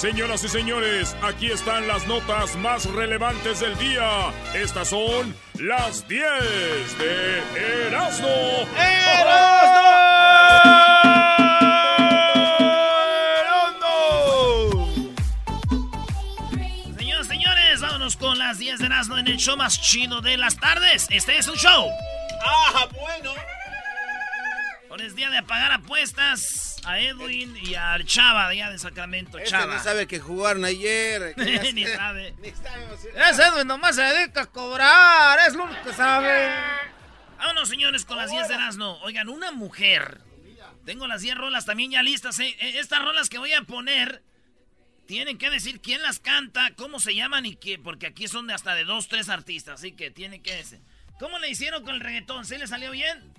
Señoras 0.00 0.42
y 0.44 0.48
señores, 0.48 1.14
aquí 1.20 1.50
están 1.50 1.86
las 1.86 2.06
notas 2.06 2.56
más 2.56 2.86
relevantes 2.86 3.60
del 3.60 3.76
día. 3.76 4.32
Estas 4.54 4.88
son 4.88 5.36
las 5.58 6.08
10 6.08 6.24
de 6.98 7.42
Erasmo. 7.86 8.26
Señoras 16.96 17.26
y 17.26 17.28
señores, 17.28 17.80
vámonos 17.82 18.16
con 18.16 18.38
las 18.38 18.56
10 18.56 18.78
de 18.78 18.86
Erasmo 18.86 19.18
en 19.18 19.28
el 19.28 19.36
show 19.36 19.58
más 19.58 19.78
chido 19.82 20.22
de 20.22 20.38
las 20.38 20.56
tardes. 20.56 21.08
Este 21.10 21.36
es 21.36 21.46
un 21.46 21.56
show. 21.56 21.90
Ah, 22.42 22.88
bueno. 22.90 23.34
Hoy 24.88 25.02
es 25.02 25.14
día 25.14 25.28
de 25.28 25.36
apagar 25.36 25.72
apuestas 25.72 26.69
a 26.84 26.98
Edwin 27.00 27.56
y 27.56 27.74
al 27.74 28.04
Chava 28.04 28.48
de 28.48 28.54
allá 28.62 28.70
de 28.70 28.78
Sacramento. 28.78 29.38
Este 29.38 29.50
Chava. 29.50 29.76
no 29.76 29.82
sabe 29.82 30.06
que 30.06 30.18
jugaron 30.20 30.64
ayer. 30.64 31.34
Ni 31.74 31.86
sabe. 31.86 32.34
Ni 32.40 32.48
está 32.48 32.70
Ese 33.30 33.42
Edwin 33.42 33.66
nomás 33.66 33.96
se 33.96 34.02
dedica 34.02 34.42
a 34.42 34.46
cobrar. 34.46 35.38
Es 35.46 35.54
lo 35.54 35.68
que 35.82 35.92
sabe. 35.92 36.50
Vámonos, 37.38 37.68
señores, 37.68 38.04
con 38.04 38.16
las 38.18 38.30
10 38.30 38.48
de 38.48 38.54
Erasmo. 38.54 38.98
Oigan, 39.02 39.28
una 39.28 39.50
mujer. 39.50 40.20
Tengo 40.84 41.06
las 41.06 41.22
10 41.22 41.36
rolas 41.36 41.66
también 41.66 41.90
ya 41.90 42.02
listas. 42.02 42.38
¿eh? 42.40 42.56
Eh, 42.60 42.78
Estas 42.78 43.02
rolas 43.02 43.28
que 43.28 43.38
voy 43.38 43.52
a 43.52 43.62
poner. 43.62 44.22
Tienen 45.06 45.38
que 45.38 45.50
decir 45.50 45.80
quién 45.80 46.02
las 46.02 46.20
canta, 46.20 46.70
cómo 46.76 47.00
se 47.00 47.16
llaman 47.16 47.44
y 47.44 47.56
qué, 47.56 47.80
porque 47.80 48.06
aquí 48.06 48.28
son 48.28 48.46
de 48.46 48.54
hasta 48.54 48.76
de 48.76 48.84
dos, 48.84 49.08
tres 49.08 49.28
artistas, 49.28 49.80
así 49.80 49.90
que 49.90 50.12
tiene 50.12 50.40
que 50.40 50.54
decir. 50.54 50.78
¿Cómo 51.18 51.40
le 51.40 51.50
hicieron 51.50 51.82
con 51.82 51.96
el 51.96 52.00
reggaetón? 52.00 52.44
¿Sí 52.46 52.56
le 52.56 52.68
salió 52.68 52.92
bien? 52.92 53.34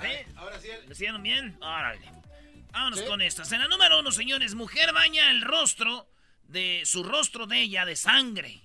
¿Sí? 0.00 0.32
Ahora 0.36 0.58
sí. 0.58 0.68
¿Le 0.86 0.92
hicieron 0.92 1.22
bien? 1.22 1.58
Órale. 1.60 2.00
Vámonos 2.72 3.02
con 3.02 3.20
estas. 3.22 3.50
En 3.52 3.60
la 3.60 3.68
número 3.68 3.98
uno, 4.00 4.12
señores, 4.12 4.54
mujer 4.54 4.92
baña 4.92 5.30
el 5.30 5.42
rostro 5.42 6.08
de 6.44 6.82
su 6.84 7.02
rostro 7.04 7.46
de 7.46 7.60
ella 7.62 7.84
de 7.84 7.96
sangre. 7.96 8.62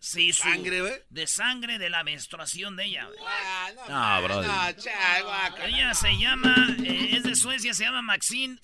Sí, 0.00 0.32
su, 0.32 0.42
¿Sangre, 0.42 0.80
güey? 0.80 0.92
De 1.10 1.26
sangre 1.26 1.76
de 1.78 1.90
la 1.90 2.04
menstruación 2.04 2.76
de 2.76 2.84
ella. 2.84 3.06
güey. 3.06 3.18
Ah, 3.26 3.70
no, 3.88 3.88
No, 3.88 4.22
bro. 4.22 4.42
No, 4.42 4.72
cha, 4.74 5.22
guaca. 5.22 5.66
Ella 5.66 5.92
se 5.92 6.16
llama, 6.16 6.54
eh, 6.84 7.08
es 7.16 7.24
de 7.24 7.34
Suecia, 7.34 7.74
se 7.74 7.82
llama 7.84 8.00
Maxine 8.02 8.58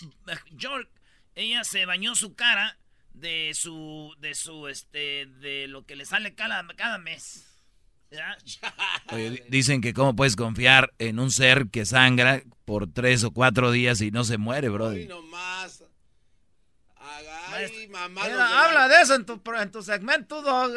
York. 0.52 0.88
Ella 1.34 1.64
se 1.64 1.86
bañó 1.86 2.14
su 2.14 2.36
cara 2.36 2.78
de 3.14 3.50
su, 3.54 4.14
de 4.18 4.34
su, 4.36 4.68
este, 4.68 5.26
de 5.26 5.66
lo 5.66 5.84
que 5.84 5.96
le 5.96 6.04
sale 6.06 6.34
cada, 6.36 6.64
cada 6.76 6.98
mes. 6.98 7.50
Oye, 9.10 9.30
di- 9.30 9.42
dicen 9.48 9.80
que 9.80 9.92
cómo 9.92 10.14
puedes 10.14 10.36
confiar 10.36 10.92
en 10.98 11.18
un 11.18 11.32
ser 11.32 11.66
que 11.70 11.84
sangra 11.84 12.42
por 12.64 12.90
tres 12.92 13.24
o 13.24 13.30
cuatro 13.32 13.70
días 13.70 14.00
y 14.00 14.10
no 14.10 14.24
se 14.24 14.38
muere, 14.38 14.68
bro. 14.68 14.86
Hoy 14.86 15.06
nomás. 15.06 15.84
Haga, 16.96 17.46
ay, 17.48 17.50
Maestro, 17.50 17.88
mamá. 17.90 18.22
Mira, 18.24 18.36
la- 18.36 18.64
habla 18.64 18.88
de 18.88 19.02
eso 19.02 19.14
en 19.14 19.26
tu, 19.26 19.40
en 19.60 19.70
tu 19.70 19.82
segmento, 19.82 20.42
dog. 20.42 20.72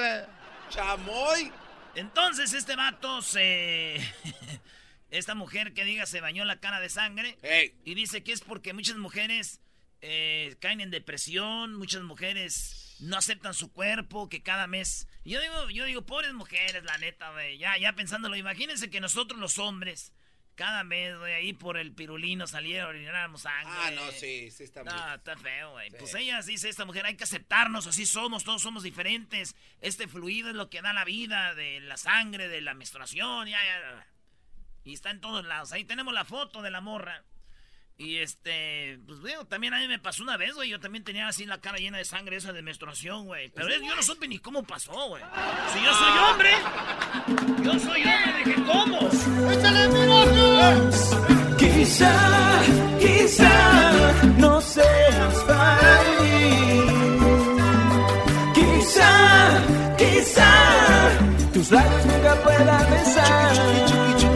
Chamoy. 0.70 1.52
Entonces 1.96 2.54
este 2.54 2.76
vato 2.76 3.22
se... 3.22 3.96
Esta 5.10 5.36
mujer 5.36 5.74
que 5.74 5.86
diga 5.86 6.06
se 6.06 6.20
bañó 6.20 6.44
la 6.44 6.60
cara 6.60 6.82
de 6.82 6.90
sangre 6.90 7.38
y 7.86 7.96
dice 7.96 8.24
que 8.24 8.34
es 8.34 8.42
porque 8.42 8.74
muchas 8.74 8.98
mujeres 8.98 9.62
eh, 10.02 10.58
caen 10.60 10.82
en 10.82 10.92
depresión, 10.92 11.76
muchas 11.76 12.04
mujeres 12.04 12.98
no 13.00 13.16
aceptan 13.18 13.54
su 13.54 13.72
cuerpo, 13.72 14.28
que 14.28 14.44
cada 14.44 14.68
mes... 14.68 15.08
Yo 15.24 15.40
digo, 15.40 15.70
yo 15.70 15.86
digo, 15.86 16.06
pobres 16.06 16.34
mujeres, 16.34 16.84
la 16.84 16.98
neta, 16.98 17.32
güey, 17.32 17.58
ya, 17.58 17.78
ya 17.78 17.94
pensándolo, 17.94 18.36
imagínense 18.36 18.90
que 18.90 19.00
nosotros 19.00 19.40
los 19.40 19.58
hombres, 19.60 20.12
cada 20.58 20.84
mes, 20.84 21.16
güey, 21.18 21.34
ahí 21.34 21.54
por 21.54 21.78
el 21.78 21.94
pirulino 21.94 22.48
saliera, 22.48 22.88
orináramos 22.88 23.44
sangre. 23.44 23.74
Ah, 23.78 23.92
no, 23.92 24.12
sí, 24.12 24.50
sí 24.50 24.64
está 24.64 24.84
muy. 24.84 24.92
No, 24.92 25.14
está 25.14 25.38
feo, 25.38 25.72
güey. 25.72 25.92
Sí. 25.92 25.98
Pues 26.00 26.16
ella 26.16 26.42
dice, 26.42 26.68
esta 26.68 26.84
mujer, 26.84 27.06
hay 27.06 27.16
que 27.16 27.24
aceptarnos, 27.24 27.86
así 27.86 28.08
somos, 28.08 28.44
todos 28.44 28.64
somos 28.64 28.82
diferentes. 28.82 29.56
Este 29.82 30.08
fluido 30.08 30.50
es 30.50 30.56
lo 30.56 30.70
que 30.70 30.82
da 30.82 30.94
la 30.94 31.06
vida, 31.06 31.54
de 31.54 31.80
la 31.82 31.96
sangre, 31.96 32.48
de 32.50 32.62
la 32.62 32.74
menstruación, 32.74 33.48
ya, 33.48 33.64
ya. 33.64 34.08
Y 34.84 34.94
está 34.94 35.12
en 35.12 35.22
todos 35.22 35.46
lados. 35.46 35.72
Ahí 35.74 35.86
tenemos 35.86 36.14
la 36.14 36.26
foto 36.26 36.64
de 36.64 36.72
la 36.72 36.82
morra. 36.82 37.24
Y 38.00 38.18
este, 38.18 39.00
pues 39.08 39.24
digo, 39.24 39.46
también 39.46 39.74
a 39.74 39.80
mí 39.80 39.88
me 39.88 39.98
pasó 39.98 40.22
una 40.22 40.38
vez, 40.38 40.54
güey. 40.54 40.70
Yo 40.70 40.80
también 40.80 41.04
tenía 41.04 41.28
así 41.28 41.46
la 41.48 41.60
cara 41.60 41.78
llena 41.80 41.98
de 41.98 42.06
sangre 42.06 42.36
esa 42.36 42.54
de 42.54 42.62
menstruación, 42.62 43.26
güey. 43.26 43.50
Pero 43.50 43.70
es- 43.70 43.82
yo 43.82 43.96
no 43.96 44.04
supe 44.04 44.28
ni 44.28 44.38
cómo 44.38 44.62
pasó, 44.64 45.08
güey. 45.10 45.24
Si 45.74 45.84
yo 45.84 45.94
soy 45.94 46.18
hombre, 46.30 46.52
yo 47.64 47.80
soy 47.80 48.04
hombre, 48.04 48.44
dije, 48.46 48.56
¿cómo? 48.68 49.00
¡Échale 49.52 49.88
mi 49.88 49.98
Quizá, 51.58 52.62
quizá 53.00 54.14
no 54.38 54.62
seas 54.62 55.36
para 55.48 56.02
mí. 56.22 56.82
Quizá, 58.54 59.62
quizá 59.98 60.52
tus 61.54 61.72
labios 61.72 62.06
nunca 62.06 62.36
puedan 62.44 62.92
besar. 62.92 64.27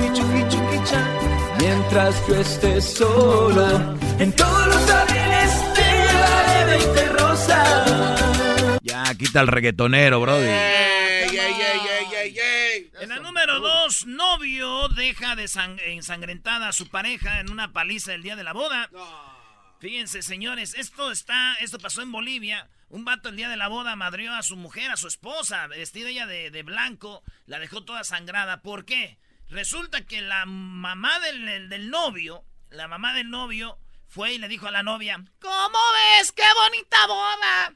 Mientras 1.93 2.25
yo 2.25 2.35
esté 2.37 2.81
solo, 2.81 3.97
en 4.17 4.31
todos 4.31 4.67
los 4.67 4.89
abrines 4.89 5.73
te 5.73 5.81
llevaré 5.81 6.77
20 6.77 7.09
rosas. 7.09 8.79
Ya, 8.81 9.13
quita 9.15 9.41
el 9.41 9.47
reggaetonero, 9.47 10.21
bro. 10.21 10.37
Ey, 10.37 10.47
ey, 10.47 11.37
ey, 11.37 11.53
ey, 11.59 12.15
ey, 12.15 12.39
ey. 12.39 12.91
En 13.01 13.09
la 13.09 13.19
número 13.19 13.59
dos, 13.59 14.05
novio 14.05 14.87
deja 14.87 15.35
de 15.35 15.49
ensangrentada 15.87 16.69
a 16.69 16.71
su 16.71 16.87
pareja 16.87 17.41
en 17.41 17.51
una 17.51 17.73
paliza 17.73 18.13
el 18.13 18.23
día 18.23 18.37
de 18.37 18.45
la 18.45 18.53
boda. 18.53 18.87
No. 18.93 19.75
Fíjense, 19.81 20.21
señores, 20.21 20.75
esto 20.75 21.11
está, 21.11 21.55
esto 21.55 21.77
pasó 21.77 22.01
en 22.01 22.13
Bolivia. 22.13 22.69
Un 22.87 23.03
vato 23.03 23.27
el 23.27 23.35
día 23.35 23.49
de 23.49 23.57
la 23.57 23.67
boda 23.67 23.97
madrió 23.97 24.33
a 24.33 24.43
su 24.43 24.55
mujer, 24.55 24.91
a 24.91 24.95
su 24.95 25.09
esposa, 25.09 25.67
vestida 25.67 26.07
ella 26.07 26.25
de, 26.25 26.51
de 26.51 26.63
blanco, 26.63 27.21
la 27.47 27.59
dejó 27.59 27.83
toda 27.83 28.05
sangrada. 28.05 28.61
¿Por 28.61 28.85
qué? 28.85 29.17
Resulta 29.51 30.05
que 30.05 30.21
la 30.21 30.45
mamá 30.45 31.19
del, 31.19 31.67
del- 31.69 31.89
novio, 31.89 32.45
la 32.69 32.87
mamá 32.87 33.13
del 33.13 33.29
novio, 33.29 33.77
fue 34.07 34.33
y 34.33 34.37
le 34.37 34.47
dijo 34.47 34.67
a 34.67 34.71
la 34.71 34.81
novia, 34.81 35.21
¿Cómo 35.41 35.77
ves? 36.17 36.31
¡Qué 36.31 36.43
bonita 36.55 37.05
boda! 37.07 37.73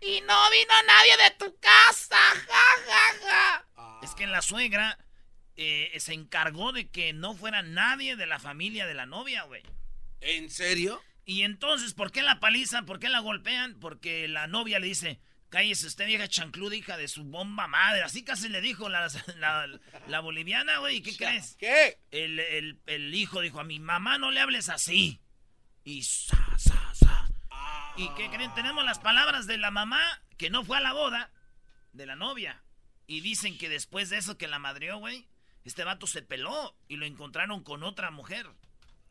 Y 0.00 0.22
no 0.22 0.50
vino 0.50 0.72
nadie 0.86 1.16
de 1.18 1.30
tu 1.38 1.58
casa, 1.60 2.16
ja, 2.16 2.64
ja, 2.86 3.28
ja. 3.76 3.98
Es 4.02 4.14
que 4.14 4.26
la 4.26 4.40
suegra 4.40 4.98
eh, 5.56 5.92
se 5.98 6.14
encargó 6.14 6.72
de 6.72 6.88
que 6.88 7.12
no 7.12 7.34
fuera 7.34 7.62
nadie 7.62 8.16
de 8.16 8.26
la 8.26 8.38
familia 8.38 8.86
de 8.86 8.94
la 8.94 9.04
novia, 9.06 9.42
güey. 9.42 9.62
¿En 10.20 10.48
serio? 10.50 11.02
Y 11.26 11.42
entonces, 11.42 11.92
¿por 11.92 12.12
qué 12.12 12.22
la 12.22 12.40
palizan? 12.40 12.86
¿Por 12.86 12.98
qué 12.98 13.10
la 13.10 13.20
golpean? 13.20 13.78
Porque 13.78 14.26
la 14.28 14.46
novia 14.46 14.78
le 14.78 14.86
dice, 14.86 15.20
cállese 15.50 15.86
usted, 15.86 16.06
vieja 16.06 16.28
chancluda, 16.28 16.74
hija 16.76 16.96
de 16.96 17.08
su 17.08 17.24
bomba 17.24 17.66
madre. 17.66 18.02
Así 18.02 18.22
casi 18.24 18.48
le 18.48 18.60
dijo 18.60 18.88
la, 18.88 19.08
la, 19.36 19.66
la 20.06 20.20
boliviana, 20.20 20.78
güey. 20.78 21.00
¿Qué 21.02 21.16
crees? 21.16 21.56
¿Qué? 21.58 21.98
El, 22.10 22.38
el- 22.40 22.78
el 22.86 23.14
hijo 23.14 23.40
dijo, 23.40 23.60
a 23.60 23.64
mi 23.64 23.78
mamá 23.80 24.18
no 24.18 24.30
le 24.30 24.40
hables 24.40 24.68
así. 24.68 25.20
Y 25.84 26.02
sa, 26.02 26.36
sa, 26.58 26.94
sa. 26.94 27.28
¿Y 27.96 28.08
qué 28.14 28.28
creen? 28.30 28.54
Tenemos 28.54 28.84
las 28.84 28.98
palabras 28.98 29.46
de 29.46 29.58
la 29.58 29.70
mamá 29.70 30.00
que 30.36 30.50
no 30.50 30.64
fue 30.64 30.76
a 30.76 30.80
la 30.80 30.92
boda 30.92 31.30
de 31.92 32.06
la 32.06 32.14
novia. 32.14 32.62
Y 33.06 33.20
dicen 33.22 33.56
que 33.58 33.68
después 33.68 34.10
de 34.10 34.18
eso 34.18 34.36
que 34.38 34.46
la 34.48 34.58
madrió, 34.58 34.98
güey, 34.98 35.26
este 35.64 35.82
vato 35.82 36.06
se 36.06 36.22
peló 36.22 36.76
y 36.88 36.96
lo 36.96 37.06
encontraron 37.06 37.62
con 37.64 37.82
otra 37.82 38.10
mujer. 38.10 38.46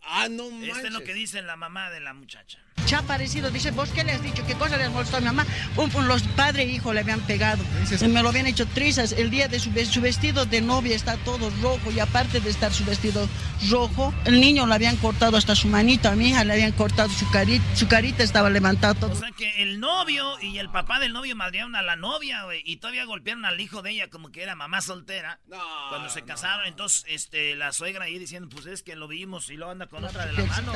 Ah, 0.01 0.27
no 0.29 0.51
manches. 0.51 0.75
Este 0.77 0.87
es 0.87 0.93
lo 0.93 1.03
que 1.03 1.13
dice 1.15 1.41
la 1.41 1.55
mamá 1.55 1.89
de 1.89 1.99
la 1.99 2.13
muchacha. 2.13 2.63
Ha 2.95 3.01
parecido, 3.01 3.49
dice, 3.51 3.71
¿vos 3.71 3.89
qué 3.89 4.03
le 4.03 4.11
has 4.13 4.21
dicho? 4.23 4.45
¿Qué 4.45 4.53
cosa 4.55 4.77
le 4.77 4.83
has 4.85 4.91
molestado 4.91 5.17
a 5.17 5.21
mi 5.21 5.25
mamá? 5.35 5.45
Un- 5.75 5.93
un- 5.95 6.07
los 6.07 6.23
padre 6.23 6.63
e 6.63 6.67
hijo 6.67 6.93
le 6.93 7.01
habían 7.01 7.19
pegado. 7.21 7.63
Me 8.09 8.21
lo 8.23 8.29
habían 8.29 8.47
hecho 8.47 8.65
trizas. 8.67 9.11
El 9.11 9.29
día 9.29 9.47
de 9.47 9.59
su, 9.59 9.71
su 9.91 10.01
vestido 10.01 10.45
de 10.45 10.61
novia 10.61 10.95
está 10.95 11.17
todo 11.17 11.49
rojo 11.61 11.91
y 11.91 11.99
aparte 11.99 12.39
de 12.39 12.49
estar 12.49 12.73
su 12.73 12.85
vestido 12.85 13.27
rojo, 13.69 14.13
el 14.25 14.39
niño 14.39 14.65
le 14.67 14.73
habían 14.75 14.95
cortado 14.97 15.37
hasta 15.37 15.55
su 15.55 15.67
manito, 15.67 16.09
a 16.09 16.15
mi 16.15 16.29
hija 16.29 16.43
le 16.43 16.53
habían 16.53 16.71
cortado 16.71 17.09
su 17.09 17.29
carita, 17.31 17.65
su 17.75 17.87
carita 17.87 18.23
estaba 18.23 18.49
levantada 18.49 18.93
todo. 18.93 19.11
O 19.11 19.15
sea 19.15 19.31
que 19.37 19.61
el 19.63 19.79
novio 19.79 20.39
y 20.41 20.57
el 20.59 20.69
papá 20.69 20.99
del 20.99 21.13
novio 21.13 21.35
madrearon 21.35 21.75
a 21.75 21.81
la 21.81 21.95
novia, 21.95 22.43
güey, 22.43 22.61
y 22.65 22.77
todavía 22.77 23.05
golpearon 23.05 23.45
al 23.45 23.59
hijo 23.59 23.81
de 23.81 23.91
ella 23.91 24.09
como 24.09 24.31
que 24.31 24.43
era 24.43 24.55
mamá 24.55 24.81
soltera. 24.81 25.39
No. 25.47 25.57
Cuando 25.89 26.09
se 26.09 26.21
no. 26.21 26.27
casaron, 26.27 26.65
entonces 26.67 27.03
este 27.07 27.55
la 27.55 27.73
suegra 27.73 28.05
ahí 28.05 28.17
diciendo, 28.19 28.47
pues 28.49 28.65
es 28.67 28.83
que 28.83 28.95
lo 28.95 29.07
vimos 29.07 29.49
y 29.49 29.57
lo 29.57 29.69
anda 29.69 29.87
con 29.87 30.03
otra 30.03 30.25
de 30.25 30.33
la 30.33 30.45
mano. 30.45 30.73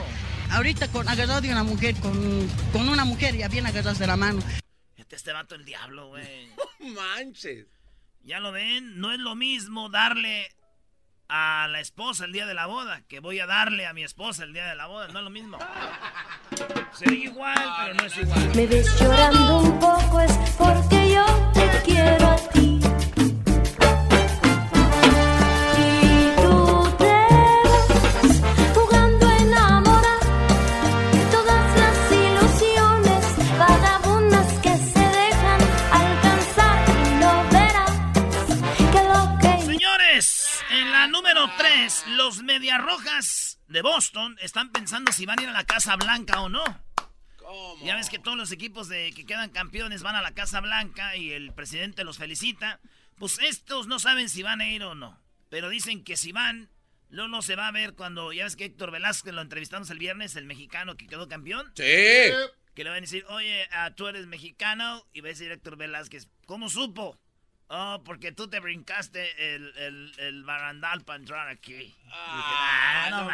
Ahorita 0.51 0.88
con, 0.89 1.07
agarrado 1.07 1.42
de 1.42 1.51
una 1.51 1.63
mujer, 1.63 1.95
con, 1.95 2.50
con 2.74 2.89
una 2.89 3.06
mujer 3.06 3.36
ya 3.36 3.48
bien 3.48 3.65
agarrados 3.65 4.00
de 4.00 4.07
la 4.07 4.18
mano. 4.18 4.42
Este, 4.98 5.15
este 5.15 5.33
vato 5.33 5.56
el 5.56 5.65
diablo, 5.65 6.09
güey. 6.09 6.50
Manches. 6.80 7.68
Ya 8.24 8.39
lo 8.39 8.51
ven, 8.51 9.00
no 9.00 9.12
es 9.12 9.19
lo 9.19 9.36
mismo 9.36 9.89
darle 9.89 10.50
a 11.30 11.68
la 11.69 11.80
esposa 11.80 12.25
el 12.25 12.33
día 12.33 12.45
de 12.45 12.53
la 12.53 12.65
boda 12.65 13.01
que 13.07 13.21
voy 13.21 13.39
a 13.39 13.45
darle 13.45 13.88
a 13.88 13.94
mi 13.94 14.03
esposa 14.03 14.44
el 14.44 14.51
día 14.51 14.65
de 14.65 14.75
la 14.75 14.88
boda, 14.88 15.07
no 15.07 15.19
es 15.19 15.24
lo 15.24 15.30
mismo. 15.30 15.57
Sería 16.94 17.25
igual, 17.25 17.74
pero 17.80 17.94
no 17.95 18.04
es 18.04 18.18
igual. 18.18 18.56
Me 18.56 18.68
ves 18.68 19.00
llorando 19.00 19.59
un 19.59 19.80
poco 19.80 20.19
es 20.19 20.31
porque 20.57 21.13
yo 21.13 21.51
te 21.54 21.81
quiero 21.86 22.30
a 22.30 22.36
ti. 22.50 22.81
Medias 42.43 42.81
Rojas 42.81 43.59
de 43.67 43.81
Boston 43.81 44.37
están 44.41 44.71
pensando 44.71 45.11
si 45.11 45.25
van 45.25 45.39
a 45.39 45.43
ir 45.43 45.49
a 45.49 45.53
la 45.53 45.63
Casa 45.65 45.95
Blanca 45.95 46.41
o 46.41 46.49
no. 46.49 46.63
¿Cómo? 47.37 47.77
Ya 47.83 47.95
ves 47.95 48.09
que 48.09 48.19
todos 48.19 48.37
los 48.37 48.51
equipos 48.51 48.87
de 48.87 49.11
que 49.13 49.25
quedan 49.25 49.49
campeones 49.49 50.03
van 50.03 50.15
a 50.15 50.21
la 50.21 50.33
Casa 50.33 50.59
Blanca 50.59 51.15
y 51.15 51.31
el 51.31 51.53
presidente 51.53 52.03
los 52.03 52.17
felicita. 52.17 52.79
Pues 53.17 53.39
estos 53.39 53.87
no 53.87 53.99
saben 53.99 54.29
si 54.29 54.43
van 54.43 54.61
a 54.61 54.69
ir 54.69 54.83
o 54.83 54.95
no. 54.95 55.21
Pero 55.49 55.69
dicen 55.69 56.03
que 56.03 56.17
si 56.17 56.31
van, 56.31 56.69
Lolo 57.09 57.41
se 57.41 57.55
va 57.55 57.67
a 57.67 57.71
ver 57.71 57.93
cuando. 57.93 58.31
Ya 58.33 58.43
ves 58.43 58.55
que 58.55 58.65
Héctor 58.65 58.91
Velázquez 58.91 59.33
lo 59.33 59.41
entrevistamos 59.41 59.89
el 59.89 59.99
viernes, 59.99 60.35
el 60.35 60.45
mexicano 60.45 60.97
que 60.97 61.07
quedó 61.07 61.27
campeón. 61.27 61.71
Sí. 61.75 61.83
Que 62.73 62.83
le 62.83 62.89
van 62.89 62.99
a 62.99 63.01
decir, 63.01 63.25
oye, 63.29 63.67
ah, 63.71 63.91
tú 63.95 64.07
eres 64.07 64.27
mexicano. 64.27 65.05
Y 65.13 65.21
va 65.21 65.27
a 65.27 65.29
decir 65.29 65.51
Héctor 65.51 65.77
Velázquez, 65.77 66.27
¿cómo 66.45 66.69
supo? 66.69 67.19
Oh, 67.73 68.01
porque 68.03 68.33
tú 68.33 68.50
te 68.50 68.59
brincaste 68.59 69.56
el, 69.56 69.71
el, 69.77 70.12
el 70.18 70.44
barandal 70.44 71.06
para 71.06 71.19
entrar 71.19 71.47
aquí. 71.47 71.71
Y 71.71 71.77
dije, 71.77 71.95
ah, 72.12 73.07
no, 73.12 73.29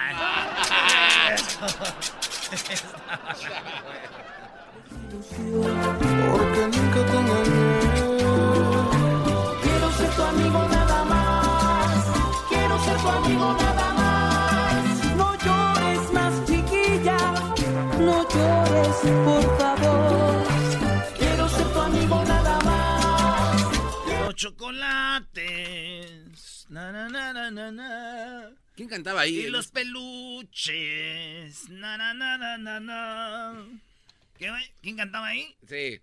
Porque 6.32 6.68
nunca 6.68 7.00
te 7.04 7.18
engañé. 7.18 7.80
Quiero 9.64 9.92
ser 9.94 10.10
tu 10.16 10.22
amigo 10.22 10.68
nada 10.70 11.04
más. 11.06 12.06
Quiero 12.48 12.80
ser 12.84 12.98
tu 12.98 13.10
amigo 13.10 13.54
nada 13.54 13.94
más. 13.94 15.16
No 15.16 15.36
llores 15.40 16.12
más, 16.14 16.46
chiquilla. 16.46 17.18
No 18.00 18.30
llores, 18.30 18.98
por 19.26 19.58
favor. 19.58 19.67
Chocolates. 24.38 25.46
Na, 26.70 26.94
na, 26.94 27.10
na, 27.10 27.34
na, 27.34 27.52
na, 27.52 27.72
na. 27.72 28.52
¿Quién 28.76 28.88
cantaba 28.88 29.22
ahí? 29.22 29.40
Y 29.40 29.50
los 29.50 29.68
peluches. 29.68 31.70
Na, 31.70 31.98
na, 31.98 32.14
na, 32.14 32.38
na, 32.38 32.80
na. 32.80 33.66
¿Quién 34.38 34.96
cantaba 34.96 35.28
ahí? 35.28 35.56
Sí. 35.68 36.00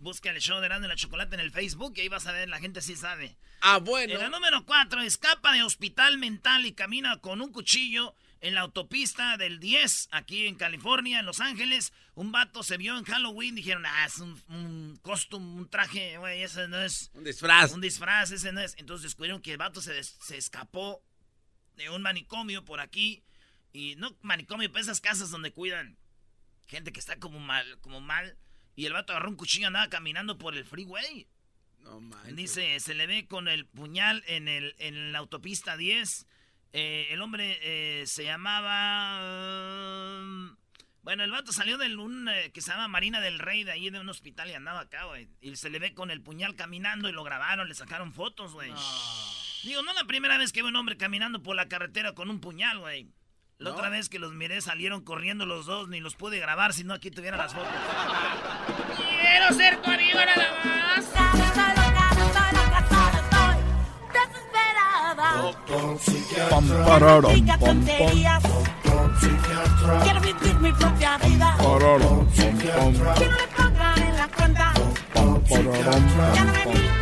Busca 0.00 0.30
el 0.30 0.40
show 0.40 0.60
de 0.60 0.66
Erasmo 0.66 0.84
y 0.84 0.88
la 0.90 0.96
Chocolate 0.96 1.34
en 1.34 1.40
el 1.40 1.50
Facebook 1.50 1.94
y 1.96 2.02
ahí 2.02 2.08
vas 2.08 2.26
a 2.26 2.32
ver, 2.32 2.48
la 2.48 2.60
gente 2.60 2.82
sí 2.82 2.94
sabe. 2.94 3.34
Ah, 3.62 3.78
bueno. 3.78 4.14
En 4.14 4.20
la 4.20 4.28
número 4.28 4.64
4, 4.64 5.02
escapa 5.02 5.54
de 5.54 5.62
hospital 5.62 6.18
mental 6.18 6.66
y 6.66 6.72
camina 6.72 7.16
con 7.16 7.40
un 7.40 7.50
cuchillo 7.50 8.14
en 8.40 8.54
la 8.54 8.60
autopista 8.60 9.36
del 9.36 9.58
10, 9.60 10.08
aquí 10.12 10.46
en 10.46 10.54
California, 10.54 11.18
en 11.20 11.26
Los 11.26 11.40
Ángeles. 11.40 11.92
Un 12.14 12.30
vato 12.32 12.62
se 12.62 12.76
vio 12.76 12.96
en 12.96 13.04
Halloween, 13.04 13.54
dijeron, 13.54 13.84
ah, 13.86 14.04
es 14.06 14.18
un, 14.18 14.40
un 14.48 14.96
costume, 15.02 15.60
un 15.60 15.68
traje, 15.68 16.18
güey, 16.18 16.42
ese 16.42 16.68
no 16.68 16.80
es... 16.80 17.10
Un 17.14 17.24
disfraz. 17.24 17.72
Un 17.72 17.80
disfraz, 17.80 18.30
ese 18.30 18.52
no 18.52 18.60
es. 18.60 18.74
Entonces 18.78 19.02
descubrieron 19.04 19.42
que 19.42 19.52
el 19.52 19.58
vato 19.58 19.80
se, 19.80 19.92
des- 19.92 20.16
se 20.20 20.36
escapó 20.36 21.02
de 21.76 21.90
un 21.90 22.02
manicomio 22.02 22.64
por 22.64 22.80
aquí. 22.80 23.24
Y 23.72 23.96
no 23.96 24.16
manicomio, 24.22 24.70
pero 24.70 24.82
esas 24.82 25.00
casas 25.00 25.30
donde 25.30 25.52
cuidan 25.52 25.98
gente 26.68 26.92
que 26.92 27.00
está 27.00 27.18
como 27.18 27.40
mal, 27.40 27.78
como 27.80 28.00
mal. 28.00 28.38
Y 28.76 28.86
el 28.86 28.92
vato 28.92 29.12
agarró 29.12 29.30
un 29.30 29.36
cuchillo 29.36 29.66
andaba 29.66 29.88
caminando 29.88 30.38
por 30.38 30.56
el 30.56 30.64
freeway. 30.64 31.26
No 31.80 32.00
manches. 32.00 32.36
Dice, 32.36 32.78
se 32.80 32.94
le 32.94 33.06
ve 33.08 33.26
con 33.26 33.48
el 33.48 33.66
puñal 33.66 34.22
en, 34.28 34.46
el, 34.46 34.74
en 34.78 35.10
la 35.12 35.18
autopista 35.18 35.76
10. 35.76 36.26
Eh, 36.72 37.08
el 37.10 37.22
hombre 37.22 37.58
eh, 37.62 38.06
se 38.06 38.24
llamaba... 38.24 39.20
um, 40.20 40.56
bueno, 41.02 41.24
el 41.24 41.30
vato 41.30 41.52
salió 41.52 41.78
de 41.78 41.96
un 41.96 42.28
eh, 42.28 42.50
que 42.52 42.60
se 42.60 42.70
llama 42.70 42.86
Marina 42.86 43.20
del 43.20 43.38
Rey, 43.38 43.64
de 43.64 43.72
ahí 43.72 43.88
de 43.88 43.98
un 43.98 44.10
hospital 44.10 44.50
y 44.50 44.54
andaba 44.54 44.80
acá, 44.80 45.04
güey. 45.04 45.28
Y 45.40 45.56
se 45.56 45.70
le 45.70 45.78
ve 45.78 45.94
con 45.94 46.10
el 46.10 46.20
puñal 46.20 46.54
caminando 46.54 47.08
y 47.08 47.12
lo 47.12 47.24
grabaron, 47.24 47.66
le 47.66 47.74
sacaron 47.74 48.12
fotos, 48.12 48.52
güey. 48.52 48.70
Digo, 49.64 49.82
no 49.82 49.94
la 49.94 50.04
primera 50.04 50.36
vez 50.36 50.52
que 50.52 50.60
veo 50.60 50.68
un 50.68 50.76
hombre 50.76 50.98
caminando 50.98 51.42
por 51.42 51.56
la 51.56 51.66
carretera 51.66 52.12
con 52.12 52.28
un 52.28 52.40
puñal, 52.40 52.78
güey. 52.78 53.08
La 53.56 53.70
¿No? 53.70 53.76
otra 53.76 53.88
vez 53.88 54.10
que 54.10 54.18
los 54.18 54.34
miré 54.34 54.60
salieron 54.60 55.02
corriendo 55.02 55.46
los 55.46 55.64
dos, 55.64 55.88
ni 55.88 55.98
los 56.00 56.14
pude 56.14 56.38
grabar, 56.38 56.74
si 56.74 56.84
no 56.84 56.92
aquí 56.92 57.10
tuviera 57.10 57.38
las 57.38 57.54
fotos. 57.54 57.72
Quiero 59.20 59.54
ser 59.54 59.80
tu 59.80 59.90
amigo 59.90 60.18
nada 60.18 60.60
más. 60.62 61.67
Pam. 66.50 66.66
Quiero 70.02 70.20
vivir 70.20 70.60
mi 70.60 70.72
propia 70.72 71.18
vida. 71.18 71.56
Pararam, 71.58 72.26
pam, 72.36 72.92
pam. 72.94 73.14
Que 73.14 73.28
no 73.28 73.36
me 73.36 73.46
pongan 73.56 74.02
en 74.02 74.16
la 74.16 74.28
cuenta. 74.28 74.72
Pam, 75.14 75.40
pararam, 75.48 76.02
pam, 76.16 76.52
pam. 76.64 76.98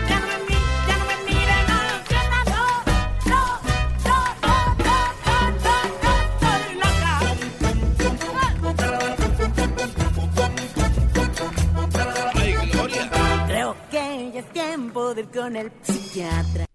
con 15.37 15.57
el 15.57 15.71
psiquiatra. 15.83 16.66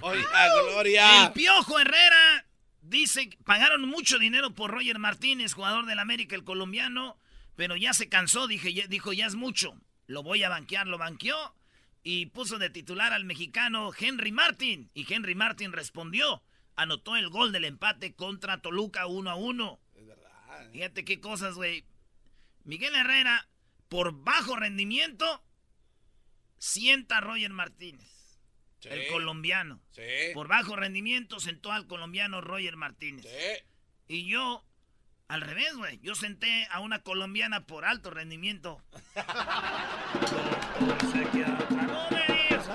Oiga, 0.00 0.48
Gloria. 0.62 1.26
El 1.26 1.32
Piojo 1.32 1.78
Herrera 1.78 2.46
dice 2.80 3.28
que 3.30 3.36
pagaron 3.38 3.88
mucho 3.88 4.18
dinero 4.18 4.54
por 4.54 4.70
Roger 4.70 4.98
Martínez, 4.98 5.52
jugador 5.54 5.86
del 5.86 5.98
América, 5.98 6.34
el 6.34 6.44
colombiano, 6.44 7.18
pero 7.56 7.76
ya 7.76 7.92
se 7.92 8.08
cansó, 8.08 8.46
dije, 8.46 8.72
ya- 8.74 8.86
dijo, 8.86 9.12
ya 9.12 9.26
es 9.26 9.34
mucho. 9.34 9.74
Lo 10.06 10.22
voy 10.22 10.42
a 10.42 10.48
banquear, 10.48 10.86
lo 10.86 10.98
banqueó 10.98 11.54
y 12.02 12.26
puso 12.26 12.58
de 12.58 12.70
titular 12.70 13.12
al 13.12 13.24
mexicano 13.24 13.90
Henry 13.98 14.32
Martin. 14.32 14.90
Y 14.94 15.12
Henry 15.12 15.34
Martin 15.34 15.72
respondió, 15.72 16.42
anotó 16.74 17.16
el 17.16 17.28
gol 17.28 17.52
del 17.52 17.64
empate 17.64 18.14
contra 18.14 18.60
Toluca 18.60 19.06
1 19.06 19.30
a 19.30 19.34
1. 19.36 19.80
Fíjate 20.72 21.04
qué 21.04 21.20
cosas, 21.20 21.54
güey. 21.54 21.84
Miguel 22.64 22.94
Herrera, 22.94 23.48
por 23.88 24.12
bajo 24.24 24.56
rendimiento, 24.56 25.42
sienta 26.58 27.18
a 27.18 27.20
Roger 27.20 27.50
Martínez, 27.52 28.08
Sí. 28.82 28.88
el 28.90 29.06
colombiano. 29.08 29.80
Sí. 29.92 30.02
Por 30.34 30.48
bajo 30.48 30.74
rendimiento 30.74 31.38
sentó 31.38 31.70
al 31.70 31.86
colombiano 31.86 32.40
Roger 32.40 32.76
Martínez. 32.76 33.24
Sí. 33.24 33.64
Y 34.08 34.28
yo, 34.28 34.64
al 35.28 35.40
revés, 35.40 35.74
güey. 35.76 36.00
Yo 36.02 36.14
senté 36.14 36.66
a 36.70 36.80
una 36.80 36.98
colombiana 36.98 37.64
por 37.64 37.84
alto 37.84 38.10
rendimiento. 38.10 38.82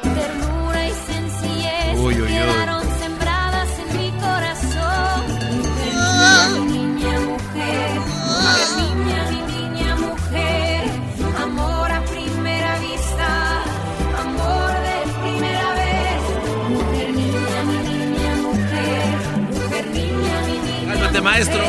Ternura 0.01 0.87
y 0.87 0.91
sencillez 0.91 1.97
Uy, 1.97 2.15
uy, 2.15 2.21
uy. 2.21 2.76
Maestro. 21.37 21.63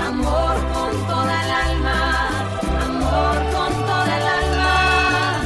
Amor 0.00 0.56
con 0.72 1.06
toda 1.08 1.44
el 1.44 1.50
alma, 1.50 2.48
amor 2.84 3.36
con 3.52 3.72
toda 3.84 4.16
el 4.16 4.22
alma. 4.22 5.42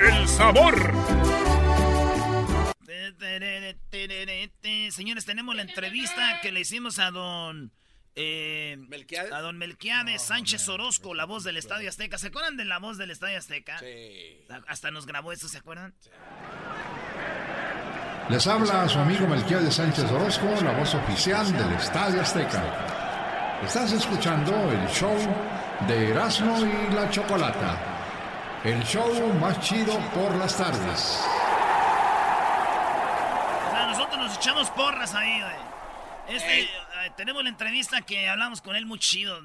El 0.00 0.28
sabor. 0.28 0.74
Señores, 4.90 5.24
tenemos 5.24 5.54
la 5.56 5.62
entrevista 5.62 6.40
que 6.40 6.50
le 6.52 6.60
hicimos 6.60 6.98
a 6.98 7.10
don... 7.10 7.72
eh, 8.14 8.76
¿Melquiades? 8.88 9.32
a 9.32 9.40
don 9.40 9.58
Melquiades 9.58 10.22
Sánchez 10.22 10.68
Orozco, 10.68 11.14
la 11.14 11.24
voz 11.24 11.42
del 11.44 11.56
Estadio 11.56 11.88
Azteca. 11.88 12.18
¿Se 12.18 12.28
acuerdan 12.28 12.56
de 12.56 12.64
la 12.64 12.78
voz 12.78 12.96
del 12.96 13.10
Estadio 13.10 13.38
Azteca? 13.38 13.78
Sí. 13.78 14.44
Hasta 14.68 14.90
nos 14.92 15.06
grabó 15.06 15.32
eso, 15.32 15.48
¿se 15.48 15.58
acuerdan? 15.58 15.94
Les 18.30 18.46
habla 18.46 18.88
su 18.88 18.98
amigo 18.98 19.26
Melquiades 19.26 19.74
Sánchez 19.74 20.10
Orozco, 20.10 20.46
la 20.62 20.72
voz 20.72 20.94
oficial 20.94 21.52
del 21.52 21.70
Estadio 21.74 22.22
Azteca. 22.22 23.60
Estás 23.62 23.92
escuchando 23.92 24.50
el 24.72 24.88
show 24.88 25.14
de 25.86 26.10
Erasmo 26.10 26.58
y 26.64 26.94
la 26.94 27.10
Chocolata. 27.10 27.78
El 28.64 28.82
show 28.82 29.30
más 29.34 29.60
chido 29.60 29.98
por 30.14 30.34
las 30.36 30.56
tardes. 30.56 31.20
O 33.68 33.70
sea, 33.70 33.86
nosotros 33.88 34.16
nos 34.16 34.36
echamos 34.38 34.70
porras 34.70 35.14
ahí, 35.14 35.42
güey. 35.42 36.36
Este, 36.36 36.62
eh, 36.62 36.68
tenemos 37.18 37.42
la 37.42 37.50
entrevista 37.50 38.00
que 38.00 38.26
hablamos 38.30 38.62
con 38.62 38.74
él 38.74 38.86
muy 38.86 39.00
chido. 39.00 39.38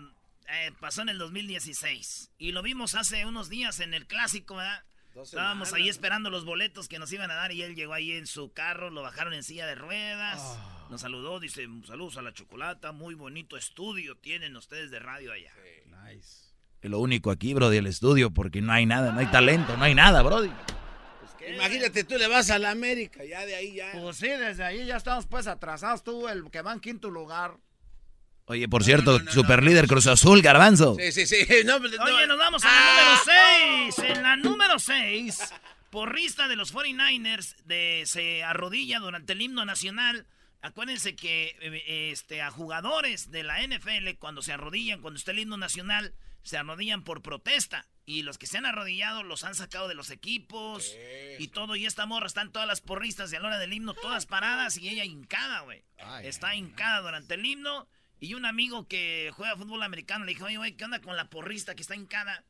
Eh, 0.47 0.71
pasó 0.79 1.01
en 1.01 1.09
el 1.09 1.17
2016. 1.17 2.31
Y 2.37 2.53
lo 2.53 2.61
vimos 2.61 2.95
hace 2.95 3.25
unos 3.25 3.49
días 3.49 3.81
en 3.81 3.93
el 3.93 4.07
clásico, 4.07 4.55
¿verdad? 4.55 4.85
Estábamos 5.15 5.73
ahí 5.73 5.89
esperando 5.89 6.29
los 6.29 6.45
boletos 6.45 6.87
que 6.87 6.99
nos 6.99 7.11
iban 7.11 7.29
a 7.31 7.35
dar 7.35 7.51
y 7.51 7.61
él 7.63 7.75
llegó 7.75 7.93
ahí 7.93 8.11
en 8.13 8.27
su 8.27 8.53
carro, 8.53 8.89
lo 8.89 9.01
bajaron 9.01 9.33
en 9.33 9.43
silla 9.43 9.65
de 9.65 9.75
ruedas, 9.75 10.39
Ah. 10.41 10.87
nos 10.89 11.01
saludó, 11.01 11.39
dice, 11.39 11.67
saludos 11.85 12.17
a 12.17 12.21
la 12.21 12.33
chocolata, 12.33 12.91
muy 12.91 13.15
bonito 13.15 13.57
estudio 13.57 14.15
tienen 14.15 14.55
ustedes 14.55 14.91
de 14.91 14.99
radio 14.99 15.31
allá. 15.33 15.51
Lo 16.81 16.99
único 16.99 17.31
aquí, 17.31 17.53
Brody, 17.53 17.77
el 17.77 17.87
estudio, 17.87 18.31
porque 18.31 18.61
no 18.61 18.71
hay 18.71 18.85
nada, 18.85 19.11
no 19.11 19.19
hay 19.19 19.25
talento, 19.27 19.75
no 19.75 19.83
hay 19.83 19.93
nada, 19.95 20.21
Brody. 20.21 20.49
Imagínate, 21.53 22.03
tú 22.03 22.17
le 22.17 22.27
vas 22.27 22.49
a 22.51 22.59
la 22.59 22.71
América, 22.71 23.23
ya 23.25 23.45
de 23.45 23.55
ahí 23.55 23.73
ya. 23.75 23.91
Pues 23.93 24.17
sí, 24.17 24.27
desde 24.27 24.63
ahí 24.63 24.85
ya 24.85 24.97
estamos 24.97 25.25
pues 25.25 25.47
atrasados. 25.47 26.03
Tú, 26.03 26.27
el 26.27 26.49
que 26.51 26.61
va 26.61 26.71
en 26.73 26.79
quinto 26.79 27.09
lugar. 27.09 27.57
Oye, 28.49 28.67
por 28.67 28.83
cierto, 28.83 29.19
super 29.29 29.61
líder 29.61 29.87
Cruz 29.87 30.07
Azul, 30.07 30.41
Garbanzo. 30.41 30.95
Sí, 30.95 31.11
sí, 31.11 31.27
sí. 31.27 31.45
No, 31.65 31.79
pues, 31.79 31.91
no. 31.91 32.03
Oye, 32.03 32.25
nos 32.25 32.39
vamos 32.39 32.63
a 32.65 32.67
la 32.67 32.95
número 32.95 33.93
6. 33.95 34.09
En 34.09 34.23
la 34.23 34.35
número 34.37 34.79
6, 34.79 35.53
porrista 35.91 36.47
de 36.47 36.55
los 36.55 36.73
49ers 36.73 37.55
de, 37.65 38.03
se 38.07 38.43
arrodilla 38.43 38.97
durante 38.97 39.33
el 39.33 39.41
himno 39.43 39.65
nacional. 39.65 40.25
Acuérdense 40.63 41.15
que 41.15 41.55
eh, 41.61 42.09
este, 42.11 42.41
a 42.41 42.49
jugadores 42.49 43.29
de 43.29 43.43
la 43.43 43.61
NFL, 43.61 44.17
cuando 44.17 44.41
se 44.41 44.51
arrodillan, 44.51 45.01
cuando 45.01 45.19
está 45.19 45.29
el 45.29 45.39
himno 45.39 45.57
nacional, 45.57 46.15
se 46.41 46.57
arrodillan 46.57 47.03
por 47.03 47.21
protesta. 47.21 47.85
Y 48.07 48.23
los 48.23 48.39
que 48.39 48.47
se 48.47 48.57
han 48.57 48.65
arrodillado 48.65 49.21
los 49.21 49.43
han 49.43 49.53
sacado 49.53 49.87
de 49.87 49.93
los 49.93 50.09
equipos 50.09 50.95
y 51.37 51.49
todo. 51.49 51.75
Y 51.75 51.85
esta 51.85 52.07
morra 52.07 52.25
están 52.25 52.51
todas 52.51 52.67
las 52.67 52.81
porristas 52.81 53.29
de 53.29 53.37
a 53.37 53.41
la 53.41 53.49
hora 53.49 53.59
del 53.59 53.73
himno, 53.73 53.93
todas 53.93 54.25
paradas 54.25 54.75
y 54.77 54.89
ella 54.89 55.05
hincada, 55.05 55.59
güey. 55.59 55.83
Está 56.23 56.55
hincada 56.55 57.01
durante 57.01 57.35
el 57.35 57.45
himno. 57.45 57.87
Y 58.19 58.33
un 58.33 58.45
amigo 58.45 58.87
que 58.87 59.31
juega 59.35 59.55
fútbol 59.55 59.83
americano 59.83 60.25
le 60.25 60.33
dijo, 60.33 60.45
oye, 60.45 60.57
güey, 60.57 60.75
¿qué 60.75 60.85
onda 60.85 60.99
con 60.99 61.15
la 61.15 61.29
porrista 61.29 61.75
que 61.75 61.81
está 61.81 61.95
hincada? 61.95 62.43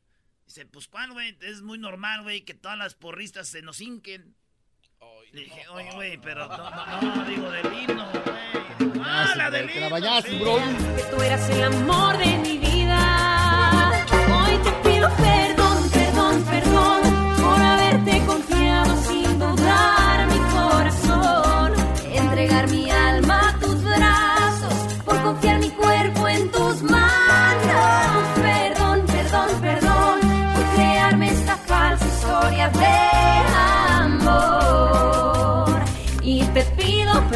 Dice, 0.48 0.66
pues, 0.66 0.88
¿cuál, 0.88 1.12
güey? 1.12 1.38
Es 1.42 1.62
muy 1.62 1.78
normal, 1.78 2.24
güey, 2.24 2.42
que 2.42 2.56
todas 2.56 2.78
las 2.78 2.96
porristas 2.96 3.48
se 3.48 3.62
nos 3.62 3.80
hinquen. 3.82 4.36
Le 5.32 5.42
dije, 5.42 5.68
oye, 5.70 5.92
güey, 5.94 6.18
pero 6.18 6.48
no, 6.48 6.70
no, 6.72 7.16
no, 7.16 7.26
digo 7.26 7.52
del 7.52 7.66
himno, 7.66 8.10
güey. 8.12 9.00
Ah, 9.04 9.34
la 9.38 9.52
del 9.52 9.68
la 9.68 9.74
himno, 9.74 9.90
bañaste, 9.92 10.30
sí. 10.32 10.40
bro. 10.40 10.56
que 10.96 11.04
tú 11.04 11.22
eras 11.22 11.50
el 11.52 11.64
amor 11.64 12.18
de 12.18 12.38
mi 12.40 12.58
vida. 12.58 12.69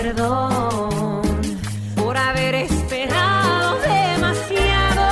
Perdón 0.04 1.40
por 1.96 2.18
haber 2.18 2.56
esperado 2.56 3.80
demasiado 3.80 5.10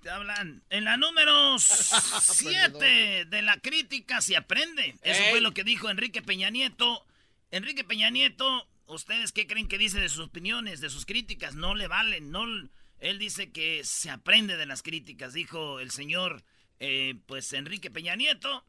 Te 0.02 0.10
hablan. 0.10 0.62
En 0.70 0.84
la 0.84 0.98
número 0.98 1.58
7 1.58 3.26
de 3.26 3.42
la 3.42 3.58
crítica 3.62 4.20
se 4.20 4.36
aprende. 4.36 4.96
Eso 5.02 5.24
Ey. 5.24 5.30
fue 5.32 5.40
lo 5.40 5.54
que 5.54 5.64
dijo 5.64 5.90
Enrique 5.90 6.22
Peña 6.22 6.50
Nieto. 6.50 7.06
Enrique 7.50 7.86
Peña 7.86 8.10
Nieto, 8.10 8.68
¿ustedes 8.88 9.32
qué 9.32 9.48
creen 9.48 9.70
que 9.70 9.78
dice 9.78 10.02
de 10.02 10.10
sus 10.10 10.26
opiniones, 10.26 10.82
de 10.82 10.90
sus 10.90 11.06
críticas? 11.06 11.56
No 11.56 11.76
le 11.76 11.88
valen, 11.88 12.30
no... 12.30 12.44
Él 13.00 13.20
dice 13.20 13.52
que 13.52 13.86
se 13.86 14.10
aprende 14.10 14.58
de 14.58 14.66
las 14.66 14.82
críticas, 14.82 15.32
dijo 15.32 15.80
el 15.80 15.92
señor, 15.92 16.44
eh, 16.80 17.16
pues 17.26 17.54
Enrique 17.54 17.90
Peña 17.90 18.18
Nieto. 18.18 18.66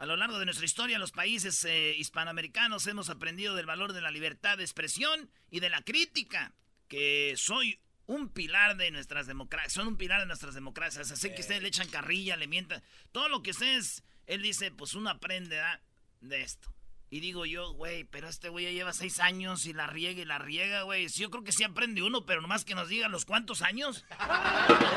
A 0.00 0.06
lo 0.06 0.16
largo 0.16 0.38
de 0.38 0.46
nuestra 0.46 0.64
historia, 0.64 0.98
los 0.98 1.12
países 1.12 1.62
eh, 1.66 1.94
hispanoamericanos 1.98 2.86
hemos 2.86 3.10
aprendido 3.10 3.54
del 3.54 3.66
valor 3.66 3.92
de 3.92 4.00
la 4.00 4.10
libertad 4.10 4.56
de 4.56 4.64
expresión 4.64 5.30
y 5.50 5.60
de 5.60 5.68
la 5.68 5.82
crítica, 5.82 6.54
que 6.88 7.34
soy 7.36 7.78
un 8.06 8.30
pilar 8.30 8.78
de 8.78 8.90
nuestras 8.90 9.26
democracias, 9.26 9.74
son 9.74 9.88
un 9.88 9.98
pilar 9.98 10.20
de 10.20 10.26
nuestras 10.26 10.54
democracias. 10.54 11.10
Así 11.10 11.34
que 11.34 11.42
ustedes 11.42 11.60
le 11.60 11.68
echan 11.68 11.86
carrilla, 11.88 12.38
le 12.38 12.46
mientan. 12.46 12.82
Todo 13.12 13.28
lo 13.28 13.42
que 13.42 13.50
ustedes, 13.50 14.02
él 14.24 14.40
dice, 14.40 14.70
pues 14.70 14.94
uno 14.94 15.10
aprende 15.10 15.56
¿verdad? 15.56 15.82
de 16.22 16.40
esto. 16.44 16.72
Y 17.12 17.18
digo 17.18 17.44
yo, 17.44 17.72
güey, 17.72 18.04
pero 18.04 18.28
este 18.28 18.48
güey 18.50 18.66
ya 18.66 18.70
lleva 18.70 18.92
seis 18.92 19.18
años 19.18 19.66
y 19.66 19.72
la 19.72 19.88
riega 19.88 20.22
y 20.22 20.24
la 20.24 20.38
riega, 20.38 20.82
güey. 20.82 21.08
Sí, 21.08 21.22
Yo 21.22 21.30
creo 21.30 21.42
que 21.42 21.50
sí 21.50 21.64
aprende 21.64 22.04
uno, 22.04 22.24
pero 22.24 22.40
nomás 22.40 22.64
que 22.64 22.76
nos 22.76 22.88
diga 22.88 23.08
los 23.08 23.24
cuántos 23.24 23.62
años. 23.62 24.04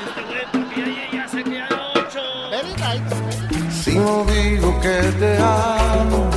Este 0.07 0.21
güey, 0.21 0.45
porque 0.51 0.81
ya, 0.81 0.85
ya, 0.85 1.11
ya 1.11 1.27
sé 1.27 1.43
que 1.43 1.55
ya 1.55 1.67
ocho. 1.95 2.21
Very 2.51 2.69
nice. 2.73 3.73
Si 3.83 3.95
no 3.95 4.23
digo 4.25 4.79
que 4.79 5.01
te 5.17 5.37
amo, 5.39 6.29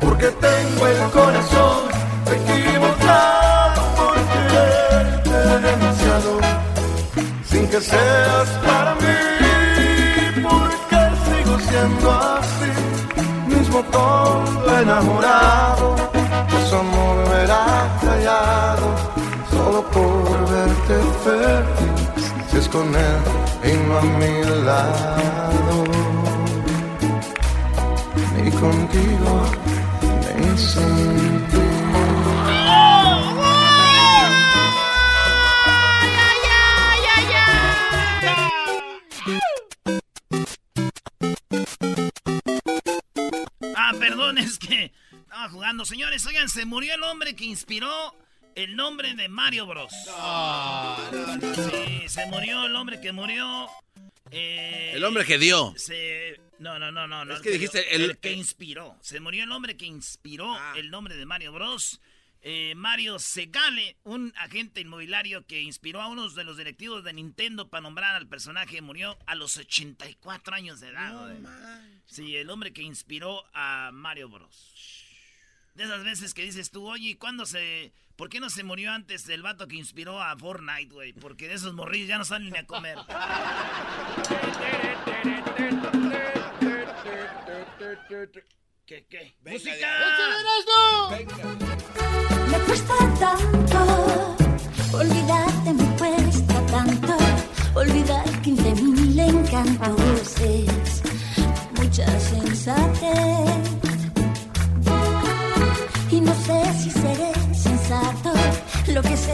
porque 0.00 0.28
tengo 0.30 0.86
el 0.86 1.10
corazón 1.10 1.90
equivocado 2.26 3.94
por 3.96 4.14
quererte 4.32 5.68
demasiado, 5.68 6.40
sin 7.44 7.68
que 7.68 7.80
seas 7.82 8.48
para 8.64 8.94
mí, 8.94 10.42
porque 10.42 10.96
sigo 11.26 11.60
siendo 11.60 12.17
mismo 13.68 13.82
todo 13.90 14.78
enamorado, 14.80 15.94
pues 16.48 16.72
amor 16.72 17.28
verá 17.28 17.98
callado, 18.00 18.88
solo 19.50 19.82
por 19.90 20.50
verte 20.50 20.96
feliz, 21.24 22.32
si 22.50 22.56
es 22.56 22.68
con 22.68 22.86
él 22.94 23.20
y 23.64 23.72
no 23.86 23.98
a 23.98 24.02
mi 24.02 24.64
lado 24.64 25.84
ni 28.36 28.50
contigo, 28.52 29.42
ni 30.38 30.58
sin 30.58 31.46
ti. 31.50 32.17
Estaba 45.38 45.50
jugando. 45.52 45.84
Señores, 45.84 46.26
oigan, 46.26 46.48
se 46.48 46.64
murió 46.64 46.94
el 46.94 47.02
hombre 47.04 47.36
que 47.36 47.44
inspiró 47.44 48.14
el 48.56 48.74
nombre 48.74 49.14
de 49.14 49.28
Mario 49.28 49.66
Bros. 49.66 49.92
Sí, 51.54 52.08
se 52.08 52.26
murió 52.26 52.66
el 52.66 52.74
hombre 52.74 53.00
que 53.00 53.12
murió. 53.12 53.68
eh, 54.32 54.92
El 54.94 55.04
hombre 55.04 55.24
que 55.24 55.38
dio. 55.38 55.72
se- 55.76 56.40
No, 56.58 56.78
no, 56.80 56.90
no, 56.90 57.06
no. 57.06 57.24
no 57.24 57.32
Es 57.34 57.38
el 57.38 57.44
que 57.44 57.50
dijiste 57.50 57.82
dio, 57.96 58.06
el- 58.10 58.18
que 58.18 58.32
inspiró. 58.32 58.96
Se 59.00 59.20
murió 59.20 59.44
el 59.44 59.52
hombre 59.52 59.76
que 59.76 59.86
inspiró 59.86 60.52
Ah. 60.54 60.72
el 60.76 60.90
nombre 60.90 61.14
de 61.16 61.24
Mario 61.24 61.52
Bros. 61.52 62.00
Eh, 62.42 62.74
Mario 62.76 63.18
Segale, 63.20 63.96
un 64.04 64.32
agente 64.36 64.80
inmobiliario 64.80 65.46
que 65.46 65.60
inspiró 65.60 66.00
a 66.02 66.08
unos 66.08 66.34
de 66.34 66.44
los 66.44 66.56
directivos 66.56 67.04
de 67.04 67.12
Nintendo 67.12 67.68
para 67.68 67.82
nombrar 67.82 68.14
al 68.16 68.26
personaje, 68.28 68.80
murió 68.82 69.16
a 69.26 69.34
los 69.36 69.56
84 69.56 70.54
años 70.54 70.80
de 70.80 70.88
edad. 70.88 71.30
Sí, 72.06 72.36
el 72.36 72.50
hombre 72.50 72.72
que 72.72 72.82
inspiró 72.82 73.44
a 73.54 73.90
Mario 73.92 74.28
Bros. 74.28 74.97
De 75.78 75.84
esas 75.84 76.02
veces 76.02 76.34
que 76.34 76.42
dices 76.42 76.72
tú, 76.72 76.88
oye, 76.88 77.10
¿y 77.10 77.14
¿cuándo 77.14 77.46
se... 77.46 77.92
¿Por 78.16 78.28
qué 78.28 78.40
no 78.40 78.50
se 78.50 78.64
murió 78.64 78.90
antes 78.90 79.28
el 79.28 79.42
vato 79.42 79.68
que 79.68 79.76
inspiró 79.76 80.20
a 80.20 80.36
Fortnite, 80.36 80.92
güey? 80.92 81.12
Porque 81.12 81.46
de 81.46 81.54
esos 81.54 81.72
morrillos 81.72 82.08
ya 82.08 82.18
no 82.18 82.24
salen 82.24 82.50
ni 82.50 82.58
a 82.58 82.66
comer. 82.66 82.98
¿Qué, 88.86 89.06
qué? 89.08 89.36
Venga, 89.40 89.56
¡Música! 89.56 89.88
Me 92.50 92.58
cuesta 92.58 92.94
tanto 93.20 94.36
olvidarte, 94.94 95.74
me 95.74 95.96
cuesta 95.96 96.66
tanto 96.66 97.16
olvidar 97.74 98.42
15 98.42 98.74
mil 98.82 99.20
encantos. 99.20 100.40
Es 100.40 101.02
mucha 101.76 102.18
sensatez. 102.18 103.67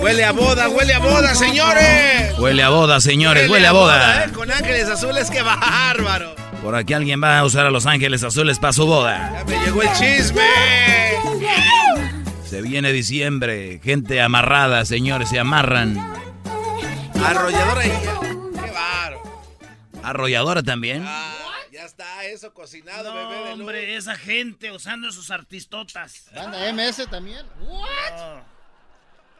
Huele 0.00 0.24
a 0.24 0.32
boda, 0.32 0.68
huele 0.68 0.94
a 0.94 0.98
boda, 0.98 1.34
señores. 1.34 2.38
Huele 2.38 2.62
a 2.62 2.68
boda, 2.70 3.00
señores, 3.00 3.48
huele 3.48 3.66
a 3.66 3.72
boda. 3.72 4.24
¿eh? 4.24 4.32
Con 4.32 4.50
ángeles 4.50 4.88
azules, 4.88 5.30
qué 5.30 5.42
bárbaro. 5.42 6.34
Por 6.62 6.74
aquí 6.74 6.92
alguien 6.92 7.22
va 7.22 7.38
a 7.38 7.44
usar 7.44 7.66
a 7.66 7.70
los 7.70 7.86
ángeles 7.86 8.22
azules 8.24 8.58
para 8.58 8.72
su 8.72 8.86
boda. 8.86 9.32
Ya 9.32 9.44
me 9.44 9.64
llegó 9.64 9.82
el 9.82 9.92
chisme. 9.92 10.42
Se 12.48 12.62
viene 12.62 12.92
diciembre, 12.92 13.80
gente 13.82 14.20
amarrada, 14.20 14.84
señores, 14.84 15.28
se 15.28 15.38
amarran. 15.38 15.96
Arrolladora 17.24 17.82
qué 17.82 18.70
bárbaro. 18.70 19.22
Arrolladora 20.02 20.62
también. 20.62 21.04
Ah, 21.06 21.32
ya 21.72 21.84
está 21.84 22.24
eso 22.26 22.52
cocinado, 22.52 23.14
No, 23.14 23.28
bebé 23.28 23.44
de 23.44 23.52
hombre, 23.52 23.96
esa 23.96 24.16
gente 24.16 24.70
usando 24.70 25.10
sus 25.12 25.30
artistotas. 25.30 26.26
Banda 26.34 26.72
MS 26.72 27.06
también. 27.10 27.46
No. 27.60 28.53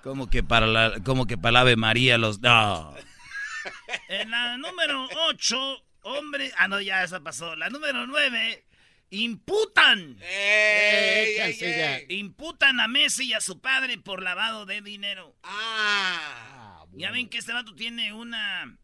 Como 0.05 0.29
que 0.31 0.43
para 0.45 0.67
la, 0.67 1.01
como 1.03 1.27
que 1.27 1.37
para 1.39 1.53
la 1.53 1.61
Ave 1.61 1.77
María 1.77 2.17
los. 2.19 2.39
No. 2.41 2.95
En 4.09 4.31
la 4.31 4.59
número 4.59 5.09
8, 5.29 5.85
hombre. 6.03 6.53
Ah, 6.59 6.69
no, 6.69 6.81
ya 6.83 7.03
esa 7.03 7.21
pasó. 7.21 7.57
La 7.57 7.71
número 7.71 8.07
9, 8.07 8.63
imputan. 9.11 10.19
¡Ey, 10.21 11.37
ey, 11.39 11.53
sí, 11.55 11.61
ya. 11.65 11.97
ey! 11.97 12.07
Imputan 12.19 12.79
a 12.81 12.89
Messi 12.89 13.25
y 13.29 13.33
a 13.33 13.41
su 13.41 13.61
padre 13.63 13.97
por 13.97 14.23
lavado 14.23 14.67
de 14.67 14.83
dinero. 14.83 15.35
Ah, 15.43 16.85
Ya 16.93 17.11
ven 17.11 17.31
que 17.31 17.39
este 17.39 17.55
vato 17.55 17.75
tiene 17.75 18.13
una. 18.13 18.77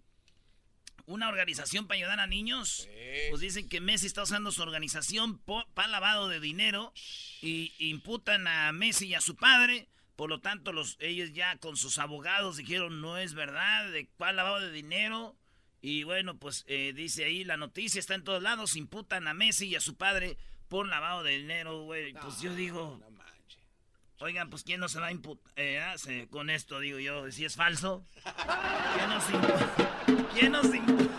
una 1.05 1.29
organización 1.29 1.87
para 1.87 1.99
ayudar 1.99 2.19
a 2.21 2.27
niños. 2.27 2.89
Pues 3.29 3.43
dicen 3.43 3.69
que 3.69 3.83
Messi 3.83 4.07
está 4.07 4.23
usando 4.23 4.51
su 4.53 4.63
organización 4.63 5.43
para 5.75 5.89
lavado 5.89 6.29
de 6.29 6.41
dinero 6.41 6.95
y 7.43 7.75
imputan 7.79 8.47
a 8.47 8.73
Messi 8.73 9.09
y 9.09 9.15
a 9.15 9.21
su 9.21 9.37
padre. 9.37 9.89
Por 10.21 10.29
lo 10.29 10.39
tanto, 10.43 10.73
los, 10.73 10.99
ellos 11.01 11.33
ya 11.33 11.57
con 11.57 11.79
sus 11.79 11.97
abogados 11.97 12.59
dijeron 12.59 13.01
no 13.01 13.17
es 13.17 13.33
verdad, 13.33 13.91
de 13.91 14.07
cuál 14.19 14.37
lavado 14.37 14.61
de 14.61 14.71
dinero. 14.71 15.35
Y 15.81 16.03
bueno, 16.05 16.37
pues 16.37 16.67
eh, 16.69 16.93
dice 16.95 17.25
ahí 17.25 17.43
la 17.43 17.57
noticia 17.57 17.99
está 17.99 18.17
en 18.17 18.25
todos 18.25 18.43
lados, 18.43 18.77
imputan 18.77 19.29
a 19.29 19.33
Messi 19.33 19.69
y 19.69 19.77
a 19.77 19.81
su 19.81 19.97
padre 19.97 20.37
por 20.69 20.87
lavado 20.87 21.23
de 21.23 21.39
dinero, 21.39 21.85
güey. 21.85 22.13
Pues 22.13 22.43
yo 22.43 22.55
digo, 22.55 23.01
oigan, 24.19 24.51
pues 24.51 24.63
quién 24.63 24.81
no 24.81 24.91
se 24.91 25.01
va 25.01 25.07
a 25.07 25.11
imputar 25.11 25.55
eh, 25.57 25.81
ah, 25.81 25.95
con 26.29 26.51
esto, 26.51 26.81
digo 26.81 26.99
yo, 26.99 27.33
si 27.33 27.47
es 27.47 27.57
falso. 27.57 28.07
¿Quién 28.95 29.09
nos 29.09 29.31
imputa? 29.31 29.75
¿Quién 30.35 30.53
nos 30.53 30.67
imputa? 30.75 31.17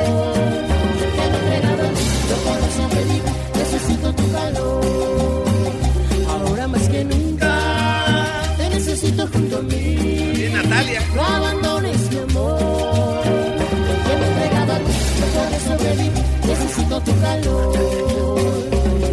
tu 17.04 17.20
calor. 17.20 17.76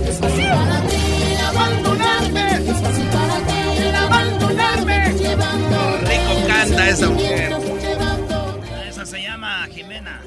Es 0.08 0.20
fácil 0.20 0.46
para 0.46 0.82
ti 0.88 1.36
abandonarme. 1.48 2.72
Es 2.72 2.82
fácil 2.82 3.06
para 3.08 3.38
ti 3.48 3.96
abandonarme. 3.96 5.14
Llevando. 5.14 5.98
Rico 6.00 6.48
canta 6.48 6.90
esa 6.90 7.10
mujer. 7.10 7.54
Esa 8.88 9.06
se 9.06 9.22
llama 9.22 9.68
Jimena. 9.72 10.22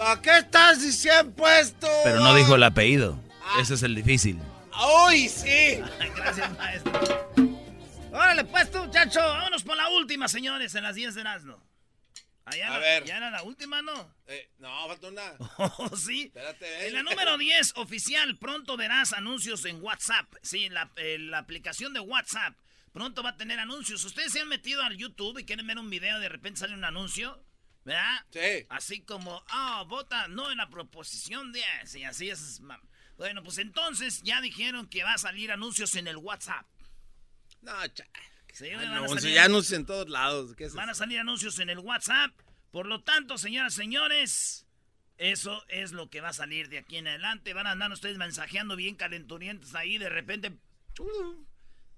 ¿A 0.00 0.20
qué 0.20 0.38
estás 0.38 0.82
diciendo 0.82 1.32
puesto? 1.32 1.88
Pero 2.04 2.20
no 2.20 2.34
dijo 2.34 2.54
el 2.54 2.62
apellido. 2.62 3.18
Ese 3.60 3.74
es 3.74 3.82
el 3.82 3.94
difícil. 3.94 4.38
¡Uy, 5.06 5.28
sí! 5.28 5.80
Gracias, 6.16 6.56
maestro. 6.56 6.92
Órale, 8.12 8.44
pues 8.44 8.70
tú, 8.70 8.78
muchacho. 8.78 9.20
Vámonos 9.20 9.62
por 9.64 9.76
la 9.76 9.88
última, 9.90 10.28
señores, 10.28 10.74
en 10.74 10.84
las 10.84 10.94
10 10.94 11.14
de 11.14 11.24
Nazno. 11.24 11.67
Allá 12.48 12.68
A 12.68 12.70
la- 12.72 12.78
ver. 12.78 13.04
Ya 13.04 13.16
era 13.18 13.30
la 13.30 13.42
última, 13.42 13.82
¿no? 13.82 14.14
Eh, 14.26 14.50
no, 14.58 14.86
falta 14.88 15.08
una. 15.08 15.32
Oh, 15.58 15.96
sí. 15.96 16.24
Espérate, 16.26 16.88
En 16.88 16.94
la 16.94 17.02
número 17.02 17.36
10, 17.38 17.72
oficial, 17.76 18.36
pronto 18.38 18.76
verás 18.76 19.12
anuncios 19.12 19.64
en 19.64 19.82
WhatsApp. 19.82 20.32
Sí, 20.42 20.68
la, 20.68 20.90
la 20.96 21.38
aplicación 21.38 21.92
de 21.92 22.00
WhatsApp. 22.00 22.56
Pronto 22.92 23.22
va 23.22 23.30
a 23.30 23.36
tener 23.36 23.58
anuncios. 23.58 24.02
¿Ustedes 24.04 24.32
se 24.32 24.40
han 24.40 24.48
metido 24.48 24.82
al 24.82 24.96
YouTube 24.96 25.38
y 25.38 25.44
quieren 25.44 25.66
ver 25.66 25.78
un 25.78 25.90
video 25.90 26.18
y 26.18 26.22
de 26.22 26.28
repente 26.28 26.60
sale 26.60 26.74
un 26.74 26.84
anuncio? 26.84 27.42
¿Verdad? 27.84 28.24
Sí. 28.32 28.66
Así 28.70 29.00
como, 29.02 29.42
ah, 29.48 29.84
vota 29.86 30.26
no 30.28 30.50
en 30.50 30.58
la 30.58 30.68
proposición 30.68 31.52
10. 31.52 31.94
Y 31.96 32.04
así 32.04 32.28
es. 32.30 32.60
Bueno, 33.16 33.42
pues 33.42 33.58
entonces 33.58 34.22
ya 34.22 34.40
dijeron 34.40 34.88
que 34.88 35.04
va 35.04 35.14
a 35.14 35.18
salir 35.18 35.52
anuncios 35.52 35.94
en 35.96 36.06
el 36.08 36.16
WhatsApp. 36.16 36.66
No, 37.62 37.86
cha. 37.88 38.06
Sí, 38.58 38.68
van 38.74 39.04
a 39.04 39.08
salir- 39.08 39.34
ya 39.34 39.44
anuncios 39.44 39.78
en 39.78 39.86
todos 39.86 40.08
lados. 40.08 40.54
¿Qué 40.56 40.64
es 40.64 40.74
Van 40.74 40.88
a 40.90 40.94
salir 40.94 41.18
anuncios 41.20 41.58
en 41.58 41.70
el 41.70 41.78
WhatsApp. 41.78 42.32
Por 42.70 42.86
lo 42.86 43.02
tanto, 43.02 43.38
señoras 43.38 43.74
y 43.74 43.76
señores, 43.76 44.66
eso 45.16 45.64
es 45.68 45.92
lo 45.92 46.10
que 46.10 46.20
va 46.20 46.30
a 46.30 46.32
salir 46.32 46.68
de 46.68 46.78
aquí 46.78 46.96
en 46.96 47.06
adelante. 47.08 47.54
Van 47.54 47.66
a 47.66 47.70
andar 47.72 47.90
ustedes 47.92 48.18
mensajeando 48.18 48.76
bien 48.76 48.94
calenturientos 48.96 49.74
ahí. 49.74 49.96
De 49.98 50.08
repente, 50.08 50.52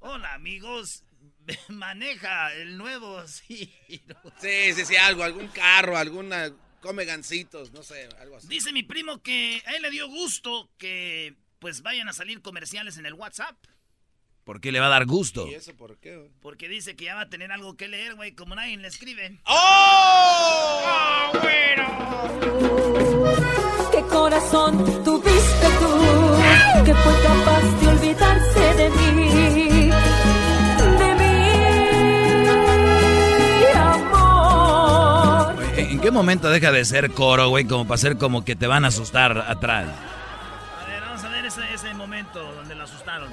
hola 0.01 0.35
amigos, 0.35 1.05
maneja 1.68 2.53
el 2.55 2.77
nuevo 2.79 3.27
Ciro. 3.27 4.16
Sí, 4.38 4.73
sí, 4.75 4.85
sí, 4.85 4.96
algo, 4.96 5.23
algún 5.25 5.49
carro, 5.49 5.96
alguna. 5.96 6.51
Come 6.81 7.05
gancitos, 7.05 7.73
no 7.73 7.83
sé, 7.83 8.09
algo 8.20 8.37
así. 8.37 8.49
Dice 8.49 8.73
mi 8.73 8.83
primo 8.83 9.23
que 9.23 9.62
a 9.66 9.73
él 9.73 9.83
le 9.83 9.90
dio 9.90 10.09
gusto 10.09 10.70
que 10.79 11.35
pues 11.59 11.83
vayan 11.83 12.09
a 12.09 12.14
salir 12.14 12.40
comerciales 12.40 12.96
en 12.96 13.05
el 13.05 13.12
WhatsApp. 13.12 13.55
¿Por 14.44 14.61
qué 14.61 14.72
le 14.72 14.81
va 14.81 14.87
a 14.87 14.90
dar 14.90 15.07
gusto? 15.07 15.46
¿Y 15.46 15.55
eso 15.55 15.74
por 15.76 15.96
qué? 15.98 16.29
Porque 16.42 16.68
dice 16.68 16.96
que 16.96 17.05
ya 17.05 17.14
va 17.14 17.22
a 17.22 17.29
tener 17.29 17.53
algo 17.53 17.76
que 17.76 17.88
leer, 17.88 18.14
güey, 18.14 18.33
como 18.33 18.55
nadie 18.55 18.76
le 18.76 18.88
escribe. 18.88 19.38
¡Oh! 19.44 21.31
¿Qué 23.92 24.03
corazón 24.03 24.79
tuviste 25.05 25.66
tú? 25.79 25.88
Que 26.85 26.94
fue 26.94 27.12
capaz 27.22 27.62
de 27.81 27.88
olvidarse 27.88 28.74
de 28.74 28.90
mí. 28.90 29.90
De 30.98 31.14
mi 31.14 31.31
amor. 33.76 35.55
¿En 35.76 35.90
en 35.90 36.00
qué 36.00 36.11
momento 36.11 36.48
deja 36.48 36.72
de 36.72 36.85
ser 36.87 37.11
coro, 37.12 37.50
güey, 37.50 37.66
como 37.66 37.87
para 37.87 37.98
ser 37.98 38.16
como 38.16 38.42
que 38.44 38.57
te 38.57 38.66
van 38.66 38.85
a 38.87 38.88
asustar 38.88 39.37
atrás? 39.38 39.87
A 40.83 40.87
ver, 40.87 41.03
vamos 41.03 41.22
a 41.24 41.29
ver 41.29 41.44
ese, 41.44 41.61
ese 41.74 41.92
momento 41.94 42.40
donde 42.55 42.74
lo 42.74 42.85
asustaron. 42.85 43.29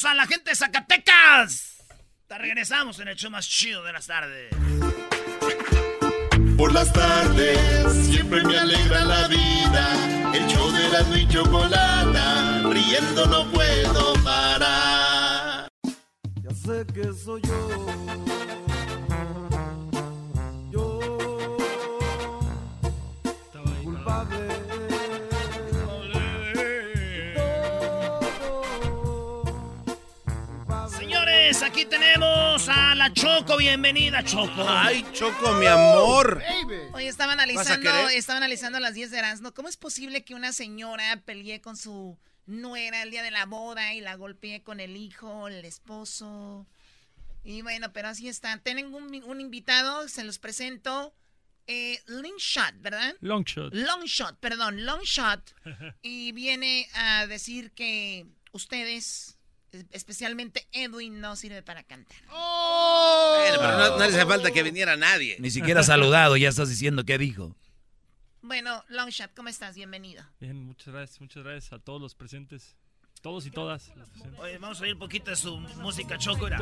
Saludos 0.00 0.04
a 0.04 0.14
la 0.14 0.26
gente 0.26 0.50
de 0.50 0.56
Zacatecas. 0.56 1.76
Te 2.26 2.38
regresamos 2.38 2.98
en 3.00 3.08
el 3.08 3.16
show 3.16 3.30
más 3.30 3.46
chido 3.46 3.82
de 3.84 3.92
las 3.92 4.06
tardes. 4.06 4.50
Por 6.56 6.72
las 6.72 6.90
tardes 6.92 8.06
siempre 8.06 8.42
me 8.44 8.58
alegra 8.58 9.04
la 9.04 9.28
vida. 9.28 10.32
El 10.32 10.46
show 10.46 10.70
de 10.70 10.88
la 10.88 11.18
y 11.18 11.28
chocolata, 11.28 12.62
riendo 12.70 13.26
no 13.26 13.50
puedo 13.50 14.14
parar. 14.24 15.68
Ya 16.42 16.54
sé 16.54 16.86
que 16.94 17.12
soy 17.12 17.42
yo. 17.42 18.39
Aquí 31.70 31.84
tenemos 31.86 32.68
a 32.68 32.96
la 32.96 33.12
Choco. 33.12 33.56
Bienvenida, 33.56 34.24
Choco. 34.24 34.64
Ay, 34.68 35.04
Choco, 35.12 35.52
mi 35.54 35.66
amor. 35.66 36.42
Oye, 36.92 37.06
estaba 37.06 37.34
¿Vas 37.36 37.40
a 37.68 37.74
analizando, 37.74 38.08
estaba 38.08 38.36
analizando 38.38 38.80
las 38.80 38.94
10 38.94 39.10
de 39.12 39.18
Erasmo. 39.18 39.54
¿Cómo 39.54 39.68
es 39.68 39.76
posible 39.76 40.24
que 40.24 40.34
una 40.34 40.52
señora 40.52 41.22
pelee 41.24 41.60
con 41.60 41.76
su 41.76 42.18
nuera 42.46 43.02
el 43.04 43.12
día 43.12 43.22
de 43.22 43.30
la 43.30 43.46
boda 43.46 43.94
y 43.94 44.00
la 44.00 44.16
golpee 44.16 44.62
con 44.64 44.80
el 44.80 44.96
hijo, 44.96 45.46
el 45.46 45.64
esposo? 45.64 46.66
Y 47.44 47.62
bueno, 47.62 47.92
pero 47.92 48.08
así 48.08 48.28
está. 48.28 48.58
Tienen 48.58 48.92
un, 48.92 49.22
un 49.24 49.40
invitado, 49.40 50.08
se 50.08 50.24
los 50.24 50.38
presento. 50.38 51.14
Eh, 51.68 52.00
Longshot, 52.06 52.80
¿verdad? 52.80 53.14
Longshot. 53.20 53.72
Longshot, 53.72 54.36
perdón, 54.40 54.84
Longshot. 54.84 55.54
Y 56.02 56.32
viene 56.32 56.88
a 56.94 57.26
decir 57.28 57.70
que 57.70 58.26
ustedes, 58.50 58.96
es- 58.96 59.36
especialmente 59.90 60.66
Edwin, 60.72 61.20
no 61.20 61.36
sirve 61.36 61.62
para 61.62 61.82
cantar. 61.82 62.18
Bueno, 62.26 63.58
pero 63.58 63.78
no, 63.78 63.90
no 63.90 63.98
le 63.98 64.04
hace 64.04 64.26
falta 64.26 64.50
que 64.50 64.62
viniera 64.62 64.96
nadie. 64.96 65.36
Ni 65.38 65.50
siquiera 65.50 65.82
saludado, 65.82 66.36
ya 66.36 66.48
estás 66.48 66.68
diciendo 66.68 67.04
qué 67.04 67.18
dijo. 67.18 67.56
Bueno, 68.42 68.82
Longshot, 68.88 69.34
¿cómo 69.34 69.48
estás? 69.48 69.76
Bienvenido. 69.76 70.24
Bien, 70.40 70.56
muchas 70.64 70.94
gracias, 70.94 71.20
muchas 71.20 71.44
gracias 71.44 71.72
a 71.72 71.78
todos 71.78 72.00
los 72.00 72.14
presentes. 72.14 72.74
Todos 73.22 73.44
y 73.44 73.50
todas. 73.50 73.90
Oye, 74.38 74.56
vamos 74.56 74.80
a 74.80 74.84
oír 74.84 74.94
un 74.94 74.98
poquito 74.98 75.30
de 75.30 75.36
su 75.36 75.54
música, 75.58 76.16
Choco. 76.16 76.46
era. 76.46 76.58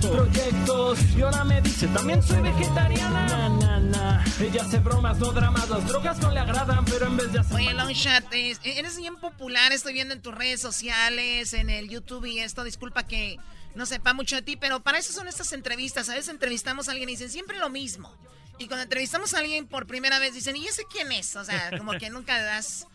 proyectos 0.00 0.98
y 1.16 1.22
ahora 1.22 1.42
me 1.44 1.60
dice 1.62 1.88
también 1.88 2.22
soy 2.22 2.40
vegetariana 2.42 3.26
na, 3.26 3.48
na, 3.48 3.80
na. 3.80 4.24
ella 4.40 4.62
hace 4.62 4.78
bromas 4.78 5.18
no 5.18 5.32
dramas 5.32 5.68
las 5.68 5.86
drogas 5.88 6.18
no 6.18 6.30
le 6.30 6.38
agradan 6.40 6.84
pero 6.84 7.06
en 7.06 7.16
vez 7.16 7.32
de 7.32 7.40
hacer 7.40 7.56
Oye, 7.56 7.74
Longshot, 7.74 8.24
es- 8.32 8.60
eres 8.62 8.96
bien 8.98 9.16
popular, 9.16 9.72
estoy 9.72 9.94
viendo 9.94 10.14
en 10.14 10.22
tus 10.22 10.34
redes 10.34 10.60
sociales, 10.60 11.52
en 11.54 11.70
el 11.70 11.88
YouTube 11.88 12.24
y 12.26 12.38
esto, 12.38 12.62
disculpa 12.62 13.04
que 13.06 13.36
no 13.74 13.84
sepa 13.84 14.14
mucho 14.14 14.36
de 14.36 14.42
ti, 14.42 14.56
pero 14.56 14.80
para 14.80 14.98
eso 14.98 15.12
son 15.12 15.26
estas 15.28 15.52
entrevistas, 15.52 16.08
a 16.08 16.14
veces 16.14 16.28
entrevistamos 16.28 16.88
a 16.88 16.92
alguien 16.92 17.08
y 17.08 17.12
dicen 17.12 17.30
siempre 17.30 17.58
lo 17.58 17.68
mismo. 17.68 18.14
Y 18.58 18.68
cuando 18.68 18.84
entrevistamos 18.84 19.34
a 19.34 19.40
alguien 19.40 19.66
por 19.66 19.86
primera 19.86 20.18
vez 20.18 20.32
dicen, 20.34 20.56
¿y 20.56 20.66
ese 20.66 20.84
quién 20.90 21.12
es? 21.12 21.36
O 21.36 21.44
sea, 21.44 21.76
como 21.76 21.92
que 21.98 22.08
nunca 22.08 22.40
das 22.42 22.86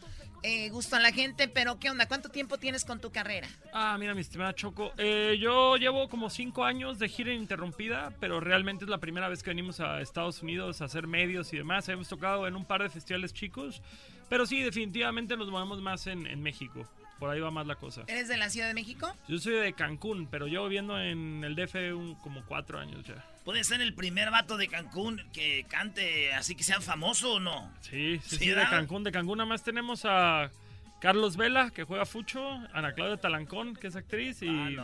eh, 0.43 0.69
gusto 0.69 0.95
a 0.95 0.99
la 0.99 1.11
gente, 1.11 1.47
pero 1.47 1.77
¿qué 1.79 1.89
onda? 1.89 2.07
¿Cuánto 2.07 2.29
tiempo 2.29 2.57
tienes 2.57 2.83
con 2.85 2.99
tu 2.99 3.11
carrera? 3.11 3.47
Ah, 3.73 3.95
mira, 3.99 4.13
mi 4.15 4.21
estimada 4.21 4.53
Choco. 4.53 4.91
eh, 4.97 5.37
yo 5.39 5.77
llevo 5.77 6.09
como 6.09 6.29
cinco 6.29 6.63
años 6.65 6.97
de 6.99 7.07
gira 7.09 7.33
ininterrumpida, 7.33 8.11
pero 8.19 8.39
realmente 8.39 8.85
es 8.85 8.89
la 8.89 8.97
primera 8.99 9.29
vez 9.29 9.43
que 9.43 9.51
venimos 9.51 9.79
a 9.79 10.01
Estados 10.01 10.41
Unidos 10.41 10.81
a 10.81 10.85
hacer 10.85 11.07
medios 11.07 11.53
y 11.53 11.57
demás. 11.57 11.87
Hemos 11.89 12.07
tocado 12.07 12.47
en 12.47 12.55
un 12.55 12.65
par 12.65 12.81
de 12.83 12.89
festivales 12.89 13.33
chicos, 13.33 13.81
pero 14.29 14.45
sí, 14.45 14.61
definitivamente 14.61 15.37
nos 15.37 15.49
movemos 15.49 15.81
más 15.81 16.07
en, 16.07 16.25
en 16.27 16.41
México. 16.41 16.87
por 17.19 17.29
ahí 17.29 17.39
va 17.39 17.51
más 17.51 17.67
la 17.67 17.75
cosa. 17.75 18.01
¿Eres 18.07 18.27
de 18.27 18.37
la 18.37 18.49
Ciudad 18.49 18.67
de 18.67 18.73
México? 18.73 19.15
Yo 19.27 19.37
soy 19.37 19.53
de 19.53 19.73
Cancún, 19.73 20.27
pero 20.31 20.47
llevo 20.47 20.65
viviendo 20.65 20.99
en 20.99 21.43
el 21.43 21.55
DF 21.55 21.93
un- 21.93 22.15
como 22.15 22.43
cuatro 22.47 22.79
años 22.79 23.05
ya. 23.05 23.23
¿Puede 23.43 23.63
ser 23.63 23.81
el 23.81 23.93
primer 23.95 24.29
vato 24.29 24.55
de 24.57 24.67
Cancún 24.67 25.21
que 25.33 25.65
cante 25.67 26.33
así 26.33 26.55
que 26.55 26.63
sea 26.63 26.79
famoso 26.79 27.33
o 27.33 27.39
no? 27.39 27.71
Sí, 27.81 28.19
sí, 28.23 28.37
Sí, 28.37 28.37
sí, 28.37 28.49
de. 28.49 28.63
Cancún. 28.67 29.03
De 29.03 29.11
Cancún 29.11 29.37
nada 29.39 29.47
más 29.49 29.63
tenemos 29.63 30.03
a 30.05 30.51
Carlos 30.99 31.37
Vela, 31.37 31.71
que 31.71 31.83
juega 31.83 32.05
Fucho, 32.05 32.47
Ana 32.73 32.93
Claudia 32.93 33.17
Talancón, 33.17 33.75
que 33.75 33.87
es 33.87 33.95
actriz, 33.95 34.41
y, 34.43 34.77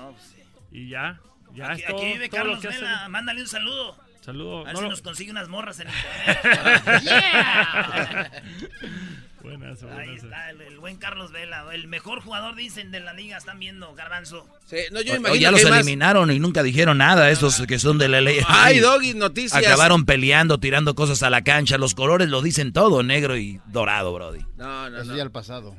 y 0.72 0.90
ya. 0.90 1.20
Ya 1.54 1.68
Ah, 1.68 1.72
Aquí, 1.74 1.82
es 1.82 1.88
todo, 1.88 1.98
aquí 1.98 2.06
vive 2.14 2.30
todo 2.30 2.38
Carlos 2.40 2.66
hace. 2.66 2.68
Vela, 2.70 3.10
mándale 3.10 3.42
un 3.42 3.48
saludo. 3.48 3.98
Saludo. 4.22 4.62
A 4.62 4.64
ver 4.66 4.74
No 4.74 4.80
si 4.82 4.90
nos 4.90 5.02
consigue 5.02 5.32
unas 5.32 5.48
morras 5.48 5.80
en 5.80 5.88
internet. 5.88 7.02
¡Yeah! 7.04 8.32
Buenas, 9.48 9.84
Ahí 9.84 9.90
buenas. 9.90 10.24
está, 10.24 10.50
el, 10.50 10.62
el 10.62 10.80
buen 10.80 10.98
Carlos 10.98 11.32
Vela, 11.32 11.66
el 11.74 11.88
mejor 11.88 12.22
jugador, 12.22 12.56
dicen, 12.56 12.92
de 12.92 13.00
la 13.00 13.14
liga. 13.14 13.38
Están 13.38 13.60
viendo, 13.60 13.94
Garbanzo. 13.96 14.48
Sí, 14.66 14.78
no, 14.92 15.02
yo 15.02 15.14
O- 15.14 15.16
imagino 15.18 15.34
o 15.34 15.36
ya 15.42 15.50
que 15.50 15.64
los 15.64 15.70
más- 15.72 15.80
eliminaron 15.82 16.32
y 16.32 16.40
nunca 16.40 16.64
dijeron 16.64 16.98
nada, 16.98 17.30
esos 17.32 17.62
que 17.68 17.80
son 17.80 17.98
de 17.98 18.08
la 18.10 18.22
ley. 18.22 18.40
Ay, 18.48 18.80
Doggy, 18.80 19.14
noticias. 19.14 19.54
Acabaron 19.66 20.06
peleando, 20.06 20.60
tirando 20.60 20.96
cosas 20.96 21.24
a 21.24 21.30
la 21.30 21.44
cancha. 21.44 21.78
Los 21.78 21.96
colores 21.96 22.30
lo 22.30 22.42
dicen 22.42 22.74
todo, 22.74 23.04
negro 23.04 23.38
y 23.38 23.60
dorado, 23.68 24.14
Brody. 24.14 24.40
No, 24.58 24.90
no, 24.90 24.98
Eso 24.98 25.12
no. 25.12 25.18
ya 25.18 25.24
el 25.24 25.32
pasado. 25.32 25.76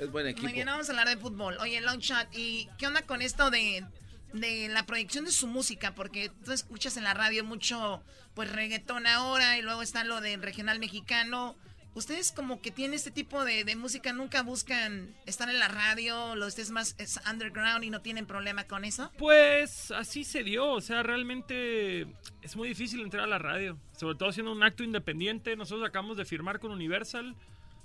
Es 0.00 0.10
buen 0.12 0.26
equipo. 0.28 0.44
Muy 0.44 0.52
bien, 0.52 0.66
vamos 0.66 0.88
a 0.88 0.92
hablar 0.92 1.08
de 1.08 1.16
fútbol. 1.16 1.56
Oye, 1.60 1.80
Longshot, 1.80 2.28
¿y 2.32 2.68
qué 2.78 2.86
onda 2.86 3.02
con 3.02 3.20
esto 3.20 3.50
de, 3.50 3.84
de 4.32 4.68
la 4.68 4.86
proyección 4.86 5.24
de 5.24 5.32
su 5.32 5.48
música? 5.48 5.94
Porque 5.94 6.30
tú 6.44 6.52
escuchas 6.52 6.96
en 6.96 7.02
la 7.04 7.14
radio 7.14 7.42
mucho, 7.44 8.00
pues, 8.34 8.48
reggaetón 8.52 9.08
ahora 9.08 9.58
y 9.58 9.62
luego 9.62 9.82
está 9.82 10.04
lo 10.04 10.20
del 10.20 10.40
regional 10.40 10.78
mexicano. 10.78 11.56
¿Ustedes 11.98 12.30
como 12.30 12.60
que 12.60 12.70
tienen 12.70 12.94
este 12.94 13.10
tipo 13.10 13.44
de, 13.44 13.64
de 13.64 13.74
música, 13.74 14.12
nunca 14.12 14.44
buscan 14.44 15.12
estar 15.26 15.50
en 15.50 15.58
la 15.58 15.66
radio, 15.66 16.36
lo 16.36 16.46
ustedes 16.46 16.70
más 16.70 16.94
es 16.96 17.20
underground 17.28 17.82
y 17.82 17.90
no 17.90 18.02
tienen 18.02 18.24
problema 18.24 18.62
con 18.68 18.84
eso? 18.84 19.10
Pues 19.18 19.90
así 19.90 20.22
se 20.22 20.44
dio, 20.44 20.70
o 20.70 20.80
sea, 20.80 21.02
realmente 21.02 22.06
es 22.40 22.54
muy 22.54 22.68
difícil 22.68 23.00
entrar 23.00 23.24
a 23.24 23.26
la 23.26 23.38
radio, 23.38 23.76
sobre 23.96 24.14
todo 24.16 24.30
siendo 24.30 24.52
un 24.52 24.62
acto 24.62 24.84
independiente. 24.84 25.56
Nosotros 25.56 25.88
acabamos 25.88 26.16
de 26.16 26.24
firmar 26.24 26.60
con 26.60 26.70
Universal, 26.70 27.34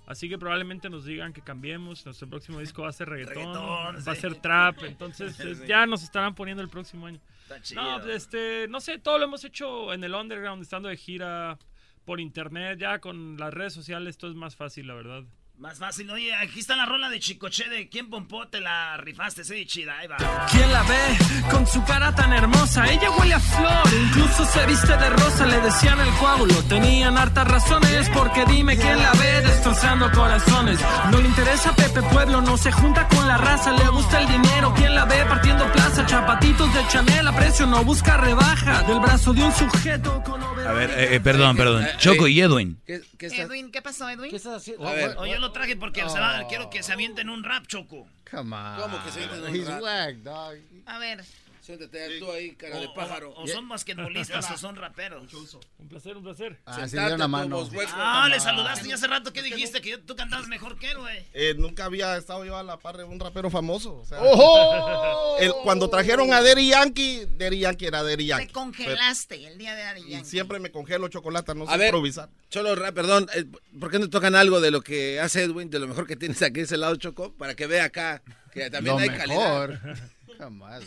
así 0.05 0.29
que 0.29 0.37
probablemente 0.37 0.91
nos 0.91 1.05
digan 1.05 1.33
que 1.33 1.41
cambiemos. 1.41 2.05
Nuestro 2.05 2.29
próximo 2.29 2.59
disco 2.59 2.83
va 2.83 2.89
a 2.89 2.93
ser 2.93 3.09
reggaetón, 3.09 3.35
Reggaetón, 3.35 4.07
va 4.07 4.11
a 4.11 4.15
ser 4.15 4.35
trap, 4.35 4.83
entonces 4.83 5.35
Sí. 5.37 5.65
ya 5.67 5.87
nos 5.87 6.03
estarán 6.03 6.35
poniendo 6.35 6.61
el 6.61 6.69
próximo 6.69 7.07
año. 7.07 7.19
Está 7.41 7.59
chido. 7.63 7.81
No, 7.81 7.99
pues, 7.99 8.15
este, 8.23 8.67
no 8.69 8.79
sé, 8.79 8.99
todo 8.99 9.17
lo 9.17 9.25
hemos 9.25 9.43
hecho 9.43 9.91
en 9.91 10.03
el 10.03 10.13
underground, 10.13 10.61
estando 10.61 10.87
de 10.87 10.97
gira 10.97 11.57
por 12.05 12.19
internet, 12.19 12.79
ya 12.79 12.99
con 12.99 13.37
las 13.37 13.53
redes 13.53 13.73
sociales, 13.73 14.17
todo 14.17 14.31
es 14.31 14.37
más 14.37 14.55
fácil, 14.55 14.87
la 14.87 14.93
verdad. 14.93 15.23
Más 15.59 15.77
fácil. 15.79 16.09
Oye, 16.11 16.33
aquí 16.35 16.59
está 16.59 16.75
la 16.75 16.85
rola 16.85 17.09
de 17.09 17.19
Chicoche 17.19 17.69
de 17.69 17.87
quién 17.87 18.09
pompó, 18.09 18.47
te 18.47 18.59
la 18.59 18.97
rifaste, 18.97 19.43
sí, 19.45 19.65
chida, 19.65 19.97
ahí 19.99 20.07
va. 20.07 20.17
¿Quién 20.51 20.69
la 20.73 20.83
ve 20.83 21.17
con 21.51 21.65
su 21.67 21.81
cara 21.85 22.13
tan 22.13 22.33
hermosa? 22.33 22.91
Ella 22.91 23.09
huele 23.11 23.35
a 23.35 23.39
flor, 23.39 23.93
incluso 23.93 24.45
se 24.45 24.65
viste 24.65 24.97
de 24.97 25.09
rosa. 25.11 25.45
Le 25.45 25.61
decían 25.61 25.99
el 26.01 26.09
coágulo, 26.15 26.55
tenían 26.63 27.17
hartas 27.17 27.47
razones. 27.47 28.09
Porque 28.09 28.43
dime 28.45 28.75
quién 28.75 28.97
la 28.97 29.11
ve 29.13 29.41
destrozando 29.41 30.11
corazones. 30.11 30.79
No 31.11 31.19
le 31.21 31.27
interesa 31.29 31.73
Pepe 31.75 32.01
Pueblo, 32.11 32.41
no 32.41 32.57
se 32.57 32.71
junta 32.71 33.07
con 33.07 33.25
la 33.27 33.37
raza. 33.37 33.71
Le 33.71 33.87
gusta 33.89 34.19
el 34.21 34.27
dinero, 34.27 34.73
¿quién 34.75 34.93
la 34.95 35.05
ve 35.05 35.23
partiendo 35.29 35.71
plaza? 35.71 36.05
Chapatitos 36.05 36.73
de 36.73 36.87
Chanel 36.89 37.27
a 37.27 37.35
precio, 37.35 37.67
no 37.67 37.83
busca 37.85 38.17
rebaja. 38.17 38.83
Del 38.83 38.99
brazo 38.99 39.33
de 39.33 39.43
un 39.43 39.53
sujeto 39.53 40.21
con 40.25 40.41
A 40.43 40.73
ver, 40.73 40.89
eh, 40.91 41.15
eh, 41.15 41.19
perdón, 41.21 41.55
perdón. 41.55 41.87
Choco 41.99 42.27
y 42.27 42.41
Edwin. 42.41 42.81
¿Qué, 42.85 43.01
qué 43.17 43.27
está- 43.27 43.43
Edwin, 43.43 43.71
¿qué 43.71 43.81
pasó, 43.81 44.09
Edwin? 44.09 44.29
¿Qué 44.29 44.37
estás 44.37 44.57
haciendo? 44.57 44.87
A 44.87 44.93
ver. 44.93 45.15
O 45.17 45.25
yo 45.25 45.39
lo 45.43 45.51
traje 45.51 45.75
porque 45.75 46.01
se 46.09 46.19
va- 46.19 46.47
quiero 46.47 46.69
que 46.69 46.81
se 46.83 46.93
avienten 46.93 47.29
un 47.29 47.43
rap, 47.43 47.67
Choco. 47.67 48.07
Come 48.29 48.55
on. 48.55 48.79
¿Cómo 48.81 49.03
que 49.03 49.11
se 49.11 49.23
avientan 49.23 49.49
un 49.49 49.55
He's 49.55 49.67
rap? 49.67 49.81
whack, 49.81 50.15
dog. 50.17 50.55
A 50.85 50.97
ver. 50.97 51.23
Siéntate 51.63 52.19
tú 52.19 52.29
ahí, 52.29 52.51
cara 52.55 52.77
de 52.77 52.87
O- 52.87 52.93
pájaro. 52.93 53.31
O, 53.31 53.43
o 53.43 53.47
son 53.47 53.69
basquetbolistas 53.69 54.51
o 54.51 54.57
son 54.57 54.75
raperos. 54.75 55.33
Un 55.79 55.87
placer, 55.87 56.17
un 56.17 56.23
placer. 56.23 56.59
Ah, 56.65 56.85
sí, 56.89 56.97
una 56.97 57.25
mano. 57.29 57.65
Ah, 57.93 58.27
le 58.29 58.37
saludaste 58.41 58.89
y 58.89 58.91
hace 58.91 59.07
rato 59.07 59.31
que 59.31 59.41
dijiste 59.41 59.79
que 59.79 59.91
yo- 59.91 60.01
tú 60.03 60.13
cantabas 60.17 60.47
mejor 60.47 60.77
que 60.77 60.91
él, 60.91 60.97
güey. 60.97 61.25
Eh, 61.33 61.55
nunca 61.57 61.85
había 61.85 62.17
estado 62.17 62.43
yo 62.43 62.57
a 62.57 62.63
la 62.63 62.75
par 62.79 62.97
de 62.97 63.05
un 63.05 63.17
rapero 63.17 63.49
famoso. 63.49 63.95
o 63.99 64.05
sea, 64.05 64.21
¡Ojo! 64.21 65.37
el- 65.39 65.53
cuando 65.63 65.89
trajeron 65.89 66.33
a 66.33 66.41
Daddy 66.41 66.67
Yankee, 66.67 67.27
Daddy 67.37 67.59
Yankee 67.59 67.85
era 67.85 68.03
Daddy 68.03 68.17
Te 68.17 68.25
Yankee. 68.25 68.51
congelaste 68.53 69.47
el 69.47 69.57
día 69.57 69.73
de 69.73 69.83
Daddy 69.83 70.01
Y 70.01 70.09
Yankee. 70.11 70.29
siempre 70.29 70.59
me 70.59 70.69
congelo 70.69 71.07
chocolate, 71.07 71.55
no 71.55 71.63
A 71.63 71.71
sé 71.71 71.77
ver, 71.77 71.87
improvisar. 71.87 72.29
Cholo, 72.49 72.75
rap, 72.75 72.93
perdón, 72.93 73.27
eh, 73.35 73.45
¿por 73.79 73.89
qué 73.89 73.99
no 73.99 74.09
tocan 74.09 74.35
algo 74.35 74.59
de 74.59 74.69
lo 74.69 74.81
que 74.81 75.21
hace 75.21 75.43
Edwin, 75.43 75.69
de 75.69 75.79
lo 75.79 75.87
mejor 75.87 76.07
que 76.07 76.17
tienes 76.17 76.41
aquí 76.41 76.55
de 76.55 76.63
ese 76.63 76.75
lado, 76.77 76.95
Choco? 76.97 77.31
Para 77.33 77.55
que 77.55 77.67
vea 77.67 77.85
acá 77.85 78.21
que 78.51 78.69
también 78.69 78.95
Lo 78.97 79.01
hay 79.01 79.07
calidad. 79.09 79.69
mejor. 79.69 79.79
Come 79.79 79.93
on, 80.39 80.59
whack. 80.59 80.77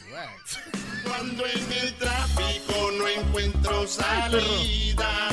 Cuando 1.04 1.46
en 1.46 1.72
el 1.72 1.94
tráfico 1.94 2.90
no 2.98 3.08
encuentro 3.08 3.86
salida, 3.86 5.28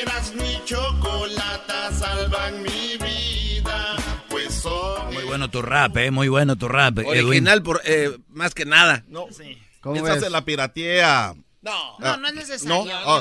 eras 0.00 0.34
mi 0.34 0.60
chocolata, 0.64 1.92
salvan 1.92 2.62
mi 2.62 2.96
vida. 2.98 3.96
Pues 4.28 4.54
son 4.54 5.12
Muy 5.14 5.24
bueno 5.24 5.50
tu 5.50 5.62
rap, 5.62 5.96
eh. 5.96 6.10
Muy 6.10 6.28
bueno 6.28 6.56
tu 6.56 6.68
rap, 6.68 6.98
Edwin. 6.98 7.26
Original 7.26 7.62
por, 7.62 7.80
eh, 7.84 8.16
más 8.28 8.54
que 8.54 8.64
nada. 8.64 9.04
No, 9.08 9.26
Sí. 9.30 9.58
¿Cómo 9.80 9.96
esa 9.96 10.14
ves? 10.14 10.22
se 10.22 10.30
la 10.30 10.44
piratea. 10.44 11.34
No. 11.62 11.98
No, 11.98 12.16
no 12.16 12.28
es 12.28 12.34
necesario, 12.34 12.84
No, 12.84 12.90
oh. 13.06 13.20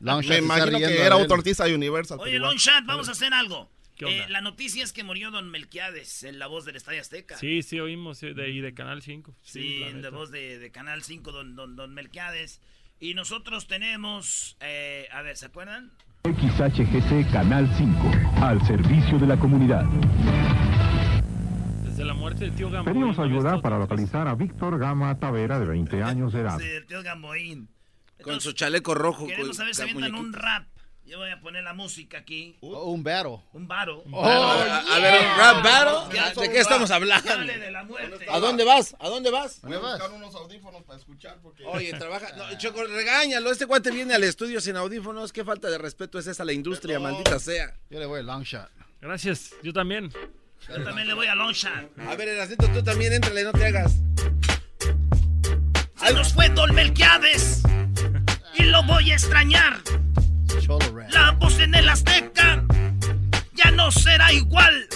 Long 0.00 0.20
shot 0.22 0.30
Me 0.30 0.38
imagino 0.38 0.78
que 0.78 1.02
era 1.02 1.16
otro 1.16 1.36
artista 1.36 1.64
de 1.64 1.74
Universal. 1.74 2.18
Oye, 2.20 2.32
pero. 2.32 2.46
Longshot, 2.46 2.84
vamos 2.84 3.08
a 3.08 3.12
hacer 3.12 3.32
algo. 3.34 3.70
¿Qué 3.96 4.04
onda? 4.04 4.24
Eh, 4.24 4.28
la 4.28 4.42
noticia 4.42 4.84
es 4.84 4.92
que 4.92 5.02
murió 5.04 5.30
Don 5.30 5.50
Melquiades, 5.50 6.22
en 6.22 6.38
la 6.38 6.46
voz 6.46 6.66
del 6.66 6.76
Estadio 6.76 7.00
Azteca. 7.00 7.36
Sí, 7.38 7.62
sí, 7.62 7.80
oímos 7.80 8.20
de, 8.20 8.50
y 8.50 8.60
de 8.60 8.74
Canal 8.74 9.02
5. 9.02 9.34
Sí, 9.42 9.82
en 9.82 10.02
la 10.02 10.10
voz 10.10 10.30
de, 10.30 10.58
de 10.58 10.70
Canal 10.70 11.02
5, 11.02 11.32
don, 11.32 11.56
don, 11.56 11.76
don 11.76 11.94
Melquiades. 11.94 12.60
Y 13.00 13.14
nosotros 13.14 13.66
tenemos, 13.66 14.56
eh, 14.60 15.08
a 15.10 15.22
ver, 15.22 15.36
¿se 15.36 15.46
acuerdan? 15.46 15.90
XHGC 16.24 17.30
Canal 17.32 17.70
5, 17.76 18.12
al 18.42 18.60
servicio 18.66 19.18
de 19.18 19.26
la 19.26 19.38
comunidad. 19.38 19.84
Desde 21.84 22.04
la 22.04 22.14
muerte 22.14 22.44
del 22.44 22.54
tío 22.54 22.70
Gamboín. 22.70 22.94
Pedimos 22.94 23.18
ayuda 23.18 23.62
para 23.62 23.78
localizar 23.78 24.28
a 24.28 24.34
Víctor 24.34 24.78
Gama 24.78 25.18
Tavera, 25.18 25.58
de 25.58 25.66
20 25.66 26.02
años 26.02 26.34
de 26.34 26.40
edad. 26.40 26.58
Sí, 26.58 26.66
el 26.66 26.84
tío 26.84 27.02
Gamboín. 27.02 27.68
Con 28.22 28.40
su 28.42 28.52
chaleco 28.52 28.94
rojo. 28.94 29.26
Queremos 29.26 29.56
saber 29.56 29.74
si 29.74 29.82
avientan 29.82 30.14
un 30.14 30.32
rap. 30.32 30.66
Yo 31.06 31.18
voy 31.18 31.30
a 31.30 31.40
poner 31.40 31.62
la 31.62 31.72
música 31.72 32.18
aquí. 32.18 32.56
Oh, 32.60 32.90
un 32.90 33.04
battle. 33.04 33.38
Un 33.52 33.68
varo. 33.68 34.02
Oh, 34.10 34.24
a, 34.24 34.78
a 34.78 34.98
ver, 34.98 35.20
un 35.20 35.38
rap 35.38 35.62
battle. 35.62 36.16
Ya 36.16 36.32
¿De 36.34 36.50
qué 36.50 36.58
estamos 36.58 36.90
hablando? 36.90 37.28
Dale 37.28 37.58
de 37.58 37.70
la 37.70 37.84
muerte. 37.84 38.26
¿A 38.28 38.40
dónde 38.40 38.64
vas? 38.64 38.96
¿A 38.98 39.08
dónde 39.08 39.30
vas? 39.30 39.60
Voy 39.62 39.74
a 39.74 39.78
buscar 39.78 40.10
unos 40.10 40.34
audífonos 40.34 40.82
para 40.82 40.98
escuchar 40.98 41.38
porque... 41.40 41.64
Oye, 41.64 41.92
trabaja. 41.92 42.32
No, 42.36 42.58
Choco, 42.58 42.82
regáñalo. 42.84 43.52
Este 43.52 43.66
cuate 43.66 43.92
viene 43.92 44.14
al 44.14 44.24
estudio 44.24 44.60
sin 44.60 44.76
audífonos. 44.76 45.32
Qué 45.32 45.44
falta 45.44 45.70
de 45.70 45.78
respeto 45.78 46.18
es 46.18 46.26
esa 46.26 46.42
a 46.42 46.46
la 46.46 46.52
industria, 46.52 46.98
maldita 46.98 47.38
sea. 47.38 47.78
Yo 47.88 48.00
le 48.00 48.06
voy 48.06 48.20
a 48.20 48.22
long 48.24 48.42
shot. 48.42 48.68
Gracias, 49.00 49.52
yo 49.62 49.72
también. 49.72 50.12
Yo 50.68 50.82
también 50.82 51.06
le 51.06 51.14
voy 51.14 51.28
a 51.28 51.34
Longshot. 51.36 51.98
A 52.08 52.16
ver, 52.16 52.28
Erasito, 52.28 52.66
tú 52.68 52.82
también 52.82 53.12
éntrale, 53.12 53.44
no 53.44 53.52
te 53.52 53.66
hagas. 53.66 53.94
Se 55.96 56.12
nos 56.12 56.32
fue 56.32 56.48
Don 56.48 56.74
Melquiades. 56.74 57.62
Y 58.54 58.64
lo 58.64 58.82
voy 58.82 59.12
a 59.12 59.14
extrañar. 59.14 59.80
La 61.10 61.32
voz 61.32 61.58
en 61.60 61.74
el 61.74 61.88
Azteca 61.88 62.62
ya 63.54 63.70
no 63.72 63.90
será 63.90 64.32
igual. 64.32 64.86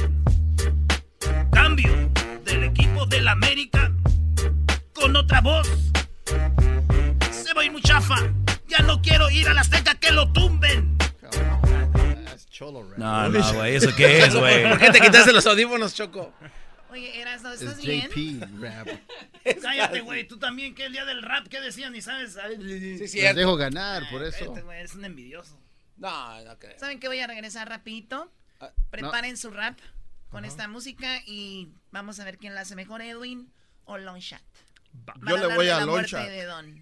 Cambio 1.53 2.11
del 2.44 2.64
equipo 2.64 3.07
del 3.07 3.29
América 3.29 3.92
con 4.94 5.16
otra 5.16 5.40
voz. 5.40 5.68
Se 7.31 7.55
va 7.55 7.62
a 7.62 7.64
ir 7.64 7.73
muy 7.73 7.83
chafa. 7.83 8.16
Ya 8.68 8.79
no 8.85 9.01
quiero 9.03 9.31
ir 9.31 9.49
al 9.49 9.59
Azteca 9.59 9.94
que 9.94 10.12
lo 10.12 10.31
tumben. 10.33 10.96
No, 12.99 13.29
no, 13.31 13.53
güey. 13.55 13.77
¿Eso 13.77 13.88
qué 13.96 14.18
es, 14.18 14.35
güey? 14.35 14.62
¿Por 14.68 14.79
qué 14.79 14.90
te 14.90 15.01
quitaste 15.01 15.33
los 15.33 15.46
audífonos, 15.46 15.94
Choco? 15.94 16.35
Oye, 16.90 17.20
Erasno, 17.20 17.53
Es 17.53 17.62
¿estás 17.62 17.81
bien? 17.83 18.11
JP 18.11 18.61
rap. 18.61 18.88
Cállate, 19.62 20.01
güey. 20.01 20.27
Tú 20.29 20.38
también, 20.38 20.75
que 20.75 20.85
el 20.85 20.92
día 20.92 21.07
del 21.07 21.23
rap, 21.23 21.46
¿qué 21.49 21.61
decían? 21.61 21.92
Ni 21.92 22.03
sabes. 22.03 22.35
Sí, 22.35 22.66
Les 22.99 23.11
cierto. 23.12 23.38
dejo 23.38 23.57
ganar, 23.57 24.03
por 24.11 24.23
eso. 24.23 24.38
Cállate, 24.40 24.61
güey, 24.62 24.79
eres 24.81 24.94
un 24.94 25.05
envidioso. 25.07 25.57
No, 26.01 26.45
no 26.45 26.59
creo. 26.59 26.79
¿Saben 26.79 26.99
qué? 26.99 27.07
Voy 27.07 27.21
a 27.21 27.27
regresar 27.29 27.69
rapidito. 27.69 28.33
Ah, 28.61 28.71
Preparen 28.91 29.37
su 29.37 29.51
rap 29.51 29.79
con 30.31 30.45
esta 30.45 30.67
música 30.67 31.21
y 31.27 31.69
vamos 31.93 32.19
a 32.21 32.25
ver 32.25 32.39
quién 32.39 32.55
la 32.55 32.63
hace 32.63 32.75
mejor, 32.75 33.03
Edwin 33.03 33.53
o 33.85 33.99
Longshot. 33.99 34.41
Yo 35.29 35.37
le 35.37 35.55
voy 35.55 35.69
a 35.69 35.81
Longshot. 35.85 36.27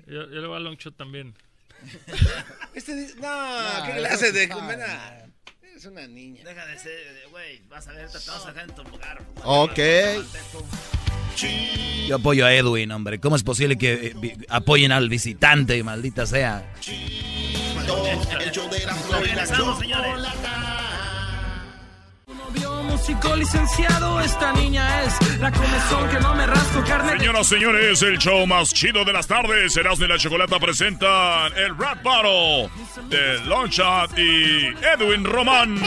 Yo, 0.07 0.31
yo 0.31 0.41
le 0.41 0.47
voy 0.47 0.57
a 0.57 0.61
Longshot 0.61 0.97
también. 0.97 1.35
Este 2.75 2.95
dice- 2.95 3.17
no, 3.21 3.63
No, 3.81 3.87
¿qué 3.87 3.93
clase 3.99 4.33
de 4.33 4.45
está 4.45 4.55
comena? 4.55 5.27
Es 5.75 5.85
una 5.85 6.07
niña. 6.09 6.43
Deja 6.45 6.67
de 6.67 6.79
ser, 6.79 7.29
güey. 7.31 7.61
Vas 7.69 7.87
a 7.89 7.93
ver, 7.93 8.11
te 8.11 8.19
vamos 8.27 8.47
a 8.47 8.53
dejar 8.53 8.69
en 8.69 8.75
tu 8.75 8.83
lugar. 8.85 9.23
Ok. 9.45 9.79
Yo 12.09 12.17
apoyo 12.17 12.47
a 12.47 12.53
Edwin, 12.53 12.91
hombre. 12.91 13.21
¿Cómo 13.21 13.37
es 13.37 13.45
posible 13.45 13.79
que 13.79 14.09
eh, 14.23 14.37
apoyen 14.49 14.91
al 14.91 15.09
visitante, 15.09 15.81
maldita 15.85 16.27
sea? 16.27 16.65
El 17.89 18.51
show 18.51 18.69
de 18.69 18.83
Erasmo 18.83 19.83
y 19.83 19.89
la. 19.89 20.89
Novio 22.27 22.83
músico 22.83 23.35
licenciado, 23.35 24.21
esta 24.21 24.53
niña 24.53 25.05
es 25.05 25.39
la 25.39 25.51
comezón 25.51 26.09
que 26.11 26.21
no 26.21 26.35
me 26.35 26.47
rasco 26.47 26.85
carne 26.85 27.19
Señoras, 27.19 27.47
señores, 27.47 28.03
el 28.03 28.19
show 28.19 28.47
más 28.47 28.75
chido 28.75 29.05
de 29.05 29.13
las 29.13 29.27
tardes, 29.27 29.77
Erasmo 29.77 30.05
y 30.05 30.09
la 30.09 30.19
Chocolata 30.19 30.59
presentan 30.61 31.53
el 31.57 31.77
Rap 31.79 32.03
Battle 32.03 32.71
de 33.09 33.41
Longshot 33.47 34.19
y 34.19 34.67
Edwin 34.85 35.25
Román. 35.25 35.81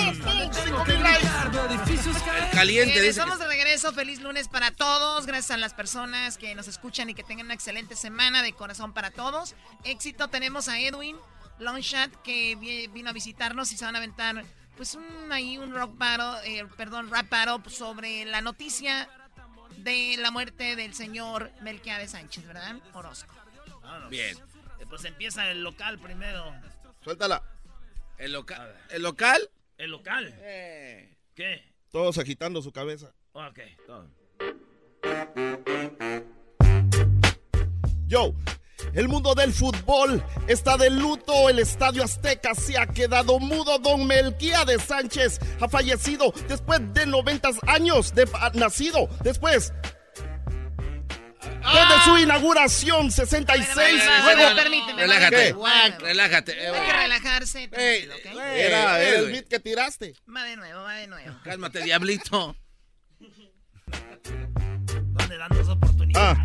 Caliente, 2.53 2.93
dice. 2.93 3.09
estamos 3.09 3.39
de 3.39 3.47
regreso. 3.47 3.93
Feliz 3.93 4.21
lunes 4.21 4.47
para 4.47 4.71
todos. 4.71 5.25
Gracias 5.25 5.51
a 5.51 5.57
las 5.57 5.73
personas 5.73 6.37
que 6.37 6.53
nos 6.55 6.67
escuchan 6.67 7.09
y 7.09 7.13
que 7.13 7.23
tengan 7.23 7.45
una 7.45 7.53
excelente 7.53 7.95
semana 7.95 8.41
de 8.41 8.53
corazón 8.53 8.93
para 8.93 9.11
todos. 9.11 9.55
Éxito 9.83 10.27
tenemos 10.27 10.67
a 10.67 10.79
Edwin 10.79 11.15
Longshot 11.61 12.21
que 12.23 12.55
vi- 12.55 12.87
vino 12.87 13.09
a 13.09 13.13
visitarnos 13.13 13.71
y 13.71 13.77
se 13.77 13.85
van 13.85 13.95
a 13.95 13.99
aventar 13.99 14.43
pues 14.77 14.95
un 14.95 15.31
ahí 15.31 15.57
un 15.57 15.73
rock 15.73 15.95
battle, 15.97 16.39
eh, 16.59 16.65
perdón, 16.77 17.09
rap 17.09 17.29
battle 17.29 17.69
sobre 17.69 18.25
la 18.25 18.41
noticia 18.41 19.07
de 19.77 20.15
la 20.17 20.31
muerte 20.31 20.75
del 20.75 20.93
señor 20.93 21.51
Melquiades 21.61 22.11
Sánchez, 22.11 22.45
¿verdad? 22.47 22.77
Orozco. 22.93 23.33
Bien. 24.09 24.35
Eh, 24.79 24.85
Pues 24.89 25.05
empieza 25.05 25.49
el 25.49 25.63
local 25.63 25.99
primero. 25.99 26.53
Suéltala. 27.03 27.41
¿El, 28.17 28.33
local 28.33 28.75
¿El 28.89 29.01
local? 29.03 29.49
¿El 29.77 29.91
local? 29.91 30.33
Eh. 30.41 31.17
¿Qué? 31.35 31.73
Todos 31.91 32.17
agitando 32.17 32.61
su 32.61 32.71
cabeza. 32.71 33.13
Ok, 33.33 33.59
todo. 33.87 34.09
Yo, 38.07 38.33
el 38.93 39.07
mundo 39.07 39.33
del 39.35 39.53
fútbol 39.53 40.23
está 40.47 40.77
de 40.77 40.89
luto. 40.89 41.49
El 41.49 41.59
estadio 41.59 42.03
Azteca 42.03 42.53
se 42.55 42.77
ha 42.77 42.87
quedado 42.87 43.39
mudo. 43.39 43.77
Don 43.79 44.05
Melquiades 44.07 44.81
Sánchez 44.83 45.39
ha 45.59 45.67
fallecido 45.69 46.33
después 46.47 46.79
de 46.93 47.05
90 47.05 47.49
años 47.67 48.13
de 48.13 48.27
ha 48.33 48.49
nacido. 48.51 49.07
Después. 49.23 49.73
Desde 51.41 52.03
su 52.05 52.17
inauguración, 52.17 53.11
66. 53.11 54.03
Bueno, 54.23 54.41
luego- 54.41 54.55
permíteme, 54.55 55.01
Relájate. 55.03 55.55
Relájate. 55.99 56.51
eh, 56.63 56.67
Hay 56.69 56.85
que 56.87 56.93
relajarse. 56.93 57.67
tranquilo, 57.67 58.15
¿ok? 58.15 58.25
Era, 58.25 58.55
Eh, 58.55 58.67
era 58.67 58.99
el 59.19 59.31
beat 59.31 59.47
que 59.47 59.59
tiraste. 59.59 60.13
Va 60.35 60.43
de 60.43 60.55
nuevo, 60.55 60.81
va 60.81 60.93
de 60.95 61.07
nuevo. 61.07 61.35
Cálmate, 61.43 61.81
diablito. 61.83 62.55
¿Dónde 65.13 65.37
dan 65.37 65.49
dos 65.49 65.69
oportunidades? 65.69 66.37
Ah, 66.39 66.43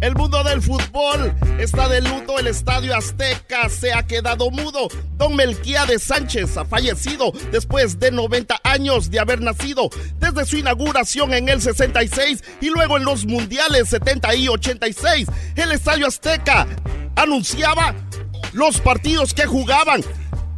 el 0.00 0.14
mundo 0.14 0.42
del 0.44 0.62
fútbol 0.62 1.34
está 1.58 1.88
de 1.88 2.00
luto. 2.00 2.38
El 2.38 2.46
estadio 2.46 2.94
Azteca 2.96 3.68
se 3.68 3.92
ha 3.92 4.06
quedado 4.06 4.50
mudo. 4.50 4.88
Don 5.16 5.36
Melquiades 5.36 6.02
Sánchez 6.02 6.56
ha 6.56 6.64
fallecido 6.64 7.32
después 7.50 7.98
de 7.98 8.10
90 8.10 8.60
años 8.64 9.10
de 9.10 9.20
haber 9.20 9.40
nacido. 9.40 9.90
Desde 10.18 10.46
su 10.46 10.56
inauguración 10.56 11.34
en 11.34 11.48
el 11.48 11.60
66 11.60 12.42
y 12.60 12.70
luego 12.70 12.96
en 12.96 13.04
los 13.04 13.26
mundiales 13.26 13.88
70 13.88 14.34
y 14.36 14.48
86. 14.48 15.28
El 15.56 15.72
estadio 15.72 16.06
Azteca 16.06 16.66
anunciaba 17.16 17.94
los 18.52 18.80
partidos 18.80 19.34
que 19.34 19.46
jugaban. 19.46 20.02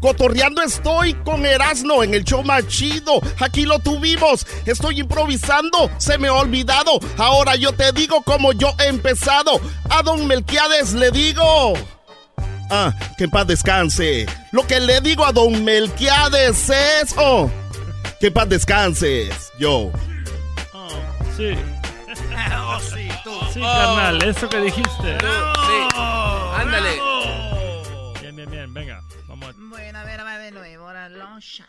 Cotorreando 0.01 0.63
estoy 0.63 1.13
con 1.15 1.45
Erasno 1.45 2.03
en 2.03 2.15
el 2.15 2.25
show 2.25 2.43
más 2.43 2.67
chido. 2.69 3.21
Aquí 3.39 3.67
lo 3.67 3.79
tuvimos. 3.79 4.47
Estoy 4.65 5.01
improvisando. 5.01 5.91
Se 5.99 6.17
me 6.17 6.29
ha 6.29 6.35
olvidado. 6.35 6.99
Ahora 7.19 7.55
yo 7.57 7.73
te 7.73 7.93
digo 7.93 8.23
como 8.23 8.53
yo 8.53 8.75
he 8.83 8.89
empezado. 8.89 9.61
A 9.91 10.03
don 10.03 10.27
Melquiades 10.27 10.95
le 10.95 11.11
digo. 11.11 11.75
Ah, 12.71 12.95
que 13.19 13.25
en 13.25 13.31
paz 13.31 13.47
descanse. 13.47 14.27
Lo 14.53 14.67
que 14.67 14.81
le 14.81 15.01
digo 15.01 15.27
a 15.27 15.33
don 15.33 15.65
Melquiades 15.65 16.71
es. 16.71 17.15
Oh, 17.19 17.51
que 18.21 18.29
en 18.29 18.33
paz 18.33 18.49
descanses. 18.49 19.53
Yo. 19.59 19.91
Oh, 20.73 20.89
sí. 21.37 21.51
oh, 22.57 22.81
sí, 22.81 23.09
tú. 23.23 23.33
Sí, 23.53 23.61
carnal, 23.61 24.23
eso 24.23 24.49
que 24.49 24.61
dijiste. 24.61 25.19
Sí. 25.19 25.97
Ándale. 26.57 27.20
Bueno, 29.71 30.01
a 30.01 30.05
ver, 30.05 30.21
va 30.21 30.37
de 30.37 30.51
nuevo. 30.51 30.89
Ahora, 30.89 31.09
long 31.09 31.39
shot. 31.39 31.65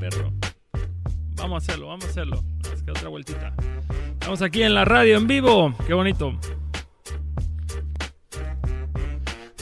perro. 0.00 0.32
Vamos 1.36 1.54
a 1.54 1.56
hacerlo, 1.58 1.88
vamos 1.88 2.06
a 2.06 2.08
hacerlo. 2.08 2.42
Nos 2.64 2.82
queda 2.82 2.92
otra 2.92 3.08
vueltita. 3.08 3.54
Estamos 4.12 4.40
aquí 4.40 4.62
en 4.62 4.74
la 4.74 4.86
radio 4.86 5.18
en 5.18 5.26
vivo. 5.26 5.74
Qué 5.86 5.92
bonito. 5.92 6.32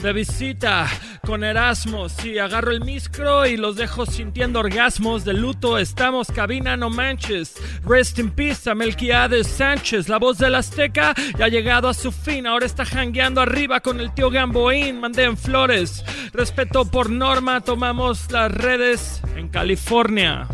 De 0.01 0.13
visita 0.13 0.87
con 1.25 1.43
Erasmo. 1.43 2.07
Sí, 2.07 2.37
agarro 2.37 2.71
el 2.71 2.81
micro 2.81 3.47
y 3.47 3.57
los 3.57 3.75
dejo 3.75 4.05
sintiendo 4.05 4.59
orgasmos 4.59 5.25
de 5.25 5.33
luto. 5.33 5.79
Estamos 5.79 6.27
cabina, 6.27 6.77
no 6.77 6.91
manches. 6.91 7.55
Rest 7.83 8.19
in 8.19 8.29
peace 8.29 8.69
a 8.69 8.75
Melquiades 8.75 9.47
Sánchez. 9.47 10.07
La 10.07 10.19
voz 10.19 10.37
del 10.37 10.53
Azteca 10.53 11.15
ya 11.37 11.45
ha 11.45 11.49
llegado 11.49 11.89
a 11.89 11.95
su 11.95 12.11
fin. 12.11 12.45
Ahora 12.45 12.67
está 12.67 12.85
jangueando 12.85 13.41
arriba 13.41 13.79
con 13.79 13.99
el 13.99 14.13
tío 14.13 14.29
Gamboín. 14.29 14.99
Mandé 14.99 15.23
en 15.23 15.35
flores. 15.35 16.05
Respeto 16.31 16.85
por 16.85 17.09
norma. 17.09 17.61
Tomamos 17.61 18.31
las 18.31 18.51
redes 18.51 19.23
en 19.35 19.49
California. 19.49 20.47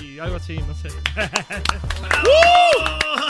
Y 0.00 0.20
algo 0.20 0.36
así, 0.36 0.56
no 0.58 0.74
sé. 0.74 0.88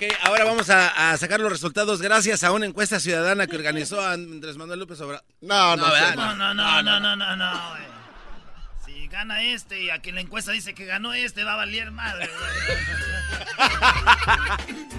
Ok, 0.00 0.06
ahora 0.22 0.46
vamos 0.46 0.70
a, 0.70 1.12
a 1.12 1.16
sacar 1.18 1.40
los 1.40 1.52
resultados 1.52 2.00
gracias 2.00 2.42
a 2.42 2.52
una 2.52 2.64
encuesta 2.64 2.98
ciudadana 2.98 3.46
que 3.46 3.54
organizó 3.54 4.00
Andrés 4.00 4.56
Manuel 4.56 4.78
López 4.78 4.98
Obrador. 5.02 5.22
No, 5.42 5.76
no, 5.76 5.92
¿verdad? 5.92 6.14
No, 6.16 6.34
no, 6.34 6.54
no, 6.54 6.82
no, 6.82 7.00
no, 7.00 7.16
no, 7.16 7.36
no, 7.36 7.68
güey. 7.68 7.82
Si 8.86 9.08
gana 9.08 9.42
este 9.42 9.82
y 9.82 9.90
aquí 9.90 10.08
en 10.08 10.14
la 10.14 10.22
encuesta 10.22 10.52
dice 10.52 10.72
que 10.72 10.86
ganó 10.86 11.12
este, 11.12 11.44
va 11.44 11.52
a 11.52 11.56
valer 11.56 11.90
madre. 11.90 12.30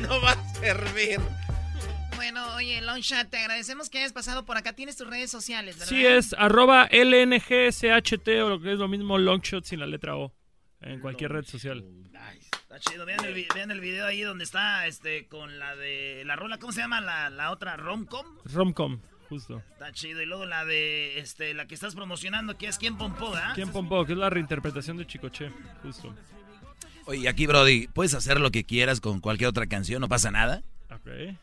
No 0.02 0.22
va 0.22 0.34
a 0.34 0.54
servir. 0.60 1.20
Bueno, 2.16 2.54
oye, 2.54 2.80
Longshot, 2.82 3.28
te 3.28 3.40
agradecemos 3.40 3.90
que 3.90 3.98
hayas 3.98 4.14
pasado 4.14 4.46
por 4.46 4.58
acá. 4.58 4.74
Tienes 4.74 4.98
tus 4.98 5.08
redes 5.08 5.32
sociales, 5.32 5.80
¿verdad? 5.80 5.90
Sí, 5.90 6.06
es 6.06 6.36
arroba 6.38 6.88
LNGSHT 6.92 8.28
o 8.44 8.50
lo 8.50 8.62
que 8.62 8.74
es 8.74 8.78
lo 8.78 8.88
mismo 8.88 9.18
Longshot 9.18 9.66
sin 9.66 9.80
la 9.80 9.88
letra 9.88 10.16
O. 10.16 10.32
En 10.82 11.00
cualquier 11.00 11.32
red 11.32 11.46
social. 11.46 11.84
Está 12.54 12.80
chido. 12.80 13.06
Vean 13.06 13.24
el, 13.26 13.34
vi- 13.34 13.48
vean 13.54 13.70
el 13.72 13.80
video 13.82 14.06
ahí 14.06 14.22
donde 14.22 14.44
está 14.44 14.88
este 14.88 15.28
con 15.28 15.60
la 15.60 15.76
de 15.76 16.24
la 16.26 16.36
rola, 16.36 16.58
¿cómo 16.58 16.72
se 16.74 16.82
llama? 16.82 17.02
La, 17.02 17.30
la 17.30 17.52
otra, 17.52 17.78
Romcom. 17.78 18.26
Romcom, 18.46 19.00
justo. 19.30 19.62
Está 19.74 19.92
chido. 19.92 20.22
Y 20.22 20.26
luego 20.26 20.46
la 20.46 20.66
de 20.66 21.20
este 21.20 21.54
la 21.54 21.68
que 21.68 21.76
estás 21.76 21.94
promocionando, 21.96 22.58
que 22.58 22.68
es 22.68 22.78
Quién 22.78 22.98
Pompó, 22.98 23.34
¿ah? 23.36 23.52
¿Quién 23.56 23.72
Pompo? 23.72 24.06
Que 24.06 24.14
es 24.14 24.18
la 24.18 24.30
reinterpretación 24.30 24.98
de 24.98 25.06
Chicoche, 25.06 25.52
justo. 25.84 26.16
Oye, 27.06 27.28
aquí, 27.28 27.46
Brody, 27.48 27.88
¿puedes 27.88 28.14
hacer 28.14 28.40
lo 28.40 28.52
que 28.52 28.64
quieras 28.64 29.02
con 29.02 29.20
cualquier 29.20 29.50
otra 29.50 29.68
canción? 29.68 30.02
¿No 30.02 30.08
pasa 30.10 30.32
nada? 30.32 30.64
Ok. 30.92 31.36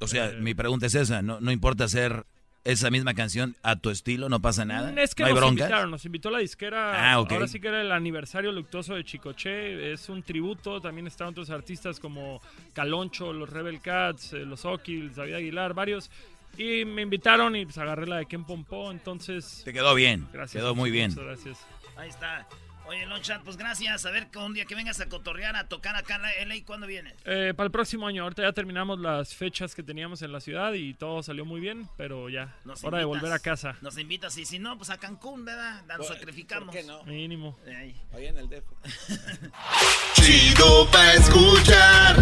O 0.00 0.08
sea, 0.08 0.30
Eh. 0.30 0.36
mi 0.40 0.54
pregunta 0.54 0.86
es 0.86 0.94
esa. 0.94 1.22
¿No, 1.22 1.40
no 1.40 1.52
importa 1.52 1.84
hacer 1.84 2.24
esa 2.64 2.90
misma 2.90 3.14
canción 3.14 3.56
a 3.62 3.76
tu 3.76 3.90
estilo? 3.90 4.28
¿No 4.28 4.40
pasa 4.40 4.64
nada? 4.64 4.92
Mm, 4.92 4.98
Es 4.98 5.14
que 5.14 5.22
¿No 5.22 5.26
hay 5.28 5.32
nos 5.34 5.40
bronca? 5.40 5.64
invitaron, 5.64 5.90
nos 5.90 6.04
invitó 6.04 6.30
la 6.30 6.38
disquera. 6.38 7.12
Ah, 7.12 7.20
ok. 7.20 7.32
Ahora 7.32 7.48
sí 7.48 7.60
que 7.60 7.68
era 7.68 7.80
el 7.80 7.90
aniversario 7.92 8.52
luctuoso 8.52 8.94
de 8.94 9.04
Chicoche. 9.04 9.92
Es 9.92 10.08
un 10.08 10.22
tributo. 10.22 10.80
También 10.80 11.06
están 11.06 11.28
otros 11.28 11.50
artistas 11.50 11.98
como 12.00 12.40
Caloncho, 12.72 13.32
los 13.32 13.48
Rebel 13.50 13.80
Cats, 13.80 14.32
eh, 14.34 14.44
los 14.44 14.64
O'Kills, 14.64 15.16
David 15.16 15.34
Aguilar, 15.34 15.74
varios. 15.74 16.10
Y 16.58 16.84
me 16.84 17.02
invitaron 17.02 17.56
y 17.56 17.64
pues 17.64 17.78
agarré 17.78 18.06
la 18.06 18.16
de 18.18 18.26
Ken 18.26 18.44
Pompó. 18.44 18.90
Entonces. 18.90 19.62
Te 19.64 19.72
quedó 19.72 19.94
bien. 19.94 20.26
Gracias. 20.32 20.62
Quedó 20.62 20.74
muy 20.74 20.90
bien. 20.90 21.10
Muchas 21.10 21.24
gracias. 21.24 21.58
Ahí 21.96 22.08
está. 22.10 22.46
Oye, 22.86 23.06
Longshot, 23.06 23.42
pues 23.42 23.56
gracias. 23.56 24.04
A 24.04 24.10
ver, 24.10 24.28
que 24.28 24.38
un 24.38 24.52
día 24.54 24.64
que 24.64 24.74
vengas 24.74 25.00
a 25.00 25.08
cotorrear, 25.08 25.56
a 25.56 25.68
tocar 25.68 25.96
acá 25.96 26.16
en 26.16 26.22
la 26.22 26.54
LA, 26.54 26.64
¿cuándo 26.66 26.86
vienes? 26.86 27.14
Eh, 27.24 27.54
para 27.56 27.66
el 27.66 27.70
próximo 27.70 28.06
año, 28.06 28.24
ahorita 28.24 28.42
ya 28.42 28.52
terminamos 28.52 28.98
las 28.98 29.34
fechas 29.34 29.74
que 29.74 29.82
teníamos 29.82 30.20
en 30.22 30.32
la 30.32 30.40
ciudad 30.40 30.72
y 30.72 30.92
todo 30.94 31.22
salió 31.22 31.44
muy 31.44 31.60
bien, 31.60 31.88
pero 31.96 32.28
ya, 32.28 32.54
Nos 32.64 32.82
hora 32.84 32.98
de 32.98 33.04
volver 33.04 33.32
a 33.32 33.38
casa. 33.38 33.76
Nos 33.80 33.96
invitas 33.98 34.36
y 34.36 34.44
si 34.44 34.58
no, 34.58 34.76
pues 34.76 34.90
a 34.90 34.98
Cancún, 34.98 35.44
¿verdad? 35.44 35.82
Nos 35.96 36.08
sacrificamos. 36.08 36.74
qué 36.74 36.82
no? 36.82 37.02
Mínimo. 37.04 37.56
Ahí. 37.66 37.94
Oye, 38.12 38.28
en 38.28 38.38
el 38.38 38.48
DF. 38.48 38.64
Chido 40.14 40.90
pa' 40.90 41.12
escuchar. 41.14 42.16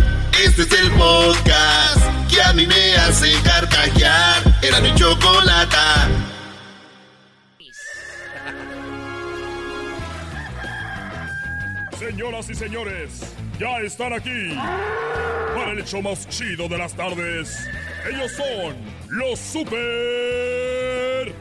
Este 0.44 0.62
es 0.62 0.72
el 0.72 0.90
podcast 0.92 2.30
que 2.30 2.40
a 2.42 2.52
mí 2.52 2.66
me 2.66 2.94
hace 2.96 3.32
carcajear. 3.42 4.42
Era 4.62 4.80
mi 4.80 4.94
chocolata. 4.94 6.08
Señoras 12.10 12.50
y 12.50 12.54
señores, 12.56 13.22
ya 13.56 13.78
están 13.78 14.12
aquí 14.12 14.52
para 15.54 15.70
el 15.70 15.78
hecho 15.78 16.02
más 16.02 16.28
chido 16.28 16.66
de 16.66 16.76
las 16.76 16.92
tardes. 16.92 17.56
Ellos 18.04 18.32
son 18.32 18.74
los 19.10 19.38
super 19.38 21.32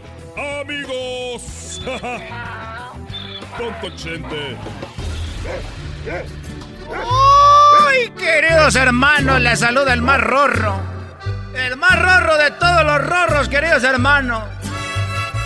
amigos. 0.61 1.81
Tonto 3.57 3.89
Chente. 3.95 4.55
¡Uy, 7.87 8.11
queridos 8.11 8.75
hermanos! 8.75 9.41
Les 9.41 9.57
saluda 9.59 9.91
el 9.91 10.03
más 10.03 10.21
rorro. 10.21 10.79
El 11.55 11.77
más 11.77 11.99
rorro 11.99 12.37
de 12.37 12.51
todos 12.51 12.85
los 12.85 13.07
rorros, 13.07 13.49
queridos 13.49 13.83
hermanos. 13.83 14.43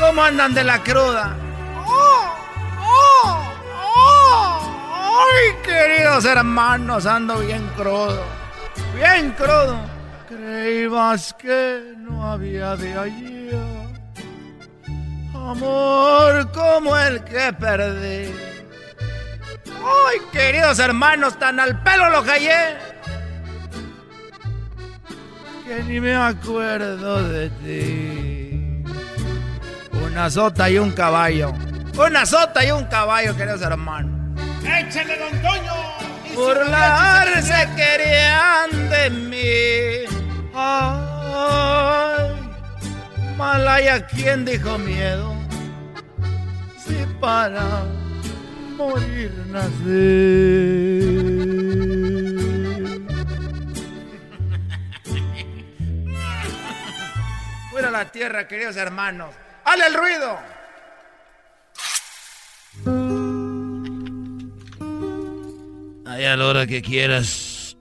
¿Cómo 0.01 0.21
andan 0.21 0.53
de 0.53 0.65
la 0.65 0.83
cruda? 0.83 1.37
¡Oh! 1.77 2.35
¡Oh! 2.81 3.53
Ay, 5.15 5.55
queridos 5.63 6.25
hermanos, 6.25 7.05
ando 7.05 7.37
bien 7.39 7.67
crudo. 7.75 8.23
Bien 8.95 9.31
crudo. 9.31 9.77
Creías 10.27 11.33
que 11.33 11.93
no 11.97 12.31
había 12.31 12.75
de 12.75 12.97
allí. 12.97 13.49
Amor 15.35 16.51
como 16.51 16.97
el 16.97 17.23
que 17.25 17.53
perdí. 17.53 18.33
Ay, 19.67 20.17
queridos 20.31 20.79
hermanos, 20.79 21.37
tan 21.37 21.59
al 21.59 21.83
pelo 21.83 22.09
lo 22.09 22.23
callé. 22.23 22.77
Que 25.65 25.83
ni 25.83 25.99
me 25.99 26.15
acuerdo 26.15 27.27
de 27.27 27.49
ti. 27.49 28.83
Una 29.91 30.29
sota 30.29 30.69
y 30.69 30.79
un 30.79 30.91
caballo. 30.91 31.53
Una 31.97 32.25
sota 32.25 32.65
y 32.65 32.71
un 32.71 32.85
caballo, 32.85 33.35
queridos 33.35 33.61
hermanos. 33.61 34.12
¡Échale, 34.65 35.17
don 35.17 35.41
Toño! 35.41 35.73
Burlarse 36.35 37.67
querían 37.75 38.89
de 38.89 39.09
mí. 39.09 40.05
Ay, 40.55 42.31
Malaya, 43.37 44.05
¿quién 44.07 44.45
dijo 44.45 44.77
miedo? 44.77 45.35
Si 46.77 47.05
para 47.19 47.83
morir 48.77 49.31
nací. 49.47 49.83
Fuera 57.71 57.91
la 57.91 58.05
tierra, 58.11 58.47
queridos 58.47 58.77
hermanos. 58.77 59.35
¡Hale 59.65 59.87
el 59.87 59.93
ruido! 59.93 60.39
A 66.13 66.35
la 66.37 66.45
hora 66.45 66.67
que 66.67 66.83
quieras, 66.83 67.75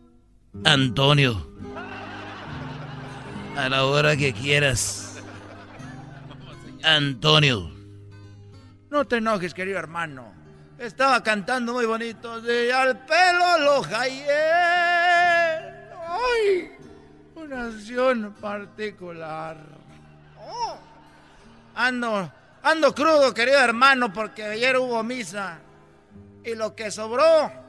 Antonio. 0.64 1.46
A 3.58 3.68
la 3.68 3.84
hora 3.84 4.16
que 4.16 4.32
quieras, 4.32 5.22
Antonio. 6.82 7.70
No 8.88 9.04
te 9.04 9.18
enojes, 9.18 9.52
querido 9.52 9.78
hermano. 9.78 10.32
Estaba 10.78 11.22
cantando 11.22 11.74
muy 11.74 11.84
bonito. 11.84 12.40
De 12.40 12.72
al 12.72 13.04
pelo 13.04 13.58
lo. 13.58 13.82
¡Ay! 13.94 14.22
Una 17.34 17.66
acción 17.66 18.34
particular. 18.40 19.58
Oh. 20.38 20.78
Ando, 21.74 22.32
ando 22.62 22.94
crudo, 22.94 23.34
querido 23.34 23.58
hermano, 23.58 24.10
porque 24.10 24.42
ayer 24.42 24.78
hubo 24.78 25.02
misa. 25.02 25.58
Y 26.42 26.54
lo 26.54 26.74
que 26.74 26.90
sobró 26.90 27.62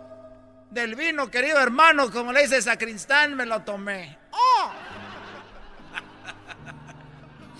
del 0.73 0.95
vino, 0.95 1.29
querido 1.29 1.59
hermano, 1.59 2.11
como 2.11 2.33
le 2.33 2.41
dice 2.41 2.61
Sacristán, 2.61 3.35
me 3.35 3.45
lo 3.45 3.61
tomé. 3.61 4.17
¡Oh! 4.31 4.71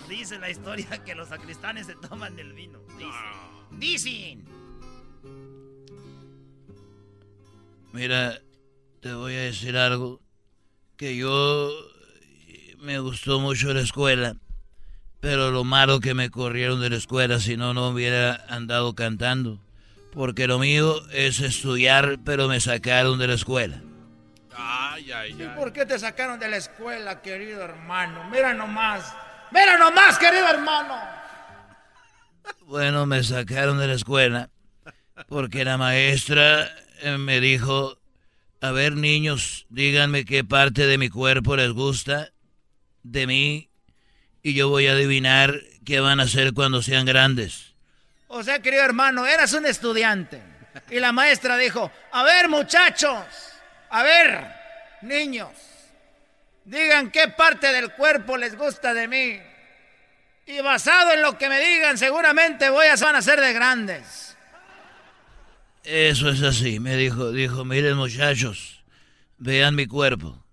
Dice 0.10 0.39
la 0.39 0.49
historia 0.49 1.04
que 1.04 1.15
los 1.15 1.30
sacristanes 1.30 1.88
se 1.88 1.95
toman 1.95 2.36
del 2.36 2.54
vino. 2.54 2.80
Dicen. 2.97 3.80
Dicen. 3.80 4.45
Mira, 7.91 8.39
te 9.02 9.13
voy 9.13 9.36
a 9.36 9.41
decir 9.41 9.78
algo. 9.78 10.19
Que 10.97 11.15
yo 11.15 11.71
me 12.80 12.99
gustó 12.99 13.39
mucho 13.39 13.73
la 13.73 13.82
escuela. 13.82 14.36
Pero 15.19 15.52
lo 15.52 15.63
malo 15.63 15.99
que 15.99 16.13
me 16.13 16.30
corrieron 16.30 16.82
de 16.82 16.89
la 16.89 16.97
escuela, 16.97 17.39
si 17.39 17.56
no, 17.56 17.73
no 17.73 17.89
hubiera 17.89 18.45
andado 18.49 18.93
cantando. 18.93 19.60
Porque 20.13 20.47
lo 20.47 20.60
mío 20.60 21.02
es 21.12 21.39
estudiar, 21.39 22.19
pero 22.23 22.47
me 22.47 22.60
sacaron 22.60 23.17
de 23.17 23.28
la 23.28 23.34
escuela. 23.34 23.82
Ay, 24.56 25.12
ay, 25.12 25.36
¿Y 25.39 25.47
por 25.58 25.73
qué 25.73 25.86
te 25.86 25.97
sacaron 25.97 26.39
de 26.39 26.47
la 26.47 26.58
escuela, 26.58 27.21
querido 27.21 27.63
hermano? 27.63 28.30
Mira 28.30 28.54
nomás. 28.54 29.13
Mira 29.52 29.78
nomás, 29.78 30.19
querido 30.19 30.47
hermano. 30.47 30.95
Bueno, 32.62 33.06
me 33.06 33.23
sacaron 33.23 33.80
de 33.80 33.88
la 33.88 33.93
escuela 33.93 34.49
porque 35.28 35.65
la 35.65 35.78
maestra 35.78 36.69
eh, 37.02 37.17
me 37.17 37.39
dijo, 37.39 37.99
a 38.62 38.71
ver 38.71 38.93
niños, 38.93 39.65
díganme 39.69 40.26
qué 40.26 40.43
parte 40.43 40.86
de 40.86 40.97
mi 40.97 41.10
cuerpo 41.10 41.56
les 41.56 41.71
gusta 41.71 42.32
de 43.04 43.28
mí 43.28 43.69
y 44.41 44.54
yo 44.54 44.69
voy 44.69 44.88
a 44.88 44.93
adivinar 44.93 45.60
qué 45.86 45.99
van 45.99 46.19
a 46.19 46.23
hacer 46.23 46.54
cuando 46.54 46.82
sean 46.82 47.06
grandes. 47.06 47.72
O 48.36 48.43
sea, 48.43 48.60
querido 48.60 48.84
hermano, 48.84 49.28
eras 49.28 49.54
un 49.54 49.67
estudiante. 49.67 50.41
Y 50.89 51.00
la 51.00 51.12
maestra 51.12 51.56
dijo, 51.56 51.91
a 52.12 52.24
ver 52.24 52.50
muchachos, 52.50 53.24
a 53.91 54.02
ver, 54.02 54.48
niños, 55.04 55.52
digan 56.65 57.12
qué 57.12 57.28
parte 57.28 57.72
del 57.72 57.91
cuerpo 57.91 58.36
les 58.36 58.58
gusta 58.58 58.91
de 58.96 59.08
mí. 59.08 59.39
Y 60.48 60.62
basado 60.62 61.13
en 61.13 61.22
lo 61.22 61.38
que 61.38 61.48
me 61.48 61.60
digan, 61.60 61.96
seguramente 61.96 62.72
voy 62.72 62.88
a 62.88 62.96
van 62.96 63.15
a 63.17 63.22
ser 63.22 63.39
de 63.39 63.54
grandes. 63.54 64.36
Eso 65.84 66.30
es 66.30 66.41
así, 66.41 66.80
me 66.80 66.98
dijo, 66.98 67.32
dijo, 67.32 67.65
miren 67.65 67.98
muchachos, 67.98 68.84
vean 69.38 69.76
mi 69.76 69.86
cuerpo. 69.86 70.43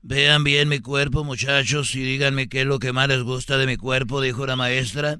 Vean 0.00 0.42
bien 0.42 0.70
mi 0.70 0.80
cuerpo, 0.80 1.22
muchachos, 1.22 1.94
y 1.94 2.02
díganme 2.02 2.48
qué 2.48 2.62
es 2.62 2.66
lo 2.66 2.78
que 2.78 2.94
más 2.94 3.08
les 3.08 3.22
gusta 3.22 3.58
de 3.58 3.66
mi 3.66 3.76
cuerpo, 3.76 4.22
dijo 4.22 4.46
la 4.46 4.56
maestra. 4.56 5.18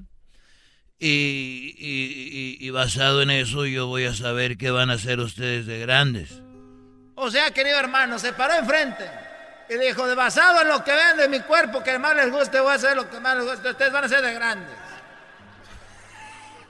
Y, 1.03 1.75
y, 1.79 2.57
y, 2.59 2.67
y 2.67 2.69
basado 2.69 3.23
en 3.23 3.31
eso 3.31 3.65
yo 3.65 3.87
voy 3.87 4.05
a 4.05 4.13
saber 4.13 4.55
qué 4.55 4.69
van 4.69 4.91
a 4.91 4.93
hacer 4.93 5.19
ustedes 5.19 5.65
de 5.65 5.79
grandes. 5.79 6.43
O 7.15 7.31
sea, 7.31 7.49
querido 7.51 7.79
hermano, 7.79 8.19
se 8.19 8.33
paró 8.33 8.53
enfrente 8.53 9.09
y 9.67 9.77
dijo, 9.77 10.07
de 10.07 10.13
basado 10.13 10.61
en 10.61 10.67
lo 10.67 10.83
que 10.83 10.91
vean 10.91 11.17
de 11.17 11.27
mi 11.27 11.39
cuerpo, 11.39 11.81
que 11.81 11.97
más 11.97 12.15
les 12.15 12.31
guste, 12.31 12.59
voy 12.59 12.71
a 12.71 12.75
hacer 12.75 12.95
lo 12.95 13.09
que 13.09 13.19
más 13.19 13.35
les 13.35 13.45
guste. 13.45 13.71
Ustedes 13.71 13.91
van 13.91 14.03
a 14.03 14.09
ser 14.09 14.21
de 14.21 14.33
grandes. 14.33 14.75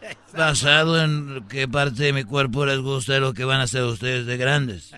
Basado 0.34 1.02
en 1.02 1.46
qué 1.50 1.68
parte 1.68 2.04
de 2.04 2.14
mi 2.14 2.24
cuerpo 2.24 2.66
les 2.66 2.80
gusta 2.80 3.20
lo 3.20 3.34
que 3.34 3.44
van 3.44 3.60
a 3.60 3.64
hacer 3.64 3.84
ustedes 3.84 4.26
de 4.26 4.38
grandes. 4.38 4.94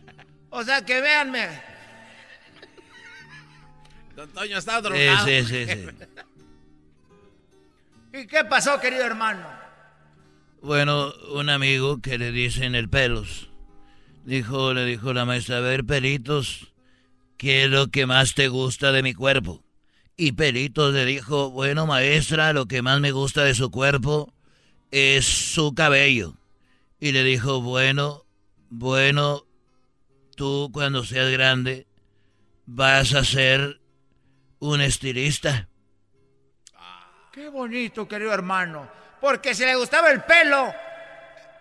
O 0.50 0.64
sea, 0.64 0.86
que 0.86 1.02
véanme. 1.02 1.50
Don 4.16 4.30
Toño 4.30 4.60
está 4.60 4.80
drogado. 4.80 5.26
Sí, 5.26 5.44
sí, 5.44 5.66
sí, 5.66 5.74
sí. 5.74 5.90
¿Y 8.14 8.28
qué 8.28 8.46
pasó, 8.46 8.80
querido 8.80 9.06
hermano? 9.06 9.42
Bueno, 10.62 11.12
un 11.34 11.50
amigo 11.50 12.00
que 12.00 12.20
le 12.20 12.32
dicen 12.32 12.76
el 12.76 12.88
pelos, 12.88 13.50
dijo, 14.24 14.76
le 14.76 14.86
dijo 14.86 15.14
la 15.14 15.26
maestra, 15.26 15.58
a 15.58 15.62
ver, 15.62 15.84
pelitos, 15.84 16.72
¿qué 17.38 17.64
es 17.64 17.72
lo 17.72 17.88
que 17.88 18.06
más 18.06 18.36
te 18.36 18.50
gusta 18.50 18.92
de 18.92 19.02
mi 19.02 19.16
cuerpo? 19.16 19.64
Y 20.16 20.34
Pelitos 20.34 20.94
le 20.94 21.06
dijo, 21.06 21.50
bueno, 21.50 21.88
maestra, 21.88 22.54
lo 22.54 22.68
que 22.68 22.84
más 22.84 23.00
me 23.02 23.12
gusta 23.12 23.44
de 23.44 23.56
su 23.56 23.72
cuerpo 23.72 24.32
es 24.92 25.26
su 25.26 25.74
cabello. 25.74 26.36
Y 27.00 27.14
le 27.14 27.24
dijo, 27.24 27.62
bueno, 27.62 28.26
bueno, 28.70 29.48
tú 30.36 30.70
cuando 30.72 31.04
seas 31.04 31.32
grande 31.32 31.88
vas 32.68 33.16
a 33.16 33.26
ser 33.26 33.82
un 34.60 34.82
estilista. 34.82 35.68
Qué 37.34 37.50
bonito, 37.50 38.08
querido 38.08 38.32
hermano. 38.32 38.88
Porque 39.20 39.56
si 39.56 39.66
le 39.66 39.76
gustaba 39.76 40.12
el 40.12 40.22
pelo, 40.22 40.72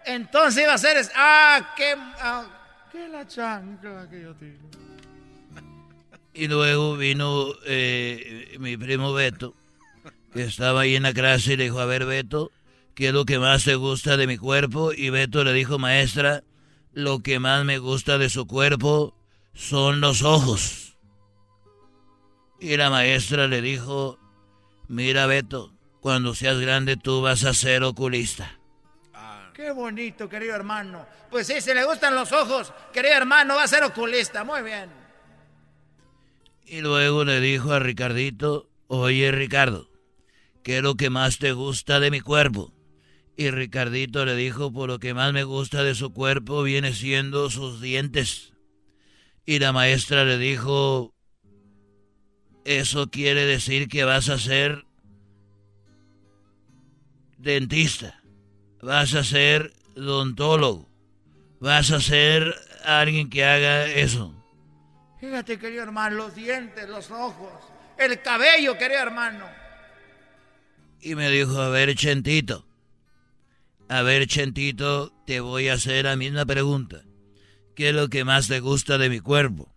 entonces 0.04 0.64
iba 0.64 0.74
a 0.74 0.78
ser... 0.78 1.02
Ah, 1.16 1.72
qué... 1.74 1.94
Ah, 2.20 2.44
qué 2.92 3.08
la 3.08 3.26
chancla 3.26 4.06
que 4.10 4.20
yo 4.20 4.34
tiro. 4.34 4.58
Y 6.34 6.46
luego 6.48 6.98
vino 6.98 7.46
eh, 7.64 8.54
mi 8.58 8.76
primo 8.76 9.14
Beto, 9.14 9.54
que 10.34 10.42
estaba 10.42 10.82
ahí 10.82 10.94
en 10.94 11.04
la 11.04 11.14
clase 11.14 11.54
y 11.54 11.56
le 11.56 11.64
dijo, 11.64 11.80
a 11.80 11.86
ver 11.86 12.04
Beto, 12.04 12.50
¿qué 12.94 13.08
es 13.08 13.14
lo 13.14 13.24
que 13.24 13.38
más 13.38 13.64
te 13.64 13.74
gusta 13.74 14.18
de 14.18 14.26
mi 14.26 14.36
cuerpo? 14.36 14.92
Y 14.92 15.08
Beto 15.08 15.42
le 15.42 15.54
dijo, 15.54 15.78
maestra, 15.78 16.44
lo 16.92 17.20
que 17.20 17.38
más 17.38 17.64
me 17.64 17.78
gusta 17.78 18.18
de 18.18 18.28
su 18.28 18.46
cuerpo 18.46 19.16
son 19.54 20.02
los 20.02 20.20
ojos. 20.20 20.98
Y 22.60 22.76
la 22.76 22.90
maestra 22.90 23.46
le 23.48 23.62
dijo, 23.62 24.18
mira 24.92 25.26
Beto, 25.26 25.72
cuando 26.00 26.34
seas 26.34 26.60
grande 26.60 26.96
tú 26.96 27.22
vas 27.22 27.44
a 27.44 27.54
ser 27.54 27.82
oculista. 27.82 28.58
Qué 29.54 29.70
bonito, 29.70 30.28
querido 30.28 30.54
hermano. 30.54 31.06
Pues 31.30 31.46
sí, 31.46 31.60
si 31.60 31.72
le 31.72 31.84
gustan 31.84 32.14
los 32.14 32.32
ojos, 32.32 32.72
querido 32.92 33.14
hermano, 33.14 33.54
va 33.54 33.64
a 33.64 33.68
ser 33.68 33.84
oculista. 33.84 34.44
Muy 34.44 34.62
bien. 34.62 34.90
Y 36.66 36.80
luego 36.80 37.24
le 37.24 37.40
dijo 37.40 37.72
a 37.72 37.78
Ricardito, 37.78 38.68
oye 38.86 39.30
Ricardo, 39.32 39.88
¿qué 40.62 40.78
es 40.78 40.82
lo 40.82 40.94
que 40.96 41.10
más 41.10 41.38
te 41.38 41.52
gusta 41.52 41.98
de 42.00 42.10
mi 42.10 42.20
cuerpo? 42.20 42.72
Y 43.36 43.50
Ricardito 43.50 44.24
le 44.26 44.36
dijo, 44.36 44.72
por 44.72 44.88
lo 44.88 44.98
que 44.98 45.14
más 45.14 45.32
me 45.32 45.44
gusta 45.44 45.82
de 45.82 45.94
su 45.94 46.12
cuerpo 46.12 46.62
viene 46.62 46.92
siendo 46.92 47.48
sus 47.50 47.80
dientes. 47.80 48.52
Y 49.46 49.58
la 49.58 49.72
maestra 49.72 50.24
le 50.24 50.38
dijo, 50.38 51.14
eso 52.64 53.10
quiere 53.10 53.44
decir 53.44 53.88
que 53.88 54.04
vas 54.04 54.28
a 54.28 54.38
ser 54.38 54.84
dentista, 57.38 58.22
vas 58.80 59.14
a 59.14 59.24
ser 59.24 59.72
odontólogo, 59.96 60.88
vas 61.60 61.90
a 61.90 62.00
ser 62.00 62.54
alguien 62.84 63.30
que 63.30 63.44
haga 63.44 63.86
eso. 63.86 64.34
Fíjate, 65.20 65.58
querido 65.58 65.82
hermano, 65.82 66.16
los 66.16 66.34
dientes, 66.34 66.88
los 66.88 67.10
ojos, 67.10 67.52
el 67.98 68.20
cabello, 68.22 68.76
querido 68.76 69.00
hermano. 69.00 69.46
Y 71.00 71.14
me 71.14 71.30
dijo, 71.30 71.60
a 71.60 71.68
ver, 71.68 71.94
Chentito, 71.94 72.64
a 73.88 74.02
ver, 74.02 74.26
Chentito, 74.26 75.12
te 75.26 75.40
voy 75.40 75.68
a 75.68 75.74
hacer 75.74 76.04
la 76.04 76.16
misma 76.16 76.44
pregunta. 76.46 77.02
¿Qué 77.74 77.88
es 77.88 77.94
lo 77.94 78.08
que 78.08 78.24
más 78.24 78.48
te 78.48 78.60
gusta 78.60 78.98
de 78.98 79.08
mi 79.08 79.20
cuerpo? 79.20 79.71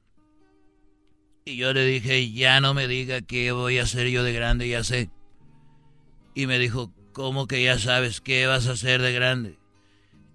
Y 1.47 1.57
yo 1.57 1.73
le 1.73 1.85
dije, 1.85 2.31
ya 2.31 2.59
no 2.59 2.73
me 2.73 2.87
diga 2.87 3.21
qué 3.21 3.51
voy 3.51 3.77
a 3.77 3.83
hacer 3.83 4.07
yo 4.07 4.23
de 4.23 4.33
grande, 4.33 4.67
ya 4.67 4.83
sé. 4.83 5.11
Y 6.33 6.47
me 6.47 6.57
dijo, 6.57 6.91
¿cómo 7.13 7.45
que 7.45 7.61
ya 7.61 7.77
sabes 7.77 8.19
qué 8.19 8.47
vas 8.47 8.65
a 8.65 8.71
hacer 8.71 8.99
de 8.99 9.13
grande? 9.13 9.59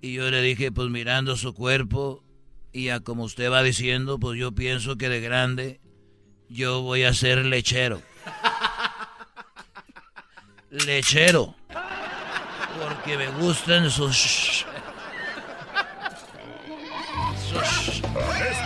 Y 0.01 0.13
yo 0.13 0.31
le 0.31 0.41
dije, 0.41 0.71
pues 0.71 0.89
mirando 0.89 1.37
su 1.37 1.53
cuerpo, 1.53 2.23
y 2.73 2.91
a 2.91 3.01
como 3.01 3.25
usted 3.25 3.51
va 3.51 3.65
diciendo, 3.65 4.21
pues 4.21 4.39
yo 4.39 4.53
pienso 4.53 4.99
que 4.99 5.09
de 5.09 5.21
grande 5.21 5.81
yo 6.49 6.83
voy 6.83 7.03
a 7.03 7.13
ser 7.13 7.45
lechero. 7.45 8.01
lechero. 10.71 11.57
Porque 12.79 13.19
me 13.19 13.27
gustan 13.33 13.91
sus... 13.91 14.65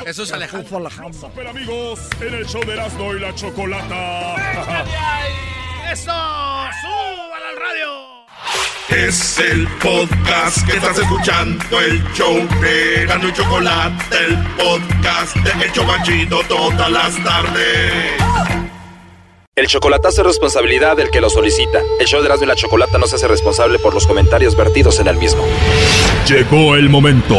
Eso 0.06 0.22
es 0.22 0.32
Alejandro. 0.32 0.90
Super 1.18 1.46
amigos, 1.46 1.98
en 2.20 2.34
el 2.34 2.46
show 2.46 2.62
de 2.64 2.74
Erasmo 2.74 3.14
y 3.14 3.20
la 3.20 3.34
Chocolata. 3.34 4.34
¡Eso! 5.90 6.10
¡Súbala 6.10 7.48
al 7.48 7.56
radio! 7.56 7.88
Es 8.90 9.38
el 9.38 9.66
podcast 9.82 10.68
que 10.68 10.76
estás 10.76 10.98
escuchando, 10.98 11.80
el 11.80 12.04
show 12.12 12.36
de 12.60 13.02
Erasmo 13.02 13.28
y 13.28 13.32
Chocolate, 13.32 14.16
el 14.26 14.36
podcast 14.56 15.36
de 15.36 15.64
El 15.64 15.72
Chobachito 15.72 16.40
todas 16.48 16.90
las 16.90 17.24
tardes. 17.24 18.12
El 19.56 19.66
chocolatazo 19.68 20.20
es 20.20 20.26
responsabilidad 20.26 20.98
del 20.98 21.10
que 21.10 21.22
lo 21.22 21.30
solicita. 21.30 21.80
El 21.98 22.06
show 22.06 22.20
de 22.20 22.26
Erasmo 22.26 22.44
y 22.44 22.48
la 22.48 22.56
Chocolata 22.56 22.98
no 22.98 23.06
se 23.06 23.16
hace 23.16 23.28
responsable 23.28 23.78
por 23.78 23.94
los 23.94 24.06
comentarios 24.06 24.54
vertidos 24.54 25.00
en 25.00 25.06
el 25.06 25.16
mismo. 25.16 25.44
Llegó 26.28 26.76
el 26.76 26.90
momento 26.90 27.38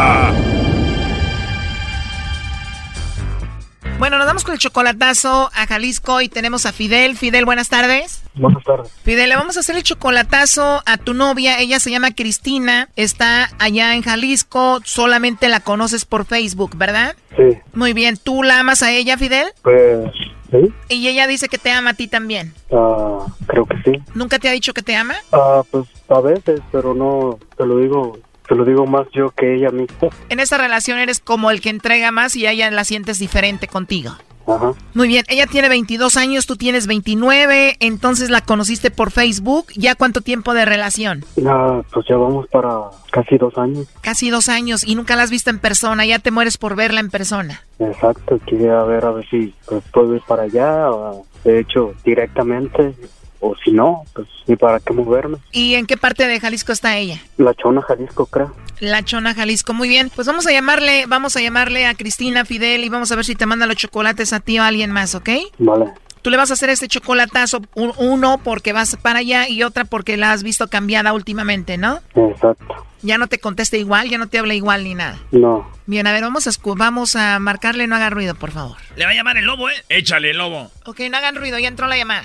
vamos 4.31 4.45
con 4.45 4.53
el 4.53 4.59
chocolatazo 4.59 5.51
a 5.53 5.67
Jalisco 5.67 6.21
y 6.21 6.29
tenemos 6.29 6.65
a 6.65 6.71
Fidel. 6.71 7.17
Fidel, 7.17 7.43
buenas 7.43 7.67
tardes. 7.67 8.23
Buenas 8.33 8.63
tardes. 8.63 8.89
Fidel, 9.03 9.27
le 9.27 9.35
vamos 9.35 9.57
a 9.57 9.59
hacer 9.59 9.75
el 9.75 9.83
chocolatazo 9.83 10.81
a 10.85 10.95
tu 10.95 11.13
novia. 11.13 11.59
Ella 11.59 11.81
se 11.81 11.91
llama 11.91 12.15
Cristina, 12.15 12.87
está 12.95 13.49
allá 13.59 13.93
en 13.93 14.03
Jalisco. 14.03 14.79
Solamente 14.85 15.49
la 15.49 15.59
conoces 15.59 16.05
por 16.05 16.23
Facebook, 16.23 16.77
¿verdad? 16.77 17.17
Sí. 17.35 17.57
Muy 17.73 17.91
bien. 17.91 18.15
¿Tú 18.15 18.41
la 18.41 18.61
amas 18.61 18.81
a 18.83 18.93
ella, 18.93 19.17
Fidel? 19.17 19.47
Pues, 19.63 20.09
sí. 20.49 20.73
Y 20.87 21.09
ella 21.09 21.27
dice 21.27 21.49
que 21.49 21.57
te 21.57 21.69
ama 21.69 21.89
a 21.89 21.93
ti 21.95 22.07
también. 22.07 22.53
Ah, 22.71 23.25
creo 23.47 23.65
que 23.65 23.81
sí. 23.83 24.01
¿Nunca 24.13 24.39
te 24.39 24.47
ha 24.47 24.53
dicho 24.53 24.73
que 24.73 24.81
te 24.81 24.95
ama? 24.95 25.15
Ah, 25.33 25.61
pues 25.69 25.87
a 26.07 26.21
veces, 26.21 26.61
pero 26.71 26.93
no, 26.93 27.37
te 27.57 27.65
lo 27.65 27.79
digo, 27.79 28.17
te 28.51 28.57
lo 28.57 28.65
digo 28.65 28.85
más 28.85 29.07
yo 29.13 29.29
que 29.29 29.55
ella 29.55 29.69
misma. 29.69 30.09
En 30.27 30.41
esa 30.41 30.57
relación 30.57 30.99
eres 30.99 31.21
como 31.21 31.51
el 31.51 31.61
que 31.61 31.69
entrega 31.69 32.11
más 32.11 32.35
y 32.35 32.45
ella 32.45 32.69
la 32.69 32.83
sientes 32.83 33.17
diferente 33.17 33.67
contigo. 33.67 34.11
Ajá. 34.45 34.73
Muy 34.93 35.07
bien, 35.07 35.23
ella 35.29 35.47
tiene 35.47 35.69
22 35.69 36.17
años, 36.17 36.47
tú 36.47 36.57
tienes 36.57 36.85
29, 36.85 37.77
entonces 37.79 38.29
la 38.29 38.41
conociste 38.41 38.91
por 38.91 39.11
Facebook. 39.11 39.67
¿Ya 39.77 39.95
cuánto 39.95 40.19
tiempo 40.19 40.53
de 40.53 40.65
relación? 40.65 41.23
Ah, 41.47 41.81
pues 41.93 42.05
ya 42.09 42.17
vamos 42.17 42.45
para 42.49 42.89
casi 43.09 43.37
dos 43.37 43.57
años. 43.57 43.87
Casi 44.01 44.29
dos 44.29 44.49
años 44.49 44.85
y 44.85 44.95
nunca 44.95 45.15
la 45.15 45.23
has 45.23 45.31
visto 45.31 45.49
en 45.49 45.59
persona, 45.59 46.05
ya 46.05 46.19
te 46.19 46.31
mueres 46.31 46.57
por 46.57 46.75
verla 46.75 46.99
en 46.99 47.09
persona. 47.09 47.61
Exacto, 47.79 48.37
quería 48.45 48.83
ver 48.83 49.05
a 49.05 49.11
ver 49.11 49.29
si 49.29 49.55
pues, 49.65 49.81
puedo 49.93 50.13
ir 50.13 50.23
para 50.27 50.43
allá, 50.43 50.91
o, 50.91 51.25
de 51.45 51.61
hecho, 51.61 51.93
directamente, 52.03 52.95
o 53.41 53.55
si 53.63 53.71
no, 53.71 54.03
pues 54.13 54.27
ni 54.47 54.55
para 54.55 54.79
qué 54.79 54.93
moverme. 54.93 55.37
¿Y 55.51 55.75
en 55.75 55.85
qué 55.87 55.97
parte 55.97 56.27
de 56.27 56.39
Jalisco 56.39 56.71
está 56.71 56.95
ella? 56.97 57.19
La 57.37 57.53
Chona, 57.53 57.81
Jalisco, 57.81 58.25
creo. 58.27 58.55
La 58.79 59.03
Chona, 59.03 59.33
Jalisco. 59.35 59.73
Muy 59.73 59.89
bien, 59.89 60.09
pues 60.15 60.25
vamos 60.27 60.47
a 60.47 60.51
llamarle, 60.51 61.05
vamos 61.07 61.35
a 61.35 61.41
llamarle 61.41 61.85
a 61.85 61.93
Cristina 61.95 62.45
Fidel 62.45 62.83
y 62.83 62.89
vamos 62.89 63.11
a 63.11 63.15
ver 63.15 63.25
si 63.25 63.35
te 63.35 63.45
manda 63.45 63.65
los 63.65 63.75
chocolates 63.75 64.31
a 64.33 64.39
ti 64.39 64.57
o 64.59 64.63
a 64.63 64.67
alguien 64.67 64.91
más, 64.91 65.13
¿ok? 65.15 65.29
Vale. 65.59 65.91
Tú 66.21 66.29
le 66.29 66.37
vas 66.37 66.51
a 66.51 66.53
hacer 66.53 66.69
este 66.69 66.87
chocolatazo, 66.87 67.61
un- 67.73 67.93
uno 67.97 68.39
porque 68.43 68.73
vas 68.73 68.95
para 68.95 69.19
allá 69.19 69.49
y 69.49 69.63
otra 69.63 69.85
porque 69.85 70.17
la 70.17 70.31
has 70.31 70.43
visto 70.43 70.67
cambiada 70.67 71.13
últimamente, 71.13 71.77
¿no? 71.77 71.99
Exacto. 72.15 72.85
Ya 73.01 73.17
no 73.17 73.25
te 73.25 73.39
contesta 73.39 73.77
igual, 73.77 74.07
ya 74.09 74.19
no 74.19 74.27
te 74.27 74.37
habla 74.37 74.53
igual 74.53 74.83
ni 74.83 74.93
nada. 74.93 75.17
No. 75.31 75.67
Bien, 75.87 76.05
a 76.05 76.11
ver, 76.11 76.21
vamos 76.21 76.45
a, 76.47 76.51
vamos 76.75 77.15
a 77.15 77.39
marcarle, 77.39 77.87
no 77.87 77.95
haga 77.95 78.11
ruido, 78.11 78.35
por 78.35 78.51
favor. 78.51 78.77
Le 78.95 79.05
va 79.05 79.11
a 79.11 79.13
llamar 79.15 79.37
el 79.37 79.45
lobo, 79.45 79.67
¿eh? 79.71 79.73
Échale, 79.89 80.29
el 80.29 80.37
lobo. 80.37 80.69
Ok, 80.85 80.99
no 81.09 81.17
hagan 81.17 81.35
ruido, 81.35 81.57
ya 81.57 81.67
entró 81.67 81.87
la 81.87 81.97
llamada. 81.97 82.23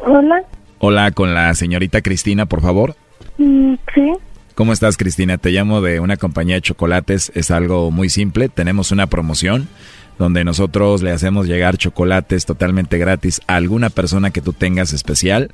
Hola. 0.00 0.42
Hola, 0.78 1.10
con 1.10 1.34
la 1.34 1.54
señorita 1.54 2.02
Cristina, 2.02 2.46
por 2.46 2.60
favor. 2.62 2.94
Mm, 3.36 3.74
sí. 3.94 4.12
¿Cómo 4.54 4.72
estás, 4.72 4.96
Cristina? 4.96 5.38
Te 5.38 5.50
llamo 5.50 5.80
de 5.80 6.00
una 6.00 6.16
compañía 6.16 6.56
de 6.56 6.62
chocolates. 6.62 7.30
Es 7.34 7.50
algo 7.50 7.90
muy 7.90 8.08
simple. 8.08 8.48
Tenemos 8.48 8.90
una 8.90 9.06
promoción 9.06 9.68
donde 10.18 10.44
nosotros 10.44 11.02
le 11.02 11.12
hacemos 11.12 11.46
llegar 11.46 11.76
chocolates 11.76 12.44
totalmente 12.44 12.98
gratis 12.98 13.40
a 13.46 13.54
alguna 13.54 13.88
persona 13.88 14.30
que 14.30 14.40
tú 14.40 14.52
tengas 14.52 14.92
especial. 14.92 15.52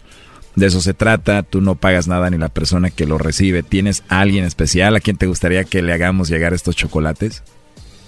De 0.57 0.66
eso 0.66 0.80
se 0.80 0.95
trata. 0.95 1.42
Tú 1.42 1.61
no 1.61 1.74
pagas 1.74 2.09
nada 2.09 2.30
ni 2.30 2.38
la 2.38 2.49
persona 2.49 2.90
que 2.90 3.07
lo 3.07 3.18
recibe. 3.18 3.62
¿Tienes 3.62 4.05
a 4.09 4.20
alguien 4.20 4.45
especial 4.45 4.97
a 4.97 5.01
quien 5.01 5.16
te 5.18 5.26
gustaría 5.26 5.64
que 5.64 5.82
le 5.82 5.92
hagamos 5.92 6.28
llegar 6.28 6.55
estos 6.55 6.76
chocolates? 6.76 7.42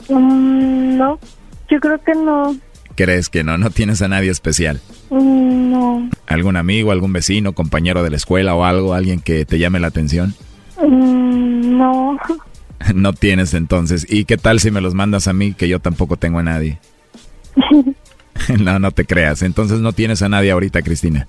Mm, 0.09 0.97
no. 0.97 1.18
Yo 1.68 1.78
creo 1.80 2.03
que 2.03 2.14
no. 2.14 2.57
¿Crees 2.97 3.29
que 3.29 3.45
no? 3.45 3.59
No 3.59 3.71
tienes 3.71 4.03
a 4.03 4.09
nadie 4.09 4.31
especial. 4.31 4.81
Mm, 5.11 5.71
no. 5.71 6.11
¿Algún 6.27 6.57
amigo, 6.57 6.91
algún 6.93 7.13
vecino, 7.13 7.53
compañero 7.53 8.03
de 8.03 8.11
la 8.11 8.17
escuela 8.17 8.55
o 8.55 8.65
algo? 8.65 8.95
¿Alguien 8.95 9.21
que 9.21 9.45
te 9.45 9.59
llame 9.59 9.79
la 9.81 9.89
atención? 9.89 10.35
Mm, 10.83 11.79
no. 11.79 12.19
No 12.95 13.15
tienes 13.15 13.55
entonces. 13.55 14.07
¿Y 14.09 14.27
qué 14.27 14.37
tal 14.37 14.61
si 14.61 14.71
me 14.71 14.83
los 14.83 14.95
mandas 14.95 15.29
a 15.29 15.33
mí 15.33 15.55
que 15.55 15.67
yo 15.67 15.81
tampoco 15.81 16.19
tengo 16.19 16.39
a 16.41 16.43
nadie? 16.43 16.79
no, 18.61 18.79
no 18.79 18.91
te 18.91 19.07
creas. 19.07 19.43
Entonces 19.43 19.81
no 19.81 19.93
tienes 19.93 20.21
a 20.23 20.29
nadie 20.29 20.51
ahorita, 20.51 20.83
Cristina. 20.83 21.27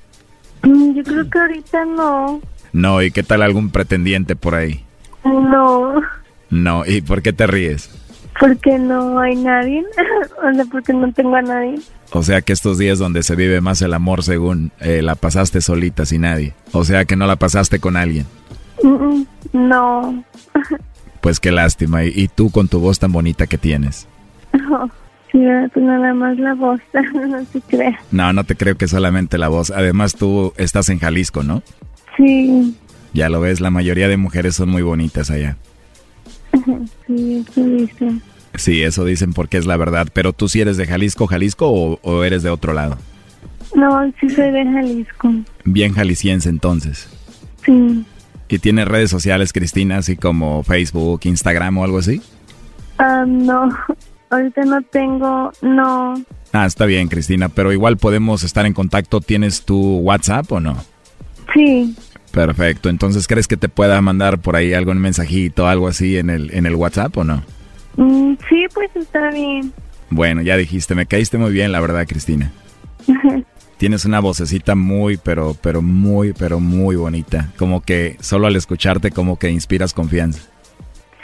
Mm, 0.64 0.94
Yo 0.96 1.04
creo 1.04 1.30
que 1.30 1.40
ahorita 1.40 1.86
no. 1.86 2.42
No, 2.74 3.02
¿y 3.02 3.12
qué 3.12 3.24
tal 3.24 3.42
algún 3.42 3.70
pretendiente 3.70 4.36
por 4.36 4.56
ahí? 4.56 4.84
No. 5.24 6.02
No, 6.50 6.86
¿y 6.86 7.02
por 7.02 7.22
qué 7.22 7.32
te 7.34 7.48
ríes? 7.48 7.90
Porque 8.40 8.78
no 8.78 9.20
hay 9.20 9.36
nadie. 9.36 9.84
o 10.44 10.54
sea, 10.54 10.66
porque 10.72 10.94
no 10.94 11.12
tengo 11.12 11.36
a 11.36 11.42
nadie. 11.42 11.80
O 12.12 12.24
sea 12.24 12.42
que 12.42 12.54
estos 12.54 12.78
días 12.78 13.00
donde 13.00 13.24
se 13.24 13.36
vive 13.36 13.62
más 13.62 13.82
el 13.82 13.94
amor 13.94 14.24
según 14.24 14.72
eh, 14.80 15.02
la 15.02 15.16
pasaste 15.16 15.62
solita 15.62 16.06
sin 16.06 16.22
nadie. 16.22 16.54
O 16.72 16.84
sea 16.84 17.06
que 17.06 17.16
no 17.16 17.28
la 17.28 17.36
pasaste 17.36 17.80
con 17.80 17.98
alguien. 17.98 18.26
No. 19.54 20.24
Pues 21.20 21.42
qué 21.42 21.52
lástima. 21.52 22.06
Y, 22.06 22.14
y 22.16 22.28
tú 22.30 22.52
con 22.52 22.70
tu 22.70 22.80
voz 22.80 23.00
tan 23.00 23.12
bonita 23.12 23.48
que 23.48 23.58
tienes. 23.58 24.08
Sí, 25.32 25.40
pues 25.74 25.86
nada 25.86 26.14
más 26.14 26.38
la 26.38 26.54
voz. 26.54 26.80
no 27.14 27.44
se 27.52 27.60
crea. 27.62 28.00
No, 28.12 28.32
no 28.32 28.44
te 28.44 28.56
creo 28.56 28.78
que 28.78 28.88
solamente 28.88 29.38
la 29.38 29.50
voz. 29.50 29.72
Además 29.72 30.16
tú 30.16 30.54
estás 30.58 30.88
en 30.90 31.00
Jalisco, 31.00 31.44
¿no? 31.44 31.64
Sí. 32.16 32.78
Ya 33.14 33.30
lo 33.30 33.42
ves, 33.42 33.62
la 33.62 33.72
mayoría 33.72 34.08
de 34.08 34.18
mujeres 34.18 34.56
son 34.56 34.70
muy 34.70 34.84
bonitas 34.84 35.30
allá. 35.30 35.58
Sí, 37.06 37.46
eso 37.48 37.64
dice. 37.64 38.12
Sí, 38.56 38.82
eso 38.84 39.06
dicen 39.06 39.34
porque 39.34 39.58
es 39.58 39.66
la 39.66 39.78
verdad. 39.78 40.08
Pero 40.14 40.34
tú 40.34 40.48
sí 40.50 40.62
eres 40.62 40.78
de 40.78 40.88
Jalisco, 40.88 41.28
Jalisco 41.28 41.68
o, 41.70 42.00
o 42.02 42.24
eres 42.24 42.44
de 42.44 42.50
otro 42.50 42.74
lado. 42.74 42.98
No, 43.76 44.12
sí 44.20 44.30
soy 44.30 44.52
de 44.52 44.66
Jalisco. 44.66 45.34
Bien 45.66 45.94
jalisciense 45.94 46.50
entonces. 46.50 47.08
Sí. 47.66 48.06
¿Y 48.50 48.60
tienes 48.60 48.88
redes 48.88 49.10
sociales, 49.10 49.52
Cristina, 49.52 49.98
así 49.98 50.16
como 50.16 50.64
Facebook, 50.64 51.22
Instagram 51.24 51.78
o 51.78 51.84
algo 51.84 51.98
así? 51.98 52.22
Ah, 52.98 53.26
no. 53.28 53.70
Ahorita 54.30 54.64
no 54.64 54.82
tengo. 54.84 55.52
No. 55.62 56.16
Ah, 56.54 56.66
está 56.66 56.86
bien, 56.86 57.08
Cristina, 57.10 57.50
pero 57.50 57.74
igual 57.74 57.98
podemos 57.98 58.44
estar 58.44 58.66
en 58.66 58.74
contacto. 58.74 59.22
¿Tienes 59.22 59.64
tu 59.64 59.98
WhatsApp 60.00 60.52
o 60.52 60.60
no? 60.60 60.78
Sí. 61.54 61.96
Perfecto. 62.38 62.90
Entonces, 62.90 63.28
¿crees 63.28 63.48
que 63.48 63.58
te 63.58 63.68
pueda 63.68 64.00
mandar 64.00 64.38
por 64.38 64.56
ahí 64.56 64.74
algún 64.74 65.00
mensajito, 65.00 65.68
algo 65.68 65.88
así 65.88 66.18
en 66.18 66.30
el, 66.30 66.54
en 66.54 66.68
el 66.68 66.76
WhatsApp 66.76 67.18
o 67.18 67.24
no? 67.24 67.44
Mm, 67.96 68.36
sí, 68.48 68.66
pues 68.76 68.96
está 68.96 69.32
bien. 69.32 69.74
Bueno, 70.12 70.44
ya 70.44 70.56
dijiste, 70.56 70.94
me 70.94 71.08
caíste 71.08 71.40
muy 71.40 71.52
bien, 71.52 71.72
la 71.72 71.80
verdad, 71.80 72.06
Cristina. 72.08 72.52
Tienes 73.78 74.06
una 74.06 74.20
vocecita 74.20 74.76
muy, 74.76 75.18
pero, 75.18 75.56
pero 75.62 75.82
muy, 75.82 76.34
pero 76.34 76.60
muy 76.60 76.96
bonita. 76.96 77.50
Como 77.58 77.82
que 77.82 78.18
solo 78.20 78.46
al 78.46 78.56
escucharte 78.56 79.10
como 79.10 79.40
que 79.40 79.50
inspiras 79.50 79.96
confianza. 79.96 80.42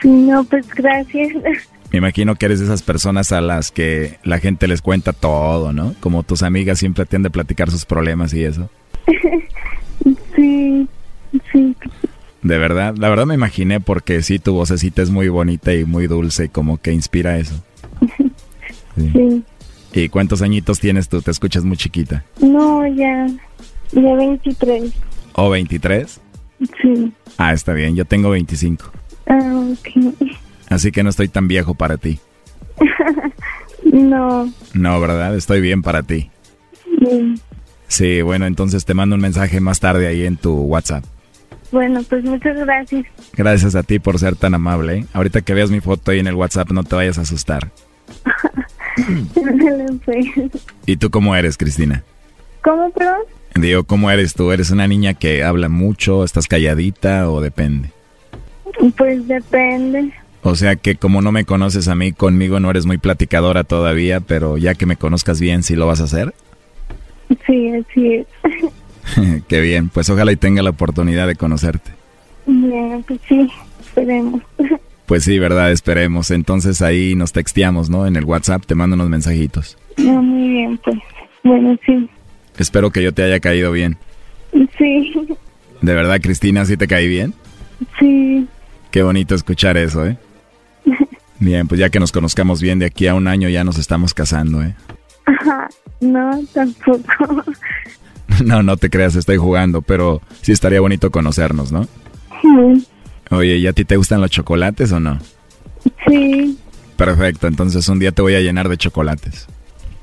Sí, 0.02 0.10
no, 0.10 0.44
pues 0.44 0.68
gracias. 0.70 1.32
Me 1.92 2.00
imagino 2.00 2.34
que 2.34 2.48
eres 2.48 2.58
de 2.58 2.66
esas 2.66 2.82
personas 2.82 3.32
a 3.32 3.40
las 3.40 3.72
que 3.72 4.18
la 4.24 4.40
gente 4.40 4.68
les 4.68 4.82
cuenta 4.82 5.14
todo, 5.14 5.74
¿no? 5.74 5.94
Como 6.00 6.24
tus 6.24 6.42
amigas 6.42 6.80
siempre 6.80 7.06
tienden 7.06 7.30
a 7.30 7.34
platicar 7.34 7.70
sus 7.70 7.86
problemas 7.86 8.34
y 8.34 8.44
eso. 8.44 8.68
Sí, 10.36 10.88
sí. 11.52 11.76
De 12.42 12.58
verdad, 12.58 12.96
la 12.98 13.10
verdad 13.10 13.26
me 13.26 13.36
imaginé 13.36 13.80
porque 13.80 14.22
sí, 14.22 14.38
tu 14.38 14.54
vocecita 14.54 15.02
es 15.02 15.10
muy 15.10 15.30
bonita 15.30 15.74
y 15.74 15.86
muy 15.86 16.08
dulce, 16.08 16.50
como 16.50 16.78
que 16.78 16.92
inspira 16.92 17.38
eso. 17.38 17.64
Sí. 18.96 19.44
¿Y 19.94 20.10
cuántos 20.10 20.44
añitos 20.44 20.80
tienes 20.80 21.10
tú? 21.10 21.24
Te 21.24 21.32
escuchas 21.32 21.64
muy 21.64 21.78
chiquita. 21.78 22.24
No, 22.40 22.86
ya, 22.86 23.26
ya 23.92 24.16
23. 24.16 24.94
¿O 25.34 25.50
23? 25.50 26.22
Sí. 26.80 27.14
Ah, 27.38 27.54
está 27.54 27.74
bien, 27.74 27.96
yo 27.96 28.06
tengo 28.06 28.30
25. 28.30 28.86
Ah, 29.28 29.64
ok. 29.72 30.14
Así 30.70 30.92
que 30.92 31.02
no 31.04 31.10
estoy 31.10 31.28
tan 31.28 31.48
viejo 31.48 31.74
para 31.74 31.98
ti. 31.98 32.20
no. 33.84 34.52
No, 34.74 35.00
¿verdad? 35.02 35.36
Estoy 35.36 35.62
bien 35.62 35.82
para 35.82 36.04
ti. 36.04 36.30
Sí. 37.00 37.36
Sí, 37.88 38.22
bueno, 38.22 38.46
entonces 38.48 38.86
te 38.86 38.94
mando 38.94 39.16
un 39.16 39.22
mensaje 39.22 39.60
más 39.60 39.80
tarde 39.80 40.08
ahí 40.08 40.26
en 40.26 40.38
tu 40.38 40.54
WhatsApp. 40.54 41.04
Bueno, 41.74 42.04
pues 42.08 42.24
muchas 42.24 42.56
gracias. 42.56 43.04
Gracias 43.36 43.74
a 43.74 43.82
ti 43.82 43.98
por 43.98 44.20
ser 44.20 44.36
tan 44.36 44.54
amable. 44.54 44.98
¿eh? 45.00 45.06
Ahorita 45.12 45.42
que 45.42 45.56
veas 45.56 45.72
mi 45.72 45.80
foto 45.80 46.12
ahí 46.12 46.20
en 46.20 46.28
el 46.28 46.36
WhatsApp 46.36 46.70
no 46.70 46.84
te 46.84 46.96
vayas 46.96 47.18
a 47.18 47.22
asustar. 47.22 47.72
¿Y 50.86 50.98
tú 50.98 51.10
cómo 51.10 51.36
eres, 51.36 51.58
Cristina? 51.58 52.04
¿Cómo, 52.62 52.92
perdón? 52.92 53.22
Digo, 53.56 53.86
¿cómo 53.86 54.12
eres 54.12 54.36
tú? 54.36 54.52
¿Eres 54.52 54.70
una 54.70 54.88
niña 54.88 55.16
que 55.16 55.44
habla 55.44 55.68
mucho? 55.68 56.24
¿Estás 56.24 56.48
calladita 56.48 57.28
o 57.32 57.42
depende? 57.42 57.90
Pues 58.96 59.28
depende. 59.28 60.14
O 60.44 60.54
sea 60.54 60.76
que 60.76 60.96
como 60.96 61.24
no 61.24 61.32
me 61.32 61.44
conoces 61.44 61.88
a 61.88 61.96
mí, 61.96 62.14
conmigo 62.14 62.60
no 62.60 62.70
eres 62.70 62.86
muy 62.86 63.00
platicadora 63.00 63.64
todavía, 63.64 64.20
pero 64.20 64.60
ya 64.60 64.76
que 64.76 64.86
me 64.86 64.96
conozcas 64.96 65.40
bien, 65.40 65.64
¿sí 65.64 65.76
lo 65.76 65.88
vas 65.88 66.02
a 66.02 66.04
hacer? 66.04 66.36
Sí, 67.48 67.72
así 67.72 68.14
es. 68.14 68.28
Qué 69.48 69.62
bien, 69.62 69.90
pues 69.90 70.10
ojalá 70.10 70.32
y 70.32 70.36
tenga 70.36 70.62
la 70.64 70.70
oportunidad 70.72 71.28
de 71.28 71.36
conocerte. 71.36 71.92
Bien, 72.46 73.04
pues 73.08 73.20
sí, 73.28 73.50
esperemos. 73.82 74.42
Pues 75.06 75.26
sí, 75.26 75.38
verdad, 75.38 75.70
esperemos. 75.74 76.32
Entonces 76.32 76.82
ahí 76.82 77.14
nos 77.14 77.34
texteamos, 77.34 77.90
¿no? 77.90 78.08
En 78.08 78.16
el 78.16 78.24
WhatsApp 78.24 78.66
te 78.66 78.74
mando 78.74 78.96
unos 78.96 79.10
mensajitos. 79.10 79.78
No, 79.98 80.24
muy 80.24 80.48
bien, 80.50 80.80
pues. 80.84 80.96
Bueno, 81.44 81.78
sí. 81.86 82.10
Espero 82.58 82.90
que 82.90 83.04
yo 83.04 83.14
te 83.14 83.22
haya 83.22 83.42
caído 83.42 83.74
bien. 83.74 83.98
Sí, 84.78 85.14
¿De 85.82 85.94
verdad, 85.94 86.22
Cristina, 86.22 86.64
sí 86.64 86.78
te 86.78 86.88
caí 86.88 87.10
bien? 87.10 87.34
sí. 88.00 88.48
Qué 88.92 89.04
bonito 89.04 89.36
escuchar 89.36 89.76
eso, 89.76 90.06
¿eh? 90.08 90.18
Bien, 91.40 91.68
pues 91.68 91.80
ya 91.80 91.90
que 91.90 92.00
nos 92.00 92.14
conozcamos 92.14 92.62
bien, 92.62 92.80
de 92.80 92.86
aquí 92.86 93.06
a 93.08 93.14
un 93.14 93.28
año 93.28 93.50
ya 93.50 93.66
nos 93.66 93.78
estamos 93.78 94.14
casando, 94.14 94.64
¿eh? 94.64 94.74
Ajá, 95.26 95.68
no, 96.00 96.40
tampoco. 96.54 97.44
No, 98.46 98.64
no 98.64 98.78
te 98.78 98.90
creas, 98.90 99.16
estoy 99.16 99.38
jugando, 99.38 99.82
pero 99.82 100.22
sí 100.42 100.52
estaría 100.52 100.82
bonito 100.82 101.12
conocernos, 101.12 101.72
¿no? 101.72 101.88
Sí, 102.42 102.88
Oye, 103.30 103.58
¿y 103.58 103.68
a 103.68 103.74
ti 103.74 103.86
te 103.86 103.96
gustan 103.98 104.22
los 104.22 104.30
chocolates 104.32 104.92
o 104.92 105.00
no? 105.00 105.20
sí. 106.08 106.58
Perfecto, 106.96 107.48
entonces 107.48 107.88
un 107.90 107.98
día 108.00 108.12
te 108.12 108.22
voy 108.22 108.36
a 108.36 108.40
llenar 108.40 108.70
de 108.70 108.78
chocolates. 108.78 109.48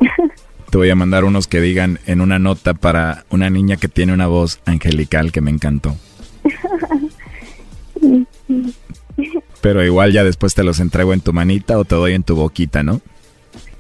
Te 0.71 0.79
voy 0.79 0.89
a 0.91 0.95
mandar 0.95 1.25
unos 1.25 1.49
que 1.49 1.61
digan 1.61 1.99
en 2.07 2.21
una 2.21 2.39
nota 2.39 2.75
para 2.75 3.25
una 3.31 3.51
niña 3.51 3.77
que 3.77 3.89
tiene 3.89 4.13
una 4.13 4.29
voz 4.29 4.61
angelical 4.67 5.33
que 5.33 5.41
me 5.41 5.51
encantó. 5.51 5.97
Pero 9.61 9.85
igual 9.85 10.13
ya 10.13 10.25
después 10.25 10.55
te 10.55 10.63
los 10.65 10.81
entrego 10.81 11.13
en 11.13 11.21
tu 11.21 11.33
manita 11.33 11.77
o 11.79 11.85
te 11.85 11.95
doy 11.97 12.15
en 12.15 12.23
tu 12.23 12.37
boquita, 12.37 12.83
¿no? 12.83 13.01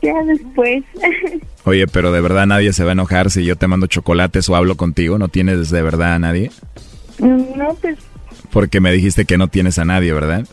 Ya 0.02 0.14
después. 0.26 0.82
Oye, 1.64 1.86
pero 1.86 2.10
de 2.12 2.20
verdad 2.20 2.46
nadie 2.46 2.72
se 2.72 2.84
va 2.84 2.90
a 2.90 2.92
enojar 2.92 3.30
si 3.30 3.44
yo 3.44 3.56
te 3.56 3.66
mando 3.66 3.86
chocolates 3.86 4.48
o 4.48 4.56
hablo 4.56 4.76
contigo. 4.76 5.18
¿No 5.18 5.28
tienes 5.28 5.70
de 5.70 5.82
verdad 5.82 6.14
a 6.14 6.18
nadie? 6.18 6.50
No, 7.18 7.74
pues 7.80 7.98
Porque 8.50 8.80
me 8.80 8.92
dijiste 8.92 9.24
que 9.26 9.36
no 9.38 9.48
tienes 9.48 9.78
a 9.78 9.84
nadie, 9.84 10.12
¿verdad? 10.12 10.46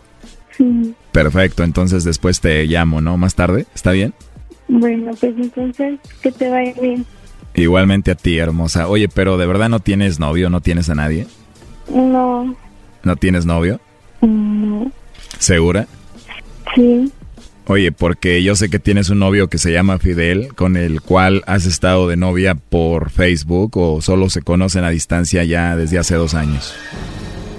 sí. 0.57 0.93
Perfecto, 1.13 1.63
entonces 1.63 2.03
después 2.03 2.41
te 2.41 2.65
llamo, 2.65 3.01
¿no? 3.01 3.17
Más 3.17 3.33
tarde, 3.33 3.65
¿está 3.73 3.91
bien? 3.91 4.13
Bueno, 4.67 5.13
pues 5.19 5.33
entonces, 5.37 5.99
que 6.21 6.31
te 6.31 6.47
vaya 6.49 6.73
bien. 6.79 7.05
Igualmente 7.55 8.11
a 8.11 8.15
ti, 8.15 8.37
hermosa. 8.37 8.87
Oye, 8.87 9.07
pero 9.09 9.37
de 9.37 9.47
verdad 9.47 9.67
no 9.69 9.79
tienes 9.79 10.19
novio, 10.19 10.51
no 10.51 10.61
tienes 10.61 10.89
a 10.91 10.95
nadie. 10.95 11.25
No, 11.91 12.55
¿No 13.03 13.15
tienes 13.15 13.45
novio? 13.47 13.79
no, 14.21 14.91
¿Segura? 15.39 15.87
sí. 16.75 17.11
Oye, 17.70 17.91
porque 17.91 18.41
yo 18.43 18.55
sé 18.55 18.70
que 18.70 18.80
tienes 18.80 19.09
un 19.09 19.20
novio 19.20 19.49
que 19.49 19.57
se 19.57 19.74
llama 19.74 19.99
Fidel, 19.99 20.55
con 20.55 20.78
el 20.78 21.01
cual 21.01 21.43
has 21.47 21.65
estado 21.65 22.07
de 22.07 22.15
novia 22.15 22.55
por 22.55 23.09
Facebook 23.09 23.76
o 23.76 23.99
solo 24.01 24.30
se 24.30 24.41
conocen 24.41 24.86
a 24.86 24.89
distancia 24.89 25.43
ya 25.43 25.76
desde 25.76 25.99
hace 25.99 26.15
dos 26.15 26.34
años. 26.34 26.74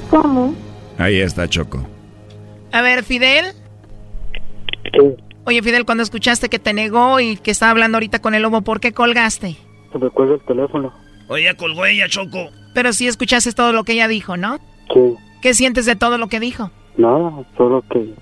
¿Cómo? 0.08 0.54
Ahí 0.96 1.20
está, 1.20 1.46
Choco. 1.46 1.86
A 2.72 2.80
ver, 2.80 3.04
Fidel. 3.04 3.52
Oye, 5.44 5.62
Fidel, 5.62 5.84
cuando 5.84 6.02
escuchaste 6.02 6.48
que 6.48 6.58
te 6.58 6.72
negó 6.72 7.20
y 7.20 7.36
que 7.36 7.50
estaba 7.50 7.70
hablando 7.70 7.96
ahorita 7.96 8.20
con 8.20 8.34
el 8.34 8.40
lobo, 8.40 8.62
¿por 8.62 8.80
qué 8.80 8.92
colgaste? 8.92 9.56
Se 9.92 9.98
me 9.98 10.08
cuelga 10.08 10.36
el 10.36 10.40
teléfono. 10.40 10.90
Oye, 11.28 11.44
ya 11.44 11.54
colgó 11.54 11.84
ella, 11.84 12.08
Choco. 12.08 12.48
Pero 12.72 12.94
sí 12.94 13.06
escuchaste 13.06 13.52
todo 13.52 13.74
lo 13.74 13.84
que 13.84 13.92
ella 13.92 14.08
dijo, 14.08 14.38
¿no? 14.38 14.58
Sí. 14.94 15.16
¿Qué 15.42 15.52
sientes 15.52 15.84
de 15.84 15.96
todo 15.96 16.16
lo 16.16 16.28
que 16.28 16.40
dijo? 16.40 16.70
Nada, 16.96 17.30
solo 17.58 17.84
que 17.90 18.14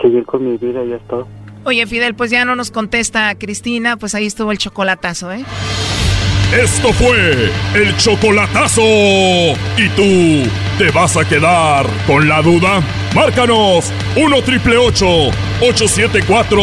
seguir 0.00 0.24
con 0.24 0.44
mi 0.44 0.56
vida 0.56 0.84
y 0.84 0.90
ya 0.90 0.96
está. 0.96 1.16
Oye, 1.64 1.86
Fidel, 1.86 2.14
pues 2.14 2.30
ya 2.30 2.44
no 2.44 2.54
nos 2.56 2.70
contesta 2.70 3.34
Cristina, 3.36 3.96
pues 3.96 4.14
ahí 4.14 4.26
estuvo 4.26 4.52
el 4.52 4.58
chocolatazo, 4.58 5.32
¿eh? 5.32 5.44
Esto 6.52 6.92
fue 6.94 7.50
el 7.74 7.94
chocolatazo. 7.98 8.80
¿Y 8.80 9.88
tú 9.94 10.48
te 10.78 10.90
vas 10.92 11.14
a 11.18 11.28
quedar 11.28 11.84
con 12.06 12.26
la 12.26 12.40
duda? 12.40 12.80
Márcanos 13.14 13.92
1 14.16 14.42
triple 14.42 14.78
874 14.78 16.56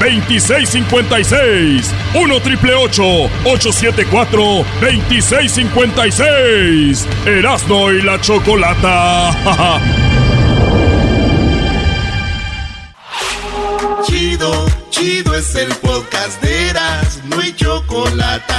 2656. 0.00 1.94
1 2.20 2.40
triple 2.40 2.74
874 2.74 4.42
2656. 4.80 7.06
Erasno 7.24 7.92
y 7.92 8.02
la 8.02 8.20
chocolata. 8.20 9.98
Chido, 14.38 14.66
chido 14.90 15.34
es 15.34 15.52
el 15.56 15.74
podcast 15.78 16.40
de 16.40 16.68
Eras, 16.68 17.18
no 17.24 17.40
hay 17.40 17.52
chocolate. 17.56 18.54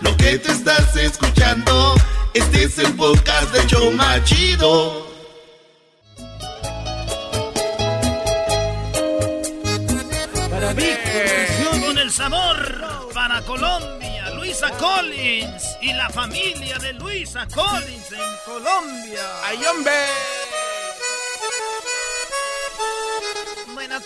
Lo 0.00 0.16
que 0.16 0.38
te 0.38 0.50
estás 0.50 0.96
escuchando, 0.96 1.94
este 2.32 2.64
es 2.64 2.78
el 2.78 2.94
podcast 2.94 3.52
de 3.52 3.66
Choma 3.66 4.24
Chido. 4.24 5.06
Para 10.50 10.72
mí, 10.72 10.88
con 11.84 11.98
el 11.98 12.10
sabor 12.10 13.10
para 13.12 13.42
Colombia, 13.42 14.30
Luisa 14.30 14.70
Collins 14.70 15.76
y 15.82 15.92
la 15.92 16.08
familia 16.08 16.78
de 16.78 16.94
Luisa 16.94 17.46
Collins 17.54 18.12
en 18.12 18.36
Colombia. 18.46 19.22
¡Ay, 19.44 19.58
hombre! 19.66 20.39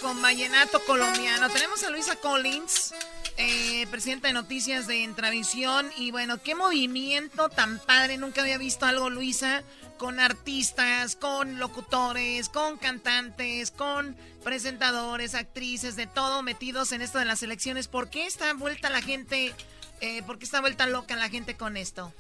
Con 0.05 0.21
Vallenato 0.21 0.85
Colombiano. 0.85 1.49
Tenemos 1.49 1.83
a 1.83 1.89
Luisa 1.89 2.17
Collins, 2.17 2.93
eh, 3.39 3.87
presidenta 3.91 4.29
de 4.29 4.35
Noticias 4.35 4.87
de 4.87 5.03
Entravisión. 5.03 5.91
Y 5.97 6.11
bueno, 6.11 6.43
qué 6.43 6.55
movimiento 6.55 7.49
tan 7.49 7.79
padre. 7.79 8.19
Nunca 8.19 8.43
había 8.43 8.59
visto 8.59 8.85
algo, 8.85 9.09
Luisa, 9.09 9.63
con 9.97 10.21
artistas, 10.21 11.17
con 11.17 11.59
locutores, 11.59 12.51
con 12.51 12.77
cantantes, 12.77 13.71
con 13.71 14.15
presentadores, 14.45 15.35
actrices, 15.35 15.97
de 15.97 16.07
todo 16.07 16.43
metidos 16.43 16.93
en 16.93 17.01
esto 17.01 17.19
de 17.19 17.25
las 17.25 17.43
elecciones. 17.43 17.89
¿Por 17.89 18.11
qué 18.11 18.27
está 18.27 18.53
vuelta 18.53 18.91
la 18.91 19.01
gente? 19.01 19.55
Eh, 20.03 20.23
¿Por 20.25 20.39
qué 20.39 20.45
está 20.45 20.61
vuelta 20.61 20.87
loca 20.87 21.17
la 21.17 21.31
gente 21.31 21.57
con 21.57 21.79
esto? 21.79 22.13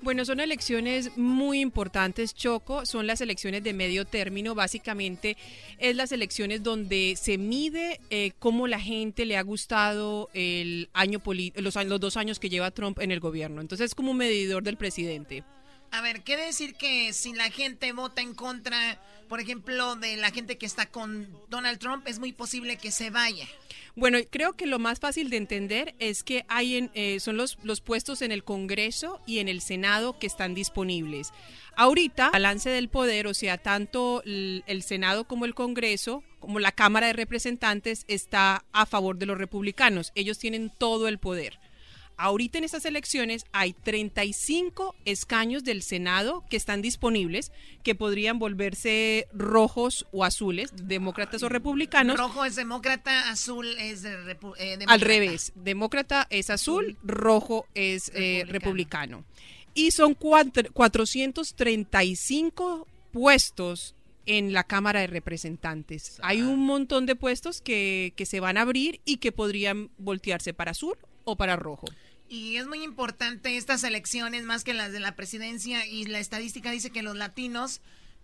Bueno, 0.00 0.24
son 0.24 0.40
elecciones 0.40 1.16
muy 1.16 1.60
importantes, 1.60 2.34
Choco. 2.34 2.86
Son 2.86 3.06
las 3.06 3.20
elecciones 3.20 3.62
de 3.62 3.72
medio 3.72 4.04
término. 4.04 4.54
Básicamente 4.54 5.36
es 5.78 5.94
las 5.94 6.12
elecciones 6.12 6.62
donde 6.62 7.14
se 7.20 7.38
mide 7.38 8.00
eh, 8.10 8.32
cómo 8.38 8.66
la 8.66 8.80
gente 8.80 9.26
le 9.26 9.36
ha 9.36 9.42
gustado 9.42 10.30
el 10.34 10.88
año 10.92 11.20
los, 11.54 11.74
los 11.76 12.00
dos 12.00 12.16
años 12.16 12.38
que 12.38 12.48
lleva 12.48 12.70
Trump 12.70 12.98
en 13.00 13.10
el 13.10 13.20
gobierno. 13.20 13.60
Entonces 13.60 13.86
es 13.86 13.94
como 13.94 14.10
un 14.10 14.16
medidor 14.16 14.62
del 14.62 14.76
presidente. 14.76 15.44
A 15.92 16.00
ver, 16.00 16.22
quiere 16.22 16.46
decir 16.46 16.74
que 16.74 17.12
si 17.12 17.34
la 17.34 17.50
gente 17.50 17.92
vota 17.92 18.22
en 18.22 18.34
contra, 18.34 18.98
por 19.32 19.40
ejemplo, 19.40 19.96
de 19.96 20.18
la 20.18 20.30
gente 20.30 20.58
que 20.58 20.66
está 20.66 20.90
con 20.90 21.26
Donald 21.48 21.78
Trump, 21.78 22.06
es 22.06 22.18
muy 22.18 22.32
posible 22.32 22.76
que 22.76 22.90
se 22.90 23.08
vaya. 23.08 23.46
Bueno, 23.96 24.18
creo 24.28 24.52
que 24.52 24.66
lo 24.66 24.78
más 24.78 25.00
fácil 25.00 25.30
de 25.30 25.38
entender 25.38 25.94
es 25.98 26.22
que 26.22 26.44
hay 26.48 26.76
en, 26.76 26.90
eh, 26.92 27.18
son 27.18 27.38
los, 27.38 27.56
los 27.62 27.80
puestos 27.80 28.20
en 28.20 28.30
el 28.30 28.44
Congreso 28.44 29.22
y 29.26 29.38
en 29.38 29.48
el 29.48 29.62
Senado 29.62 30.18
que 30.18 30.26
están 30.26 30.52
disponibles. 30.52 31.32
Ahorita, 31.76 32.28
balance 32.28 32.68
del 32.68 32.90
poder, 32.90 33.26
o 33.26 33.32
sea, 33.32 33.56
tanto 33.56 34.22
el, 34.26 34.64
el 34.66 34.82
Senado 34.82 35.24
como 35.24 35.46
el 35.46 35.54
Congreso, 35.54 36.22
como 36.38 36.58
la 36.58 36.72
Cámara 36.72 37.06
de 37.06 37.14
Representantes, 37.14 38.04
está 38.08 38.66
a 38.72 38.84
favor 38.84 39.16
de 39.16 39.24
los 39.24 39.38
republicanos. 39.38 40.12
Ellos 40.14 40.38
tienen 40.38 40.70
todo 40.76 41.08
el 41.08 41.16
poder. 41.16 41.58
Ahorita 42.22 42.58
en 42.58 42.64
estas 42.64 42.84
elecciones 42.84 43.44
hay 43.50 43.72
35 43.72 44.94
escaños 45.04 45.64
del 45.64 45.82
Senado 45.82 46.44
que 46.48 46.56
están 46.56 46.80
disponibles, 46.80 47.50
que 47.82 47.96
podrían 47.96 48.38
volverse 48.38 49.26
rojos 49.32 50.06
o 50.12 50.24
azules, 50.24 50.70
demócratas 50.84 51.42
o 51.42 51.48
republicanos. 51.48 52.16
Rojo 52.16 52.44
es 52.44 52.54
demócrata, 52.54 53.28
azul 53.28 53.66
es 53.78 54.02
de 54.02 54.16
repu- 54.38 54.54
eh, 54.56 54.78
Al 54.86 55.00
revés, 55.00 55.50
demócrata 55.56 56.28
es 56.30 56.48
azul, 56.50 56.96
rojo 57.02 57.66
es 57.74 58.12
eh, 58.14 58.44
republicano. 58.46 59.24
Y 59.74 59.90
son 59.90 60.14
cuatro- 60.14 60.70
435 60.72 62.86
puestos 63.12 63.96
en 64.26 64.52
la 64.52 64.62
Cámara 64.64 65.00
de 65.00 65.08
Representantes. 65.08 66.20
Hay 66.22 66.42
un 66.42 66.60
montón 66.60 67.06
de 67.06 67.16
puestos 67.16 67.60
que, 67.60 68.12
que 68.14 68.26
se 68.26 68.38
van 68.38 68.58
a 68.58 68.62
abrir 68.62 69.00
y 69.04 69.16
que 69.16 69.32
podrían 69.32 69.90
voltearse 69.98 70.54
para 70.54 70.70
azul 70.70 70.94
o 71.24 71.34
para 71.36 71.56
rojo. 71.56 71.86
Y 72.32 72.56
es 72.56 72.66
muy 72.66 72.82
importante 72.82 73.58
estas 73.58 73.84
elecciones, 73.84 74.44
más 74.44 74.64
que 74.64 74.72
las 74.72 74.90
de 74.90 75.00
la 75.00 75.14
presidencia, 75.14 75.84
y 75.84 76.06
la 76.06 76.18
estadística 76.18 76.70
dice 76.70 76.88
que 76.88 77.02
los 77.02 77.14
latinos 77.14 77.82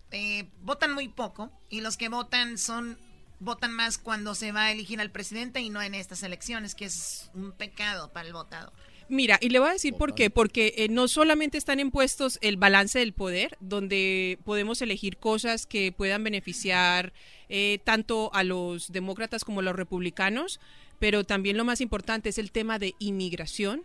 eh, 0.09 0.49
votan 0.63 0.95
muy 0.95 1.09
poco, 1.09 1.51
y 1.69 1.81
los 1.81 1.95
que 1.95 2.09
votan 2.09 2.57
son 2.57 2.97
votan 3.39 3.71
más 3.71 3.99
cuando 3.99 4.33
se 4.33 4.51
va 4.51 4.63
a 4.65 4.71
elegir 4.71 4.99
al 4.99 5.11
presidente 5.11 5.61
y 5.61 5.69
no 5.69 5.79
en 5.83 5.93
estas 5.93 6.23
elecciones, 6.23 6.73
que 6.73 6.85
es 6.85 7.29
un 7.35 7.51
pecado 7.51 8.11
para 8.11 8.25
el 8.25 8.33
votador. 8.33 8.73
Mira, 9.09 9.37
y 9.41 9.49
le 9.49 9.59
voy 9.59 9.69
a 9.69 9.73
decir 9.73 9.93
por 9.93 10.15
qué, 10.15 10.31
porque 10.31 10.73
eh, 10.77 10.87
no 10.89 11.07
solamente 11.07 11.59
están 11.59 11.79
en 11.79 11.91
puestos 11.91 12.39
el 12.41 12.57
balance 12.57 12.97
del 12.97 13.13
poder, 13.13 13.57
donde 13.59 14.39
podemos 14.43 14.81
elegir 14.81 15.17
cosas 15.17 15.67
que 15.67 15.91
puedan 15.91 16.23
beneficiar 16.23 17.13
eh, 17.47 17.79
tanto 17.83 18.31
a 18.33 18.43
los 18.43 18.91
demócratas 18.91 19.43
como 19.43 19.61
a 19.61 19.63
los 19.63 19.75
republicanos, 19.75 20.59
pero 20.99 21.23
también 21.23 21.57
lo 21.57 21.65
más 21.65 21.81
importante 21.81 22.29
es 22.29 22.37
el 22.37 22.51
tema 22.51 22.77
de 22.79 22.93
inmigración. 22.99 23.83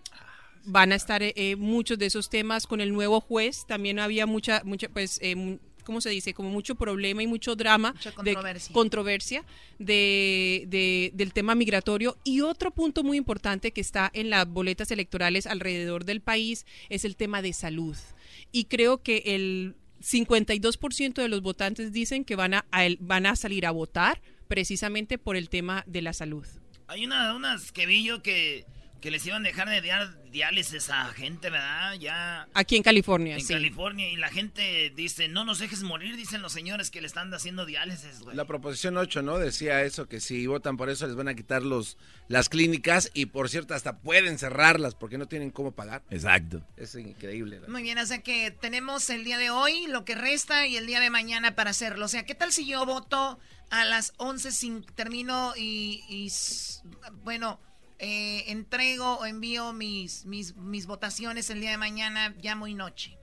Van 0.66 0.92
a 0.92 0.94
estar 0.96 1.22
eh, 1.22 1.32
eh, 1.36 1.56
muchos 1.56 1.98
de 1.98 2.06
esos 2.06 2.30
temas 2.30 2.66
con 2.66 2.80
el 2.80 2.92
nuevo 2.92 3.20
juez. 3.20 3.64
También 3.66 3.98
había 3.98 4.26
mucha, 4.26 4.62
mucha, 4.64 4.88
pues, 4.88 5.18
eh, 5.22 5.58
¿cómo 5.84 6.00
se 6.00 6.08
dice? 6.08 6.32
Como 6.32 6.48
mucho 6.48 6.74
problema 6.74 7.22
y 7.22 7.26
mucho 7.26 7.54
drama, 7.54 7.92
Mucha 7.92 8.10
de 8.10 8.14
controversia. 8.16 8.72
controversia 8.72 9.44
de, 9.78 10.64
de- 10.68 11.10
del 11.14 11.32
tema 11.34 11.54
migratorio. 11.54 12.16
Y 12.24 12.40
otro 12.40 12.70
punto 12.70 13.02
muy 13.04 13.18
importante 13.18 13.72
que 13.72 13.82
está 13.82 14.10
en 14.14 14.30
las 14.30 14.48
boletas 14.48 14.90
electorales 14.90 15.46
alrededor 15.46 16.06
del 16.06 16.22
país 16.22 16.64
es 16.88 17.04
el 17.04 17.14
tema 17.16 17.42
de 17.42 17.52
salud. 17.52 17.96
Y 18.50 18.64
creo 18.64 19.02
que 19.02 19.22
el 19.26 19.74
52% 20.02 21.14
de 21.22 21.28
los 21.28 21.42
votantes 21.42 21.92
dicen 21.92 22.24
que 22.24 22.36
van 22.36 22.54
a, 22.54 22.64
a 22.70 22.86
el- 22.86 22.96
van 23.00 23.26
a 23.26 23.36
salir 23.36 23.66
a 23.66 23.70
votar 23.70 24.22
precisamente 24.48 25.18
por 25.18 25.36
el 25.36 25.50
tema 25.50 25.84
de 25.86 26.00
la 26.02 26.12
salud. 26.14 26.46
Hay 26.86 27.04
una, 27.04 27.34
unas 27.34 27.72
que 27.72 27.86
vi 27.86 28.04
que, 28.22 28.66
que 29.04 29.10
les 29.10 29.26
iban 29.26 29.44
a 29.44 29.48
dejar 29.48 29.68
de 29.68 29.82
dar 29.86 30.30
diálisis 30.30 30.88
a 30.88 31.04
gente, 31.12 31.50
¿verdad? 31.50 31.92
Ya 32.00 32.48
Aquí 32.54 32.74
en 32.74 32.82
California, 32.82 33.34
en 33.34 33.42
sí. 33.42 33.52
California. 33.52 34.08
Y 34.08 34.16
la 34.16 34.30
gente 34.30 34.90
dice, 34.96 35.28
no 35.28 35.44
nos 35.44 35.58
dejes 35.58 35.82
morir, 35.82 36.16
dicen 36.16 36.40
los 36.40 36.54
señores 36.54 36.90
que 36.90 37.02
le 37.02 37.06
están 37.06 37.32
haciendo 37.34 37.66
diálisis, 37.66 38.20
güey. 38.20 38.34
La 38.34 38.46
proposición 38.46 38.96
8, 38.96 39.20
¿no? 39.20 39.36
Decía 39.36 39.82
eso, 39.82 40.08
que 40.08 40.20
si 40.20 40.46
votan 40.46 40.78
por 40.78 40.88
eso 40.88 41.06
les 41.06 41.16
van 41.16 41.28
a 41.28 41.34
quitar 41.34 41.62
los, 41.62 41.98
las 42.28 42.48
clínicas 42.48 43.10
y 43.12 43.26
por 43.26 43.50
cierto 43.50 43.74
hasta 43.74 43.98
pueden 43.98 44.38
cerrarlas 44.38 44.94
porque 44.94 45.18
no 45.18 45.26
tienen 45.26 45.50
cómo 45.50 45.72
pagar. 45.72 46.02
Exacto. 46.08 46.66
Es 46.78 46.94
increíble. 46.94 47.60
¿no? 47.60 47.68
Muy 47.68 47.82
bien, 47.82 47.98
o 47.98 48.06
sea 48.06 48.22
que 48.22 48.52
tenemos 48.52 49.10
el 49.10 49.22
día 49.22 49.36
de 49.36 49.50
hoy, 49.50 49.86
lo 49.86 50.06
que 50.06 50.14
resta, 50.14 50.66
y 50.66 50.78
el 50.78 50.86
día 50.86 51.00
de 51.00 51.10
mañana 51.10 51.54
para 51.54 51.68
hacerlo. 51.68 52.06
O 52.06 52.08
sea, 52.08 52.24
¿qué 52.24 52.34
tal 52.34 52.52
si 52.52 52.66
yo 52.66 52.86
voto 52.86 53.38
a 53.68 53.84
las 53.84 54.14
11 54.16 54.50
sin 54.50 54.82
termino 54.82 55.52
y, 55.58 56.30
bueno, 57.22 57.60
eh, 57.98 58.44
entrego 58.48 59.14
o 59.18 59.26
envío 59.26 59.72
mis, 59.72 60.24
mis, 60.26 60.56
mis 60.56 60.86
votaciones 60.86 61.50
el 61.50 61.60
día 61.60 61.70
de 61.70 61.78
mañana 61.78 62.34
ya 62.42 62.56
muy 62.56 62.74
noche? 62.74 63.16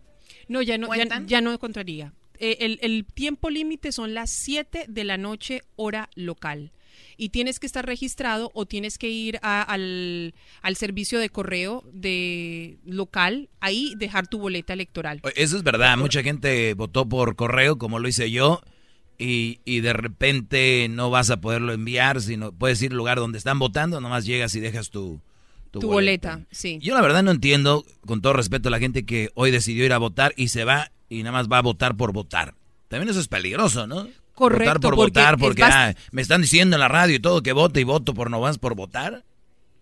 No, 0.47 0.61
ya 0.61 0.77
no, 0.77 0.87
ya, 1.27 1.41
no 1.41 1.51
encontraría. 1.53 2.13
Eh, 2.39 2.57
el, 2.61 2.79
el 2.81 3.05
tiempo 3.05 3.49
límite 3.49 3.91
son 3.91 4.13
las 4.13 4.31
7 4.31 4.85
de 4.87 5.03
la 5.03 5.17
noche, 5.17 5.61
hora 5.75 6.09
local. 6.15 6.71
Y 7.17 7.29
tienes 7.29 7.59
que 7.59 7.67
estar 7.67 7.85
registrado 7.85 8.51
o 8.53 8.65
tienes 8.65 8.97
que 8.97 9.07
ir 9.09 9.39
a- 9.43 9.61
al, 9.61 10.33
al 10.61 10.75
servicio 10.75 11.19
de 11.19 11.29
correo 11.29 11.83
de 11.93 12.79
local, 12.83 13.49
ahí 13.59 13.93
dejar 13.97 14.27
tu 14.27 14.39
boleta 14.39 14.73
electoral. 14.73 15.21
Eso 15.35 15.57
es 15.57 15.63
verdad, 15.63 15.97
mucha 15.97 16.23
gente 16.23 16.73
votó 16.73 17.07
por 17.07 17.35
correo, 17.35 17.77
como 17.77 17.99
lo 17.99 18.07
hice 18.07 18.31
yo, 18.31 18.61
y, 19.21 19.59
y 19.65 19.81
de 19.81 19.93
repente 19.93 20.87
no 20.89 21.11
vas 21.11 21.29
a 21.29 21.39
poderlo 21.39 21.73
enviar, 21.73 22.21
sino 22.21 22.51
puedes 22.51 22.81
ir 22.81 22.89
al 22.91 22.97
lugar 22.97 23.19
donde 23.19 23.37
están 23.37 23.59
votando, 23.59 24.01
nomás 24.01 24.25
llegas 24.25 24.55
y 24.55 24.59
dejas 24.59 24.89
tu, 24.89 25.21
Tu 25.69 25.79
boleta, 25.81 26.41
sí. 26.49 26.79
Yo 26.81 26.95
la 26.95 27.01
verdad 27.01 27.21
no 27.21 27.29
entiendo, 27.29 27.85
con 28.07 28.21
todo 28.21 28.33
respeto 28.33 28.69
a 28.69 28.71
la 28.71 28.79
gente 28.79 29.05
que 29.05 29.29
hoy 29.35 29.51
decidió 29.51 29.85
ir 29.85 29.93
a 29.93 29.99
votar 29.99 30.33
y 30.37 30.47
se 30.47 30.65
va 30.65 30.91
y 31.07 31.19
nada 31.21 31.33
más 31.33 31.47
va 31.47 31.59
a 31.59 31.61
votar 31.61 31.95
por 31.95 32.13
votar. 32.13 32.55
También 32.87 33.09
eso 33.09 33.19
es 33.19 33.27
peligroso, 33.27 33.85
¿no? 33.85 34.07
Correcto, 34.33 34.63
Votar 34.63 34.79
por 34.79 34.95
porque 34.95 35.19
votar, 35.19 35.37
porque 35.37 35.63
ah, 35.63 35.93
me 36.11 36.23
están 36.23 36.41
diciendo 36.41 36.75
en 36.75 36.79
la 36.79 36.87
radio 36.87 37.15
y 37.15 37.19
todo 37.19 37.43
que 37.43 37.53
vote 37.53 37.79
y 37.79 37.83
voto 37.83 38.15
por 38.15 38.31
no 38.31 38.41
vas 38.41 38.57
por 38.57 38.73
votar. 38.73 39.23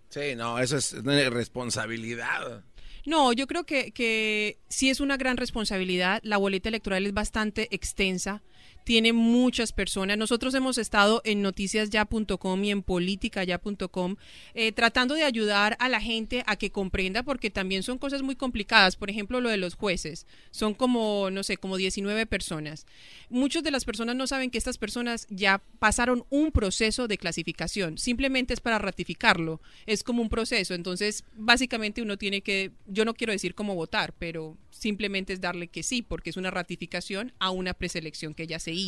Sí, 0.10 0.36
no, 0.36 0.60
eso 0.60 0.76
es 0.76 0.92
una 0.94 1.30
responsabilidad. 1.30 2.64
No, 3.06 3.32
yo 3.32 3.48
creo 3.48 3.64
que, 3.66 3.92
que 3.92 4.58
sí 4.68 4.90
es 4.90 5.00
una 5.00 5.16
gran 5.16 5.38
responsabilidad. 5.38 6.20
La 6.24 6.38
boleta 6.38 6.68
electoral 6.68 7.06
es 7.06 7.14
bastante 7.14 7.70
extensa. 7.72 8.42
Tiene 8.90 9.14
muchas 9.14 9.72
personas. 9.72 10.18
Nosotros 10.18 10.52
hemos 10.56 10.80
estado 10.80 11.22
en 11.24 11.44
noticiasya.com 11.44 12.64
y 12.64 12.72
en 12.72 12.82
politicaya.com 12.82 14.16
eh, 14.56 14.72
tratando 14.72 15.14
de 15.14 15.26
ayudar 15.26 15.78
a 15.80 15.90
la 15.90 16.02
gente 16.02 16.44
a 16.48 16.56
que 16.56 16.72
comprenda 16.72 17.22
porque 17.22 17.52
también 17.52 17.84
son 17.84 18.00
cosas 18.00 18.24
muy 18.24 18.36
complicadas. 18.36 18.96
Por 18.96 19.12
ejemplo, 19.12 19.42
lo 19.42 19.50
de 19.50 19.58
los 19.58 19.76
jueces. 19.76 20.26
Son 20.50 20.74
como, 20.74 21.30
no 21.30 21.44
sé, 21.44 21.58
como 21.58 21.78
19 21.78 22.26
personas. 22.26 22.88
Muchas 23.30 23.62
de 23.62 23.70
las 23.70 23.86
personas 23.86 24.16
no 24.16 24.26
saben 24.26 24.50
que 24.50 24.58
estas 24.58 24.80
personas 24.80 25.28
ya 25.30 25.62
pasaron 25.78 26.26
un 26.32 26.52
proceso 26.52 27.08
de 27.08 27.20
clasificación. 27.20 28.00
Simplemente 28.00 28.56
es 28.56 28.60
para 28.60 28.80
ratificarlo. 28.80 29.62
Es 29.86 30.02
como 30.02 30.24
un 30.24 30.30
proceso. 30.30 30.74
Entonces, 30.74 31.26
básicamente 31.36 32.02
uno 32.02 32.18
tiene 32.18 32.42
que, 32.42 32.72
yo 32.88 33.06
no 33.06 33.14
quiero 33.14 33.34
decir 33.34 33.54
cómo 33.54 33.76
votar, 33.76 34.16
pero 34.18 34.58
simplemente 34.72 35.34
es 35.34 35.42
darle 35.42 35.68
que 35.68 35.84
sí, 35.84 36.02
porque 36.02 36.32
es 36.32 36.38
una 36.38 36.50
ratificación 36.50 37.34
a 37.38 37.52
una 37.52 37.76
preselección 37.76 38.34
que 38.34 38.48
ya 38.48 38.58
se 38.58 38.72
hizo. 38.72 38.79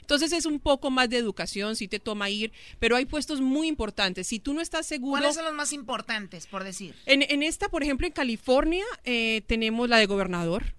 Entonces 0.00 0.32
es 0.32 0.46
un 0.46 0.58
poco 0.60 0.90
más 0.90 1.08
de 1.10 1.18
educación, 1.18 1.76
si 1.76 1.88
te 1.88 1.98
toma 2.00 2.30
ir, 2.30 2.52
pero 2.78 2.96
hay 2.96 3.04
puestos 3.06 3.40
muy 3.40 3.68
importantes. 3.68 4.26
Si 4.26 4.38
tú 4.38 4.54
no 4.54 4.60
estás 4.60 4.86
seguro... 4.86 5.20
¿Cuáles 5.20 5.34
son 5.36 5.44
los 5.44 5.54
más 5.54 5.72
importantes, 5.72 6.46
por 6.46 6.64
decir? 6.64 6.94
En, 7.06 7.22
en 7.22 7.42
esta, 7.42 7.68
por 7.68 7.82
ejemplo, 7.82 8.06
en 8.06 8.12
California 8.12 8.84
eh, 9.04 9.42
tenemos 9.46 9.88
la 9.88 9.98
de 9.98 10.06
gobernador. 10.06 10.74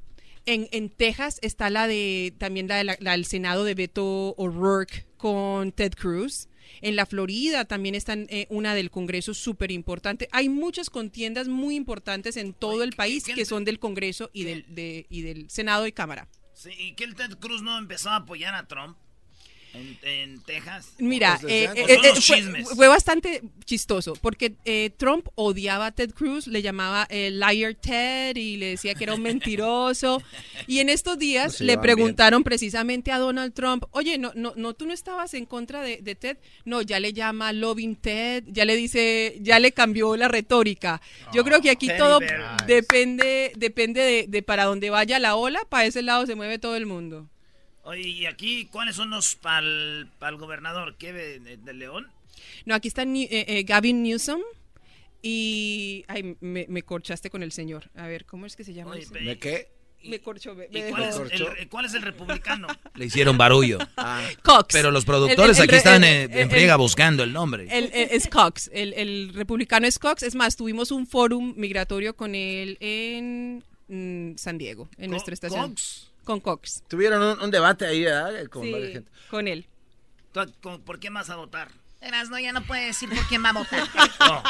En, 0.45 0.67
en 0.71 0.89
Texas 0.89 1.37
está 1.41 1.69
la 1.69 1.87
de 1.87 2.33
también 2.37 2.67
la, 2.67 2.77
de 2.77 2.83
la- 2.83 2.97
la 2.99 3.11
del 3.11 3.25
Senado 3.25 3.63
de 3.65 3.75
Beto 3.75 4.33
O'Rourke 4.37 5.05
con 5.17 5.71
Ted 5.71 5.93
Cruz. 5.93 6.47
En 6.81 6.95
la 6.95 7.05
Florida 7.05 7.65
también 7.65 7.93
están 7.93 8.25
eh, 8.29 8.45
una 8.49 8.73
del 8.73 8.89
Congreso 8.89 9.33
súper 9.33 9.71
importante. 9.71 10.29
Hay 10.31 10.49
muchas 10.49 10.89
contiendas 10.89 11.47
muy 11.47 11.75
importantes 11.75 12.37
en 12.37 12.53
todo 12.53 12.83
el 12.83 12.91
país 12.93 13.25
que 13.25 13.43
son 13.45 13.65
del 13.65 13.79
Congreso 13.79 14.29
y 14.33 14.43
del, 14.45 14.65
de- 14.73 15.05
y 15.09 15.21
del 15.23 15.49
Senado 15.49 15.85
y 15.87 15.91
Cámara. 15.91 16.27
Sí, 16.59 16.71
¿Y 16.77 16.91
que 16.95 17.05
el 17.05 17.15
Ted 17.15 17.37
Cruz 17.39 17.61
no 17.61 17.77
empezó 17.77 18.09
a 18.09 18.17
apoyar 18.17 18.53
a 18.53 18.67
Trump 18.67 18.97
en, 19.73 19.97
en 20.03 20.41
Texas? 20.41 20.93
Mira, 20.97 21.37
Pues 21.41 21.51
eh, 21.53 21.69
eh, 21.75 21.97
eh, 22.03 22.63
fue, 22.75 22.87
bastante 22.87 23.41
chistoso 23.65 24.13
porque 24.21 24.53
eh, 24.65 24.91
Trump 24.97 25.27
odiaba 25.35 25.87
a 25.87 25.91
Ted 25.91 26.11
Cruz, 26.11 26.47
le 26.47 26.61
llamaba 26.61 27.07
el 27.09 27.39
liar 27.39 27.75
Ted 27.75 28.35
y 28.35 28.57
le 28.57 28.71
decía 28.71 28.95
que 28.95 29.03
era 29.03 29.13
un 29.15 29.21
mentiroso. 29.21 30.21
Y 30.67 30.79
en 30.79 30.89
estos 30.89 31.17
días 31.19 31.55
se 31.55 31.63
le 31.63 31.73
bien. 31.73 31.81
preguntaron 31.81 32.43
precisamente 32.43 33.11
a 33.11 33.19
Donald 33.19 33.53
Trump, 33.53 33.85
oye, 33.91 34.17
no, 34.17 34.31
no, 34.35 34.53
no, 34.55 34.73
tú 34.73 34.85
no 34.85 34.93
estabas 34.93 35.33
en 35.33 35.45
contra 35.45 35.81
de, 35.81 35.97
de 35.97 36.15
Ted. 36.15 36.37
No, 36.65 36.81
ya 36.81 36.99
le 36.99 37.13
llama 37.13 37.53
loving 37.53 37.95
Ted, 37.95 38.43
ya 38.47 38.65
le 38.65 38.75
dice, 38.75 39.37
ya 39.41 39.59
le 39.59 39.71
cambió 39.71 40.15
la 40.15 40.27
retórica. 40.27 41.01
Yo 41.33 41.43
creo 41.43 41.61
que 41.61 41.69
aquí 41.69 41.87
Teddy 41.87 41.97
todo 41.97 42.19
depende, 42.65 43.51
depende 43.55 44.01
de, 44.01 44.25
de 44.27 44.43
para 44.43 44.65
dónde 44.65 44.89
vaya 44.89 45.19
la 45.19 45.35
ola, 45.35 45.61
para 45.69 45.85
ese 45.85 46.01
lado 46.01 46.25
se 46.25 46.35
mueve 46.35 46.59
todo 46.59 46.75
el 46.75 46.85
mundo. 46.85 47.27
Oye, 47.83 48.01
¿y 48.07 48.25
aquí 48.25 48.65
cuáles 48.65 48.95
son 48.95 49.09
los 49.09 49.35
para 49.35 49.59
el 50.29 50.37
gobernador? 50.37 50.95
¿Qué 50.97 51.13
de, 51.13 51.39
de- 51.39 51.57
de 51.57 51.73
León? 51.73 52.07
No, 52.65 52.75
aquí 52.75 52.87
está 52.87 53.03
eh, 53.03 53.27
eh, 53.47 53.63
Gavin 53.63 54.03
Newsom 54.03 54.41
y... 55.21 56.05
Ay, 56.07 56.37
me, 56.39 56.65
me 56.69 56.83
corchaste 56.83 57.29
con 57.29 57.43
el 57.43 57.51
señor. 57.51 57.89
A 57.95 58.07
ver, 58.07 58.25
¿cómo 58.25 58.45
es 58.45 58.55
que 58.55 58.63
se 58.63 58.73
llama? 58.73 58.91
Oye, 58.91 59.01
ese? 59.03 59.13
pe- 59.13 59.37
qué? 59.39 59.67
me 60.05 60.21
corchó. 60.21 60.55
Me, 60.55 60.65
¿Y 60.71 60.81
me 60.81 60.89
cuál, 60.91 61.03
dejó- 61.03 61.25
es 61.25 61.41
el, 61.41 61.67
cuál 61.69 61.85
es 61.85 61.93
el 61.93 62.01
republicano? 62.03 62.67
Le 62.95 63.05
hicieron 63.05 63.37
barullo. 63.37 63.79
Cox. 64.43 64.67
Pero 64.71 64.91
los 64.91 65.03
productores 65.03 65.57
El- 65.57 65.63
el- 65.63 65.69
aquí 65.69 65.75
están 65.75 66.03
el- 66.05 66.09
eh, 66.09 66.23
el- 66.33 66.39
en 66.39 66.49
friega 66.49 66.77
buscando 66.77 67.23
el 67.23 67.33
nombre. 67.33 67.63
El, 67.69 67.85
el- 67.85 68.09
es 68.11 68.27
Cox, 68.27 68.69
el, 68.73 68.93
el 68.93 69.33
republicano 69.33 69.87
es 69.87 69.99
Cox. 69.99 70.23
Es 70.23 70.35
más, 70.35 70.55
tuvimos 70.55 70.91
un 70.91 71.05
fórum 71.05 71.53
migratorio 71.57 72.15
con 72.15 72.33
él 72.35 72.77
en 72.79 73.63
mm, 73.89 74.37
San 74.37 74.57
Diego, 74.57 74.87
en 74.97 75.07
Co- 75.07 75.11
nuestra 75.11 75.33
estación. 75.33 75.69
Cox? 75.71 76.08
Con 76.29 76.39
Cox. 76.41 76.83
Tuvieron 76.87 77.23
un, 77.23 77.41
un 77.41 77.49
debate 77.49 77.87
ahí, 77.87 78.03
¿verdad? 78.03 78.45
Con 78.51 78.61
Sí, 78.63 78.71
varias 78.71 78.91
gente. 78.91 79.11
con 79.31 79.47
él. 79.47 79.65
¿Tú- 80.31 80.53
con- 80.61 80.79
¿Por 80.83 80.99
quién 80.99 81.11
vas 81.15 81.31
a 81.31 81.35
votar? 81.35 81.69
Eras, 82.01 82.29
no, 82.29 82.37
ya 82.37 82.51
no 82.53 82.61
puede 82.63 82.85
decir 82.85 83.09
por 83.09 83.25
quién 83.27 83.43
va 83.43 83.49
a 83.49 83.53
votar. 83.53 83.81
No. 84.19 84.43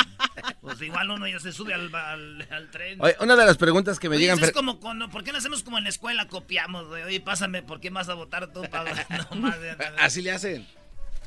Pues 0.62 0.82
igual 0.82 1.10
uno 1.10 1.26
ya 1.26 1.40
se 1.40 1.54
sube 1.54 1.74
al, 1.74 1.94
al- 1.96 2.48
al 2.52 2.70
tren. 2.70 3.02
Oye, 3.02 3.16
una 3.22 3.38
de 3.38 3.46
las 3.46 3.56
preguntas 3.58 3.98
que 3.98 4.10
me 4.10 4.16
Oye, 4.18 4.24
llegan... 4.26 4.38
eso 4.40 4.48
es 4.48 4.52
como 4.52 4.82
cuando, 4.82 5.10
¿por 5.10 5.24
qué 5.24 5.32
no 5.32 5.38
hacemos 5.38 5.64
como 5.64 5.78
en 5.78 5.86
la 5.86 5.90
escuela? 5.90 6.28
Copiamos, 6.28 6.88
güey. 6.90 7.04
Oye, 7.04 7.22
pásame, 7.22 7.64
¿por 7.64 7.80
qué 7.80 7.90
vas 7.92 8.10
a 8.10 8.14
votar 8.14 8.52
tú? 8.52 8.62
Pa- 8.70 8.84
no 9.32 9.38
más, 9.42 9.56
Así 10.00 10.22
le 10.22 10.32
hacen. 10.32 10.68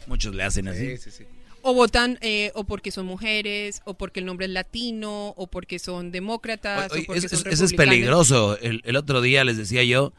Muchos 0.06 0.34
le 0.34 0.42
hacen 0.42 0.68
así. 0.68 0.98
Sí, 0.98 1.10
sí, 1.10 1.10
sí. 1.10 1.24
O 1.62 1.72
votan 1.74 2.18
eh, 2.20 2.52
o 2.54 2.64
porque 2.64 2.90
son 2.90 3.06
mujeres, 3.06 3.80
o 3.86 3.94
porque 3.94 4.20
el 4.20 4.26
nombre 4.26 4.44
es 4.46 4.52
latino, 4.52 5.28
o 5.36 5.46
porque 5.46 5.78
son 5.78 6.10
demócratas, 6.12 6.92
Oye, 6.92 7.02
o 7.02 7.06
porque 7.06 7.26
eso, 7.26 7.36
son 7.36 7.50
eso- 7.52 7.64
es 7.64 7.72
peligroso. 7.72 8.58
El, 8.58 8.82
el 8.84 8.96
otro 8.96 9.20
día 9.22 9.44
les 9.44 9.56
decía 9.56 9.82
yo, 9.84 10.12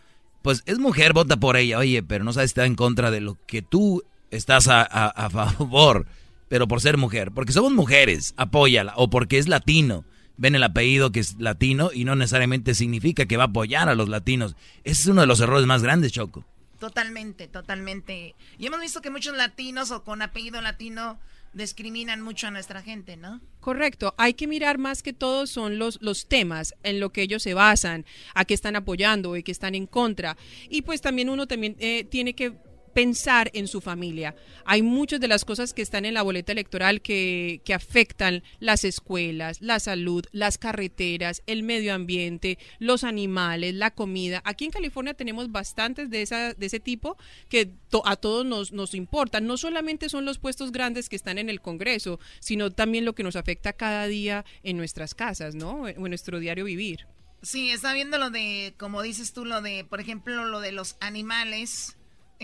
pues 0.44 0.62
es 0.66 0.78
mujer, 0.78 1.14
vota 1.14 1.38
por 1.38 1.58
ella. 1.58 1.80
Oye, 1.80 2.04
pero 2.04 2.24
no 2.24 2.34
sabes 2.34 2.52
si 2.52 2.54
está 2.54 2.66
en 2.66 2.76
contra 2.76 3.10
de 3.10 3.22
lo 3.22 3.38
que 3.48 3.64
tú 3.64 4.04
estás 4.30 4.68
a, 4.68 5.30
favor, 5.32 6.06
pero 6.50 6.68
por 6.68 6.82
ser 6.82 6.98
mujer. 6.98 7.32
Porque 7.32 7.54
somos 7.54 7.72
mujeres, 7.72 8.34
apóyala. 8.38 8.94
O 8.98 9.10
porque 9.10 9.40
es 9.40 9.48
latino. 9.48 10.06
Ven 10.36 10.56
el 10.56 10.64
apellido 10.64 11.12
que 11.12 11.22
es 11.22 11.40
latino 11.40 11.92
y 11.94 12.04
no 12.04 12.16
necesariamente 12.16 12.76
significa 12.76 13.26
que 13.26 13.38
va 13.38 13.44
a 13.44 13.48
apoyar 13.48 13.88
a 13.88 13.96
los 13.96 14.10
latinos. 14.10 14.56
Ese 14.84 15.04
es 15.04 15.08
uno 15.08 15.22
de 15.22 15.28
los 15.28 15.40
errores 15.40 15.66
más 15.66 15.82
grandes, 15.82 16.12
Choco. 16.12 16.46
Totalmente, 16.78 17.48
totalmente. 17.48 18.36
Y 18.58 18.66
hemos 18.66 18.82
visto 18.82 19.02
que 19.02 19.10
muchos 19.10 19.38
latinos 19.38 19.92
o 19.92 20.04
con 20.04 20.22
apellido 20.22 20.62
latino 20.62 21.20
discriminan 21.54 22.22
mucho 22.22 22.48
a 22.48 22.52
nuestra 22.52 22.82
gente, 22.82 23.18
¿no? 23.18 23.42
Correcto, 23.60 24.14
hay 24.18 24.34
que 24.34 24.48
mirar 24.48 24.78
más 24.78 25.04
que 25.04 25.14
todo 25.14 25.48
son 25.48 25.78
los, 25.78 26.02
los 26.02 26.28
temas 26.28 26.76
en 26.84 27.00
lo 27.00 27.12
que 27.12 27.22
ellos 27.22 27.44
se 27.44 27.54
basan, 27.54 28.06
a 28.34 28.46
qué 28.46 28.54
están 28.54 28.76
apoyando 28.76 29.38
y 29.38 29.44
qué 29.44 29.52
están 29.52 29.76
en 29.76 29.88
contra. 29.88 30.38
Y 30.70 30.82
pues 30.82 31.02
también 31.02 31.30
uno 31.30 31.48
también 31.48 31.76
eh, 31.80 32.04
tiene 32.06 32.34
que 32.34 32.54
pensar 32.94 33.50
en 33.54 33.68
su 33.68 33.82
familia. 33.82 34.36
Hay 34.66 34.82
muchas 34.82 35.20
de 35.20 35.28
las 35.28 35.46
cosas 35.46 35.74
que 35.74 35.82
están 35.82 36.06
en 36.06 36.14
la 36.14 36.22
boleta 36.22 36.52
electoral 36.52 37.02
que, 37.02 37.62
que 37.66 37.74
afectan 37.74 38.44
las 38.60 38.84
escuelas, 38.84 39.62
la 39.62 39.80
salud, 39.80 40.24
las 40.32 40.58
carreteras, 40.58 41.42
el 41.48 41.64
medio 41.64 41.94
ambiente, 41.94 42.58
los 42.80 43.04
animales, 43.04 43.74
la 43.74 43.92
comida. 43.92 44.42
Aquí 44.46 44.66
en 44.66 44.72
California 44.72 45.14
tenemos 45.14 45.52
bastantes 45.52 46.10
de, 46.10 46.22
esa, 46.22 46.54
de 46.54 46.66
ese 46.66 46.80
tipo 46.80 47.18
que 47.50 47.66
to- 47.90 48.06
a 48.06 48.16
todos 48.16 48.46
nos, 48.46 48.72
nos 48.72 48.94
importan. 48.94 49.46
No 49.48 49.58
solamente 49.58 50.10
son 50.10 50.26
los 50.26 50.40
puestos 50.40 50.72
grandes 50.72 51.10
que 51.10 51.16
están 51.16 51.38
en 51.38 51.50
el 51.50 51.62
Congreso, 51.62 52.20
sino 52.40 52.72
también 52.72 53.06
lo 53.06 53.14
que 53.16 53.24
nos 53.24 53.36
afecta 53.36 53.74
cada 53.74 54.08
día 54.08 54.46
en 54.64 54.78
nuestras 54.78 55.16
casas, 55.16 55.56
¿no? 55.56 55.82
O 55.82 55.88
en 55.88 56.02
nuestro 56.04 56.40
diario 56.40 56.66
vivir. 56.66 57.08
Sí, 57.42 57.72
está 57.72 57.94
viendo 57.94 58.18
lo 58.18 58.30
de, 58.30 58.74
como 58.78 59.02
dices 59.02 59.34
tú, 59.34 59.44
lo 59.44 59.62
de, 59.62 59.84
por 59.84 60.00
ejemplo, 60.00 60.46
lo 60.46 60.62
de 60.62 60.72
los 60.72 60.96
animales. 61.02 61.98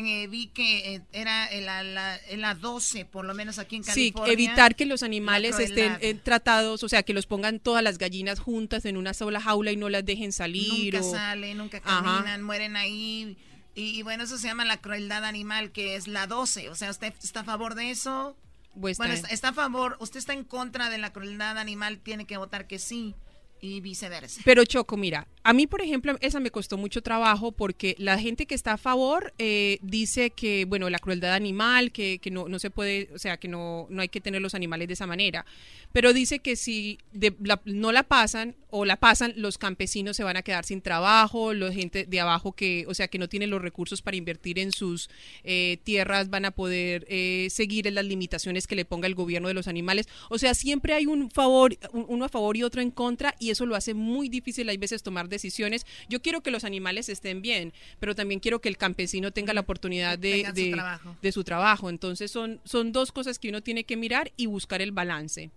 Eh, 0.07 0.27
vi 0.27 0.47
que 0.47 0.95
eh, 0.95 1.01
era 1.11 1.45
en 1.51 1.65
la, 1.65 1.83
la, 1.83 2.17
en 2.29 2.39
la 2.41 2.55
12, 2.55 3.03
por 3.05 3.25
lo 3.25 3.33
menos 3.33 3.59
aquí 3.59 3.75
en 3.75 3.83
Sí, 3.83 4.11
California. 4.13 4.33
evitar 4.33 4.75
que 4.75 4.85
los 4.85 5.03
animales 5.03 5.59
estén 5.59 5.97
eh, 5.99 6.13
tratados, 6.13 6.83
o 6.83 6.89
sea, 6.89 7.03
que 7.03 7.13
los 7.13 7.25
pongan 7.25 7.59
todas 7.59 7.83
las 7.83 7.97
gallinas 7.97 8.39
juntas 8.39 8.85
en 8.85 8.95
una 8.95 9.13
sola 9.13 9.41
jaula 9.41 9.71
y 9.71 9.75
no 9.75 9.89
las 9.89 10.05
dejen 10.05 10.31
salir. 10.31 10.93
Nunca 10.93 11.05
o- 11.05 11.11
salen, 11.11 11.57
nunca 11.57 11.81
Ajá. 11.83 12.03
caminan, 12.03 12.41
mueren 12.43 12.77
ahí. 12.77 13.35
Y, 13.75 13.99
y 13.99 14.01
bueno, 14.03 14.23
eso 14.23 14.37
se 14.37 14.47
llama 14.47 14.63
la 14.65 14.77
crueldad 14.77 15.25
animal, 15.25 15.71
que 15.71 15.95
es 15.95 16.07
la 16.07 16.27
12. 16.27 16.69
O 16.69 16.75
sea, 16.75 16.89
¿usted 16.91 17.13
está 17.21 17.41
a 17.41 17.43
favor 17.43 17.75
de 17.75 17.91
eso? 17.91 18.37
Pues 18.79 18.97
bueno, 18.97 19.13
está, 19.13 19.27
está 19.29 19.49
a 19.49 19.53
favor. 19.53 19.97
¿Usted 19.99 20.19
está 20.19 20.31
en 20.33 20.43
contra 20.45 20.89
de 20.89 20.97
la 20.97 21.11
crueldad 21.11 21.57
animal? 21.57 21.99
Tiene 21.99 22.25
que 22.25 22.37
votar 22.37 22.67
que 22.67 22.79
sí. 22.79 23.15
Y 23.61 23.81
viceversa. 23.81 24.41
Pero 24.45 24.63
Choco, 24.65 24.95
mira, 24.97 25.27
a 25.43 25.53
mí, 25.53 25.67
por 25.67 25.81
ejemplo, 25.81 26.15
esa 26.21 26.39
me 26.39 26.51
costó 26.51 26.77
mucho 26.77 27.01
trabajo 27.01 27.51
porque 27.51 27.95
la 27.97 28.17
gente 28.19 28.45
que 28.45 28.55
está 28.55 28.73
a 28.73 28.77
favor 28.77 29.33
eh, 29.37 29.79
dice 29.81 30.29
que, 30.31 30.65
bueno, 30.65 30.89
la 30.89 30.99
crueldad 30.99 31.33
animal, 31.33 31.91
que, 31.91 32.19
que 32.19 32.31
no, 32.31 32.47
no 32.47 32.59
se 32.59 32.69
puede, 32.69 33.09
o 33.13 33.19
sea, 33.19 33.37
que 33.37 33.47
no, 33.47 33.87
no 33.89 34.01
hay 34.01 34.09
que 34.09 34.21
tener 34.21 34.41
los 34.41 34.55
animales 34.55 34.87
de 34.87 34.93
esa 34.93 35.07
manera. 35.07 35.45
Pero 35.91 36.13
dice 36.13 36.39
que 36.39 36.55
si 36.55 36.99
de- 37.11 37.35
la- 37.41 37.61
no 37.65 37.91
la 37.91 38.03
pasan 38.03 38.55
o 38.69 38.85
la 38.85 38.97
pasan, 38.97 39.33
los 39.35 39.57
campesinos 39.57 40.15
se 40.15 40.23
van 40.23 40.37
a 40.37 40.43
quedar 40.43 40.63
sin 40.63 40.81
trabajo, 40.81 41.53
la 41.53 41.71
gente 41.73 42.05
de 42.05 42.19
abajo 42.19 42.51
que, 42.53 42.85
o 42.87 42.93
sea, 42.93 43.07
que 43.07 43.17
no 43.17 43.27
tiene 43.27 43.47
los 43.47 43.61
recursos 43.61 44.01
para 44.03 44.15
invertir 44.17 44.59
en 44.59 44.71
sus 44.71 45.09
eh, 45.43 45.79
tierras 45.83 46.29
van 46.29 46.45
a 46.45 46.51
poder 46.51 47.05
eh, 47.09 47.47
seguir 47.49 47.87
en 47.87 47.95
las 47.95 48.05
limitaciones 48.05 48.67
que 48.67 48.75
le 48.75 48.85
ponga 48.85 49.07
el 49.07 49.15
gobierno 49.15 49.47
de 49.47 49.53
los 49.55 49.67
animales. 49.67 50.07
O 50.29 50.37
sea, 50.37 50.53
siempre 50.53 50.93
hay 50.93 51.07
un 51.07 51.31
favor, 51.31 51.75
un- 51.91 52.05
uno 52.07 52.25
a 52.25 52.29
favor 52.29 52.55
y 52.55 52.63
otro 52.63 52.81
en 52.81 52.91
contra 52.91 53.35
y 53.39 53.48
eso 53.51 53.65
lo 53.65 53.75
hace 53.75 53.93
muy 53.93 54.29
difícil 54.29 54.67
hay 54.69 54.77
veces 54.77 55.03
tomar 55.03 55.29
decisiones. 55.29 55.85
Yo 56.09 56.21
quiero 56.21 56.41
que 56.41 56.51
los 56.51 56.63
animales 56.63 57.09
estén 57.09 57.41
bien, 57.41 57.73
pero 57.99 58.15
también 58.15 58.39
quiero 58.39 58.59
que 58.61 58.69
el 58.69 58.77
campesino 58.77 59.31
tenga 59.31 59.53
la 59.53 59.61
oportunidad 59.61 60.17
de, 60.19 60.31
tengan 60.31 60.55
su 60.55 60.61
de- 60.63 60.71
trabajo. 60.71 61.15
de 61.21 61.31
su 61.31 61.43
trabajo. 61.43 61.89
Entonces 61.89 62.31
son, 62.31 62.59
son 62.63 62.91
dos 62.91 63.11
cosas 63.11 63.39
que 63.39 63.49
uno 63.49 63.61
tiene 63.61 63.83
que 63.83 63.97
mirar 63.97 64.31
y 64.37 64.45
buscar 64.47 64.81
el 64.81 64.91
balance. 64.91 65.51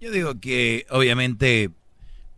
Yo 0.00 0.10
digo 0.10 0.40
que 0.40 0.86
obviamente, 0.90 1.70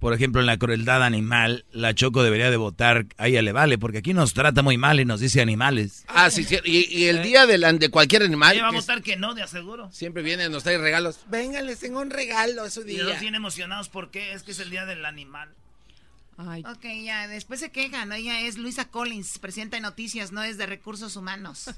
por 0.03 0.13
ejemplo, 0.15 0.41
en 0.41 0.47
la 0.49 0.57
crueldad 0.59 1.03
animal, 1.05 1.65
la 1.73 1.95
Choco 1.95 2.25
debería 2.25 2.51
de 2.51 2.57
votar, 2.57 3.07
a 3.19 3.29
ella 3.29 3.41
le 3.41 3.53
vale, 3.53 3.79
porque 3.79 3.99
aquí 3.99 4.13
nos 4.13 4.35
trata 4.35 4.61
muy 4.61 4.77
mal 4.77 4.99
y 4.99 5.05
nos 5.05 5.21
dice 5.21 5.41
animales. 5.41 6.05
Ah, 6.09 6.29
sí, 6.29 6.43
sí. 6.43 6.59
Y, 6.65 6.93
y 6.93 7.05
el 7.05 7.23
día 7.23 7.47
de, 7.47 7.57
la- 7.57 7.73
de 7.73 7.89
cualquier 7.89 8.25
animal... 8.25 8.55
Ella 8.55 8.65
va 8.65 8.69
a 8.69 8.73
que 8.73 8.79
es- 8.79 8.83
votar 8.87 9.03
que 9.03 9.17
no, 9.17 9.33
de 9.35 9.43
aseguro. 9.45 9.91
Siempre 9.93 10.25
viene, 10.25 10.49
nos 10.49 10.65
trae 10.65 10.77
regalos. 10.77 11.21
Venga, 11.29 11.63
les 11.63 11.79
tengo 11.79 12.01
un 12.01 12.11
regalo, 12.11 12.65
es 12.67 12.75
su 12.75 12.81
Y 12.81 12.85
día. 12.85 13.03
ellos 13.05 13.21
bien 13.21 13.37
emocionados 13.37 13.89
porque 13.89 14.33
es 14.33 14.43
que 14.43 14.51
es 14.51 14.59
el 14.59 14.71
día 14.71 14.85
del 14.87 15.05
animal. 15.07 15.49
Ok, 16.39 16.85
ya, 17.05 17.29
después 17.29 17.61
se 17.61 17.71
quejan, 17.71 18.09
¿no? 18.09 18.17
Ella 18.17 18.41
es 18.41 18.59
Luisa 18.59 18.89
Collins, 18.89 19.39
presidenta 19.39 19.77
de 19.77 19.83
noticias, 19.83 20.33
no 20.33 20.43
es 20.43 20.59
de 20.59 20.67
recursos 20.67 21.15
humanos. 21.15 21.71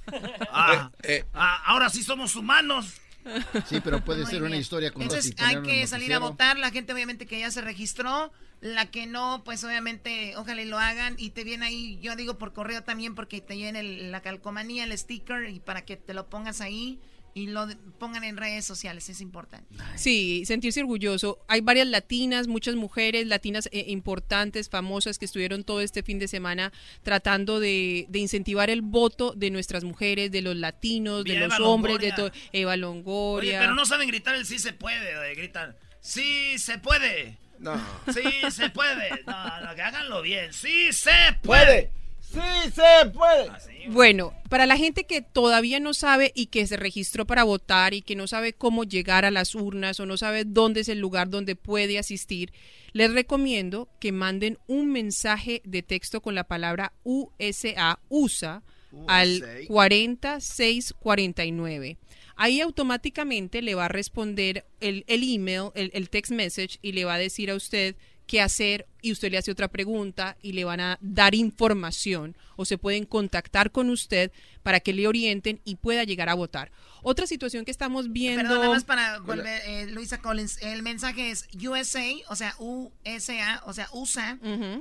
Ah, 0.50 0.90
Eh, 1.02 1.24
ah, 1.34 1.62
ahora 1.66 1.90
sí 1.90 2.02
somos 2.02 2.34
humanos. 2.34 2.94
Sí, 3.68 3.80
pero 3.82 4.04
puede 4.04 4.22
Muy 4.22 4.30
ser 4.30 4.42
una 4.42 4.56
historia 4.56 4.92
con 4.92 5.02
Entonces 5.02 5.34
hay 5.38 5.62
que 5.62 5.86
salir 5.86 6.12
a 6.14 6.18
votar, 6.18 6.58
la 6.58 6.70
gente 6.70 6.92
obviamente 6.92 7.26
que 7.26 7.38
ya 7.40 7.50
se 7.50 7.60
registró, 7.60 8.32
la 8.60 8.90
que 8.90 9.06
no, 9.06 9.42
pues 9.44 9.64
obviamente 9.64 10.34
ojalá 10.36 10.62
y 10.62 10.66
lo 10.66 10.78
hagan 10.78 11.16
y 11.18 11.30
te 11.30 11.44
viene 11.44 11.66
ahí, 11.66 11.98
yo 12.00 12.16
digo 12.16 12.38
por 12.38 12.52
correo 12.52 12.82
también 12.82 13.14
porque 13.14 13.40
te 13.40 13.54
viene 13.54 13.80
el- 13.80 14.12
la 14.12 14.20
calcomanía, 14.20 14.84
el 14.84 14.96
sticker 14.96 15.48
y 15.50 15.60
para 15.60 15.84
que 15.84 15.96
te 15.96 16.14
lo 16.14 16.28
pongas 16.28 16.60
ahí 16.60 17.00
y 17.34 17.48
lo 17.48 17.66
de- 17.66 17.76
pongan 17.98 18.22
en 18.24 18.36
redes 18.36 18.64
sociales, 18.64 19.08
es 19.08 19.20
importante. 19.20 19.66
Sí, 19.96 20.44
sentirse 20.46 20.80
orgulloso. 20.80 21.44
Hay 21.48 21.60
varias 21.60 21.88
latinas, 21.88 22.46
muchas 22.46 22.76
mujeres 22.76 23.26
latinas 23.26 23.68
eh, 23.72 23.86
importantes, 23.88 24.68
famosas, 24.70 25.18
que 25.18 25.24
estuvieron 25.24 25.64
todo 25.64 25.80
este 25.80 26.02
fin 26.04 26.18
de 26.20 26.28
semana 26.28 26.72
tratando 27.02 27.58
de, 27.60 28.06
de 28.08 28.18
incentivar 28.20 28.70
el 28.70 28.82
voto 28.82 29.32
de 29.36 29.50
nuestras 29.50 29.82
mujeres, 29.84 30.30
de 30.30 30.42
los 30.42 30.54
latinos, 30.56 31.24
de 31.24 31.36
los 31.40 31.58
hombres, 31.60 31.98
de 31.98 32.12
todo. 32.12 32.30
Eva 32.52 32.72
Oye, 32.72 32.80
Longoria. 32.80 33.60
pero 33.60 33.74
no 33.74 33.84
saben 33.84 34.06
gritar 34.08 34.34
el 34.36 34.46
sí 34.46 34.58
se 34.58 34.72
puede, 34.72 35.16
oye, 35.18 35.34
gritan, 35.34 35.74
sí 36.00 36.58
se 36.58 36.78
puede. 36.78 37.38
No. 37.58 37.74
Sí 38.12 38.22
se 38.50 38.68
puede. 38.70 39.22
No, 39.26 39.60
no, 39.60 39.74
que 39.74 39.82
háganlo 39.82 40.22
bien. 40.22 40.52
Sí 40.52 40.92
se 40.92 41.10
puede. 41.42 41.90
Sí 42.34 42.72
se 42.72 43.10
puede. 43.10 43.50
Bueno, 43.88 44.34
para 44.48 44.66
la 44.66 44.76
gente 44.76 45.04
que 45.04 45.22
todavía 45.22 45.78
no 45.78 45.94
sabe 45.94 46.32
y 46.34 46.46
que 46.46 46.66
se 46.66 46.76
registró 46.76 47.26
para 47.26 47.44
votar 47.44 47.94
y 47.94 48.02
que 48.02 48.16
no 48.16 48.26
sabe 48.26 48.52
cómo 48.52 48.82
llegar 48.82 49.24
a 49.24 49.30
las 49.30 49.54
urnas 49.54 50.00
o 50.00 50.06
no 50.06 50.16
sabe 50.16 50.44
dónde 50.44 50.80
es 50.80 50.88
el 50.88 50.98
lugar 50.98 51.30
donde 51.30 51.54
puede 51.54 51.96
asistir, 51.98 52.52
les 52.92 53.12
recomiendo 53.12 53.88
que 54.00 54.10
manden 54.10 54.58
un 54.66 54.90
mensaje 54.90 55.62
de 55.64 55.82
texto 55.82 56.20
con 56.20 56.34
la 56.34 56.42
palabra 56.44 56.92
USA, 57.04 58.00
USA, 58.08 58.64
al 59.06 59.44
40649. 59.68 61.98
Ahí 62.36 62.60
automáticamente 62.60 63.62
le 63.62 63.76
va 63.76 63.84
a 63.84 63.88
responder 63.88 64.64
el, 64.80 65.04
el 65.06 65.22
email, 65.22 65.70
el, 65.74 65.92
el 65.94 66.10
text 66.10 66.32
message 66.32 66.80
y 66.82 66.90
le 66.92 67.04
va 67.04 67.14
a 67.14 67.18
decir 67.18 67.48
a 67.50 67.54
usted 67.54 67.94
qué 68.26 68.40
hacer 68.40 68.86
y 69.02 69.12
usted 69.12 69.30
le 69.30 69.36
hace 69.38 69.50
otra 69.50 69.68
pregunta 69.68 70.36
y 70.40 70.52
le 70.52 70.64
van 70.64 70.80
a 70.80 70.98
dar 71.02 71.34
información 71.34 72.36
o 72.56 72.64
se 72.64 72.78
pueden 72.78 73.04
contactar 73.04 73.70
con 73.70 73.90
usted 73.90 74.32
para 74.62 74.80
que 74.80 74.92
le 74.94 75.06
orienten 75.06 75.60
y 75.64 75.76
pueda 75.76 76.04
llegar 76.04 76.28
a 76.30 76.34
votar. 76.34 76.72
Otra 77.02 77.26
situación 77.26 77.66
que 77.66 77.70
estamos 77.70 78.12
viendo... 78.12 78.42
Perdón, 78.42 78.60
nada 78.60 78.70
más 78.72 78.84
para 78.84 79.18
volver, 79.18 79.60
eh, 79.66 79.86
Luisa 79.90 80.18
Collins, 80.22 80.62
el 80.62 80.82
mensaje 80.82 81.30
es 81.30 81.46
USA, 81.54 82.02
o 82.28 82.36
sea, 82.36 82.54
USA, 82.58 83.62
o 83.66 83.74
sea, 83.74 83.88
USA, 83.92 84.38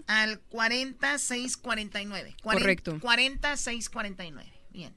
al 0.08 0.40
40649. 0.50 2.36
Cuaren- 2.42 2.60
Correcto. 2.60 3.00
40649, 3.02 4.52
bien. 4.72 4.94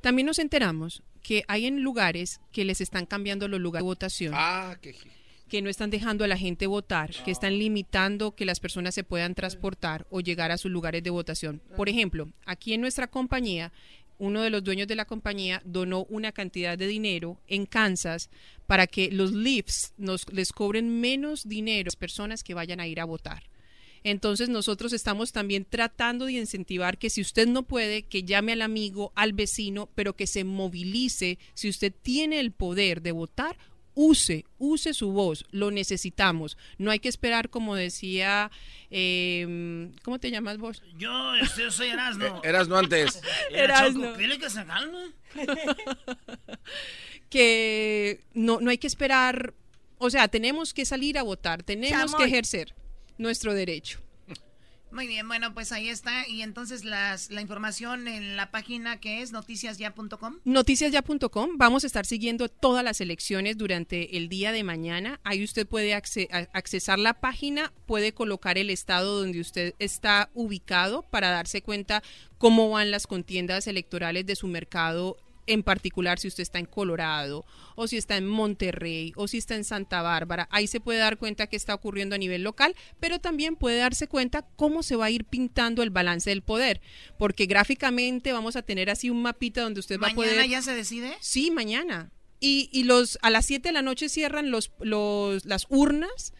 También 0.00 0.24
nos 0.26 0.38
enteramos 0.38 1.02
que 1.22 1.44
hay 1.48 1.66
en 1.66 1.82
lugares 1.82 2.40
que 2.52 2.64
les 2.64 2.80
están 2.80 3.04
cambiando 3.04 3.48
los 3.48 3.60
lugares 3.60 3.84
de 3.84 3.88
votación. 3.88 4.32
Ah, 4.34 4.76
qué... 4.80 4.94
que 5.50 5.60
no 5.60 5.68
están 5.68 5.90
dejando 5.90 6.24
a 6.24 6.28
la 6.28 6.38
gente 6.38 6.66
votar, 6.66 7.10
que 7.24 7.30
están 7.30 7.58
limitando 7.58 8.34
que 8.34 8.46
las 8.46 8.60
personas 8.60 8.94
se 8.94 9.04
puedan 9.04 9.34
transportar 9.34 10.06
o 10.08 10.20
llegar 10.20 10.50
a 10.50 10.56
sus 10.56 10.70
lugares 10.70 11.02
de 11.02 11.10
votación. 11.10 11.60
Por 11.76 11.90
ejemplo, 11.90 12.32
aquí 12.46 12.72
en 12.72 12.80
nuestra 12.80 13.08
compañía, 13.08 13.72
uno 14.18 14.42
de 14.42 14.50
los 14.50 14.62
dueños 14.62 14.86
de 14.86 14.94
la 14.94 15.04
compañía 15.04 15.60
donó 15.64 16.04
una 16.04 16.32
cantidad 16.32 16.78
de 16.78 16.86
dinero 16.86 17.40
en 17.48 17.66
Kansas 17.66 18.30
para 18.66 18.86
que 18.86 19.10
los 19.10 19.32
Leafs 19.32 19.92
nos 19.98 20.30
les 20.32 20.52
cobren 20.52 21.00
menos 21.00 21.48
dinero 21.48 21.82
a 21.82 21.90
las 21.90 21.96
personas 21.96 22.42
que 22.42 22.54
vayan 22.54 22.80
a 22.80 22.86
ir 22.86 23.00
a 23.00 23.04
votar. 23.04 23.50
Entonces 24.02 24.48
nosotros 24.48 24.92
estamos 24.92 25.32
también 25.32 25.66
tratando 25.68 26.26
de 26.26 26.32
incentivar 26.32 26.96
que 26.96 27.10
si 27.10 27.20
usted 27.20 27.46
no 27.46 27.64
puede, 27.64 28.02
que 28.02 28.22
llame 28.22 28.52
al 28.52 28.62
amigo, 28.62 29.12
al 29.14 29.32
vecino, 29.32 29.90
pero 29.94 30.16
que 30.16 30.26
se 30.26 30.44
movilice. 30.44 31.38
Si 31.54 31.68
usted 31.68 31.92
tiene 32.02 32.40
el 32.40 32.52
poder 32.52 33.02
de 33.02 33.12
votar, 33.12 33.58
use, 34.00 34.44
use 34.58 34.94
su 34.94 35.12
voz, 35.12 35.44
lo 35.50 35.70
necesitamos. 35.70 36.56
No 36.78 36.90
hay 36.90 36.98
que 37.00 37.08
esperar, 37.08 37.50
como 37.50 37.74
decía, 37.74 38.50
eh, 38.90 39.90
¿cómo 40.02 40.18
te 40.18 40.30
llamas 40.30 40.58
vos? 40.58 40.82
Yo, 40.96 41.34
este, 41.34 41.62
yo 41.62 41.70
soy. 41.70 41.88
Erasno 41.88 42.76
antes. 42.76 43.20
Erasno. 43.50 44.06
Choco, 44.06 44.18
dile 44.18 44.38
que 44.38 44.48
se 44.50 44.64
calme. 44.64 45.12
que 47.28 48.20
no, 48.34 48.60
no 48.60 48.70
hay 48.70 48.78
que 48.78 48.86
esperar, 48.86 49.54
o 49.98 50.08
sea, 50.10 50.28
tenemos 50.28 50.72
que 50.72 50.84
salir 50.84 51.18
a 51.18 51.22
votar, 51.22 51.62
tenemos 51.62 52.12
Chamoy. 52.12 52.18
que 52.18 52.28
ejercer 52.30 52.74
nuestro 53.18 53.54
derecho. 53.54 54.00
Muy 54.92 55.06
bien, 55.06 55.28
bueno, 55.28 55.54
pues 55.54 55.72
ahí 55.72 55.88
está. 55.88 56.26
Y 56.28 56.42
entonces 56.42 56.84
las, 56.84 57.30
la 57.30 57.40
información 57.40 58.08
en 58.08 58.36
la 58.36 58.50
página 58.50 58.98
que 59.00 59.22
es 59.22 59.32
noticiasya.com. 59.32 60.38
Noticiasya.com, 60.44 61.50
vamos 61.56 61.84
a 61.84 61.86
estar 61.86 62.06
siguiendo 62.06 62.48
todas 62.48 62.84
las 62.84 63.00
elecciones 63.00 63.56
durante 63.56 64.16
el 64.16 64.28
día 64.28 64.52
de 64.52 64.64
mañana. 64.64 65.20
Ahí 65.22 65.44
usted 65.44 65.66
puede 65.66 65.94
accesar 65.94 66.98
la 66.98 67.14
página, 67.14 67.72
puede 67.86 68.12
colocar 68.12 68.58
el 68.58 68.70
estado 68.70 69.20
donde 69.20 69.40
usted 69.40 69.74
está 69.78 70.30
ubicado 70.34 71.02
para 71.02 71.30
darse 71.30 71.62
cuenta 71.62 72.02
cómo 72.38 72.70
van 72.70 72.90
las 72.90 73.06
contiendas 73.06 73.66
electorales 73.66 74.26
de 74.26 74.36
su 74.36 74.46
mercado 74.46 75.16
en 75.50 75.62
particular 75.62 76.18
si 76.18 76.28
usted 76.28 76.42
está 76.42 76.58
en 76.58 76.66
Colorado 76.66 77.44
o 77.74 77.88
si 77.88 77.96
está 77.96 78.16
en 78.16 78.26
Monterrey 78.26 79.12
o 79.16 79.26
si 79.26 79.38
está 79.38 79.56
en 79.56 79.64
Santa 79.64 80.00
Bárbara. 80.00 80.48
Ahí 80.50 80.66
se 80.66 80.80
puede 80.80 81.00
dar 81.00 81.18
cuenta 81.18 81.48
qué 81.48 81.56
está 81.56 81.74
ocurriendo 81.74 82.14
a 82.14 82.18
nivel 82.18 82.42
local, 82.42 82.76
pero 83.00 83.18
también 83.18 83.56
puede 83.56 83.78
darse 83.78 84.06
cuenta 84.06 84.46
cómo 84.56 84.82
se 84.82 84.96
va 84.96 85.06
a 85.06 85.10
ir 85.10 85.24
pintando 85.24 85.82
el 85.82 85.90
balance 85.90 86.30
del 86.30 86.42
poder, 86.42 86.80
porque 87.18 87.46
gráficamente 87.46 88.32
vamos 88.32 88.54
a 88.54 88.62
tener 88.62 88.90
así 88.90 89.10
un 89.10 89.22
mapita 89.22 89.62
donde 89.62 89.80
usted 89.80 89.96
va 89.96 90.08
a 90.08 90.14
¿Mañana 90.14 90.34
poder... 90.34 90.48
ya 90.48 90.62
se 90.62 90.74
decide? 90.74 91.16
Sí, 91.20 91.50
mañana. 91.50 92.12
Y, 92.38 92.70
y 92.72 92.84
los 92.84 93.18
a 93.22 93.30
las 93.30 93.46
7 93.46 93.68
de 93.68 93.72
la 93.72 93.82
noche 93.82 94.08
cierran 94.08 94.50
los, 94.50 94.70
los, 94.80 95.44
las 95.44 95.66
urnas 95.68 96.32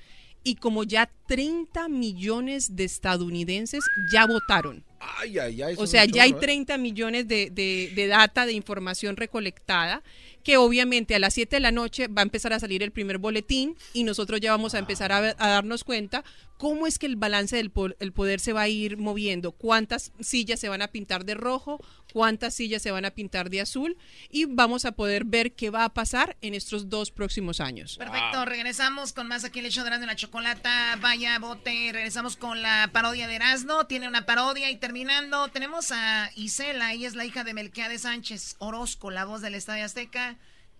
y 0.44 0.54
como 0.54 0.84
ya 0.84 1.10
30 1.26 1.88
millones 1.88 2.76
de 2.76 2.84
estadounidenses 2.84 3.84
ya 4.12 4.26
votaron. 4.26 4.84
Ay, 5.00 5.38
ay, 5.38 5.62
ay. 5.62 5.74
O 5.78 5.86
sea, 5.86 6.04
ya 6.04 6.24
hay 6.24 6.30
chorro, 6.30 6.42
¿eh? 6.42 6.46
30 6.46 6.78
millones 6.78 7.26
de, 7.26 7.48
de- 7.50 7.90
de 7.94 8.06
data, 8.06 8.44
de 8.46 8.52
información 8.52 9.16
recolectada, 9.16 10.02
que 10.44 10.56
obviamente 10.56 11.14
a 11.14 11.18
las 11.18 11.34
7 11.34 11.56
de 11.56 11.60
la 11.60 11.72
noche 11.72 12.08
va 12.08 12.22
a 12.22 12.24
empezar 12.24 12.52
a 12.52 12.60
salir 12.60 12.82
el 12.82 12.92
primer 12.92 13.18
boletín 13.18 13.76
y 13.92 14.04
nosotros 14.04 14.40
ya 14.40 14.50
vamos 14.52 14.74
a 14.74 14.78
empezar 14.78 15.12
a, 15.12 15.34
darnos 15.34 15.84
cuenta 15.84 16.24
cómo 16.56 16.86
es 16.86 16.98
que 16.98 17.06
el 17.06 17.16
balance 17.16 17.56
del 17.56 17.70
po- 17.70 17.88
el 18.00 18.12
poder 18.12 18.38
se 18.38 18.52
va 18.52 18.62
a 18.62 18.68
ir 18.68 18.98
moviendo, 18.98 19.52
cuántas 19.52 20.12
sillas 20.20 20.60
se 20.60 20.68
van 20.68 20.82
a 20.82 20.88
pintar 20.88 21.24
de 21.24 21.34
rojo, 21.34 21.82
cuántas 22.12 22.54
sillas 22.54 22.82
se 22.82 22.90
van 22.90 23.06
a 23.06 23.10
pintar 23.12 23.48
de 23.48 23.62
azul 23.62 23.96
y 24.30 24.44
vamos 24.44 24.84
a 24.84 24.92
poder 24.92 25.24
ver 25.24 25.52
qué 25.52 25.70
va 25.70 25.84
a 25.84 25.94
pasar 25.94 26.36
en 26.42 26.54
estos 26.54 26.90
dos 26.90 27.10
próximos 27.10 27.60
años. 27.60 27.96
Perfecto, 27.96 28.44
regresamos 28.44 29.14
con 29.14 29.26
más 29.26 29.44
aquí 29.44 29.60
en 29.60 29.66
el 29.66 29.72
show 29.72 29.84
de 29.84 29.88
Erasmo 29.88 30.04
y 30.04 30.08
la 30.08 30.16
Chocolata. 30.16 30.96
Vaya, 31.00 31.38
bote. 31.38 31.90
Regresamos 31.92 32.36
con 32.36 32.60
la 32.60 32.90
parodia 32.92 33.26
de 33.26 33.36
Erasmo. 33.36 33.86
Tiene 33.86 34.06
una 34.08 34.26
parodia 34.26 34.70
y 34.70 34.76
terminando 34.76 35.48
tenemos 35.48 35.92
a 35.92 36.30
Isela. 36.36 36.92
Ella 36.92 37.08
es 37.08 37.14
la 37.14 37.24
hija 37.24 37.42
de 37.42 37.54
Melquiades 37.54 38.02
Sánchez 38.02 38.56
Orozco, 38.58 39.10
la 39.10 39.24
voz 39.24 39.40
del 39.40 39.54
Estadio 39.54 39.84
Azteca, 39.84 40.29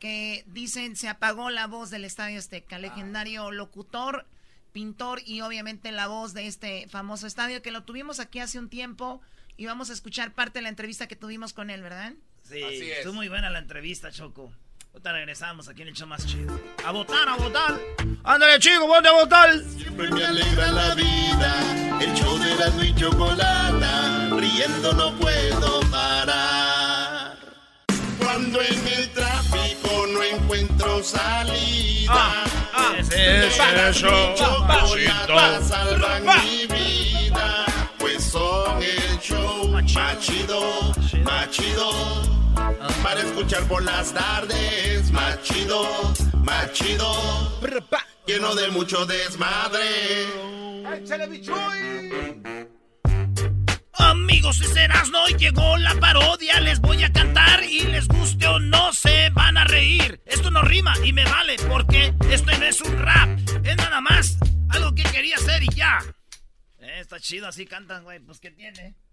que 0.01 0.42
dicen 0.46 0.96
se 0.96 1.09
apagó 1.09 1.51
la 1.51 1.68
voz 1.68 1.90
del 1.90 2.05
Estadio 2.05 2.38
Azteca. 2.38 2.78
Legendario 2.78 3.53
locutor, 3.53 4.26
pintor 4.72 5.20
y 5.24 5.42
obviamente 5.42 5.92
la 5.92 6.09
voz 6.09 6.34
de 6.34 6.46
este 6.46 6.88
famoso 6.88 7.26
estadio 7.26 7.62
que 7.62 7.70
lo 7.70 7.84
tuvimos 7.84 8.18
aquí 8.18 8.40
hace 8.40 8.59
un 8.59 8.68
tiempo 8.68 9.20
y 9.57 9.66
vamos 9.66 9.90
a 9.90 9.92
escuchar 9.92 10.32
parte 10.32 10.59
de 10.59 10.62
la 10.62 10.68
entrevista 10.70 11.07
que 11.07 11.16
tuvimos 11.16 11.53
con 11.53 11.70
él, 11.70 11.82
¿verdad? 11.82 12.14
Sí, 12.42 12.62
estuvo 12.62 13.12
muy 13.12 13.28
buena 13.28 13.51
la 13.51 13.59
entrevista, 13.59 14.11
Choco. 14.11 14.51
Ahorita 14.92 15.12
regresamos 15.12 15.68
aquí 15.68 15.82
en 15.82 15.88
el 15.88 15.94
show 15.94 16.09
más 16.09 16.26
chido. 16.26 16.59
A 16.84 16.90
votar, 16.90 17.28
a 17.28 17.36
votar. 17.36 17.78
Ándale, 18.24 18.59
chico, 18.59 18.88
ponte 18.88 19.09
a 19.09 19.12
votar. 19.12 19.57
Siempre 19.61 20.11
me 20.11 20.24
alegra 20.24 20.72
la 20.72 20.94
vida, 20.94 22.01
el 22.01 22.12
show 22.14 22.38
de 22.38 22.53
Erasmo 22.53 22.82
y 22.82 22.94
Chocolata, 22.96 24.30
riendo 24.36 24.92
no 24.94 25.14
puedo 25.16 25.80
parar. 25.90 27.30
Cuando 28.33 28.62
en 28.62 28.87
el 28.87 29.11
tráfico 29.11 30.07
no 30.07 30.22
encuentro 30.22 31.03
salida, 31.03 32.45
ese 32.97 33.49
es 33.49 33.59
el 33.59 33.93
show 33.93 34.35
chocolata 34.37 35.35
machito. 35.35 35.68
salvan 35.68 36.24
mi 36.24 36.66
vida, 36.68 37.66
pues 37.99 38.22
son 38.22 38.81
el 38.81 39.18
show 39.18 39.66
machido, 39.66 40.93
machido. 41.24 41.91
Para 43.03 43.20
escuchar 43.20 43.64
por 43.64 43.83
las 43.83 44.14
tardes, 44.14 45.11
machido, 45.11 45.89
machido. 46.35 47.12
Lleno 48.26 48.55
de 48.55 48.68
mucho 48.68 49.07
desmadre. 49.07 50.28
Amigos, 54.03 54.61
es 54.61 54.74
Erasmo 54.76 55.18
y 55.28 55.34
llegó 55.34 55.76
la 55.76 55.94
parodia. 55.96 56.61
Les 56.61 56.80
voy 56.80 57.03
a 57.05 57.12
cantar 57.12 57.62
y 57.64 57.82
les 57.82 58.09
guste 58.09 58.46
o 58.46 58.59
no 58.59 58.92
se 58.92 59.30
van 59.30 59.57
a 59.57 59.64
reír. 59.64 60.20
Esto 60.26 60.51
no 60.51 60.62
rima 60.62 60.94
y 61.05 61.12
me 61.12 61.24
vale 61.24 61.57
porque 61.68 62.14
esto 62.30 62.51
no 62.59 62.64
es 62.64 62.80
un 62.80 62.98
rap. 62.98 63.38
Es 63.64 63.76
nada 63.76 64.01
más 64.01 64.38
algo 64.70 64.94
que 64.94 65.03
quería 65.05 65.36
hacer 65.36 65.62
y 65.62 65.68
ya. 65.74 65.98
Eh, 66.78 67.01
está 67.01 67.20
chido, 67.20 67.46
así 67.48 67.66
cantan, 67.66 68.05
güey. 68.05 68.20
Pues, 68.20 68.40
¿qué 68.40 68.51
tiene? 68.51 68.94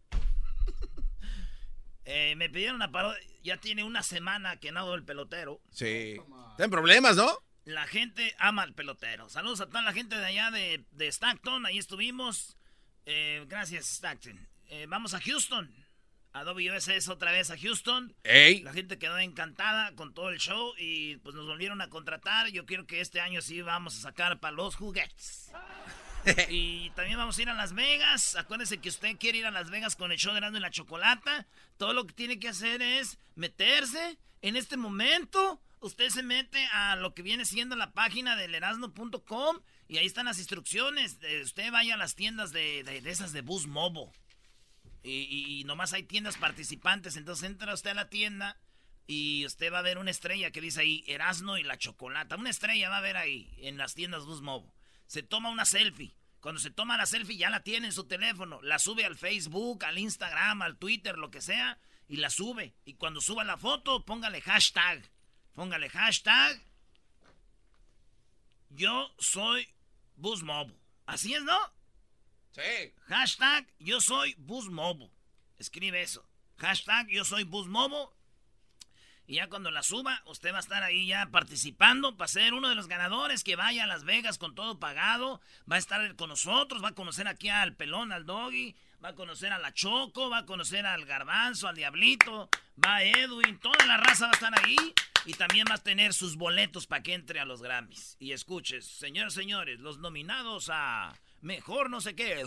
Eh, 2.09 2.35
me 2.37 2.49
pidieron 2.49 2.77
una 2.77 2.89
parodia. 2.89 3.19
Ya 3.43 3.57
tiene 3.57 3.83
una 3.83 4.01
semana 4.01 4.55
que 4.61 4.71
nado 4.71 4.95
el 4.95 5.03
pelotero. 5.03 5.59
Sí. 5.71 6.15
Tienen 6.55 6.71
problemas, 6.71 7.17
¿no? 7.17 7.29
La 7.65 7.85
gente 7.85 8.33
ama 8.39 8.61
al 8.61 8.73
pelotero. 8.73 9.27
Saludos 9.27 9.59
a 9.59 9.65
toda 9.65 9.81
la 9.81 9.91
gente 9.91 10.15
de 10.15 10.25
allá 10.25 10.49
de, 10.49 10.85
de 10.91 11.07
Stockton. 11.09 11.65
Ahí 11.65 11.77
estuvimos. 11.77 12.55
Eh, 13.05 13.43
gracias, 13.49 13.87
Stockton. 13.89 14.39
Eh, 14.69 14.85
vamos 14.87 15.13
a 15.13 15.21
Houston. 15.21 15.73
A 16.33 16.43
WSS 16.43 17.07
otra 17.09 17.31
vez 17.31 17.49
a 17.49 17.57
Houston. 17.57 18.13
Ey. 18.23 18.61
La 18.61 18.71
gente 18.73 18.99
quedó 18.99 19.17
encantada 19.17 19.95
con 19.95 20.13
todo 20.13 20.29
el 20.29 20.37
show 20.39 20.73
y 20.77 21.17
pues 21.17 21.33
nos 21.35 21.47
volvieron 21.47 21.81
a 21.81 21.89
contratar. 21.89 22.49
Yo 22.49 22.65
quiero 22.65 22.85
que 22.85 23.01
este 23.01 23.19
año 23.21 23.41
sí 23.41 23.61
vamos 23.63 23.97
a 23.97 24.01
sacar 24.01 24.39
para 24.39 24.55
los 24.55 24.75
juguetes. 24.75 25.51
y 26.49 26.89
también 26.91 27.17
vamos 27.17 27.37
a 27.37 27.41
ir 27.41 27.49
a 27.49 27.53
Las 27.53 27.73
Vegas. 27.73 28.35
Acuérdese 28.35 28.77
que 28.79 28.89
usted 28.89 29.17
quiere 29.17 29.39
ir 29.39 29.45
a 29.47 29.51
Las 29.51 29.69
Vegas 29.71 29.95
con 29.95 30.11
el 30.11 30.17
show 30.19 30.31
de 30.33 30.39
Erasmo 30.39 30.57
y 30.57 30.61
la 30.61 30.69
Chocolata. 30.69 31.47
Todo 31.77 31.93
lo 31.93 32.05
que 32.05 32.13
tiene 32.13 32.37
que 32.39 32.49
hacer 32.49 32.81
es 32.83 33.17
meterse 33.35 34.19
en 34.41 34.55
este 34.57 34.77
momento. 34.77 35.59
Usted 35.79 36.09
se 36.09 36.21
mete 36.23 36.63
a 36.73 36.95
lo 36.97 37.13
que 37.15 37.21
viene 37.23 37.45
siendo 37.45 37.75
la 37.75 37.93
página 37.93 38.35
del 38.35 38.53
erasmo.com 38.53 39.59
y 39.87 39.97
ahí 39.97 40.05
están 40.05 40.25
las 40.25 40.37
instrucciones. 40.37 41.17
Usted 41.43 41.71
vaya 41.71 41.95
a 41.95 41.97
las 41.97 42.13
tiendas 42.15 42.51
de, 42.51 42.83
de- 42.83 43.01
de 43.01 43.09
esas 43.09 43.31
de 43.31 43.41
Bus 43.41 43.65
Mobo. 43.65 44.11
Y, 45.07 45.59
y- 45.59 45.63
nomás 45.63 45.93
hay 45.93 46.03
tiendas 46.03 46.37
participantes. 46.37 47.15
Entonces 47.17 47.49
entra 47.49 47.73
usted 47.73 47.91
a 47.91 47.95
la 47.95 48.09
tienda 48.09 48.57
y 49.07 49.45
usted 49.45 49.71
va 49.71 49.79
a 49.79 49.83
ver 49.83 49.97
una 49.97 50.11
estrella 50.11 50.51
que 50.51 50.61
dice 50.61 50.81
ahí 50.81 51.03
Erasmo 51.07 51.57
y 51.57 51.63
la 51.63 51.77
Chocolata. 51.77 52.35
Una 52.35 52.49
estrella 52.49 52.89
va 52.89 52.97
a 52.97 53.01
ver 53.01 53.17
ahí 53.17 53.53
en 53.59 53.77
las 53.77 53.93
tiendas 53.93 54.25
Bus 54.25 54.41
Mobo. 54.41 54.73
Se 55.07 55.23
toma 55.23 55.49
una 55.49 55.65
selfie. 55.65 56.13
Cuando 56.41 56.59
se 56.59 56.71
toma 56.71 56.97
la 56.97 57.05
selfie 57.05 57.37
ya 57.37 57.49
la 57.49 57.63
tiene 57.63 57.87
en 57.87 57.93
su 57.93 58.05
teléfono. 58.05 58.61
La 58.61 58.79
sube 58.79 59.05
al 59.05 59.15
Facebook, 59.17 59.85
al 59.85 59.97
Instagram, 59.97 60.61
al 60.61 60.77
Twitter, 60.77 61.17
lo 61.17 61.31
que 61.31 61.41
sea. 61.41 61.79
Y 62.09 62.17
la 62.17 62.29
sube. 62.29 62.73
Y 62.85 62.93
cuando 62.95 63.21
suba 63.21 63.43
la 63.43 63.57
foto, 63.57 64.05
póngale 64.05 64.41
hashtag. 64.41 65.09
Póngale 65.53 65.89
hashtag. 65.89 66.61
Yo 68.69 69.13
soy 69.19 69.67
Bus 70.15 70.43
Mobo. 70.43 70.73
Así 71.05 71.33
es, 71.33 71.43
¿no? 71.43 71.57
Sí. 72.57 72.93
Hashtag 73.07 73.67
yo 73.79 74.01
soy 74.01 74.35
Bus 74.39 74.69
Mobo. 74.69 75.11
Escribe 75.59 76.01
eso. 76.01 76.27
Hashtag 76.57 77.07
yo 77.07 77.23
soy 77.23 77.43
Bus 77.43 77.67
Mobo. 77.67 78.17
Y 79.27 79.35
ya 79.35 79.47
cuando 79.49 79.69
la 79.71 79.83
suba, 79.83 80.23
usted 80.25 80.53
va 80.53 80.57
a 80.57 80.61
estar 80.61 80.83
ahí 80.83 81.07
ya 81.07 81.27
participando 81.29 82.15
para 82.15 82.29
ser 82.29 82.53
uno 82.53 82.69
de 82.69 82.75
los 82.75 82.87
ganadores 82.87 83.43
que 83.43 83.57
vaya 83.57 83.83
a 83.83 83.87
Las 83.87 84.05
Vegas 84.05 84.37
con 84.37 84.55
todo 84.55 84.79
pagado. 84.79 85.41
Va 85.69 85.75
a 85.75 85.79
estar 85.79 86.15
con 86.15 86.29
nosotros, 86.29 86.81
va 86.81 86.89
a 86.89 86.95
conocer 86.95 87.27
aquí 87.27 87.49
al 87.49 87.75
pelón, 87.75 88.13
al 88.13 88.25
doggy, 88.25 88.73
va 89.03 89.09
a 89.09 89.15
conocer 89.15 89.51
a 89.51 89.59
la 89.59 89.73
Choco, 89.73 90.29
va 90.29 90.39
a 90.39 90.45
conocer 90.45 90.85
al 90.85 91.05
garbanzo, 91.05 91.67
al 91.67 91.75
diablito, 91.75 92.49
va 92.83 93.03
Edwin, 93.03 93.59
toda 93.59 93.85
la 93.85 93.97
raza 93.97 94.25
va 94.25 94.31
a 94.31 94.33
estar 94.33 94.65
ahí. 94.65 94.77
Y 95.25 95.33
también 95.33 95.67
va 95.69 95.75
a 95.75 95.83
tener 95.83 96.13
sus 96.13 96.37
boletos 96.37 96.87
para 96.87 97.03
que 97.03 97.13
entre 97.13 97.41
a 97.41 97.45
los 97.45 97.61
Grammys. 97.61 98.15
Y 98.17 98.31
escuches, 98.31 98.87
señores, 98.87 99.33
señores, 99.33 99.81
los 99.81 99.99
nominados 99.99 100.69
a 100.71 101.13
Mejor 101.41 101.89
no 101.89 102.01
sé 102.01 102.15
qué. 102.15 102.45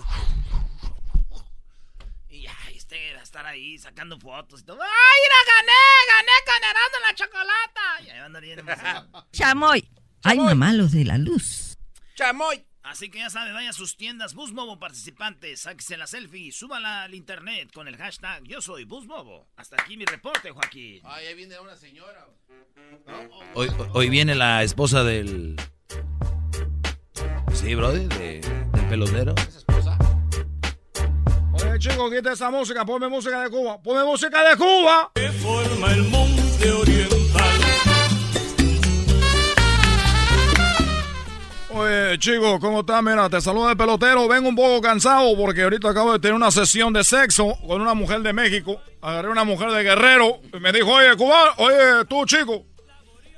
Y 2.28 2.42
ya, 2.42 2.56
este 2.74 3.12
va 3.14 3.20
a 3.20 3.22
estar 3.24 3.44
ahí 3.46 3.76
sacando 3.78 4.18
fotos 4.18 4.60
y 4.60 4.64
todo. 4.64 4.80
¡Ay, 4.80 4.88
mira, 5.22 5.54
gané! 5.56 5.72
¡Gané 6.16 6.32
con 6.46 6.64
Erasmo 6.70 6.98
la 7.06 7.14
chocolata! 7.14 8.02
Y 8.04 8.10
ahí 8.10 8.16
va 8.18 8.22
a 8.22 8.26
andar 8.26 8.42
bien 8.42 8.58
emocionado. 8.60 9.26
Chamoy. 9.32 9.88
Ay, 10.22 10.38
mamá, 10.38 10.72
los 10.72 10.92
de 10.92 11.04
la 11.04 11.18
luz. 11.18 11.76
¡Chamoy! 12.14 12.64
Así 12.82 13.10
que 13.10 13.18
ya 13.18 13.30
sabe, 13.30 13.52
vaya 13.52 13.70
a 13.70 13.74
sus 13.74 13.96
tiendas 13.96 14.32
Busmobo 14.34 14.78
participantes, 14.78 15.60
sáquese 15.60 15.98
la 15.98 16.06
selfie, 16.06 16.50
súbala 16.50 17.02
al 17.02 17.14
internet 17.14 17.70
con 17.74 17.86
el 17.88 17.96
hashtag 17.98 18.42
Yo 18.44 18.62
soy 18.62 18.84
Busmobo. 18.84 19.46
Hasta 19.56 19.76
aquí 19.82 19.96
mi 19.98 20.06
reporte, 20.06 20.50
Joaquín. 20.50 21.00
Ay, 21.04 21.26
ahí 21.26 21.34
viene 21.34 21.58
una 21.60 21.76
señora. 21.76 22.26
Hoy, 23.54 23.68
hoy 23.92 24.08
viene 24.08 24.34
la 24.34 24.62
esposa 24.62 25.04
del. 25.04 25.56
Sí, 27.52 27.74
brother, 27.74 28.08
de- 28.08 28.40
pelotero. 28.90 29.34
Oye, 31.54 31.78
chico, 31.78 32.10
quita 32.10 32.32
esa 32.32 32.50
música, 32.50 32.84
ponme 32.84 33.08
música 33.08 33.40
de 33.42 33.48
Cuba. 33.50 33.80
Ponme 33.80 34.02
música 34.04 34.42
de 34.50 34.56
Cuba. 34.56 35.12
forma 35.40 35.92
el 35.92 36.02
monte 36.08 36.70
oriental. 36.72 37.60
Oye, 41.72 42.18
chico, 42.18 42.58
¿cómo 42.58 42.80
estás? 42.80 43.00
Mira, 43.02 43.30
te 43.30 43.40
saluda 43.40 43.70
el 43.70 43.76
pelotero. 43.76 44.26
Vengo 44.26 44.48
un 44.48 44.56
poco 44.56 44.80
cansado 44.80 45.36
porque 45.36 45.62
ahorita 45.62 45.90
acabo 45.90 46.12
de 46.12 46.18
tener 46.18 46.34
una 46.34 46.50
sesión 46.50 46.92
de 46.92 47.04
sexo 47.04 47.56
con 47.66 47.80
una 47.80 47.94
mujer 47.94 48.20
de 48.22 48.32
México. 48.32 48.80
Agarré 49.00 49.28
una 49.30 49.44
mujer 49.44 49.70
de 49.70 49.84
Guerrero 49.84 50.40
y 50.52 50.58
me 50.58 50.72
dijo, 50.72 50.90
oye, 50.92 51.14
cubano, 51.16 51.52
oye, 51.58 52.04
tú, 52.08 52.26
chico. 52.26 52.64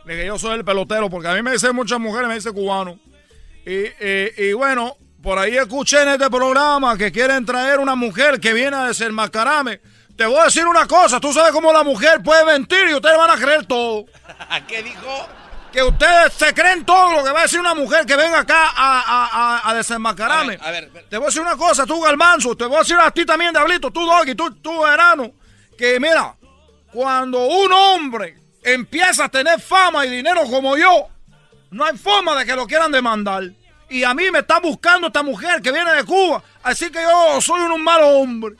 Le 0.07 0.15
dije, 0.15 0.27
yo 0.27 0.39
soy 0.39 0.55
el 0.57 0.65
pelotero 0.65 1.11
porque 1.11 1.29
a 1.29 1.35
mí 1.35 1.43
me 1.43 1.53
dicen 1.53 1.77
muchas 1.77 2.01
mujeres, 2.01 2.27
me 2.29 2.35
dicen 2.37 2.55
cubano. 2.55 2.99
Y, 3.67 3.71
y- 4.05 4.33
y 4.49 4.53
bueno, 4.55 4.97
por 5.23 5.39
ahí 5.39 5.57
escuché 5.57 6.03
en 6.03 6.09
este 6.09 6.29
programa 6.29 6.97
que 6.99 7.13
quieren 7.13 7.47
traer 7.47 7.79
una 7.79 7.95
mujer 7.95 8.41
que 8.41 8.53
viene 8.53 8.77
a 8.77 8.87
desenmascararme. 8.89 9.81
Te 10.17 10.27
voy 10.27 10.39
a 10.39 10.45
decir 10.45 10.67
una 10.67 10.87
cosa, 10.87 11.21
tú 11.21 11.33
sabes 11.33 11.53
cómo 11.53 11.73
la 11.73 11.85
mujer 11.85 12.23
puede 12.23 12.45
mentir 12.45 12.89
y 12.89 12.95
ustedes 12.95 13.17
van 13.17 13.31
a 13.31 13.37
creer 13.37 13.65
todo. 13.67 14.05
¿Qué 14.69 14.83
dijo? 14.83 15.29
Que 15.73 15.83
ustedes 15.83 16.35
se 16.35 16.53
creen 16.53 16.85
todo 16.85 17.13
lo 17.13 17.25
que 17.25 17.31
va 17.31 17.41
a 17.41 17.43
decir 17.45 17.61
una 17.61 17.75
mujer 17.75 18.05
que 18.05 18.15
venga 18.15 18.41
acá 18.41 18.73
a, 18.77 19.01
a, 19.01 19.27
a, 19.61 19.71
a 19.71 19.75
desenmascararme. 19.75 20.59
A 20.61 20.71
ver, 20.71 20.91
a 20.91 20.93
ver. 20.93 21.07
Te 21.09 21.17
voy 21.17 21.25
a 21.25 21.29
decir 21.29 21.41
una 21.41 21.57
cosa, 21.57 21.87
tú 21.87 22.01
Galmanzo, 22.01 22.55
te 22.57 22.67
voy 22.67 22.77
a 22.77 22.81
decir 22.81 22.97
a 22.99 23.11
ti 23.11 23.25
también, 23.25 23.53
Diablito, 23.53 23.91
tú 23.91 24.05
Doggy, 24.05 24.35
tú, 24.35 24.55
tú 24.57 24.83
Verano, 24.83 25.33
que 25.79 25.99
mira, 25.99 26.35
cuando 26.93 27.47
un 27.47 27.73
hombre 27.73 28.37
empieza 28.63 29.25
a 29.25 29.29
tener 29.31 29.61
fama 29.61 30.05
y 30.05 30.11
dinero 30.11 30.43
como 30.45 30.77
yo, 30.77 31.09
no 31.71 31.85
hay 31.87 31.97
forma 31.97 32.37
de 32.37 32.45
que 32.45 32.55
lo 32.55 32.67
quieran 32.67 32.93
demandar. 32.93 33.45
Y 33.93 34.05
a 34.05 34.15
mí 34.15 34.31
me 34.31 34.39
está 34.39 34.59
buscando 34.59 35.09
esta 35.09 35.23
mujer 35.23 35.61
que 35.61 35.71
viene 35.71 35.93
de 35.93 36.05
Cuba, 36.05 36.43
así 36.63 36.91
que 36.91 37.03
yo 37.03 37.41
soy 37.43 37.61
un 37.61 37.85
mal 37.85 38.01
hombre. 38.03 38.57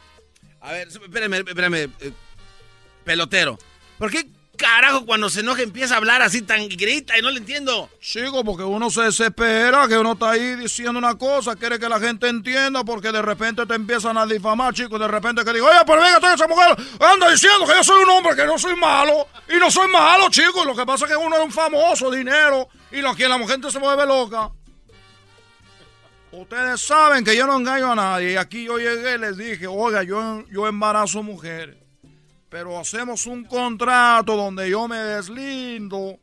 A 0.61 0.73
ver, 0.73 0.89
espérame, 0.89 1.35
espérame. 1.49 1.75
eh, 2.01 2.13
pelotero. 3.03 3.59
¿Por 3.99 4.11
qué 4.11 4.29
carajo 4.59 5.07
cuando 5.07 5.31
se 5.31 5.41
enoja 5.41 5.63
empieza 5.63 5.95
a 5.95 5.97
hablar 5.97 6.21
así 6.21 6.43
tan 6.43 6.69
grita 6.69 7.19
y 7.19 7.23
no 7.23 7.31
le 7.31 7.39
entiendo? 7.39 7.89
Chico, 7.99 8.45
porque 8.45 8.63
uno 8.63 8.91
se 8.91 9.05
desespera, 9.05 9.89
que 9.89 9.97
uno 9.97 10.13
está 10.13 10.33
ahí 10.33 10.55
diciendo 10.57 10.99
una 10.99 11.17
cosa, 11.17 11.57
quiere 11.57 11.79
que 11.79 11.89
la 11.89 11.99
gente 11.99 12.29
entienda, 12.29 12.85
porque 12.85 13.11
de 13.11 13.23
repente 13.23 13.65
te 13.65 13.75
empiezan 13.75 14.19
a 14.19 14.27
difamar, 14.27 14.75
chico, 14.75 14.99
de 14.99 15.09
repente 15.09 15.45
que 15.47 15.55
digo, 15.55 15.67
oye, 15.67 15.81
pero 15.87 16.03
venga, 16.03 16.21
toda 16.21 16.35
esa 16.35 16.47
mujer 16.47 16.77
anda 17.01 17.31
diciendo 17.31 17.67
que 17.67 17.73
yo 17.75 17.83
soy 17.83 18.05
un 18.05 18.11
hombre, 18.11 18.37
que 18.37 18.45
no 18.45 18.59
soy 18.59 18.77
malo, 18.77 19.29
y 19.49 19.57
no 19.59 19.71
soy 19.71 19.89
malo, 19.89 20.29
chico, 20.29 20.63
lo 20.65 20.77
que 20.77 20.85
pasa 20.85 21.07
es 21.07 21.13
que 21.13 21.17
uno 21.17 21.37
es 21.37 21.43
un 21.43 21.51
famoso, 21.51 22.11
dinero, 22.11 22.69
y 22.91 23.01
lo 23.01 23.17
que 23.17 23.27
la 23.27 23.39
gente 23.49 23.71
se 23.71 23.79
mueve 23.79 24.05
loca. 24.05 24.51
Ustedes 26.33 26.81
saben 26.81 27.25
que 27.25 27.37
yo 27.37 27.47
no 27.47 27.59
engaño 27.59 27.93
a 27.93 27.95
nadie, 27.95 28.33
y 28.33 28.37
aquí 28.37 28.65
yo 28.65 28.79
llegué 28.79 29.17
y 29.17 29.19
les 29.19 29.37
dije, 29.37 29.67
oiga, 29.67 30.03
yo, 30.03 30.45
yo 30.51 30.67
embarazo 30.67 31.23
mujeres, 31.23 31.77
pero 32.49 32.79
hacemos 32.79 33.27
un 33.27 33.45
contrato 33.45 34.35
donde 34.35 34.71
yo 34.71 34.89
me 34.89 34.97
deslindo 34.97 36.19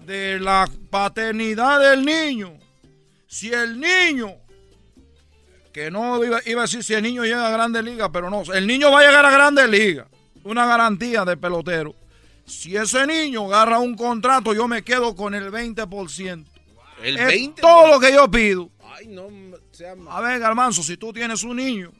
de 0.00 0.40
la 0.40 0.66
paternidad 0.88 1.78
del 1.78 2.04
niño. 2.06 2.58
Si 3.26 3.52
el 3.52 3.78
niño, 3.78 4.32
que 5.74 5.90
no 5.90 6.24
iba, 6.24 6.40
iba 6.46 6.62
a 6.62 6.64
decir 6.64 6.82
si 6.82 6.94
el 6.94 7.02
niño 7.02 7.22
llega 7.24 7.46
a 7.46 7.50
Grandes 7.50 7.84
Ligas, 7.84 8.08
pero 8.12 8.30
no, 8.30 8.42
el 8.52 8.66
niño 8.66 8.90
va 8.90 9.00
a 9.00 9.06
llegar 9.06 9.26
a 9.26 9.30
Grandes 9.30 9.68
Ligas. 9.68 10.06
Una 10.42 10.64
garantía 10.64 11.24
del 11.26 11.38
pelotero. 11.38 11.94
Si 12.46 12.76
ese 12.76 13.06
niño 13.06 13.44
agarra 13.44 13.78
un 13.78 13.94
contrato, 13.94 14.54
yo 14.54 14.66
me 14.66 14.82
quedo 14.82 15.14
con 15.14 15.34
el 15.34 15.52
20%. 15.52 16.46
¿El 17.02 17.16
Es 17.18 17.26
20? 17.26 17.60
todo 17.62 17.88
lo 17.88 18.00
que 18.00 18.12
yo 18.12 18.28
pido. 18.30 18.70
Ay, 19.00 19.06
no 19.06 19.28
sea 19.72 19.94
A 20.10 20.20
ver, 20.20 20.38
Garmanzo, 20.38 20.82
si 20.82 20.98
tú 20.98 21.12
tienes 21.12 21.42
un 21.42 21.56
niño 21.56 21.90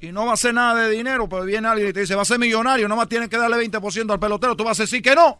y 0.00 0.10
no 0.10 0.24
va 0.24 0.32
a 0.32 0.34
hacer 0.34 0.54
nada 0.54 0.82
de 0.82 0.90
dinero, 0.90 1.28
pero 1.28 1.44
viene 1.44 1.68
alguien 1.68 1.90
y 1.90 1.92
te 1.92 2.00
dice, 2.00 2.14
va 2.14 2.22
a 2.22 2.24
ser 2.24 2.38
millonario, 2.38 2.88
no 2.88 2.96
más 2.96 3.08
tienes 3.08 3.28
que 3.28 3.36
darle 3.36 3.56
20% 3.58 4.10
al 4.10 4.18
pelotero, 4.18 4.56
tú 4.56 4.64
vas 4.64 4.80
a 4.80 4.84
decir 4.84 5.02
que 5.02 5.14
no. 5.14 5.38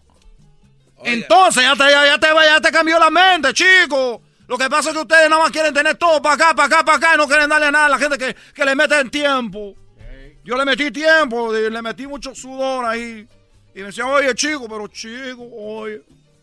Entonces 1.03 1.65
ya 1.65 1.75
te, 1.75 1.91
ya, 1.91 2.07
ya 2.07 2.19
te, 2.19 2.29
ya 2.29 2.61
te 2.61 2.71
cambió 2.71 2.99
la 2.99 3.11
mente, 3.11 3.53
chico. 3.55 4.23
Lo 4.47 4.59
que 4.59 4.69
pasa 4.69 4.91
es 4.91 4.95
que 4.95 5.01
ustedes 5.01 5.31
nada 5.31 5.43
más 5.43 5.51
quieren 5.51 5.73
tener 5.73 5.97
todo 5.97 6.21
para 6.21 6.35
acá, 6.35 6.55
para 6.55 6.67
acá, 6.67 6.85
para 6.85 6.99
acá 6.99 7.15
y 7.15 7.17
no 7.17 7.27
quieren 7.27 7.49
darle 7.49 7.73
nada 7.73 7.87
a 7.87 7.89
la 7.89 7.99
gente 7.99 8.19
que, 8.19 8.37
que 8.55 8.65
le 8.65 8.77
meten 8.77 9.11
tiempo. 9.11 9.75
Yo 10.45 10.57
le 10.57 10.65
metí 10.65 10.91
tiempo, 10.91 11.53
le 11.53 11.83
metí 11.83 12.07
mucho 12.07 12.35
sudor 12.35 12.85
ahí. 12.85 13.27
Y 13.75 13.79
me 13.79 13.87
decía, 13.87 14.07
oye, 14.07 14.35
chico, 14.35 14.69
pero 14.69 14.87
chico, 14.89 15.49
oye, 15.57 16.03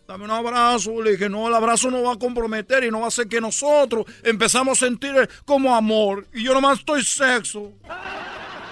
dame 0.10 0.26
un 0.26 0.32
abrazo. 0.32 1.02
Le 1.04 1.12
dije, 1.12 1.30
no, 1.30 1.48
el 1.48 1.54
abrazo 1.54 1.92
no 1.92 2.02
va 2.02 2.14
a 2.14 2.18
comprometer 2.20 2.84
y 2.84 2.90
no 2.90 3.00
va 3.00 3.06
a 3.06 3.08
hacer 3.10 3.28
que 3.28 3.40
nosotros 3.40 4.06
empezamos 4.24 4.82
a 4.82 4.86
sentir 4.88 5.30
como 5.46 5.76
amor. 5.76 6.26
Y 6.34 6.44
yo 6.44 6.54
nomás 6.54 6.80
estoy 6.80 7.04
sexo. 7.04 7.72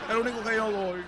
Es 0.10 0.16
lo 0.16 0.22
único 0.22 0.42
que 0.44 0.56
yo 0.56 0.72
doy. 0.72 1.02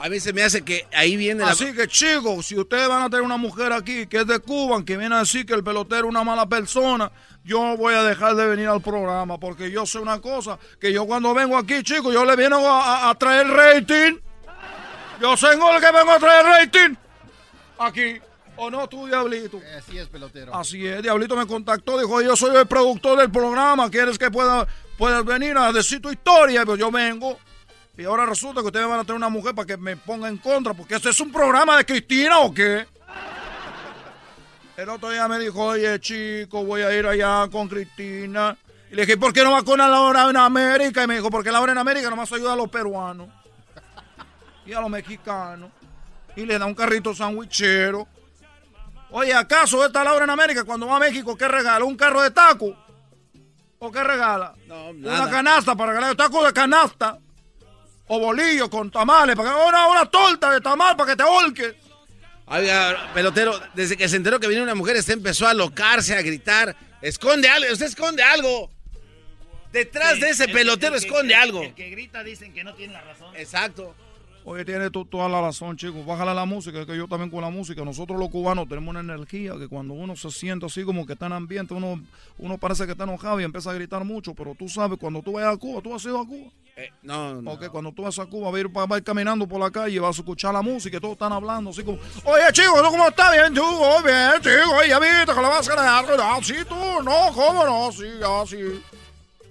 A 0.00 0.08
mí 0.08 0.18
se 0.20 0.32
me 0.32 0.42
hace 0.44 0.62
que 0.64 0.86
ahí 0.94 1.16
viene 1.16 1.44
la... 1.44 1.50
Así 1.50 1.72
que 1.74 1.88
chicos, 1.88 2.46
si 2.46 2.56
ustedes 2.56 2.88
van 2.88 3.02
a 3.02 3.10
tener 3.10 3.22
una 3.22 3.36
mujer 3.36 3.72
aquí 3.72 4.06
que 4.06 4.18
es 4.18 4.26
de 4.26 4.38
Cuba, 4.38 4.82
que 4.84 4.96
viene 4.96 5.14
a 5.16 5.18
decir 5.18 5.44
que 5.44 5.52
el 5.54 5.62
pelotero 5.64 6.04
es 6.06 6.10
una 6.10 6.22
mala 6.24 6.46
persona, 6.46 7.10
yo 7.44 7.76
voy 7.76 7.94
a 7.94 8.04
dejar 8.04 8.34
de 8.36 8.46
venir 8.46 8.68
al 8.68 8.80
programa 8.80 9.38
porque 9.38 9.70
yo 9.72 9.84
sé 9.86 9.98
una 9.98 10.20
cosa, 10.20 10.56
que 10.80 10.92
yo 10.92 11.04
cuando 11.04 11.34
vengo 11.34 11.58
aquí, 11.58 11.82
chicos, 11.82 12.14
yo 12.14 12.24
le 12.24 12.36
vengo 12.36 12.56
a, 12.66 13.06
a- 13.08 13.10
a 13.10 13.14
traer 13.16 13.48
rating. 13.48 14.18
Yo 15.20 15.32
el 15.32 15.38
que 15.80 15.92
vengo 15.92 16.12
a 16.12 16.18
traer 16.18 16.46
rating. 16.46 16.94
Aquí. 17.80 18.20
¿O 18.60 18.68
no 18.70 18.88
tú, 18.88 19.06
Diablito? 19.06 19.60
Así 19.76 19.96
es, 19.96 20.08
pelotero. 20.08 20.52
Así 20.52 20.84
es, 20.84 21.00
Diablito 21.00 21.36
me 21.36 21.46
contactó, 21.46 21.96
dijo, 21.96 22.20
yo 22.20 22.34
soy 22.34 22.56
el 22.56 22.66
productor 22.66 23.16
del 23.16 23.30
programa, 23.30 23.88
¿quieres 23.88 24.18
que 24.18 24.32
pueda, 24.32 24.66
puedas 24.96 25.24
venir 25.24 25.56
a 25.56 25.72
decir 25.72 26.02
tu 26.02 26.10
historia? 26.10 26.66
Pues 26.66 26.78
yo 26.78 26.90
vengo. 26.90 27.38
Y 27.96 28.04
ahora 28.04 28.26
resulta 28.26 28.60
que 28.60 28.66
ustedes 28.66 28.88
van 28.88 28.98
a 28.98 29.04
tener 29.04 29.14
una 29.14 29.28
mujer 29.28 29.54
para 29.54 29.66
que 29.66 29.76
me 29.76 29.96
ponga 29.96 30.28
en 30.28 30.38
contra, 30.38 30.74
porque 30.74 30.96
este 30.96 31.10
es 31.10 31.20
un 31.20 31.30
programa 31.30 31.76
de 31.76 31.86
Cristina 31.86 32.40
o 32.40 32.52
qué. 32.52 32.84
El 34.76 34.88
otro 34.88 35.10
día 35.10 35.28
me 35.28 35.38
dijo, 35.38 35.64
oye 35.64 35.98
chico, 36.00 36.64
voy 36.64 36.82
a 36.82 36.92
ir 36.92 37.06
allá 37.06 37.48
con 37.50 37.68
Cristina. 37.68 38.56
Y 38.90 38.96
le 38.96 39.02
dije, 39.02 39.16
¿por 39.16 39.32
qué 39.32 39.44
no 39.44 39.52
va 39.52 39.62
con 39.62 39.78
la 39.78 40.00
hora 40.00 40.28
en 40.30 40.36
América? 40.36 41.04
Y 41.04 41.06
me 41.06 41.14
dijo, 41.14 41.30
porque 41.30 41.52
la 41.52 41.60
hora 41.60 41.72
en 41.72 41.78
América 41.78 42.10
nomás 42.10 42.32
ayuda 42.32 42.54
a 42.54 42.56
los 42.56 42.68
peruanos 42.68 43.28
y 44.66 44.72
a 44.72 44.80
los 44.80 44.90
mexicanos. 44.90 45.70
Y 46.34 46.44
le 46.44 46.58
da 46.58 46.66
un 46.66 46.74
carrito 46.74 47.14
sandwichero. 47.14 48.08
Oye, 49.10 49.32
¿acaso 49.34 49.84
esta 49.86 50.04
Laura 50.04 50.24
en 50.24 50.30
América 50.30 50.64
cuando 50.64 50.86
va 50.86 50.96
a 50.96 51.00
México 51.00 51.36
qué 51.36 51.48
regala? 51.48 51.84
¿Un 51.84 51.96
carro 51.96 52.20
de 52.22 52.30
taco? 52.30 52.76
¿O 53.78 53.90
qué 53.92 54.02
regala? 54.04 54.54
No, 54.66 54.90
Una 54.90 55.10
nada. 55.18 55.30
canasta 55.30 55.74
para 55.76 55.92
regalar 55.92 56.16
taco 56.16 56.44
de 56.44 56.52
canasta. 56.52 57.18
O 58.08 58.18
bolillo 58.18 58.68
con 58.68 58.90
tamales. 58.90 59.36
Para 59.36 59.50
que, 59.50 59.56
una, 59.68 59.86
una 59.86 60.06
torta 60.06 60.50
de 60.52 60.60
tamal 60.60 60.96
para 60.96 61.10
que 61.10 61.16
te 61.16 61.22
holques. 61.22 61.74
Oiga, 62.46 63.10
pelotero, 63.14 63.60
desde 63.74 63.96
que 63.96 64.08
se 64.08 64.16
enteró 64.16 64.40
que 64.40 64.46
venía 64.46 64.62
una 64.62 64.74
mujer, 64.74 64.96
este 64.96 65.12
empezó 65.12 65.46
a 65.46 65.52
locarse, 65.54 66.16
a 66.16 66.22
gritar. 66.22 66.74
Esconde 67.02 67.48
algo, 67.48 67.70
usted 67.72 67.86
esconde 67.86 68.22
algo. 68.22 68.70
Detrás 69.72 70.18
de 70.18 70.30
ese 70.30 70.44
El- 70.44 70.52
pelotero 70.52 70.94
el 70.94 71.00
que- 71.02 71.06
esconde 71.06 71.34
el- 71.34 71.40
algo. 71.40 71.62
El 71.62 71.74
que 71.74 71.90
grita 71.90 72.24
dicen 72.24 72.52
que 72.54 72.64
no 72.64 72.74
tiene 72.74 72.94
la 72.94 73.02
razón. 73.02 73.36
Exacto. 73.36 73.94
Oye, 74.50 74.64
tienes 74.64 74.90
tú 74.90 75.04
toda 75.04 75.28
la 75.28 75.42
razón, 75.42 75.76
chicos. 75.76 76.06
Bájale 76.06 76.34
la 76.34 76.46
música, 76.46 76.80
es 76.80 76.86
que 76.86 76.96
yo 76.96 77.06
también 77.06 77.30
con 77.30 77.42
la 77.42 77.50
música. 77.50 77.84
Nosotros 77.84 78.18
los 78.18 78.30
cubanos 78.30 78.66
tenemos 78.66 78.88
una 78.88 79.00
energía 79.00 79.52
que 79.58 79.68
cuando 79.68 79.92
uno 79.92 80.16
se 80.16 80.30
siente 80.30 80.64
así 80.64 80.84
como 80.84 81.04
que 81.04 81.12
está 81.12 81.26
en 81.26 81.34
ambiente, 81.34 81.74
uno, 81.74 82.00
uno 82.38 82.56
parece 82.56 82.86
que 82.86 82.92
está 82.92 83.04
enojado 83.04 83.38
y 83.42 83.44
empieza 83.44 83.70
a 83.70 83.74
gritar 83.74 84.04
mucho. 84.04 84.32
Pero 84.32 84.54
tú 84.54 84.66
sabes, 84.66 84.98
cuando 84.98 85.20
tú 85.20 85.32
vayas 85.32 85.54
a 85.54 85.58
Cuba, 85.58 85.82
tú 85.82 85.94
has 85.94 86.02
ido 86.02 86.18
a 86.18 86.26
Cuba. 86.26 86.50
Eh, 86.76 86.90
no, 87.02 87.42
no. 87.42 87.50
Ok, 87.50 87.66
cuando 87.68 87.92
tú 87.92 88.04
vas 88.04 88.18
a 88.18 88.24
Cuba, 88.24 88.46
vas 88.50 88.56
a 88.56 88.60
ir, 88.60 88.68
vas 88.68 88.90
a 88.90 88.96
ir 88.96 89.04
caminando 89.04 89.46
por 89.46 89.60
la 89.60 89.70
calle, 89.70 90.00
vas 90.00 90.16
a 90.16 90.22
escuchar 90.22 90.54
la 90.54 90.62
música 90.62 90.96
y 90.96 91.00
todos 91.00 91.12
están 91.12 91.34
hablando 91.34 91.68
así 91.68 91.84
como, 91.84 91.98
oye 92.24 92.44
chico, 92.52 92.82
¿tú 92.82 92.88
cómo 92.90 93.06
estás? 93.06 93.32
Bien, 93.32 93.52
tú, 93.52 93.62
oh, 93.62 94.02
bien, 94.02 94.32
chico, 94.40 94.82
ya 94.88 94.98
viste 94.98 95.26
que 95.26 95.42
le 95.42 95.46
vas 95.46 95.68
a 95.68 95.74
ganar, 95.74 96.06
ah, 96.22 96.38
sí, 96.42 96.54
tú, 96.66 97.02
no, 97.04 97.32
¿cómo 97.34 97.66
no? 97.66 97.92
Sí, 97.92 98.06
ya, 98.18 98.46
sí. 98.46 98.82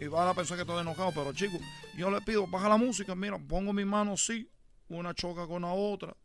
Y 0.01 0.07
van 0.07 0.27
a 0.27 0.33
pensar 0.33 0.57
que 0.57 0.61
estoy 0.61 0.81
enojado, 0.81 1.11
pero 1.13 1.33
chico, 1.33 1.59
yo 1.95 2.09
le 2.09 2.19
pido, 2.21 2.47
baja 2.47 2.67
la 2.67 2.77
música, 2.77 3.13
mira, 3.13 3.37
pongo 3.37 3.73
mi 3.73 3.85
mano 3.85 4.13
así, 4.13 4.49
una 4.89 5.13
choca 5.13 5.47
con 5.47 5.63
la 5.63 5.73
otra, 5.73 6.15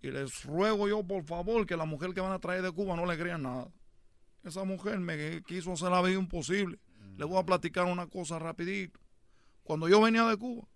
Y 0.00 0.10
les 0.10 0.44
ruego 0.44 0.88
yo, 0.88 1.02
por 1.04 1.24
favor, 1.24 1.66
que 1.66 1.76
la 1.76 1.84
mujer 1.84 2.12
que 2.12 2.20
van 2.20 2.32
a 2.32 2.40
traer 2.40 2.62
de 2.62 2.72
Cuba 2.72 2.96
no 2.96 3.06
le 3.06 3.16
crean 3.16 3.42
nada. 3.42 3.70
Esa 4.42 4.64
mujer 4.64 4.98
me 4.98 5.42
quiso 5.44 5.72
hacer 5.72 5.90
la 5.90 6.02
vida 6.02 6.18
imposible. 6.18 6.78
Le 7.16 7.24
voy 7.24 7.38
a 7.38 7.44
platicar 7.44 7.84
una 7.84 8.06
cosa 8.08 8.38
rapidito. 8.38 8.98
Cuando 9.62 9.88
yo 9.88 10.00
venía 10.00 10.24
de 10.26 10.36
Cuba, 10.36 10.66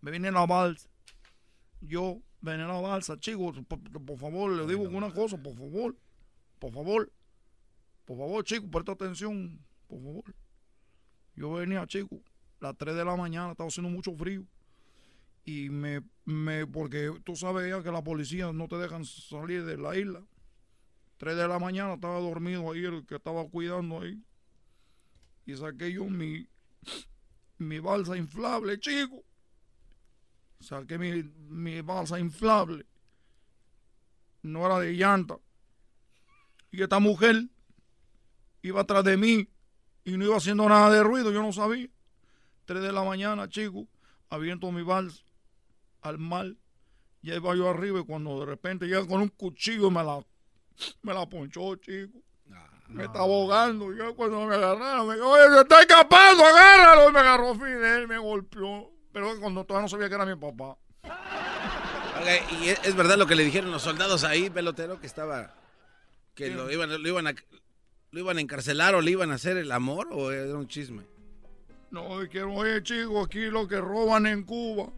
me 0.00 0.10
vine 0.10 0.28
en 0.28 0.34
la 0.34 0.46
balsa. 0.46 0.88
Yo 1.80 2.20
venía 2.40 2.66
en 2.66 2.68
la 2.68 2.80
balsa, 2.80 3.18
chicos, 3.18 3.56
por, 3.66 4.18
favor, 4.18 4.52
le 4.52 4.66
digo 4.66 4.82
una 4.82 5.12
cosa, 5.12 5.36
por 5.36 5.56
favor. 5.56 5.96
Por 6.58 6.72
favor. 6.72 7.12
Por 8.04 8.16
favor, 8.16 8.44
chicos, 8.44 8.70
presta 8.70 8.92
atención, 8.92 9.60
por 9.88 10.00
favor. 10.00 10.34
Yo 11.34 11.52
venía, 11.52 11.86
chicos, 11.86 12.20
las 12.60 12.76
3 12.76 12.94
de 12.94 13.04
la 13.04 13.16
mañana, 13.16 13.52
estaba 13.52 13.68
haciendo 13.68 13.90
mucho 13.90 14.14
frío. 14.14 14.44
Y 15.48 15.70
me, 15.70 16.02
me, 16.26 16.66
porque 16.66 17.10
tú 17.24 17.34
sabes 17.34 17.70
ya 17.70 17.82
que 17.82 17.90
la 17.90 18.04
policía 18.04 18.52
no 18.52 18.68
te 18.68 18.76
dejan 18.76 19.06
salir 19.06 19.64
de 19.64 19.78
la 19.78 19.96
isla. 19.96 20.22
3 21.16 21.36
de 21.38 21.48
la 21.48 21.58
mañana 21.58 21.94
estaba 21.94 22.20
dormido 22.20 22.70
ahí, 22.70 22.84
el 22.84 23.06
que 23.06 23.14
estaba 23.14 23.48
cuidando 23.48 24.02
ahí. 24.02 24.22
Y 25.46 25.56
saqué 25.56 25.90
yo 25.90 26.04
mi, 26.04 26.46
mi 27.56 27.78
balsa 27.78 28.14
inflable, 28.14 28.78
chico. 28.78 29.24
Saqué 30.60 30.98
mi, 30.98 31.22
mi 31.22 31.80
balsa 31.80 32.20
inflable. 32.20 32.84
No 34.42 34.66
era 34.66 34.78
de 34.80 34.92
llanta. 34.92 35.38
Y 36.70 36.82
esta 36.82 36.98
mujer 36.98 37.48
iba 38.60 38.82
atrás 38.82 39.02
de 39.02 39.16
mí 39.16 39.48
y 40.04 40.18
no 40.18 40.26
iba 40.26 40.36
haciendo 40.36 40.68
nada 40.68 40.90
de 40.90 41.02
ruido, 41.02 41.32
yo 41.32 41.40
no 41.40 41.54
sabía. 41.54 41.88
3 42.66 42.82
de 42.82 42.92
la 42.92 43.02
mañana, 43.02 43.48
chico, 43.48 43.88
aviento 44.28 44.70
mi 44.70 44.82
balsa 44.82 45.24
al 46.02 46.18
mar. 46.18 46.54
Ya 47.22 47.34
iba 47.34 47.54
yo 47.54 47.68
arriba 47.68 48.00
y 48.00 48.04
cuando 48.04 48.40
de 48.40 48.46
repente 48.46 48.86
llega 48.86 49.06
con 49.06 49.20
un 49.20 49.28
cuchillo 49.28 49.88
y 49.88 49.90
me 49.90 50.04
la, 50.04 50.24
me 51.02 51.14
la 51.14 51.28
ponchó, 51.28 51.76
chico. 51.76 52.20
Me 52.88 53.04
está 53.04 53.18
ahogando. 53.20 53.92
Ya 53.92 54.12
cuando 54.12 54.46
me 54.46 54.54
agarraron, 54.54 55.08
me 55.08 55.14
dijo, 55.14 55.28
oye, 55.28 55.54
se 55.54 55.60
está 55.60 55.80
escapando, 55.80 56.44
agárralo. 56.44 57.10
Y 57.10 57.12
me 57.12 57.18
agarró 57.18 57.54
Fidel, 57.54 58.08
me 58.08 58.18
golpeó. 58.18 58.90
Pero 59.12 59.38
cuando 59.40 59.64
todavía 59.64 59.82
no 59.82 59.88
sabía 59.88 60.08
que 60.08 60.14
era 60.14 60.24
mi 60.24 60.36
papá. 60.36 60.78
Y 62.62 62.68
es, 62.68 62.80
es 62.84 62.96
verdad 62.96 63.16
lo 63.18 63.26
que 63.26 63.34
le 63.34 63.44
dijeron 63.44 63.70
los 63.70 63.82
soldados 63.82 64.24
ahí, 64.24 64.48
pelotero, 64.50 65.00
que 65.00 65.06
estaba. 65.06 65.54
que 66.34 66.50
lo 66.50 66.70
iban, 66.70 66.90
lo 66.90 67.08
iban 67.08 67.26
a. 67.26 67.34
¿Lo 68.10 68.20
iban 68.20 68.38
a 68.38 68.40
encarcelar 68.40 68.94
o 68.94 69.02
le 69.02 69.10
iban 69.10 69.30
a 69.30 69.34
hacer 69.34 69.58
el 69.58 69.70
amor 69.70 70.08
o 70.12 70.32
era 70.32 70.56
un 70.56 70.66
chisme? 70.66 71.02
No, 71.90 72.20
dijeron, 72.20 72.52
oye, 72.56 72.82
chico, 72.82 73.22
aquí 73.22 73.46
lo 73.50 73.68
que 73.68 73.78
roban 73.78 74.26
en 74.26 74.44
Cuba. 74.44 74.90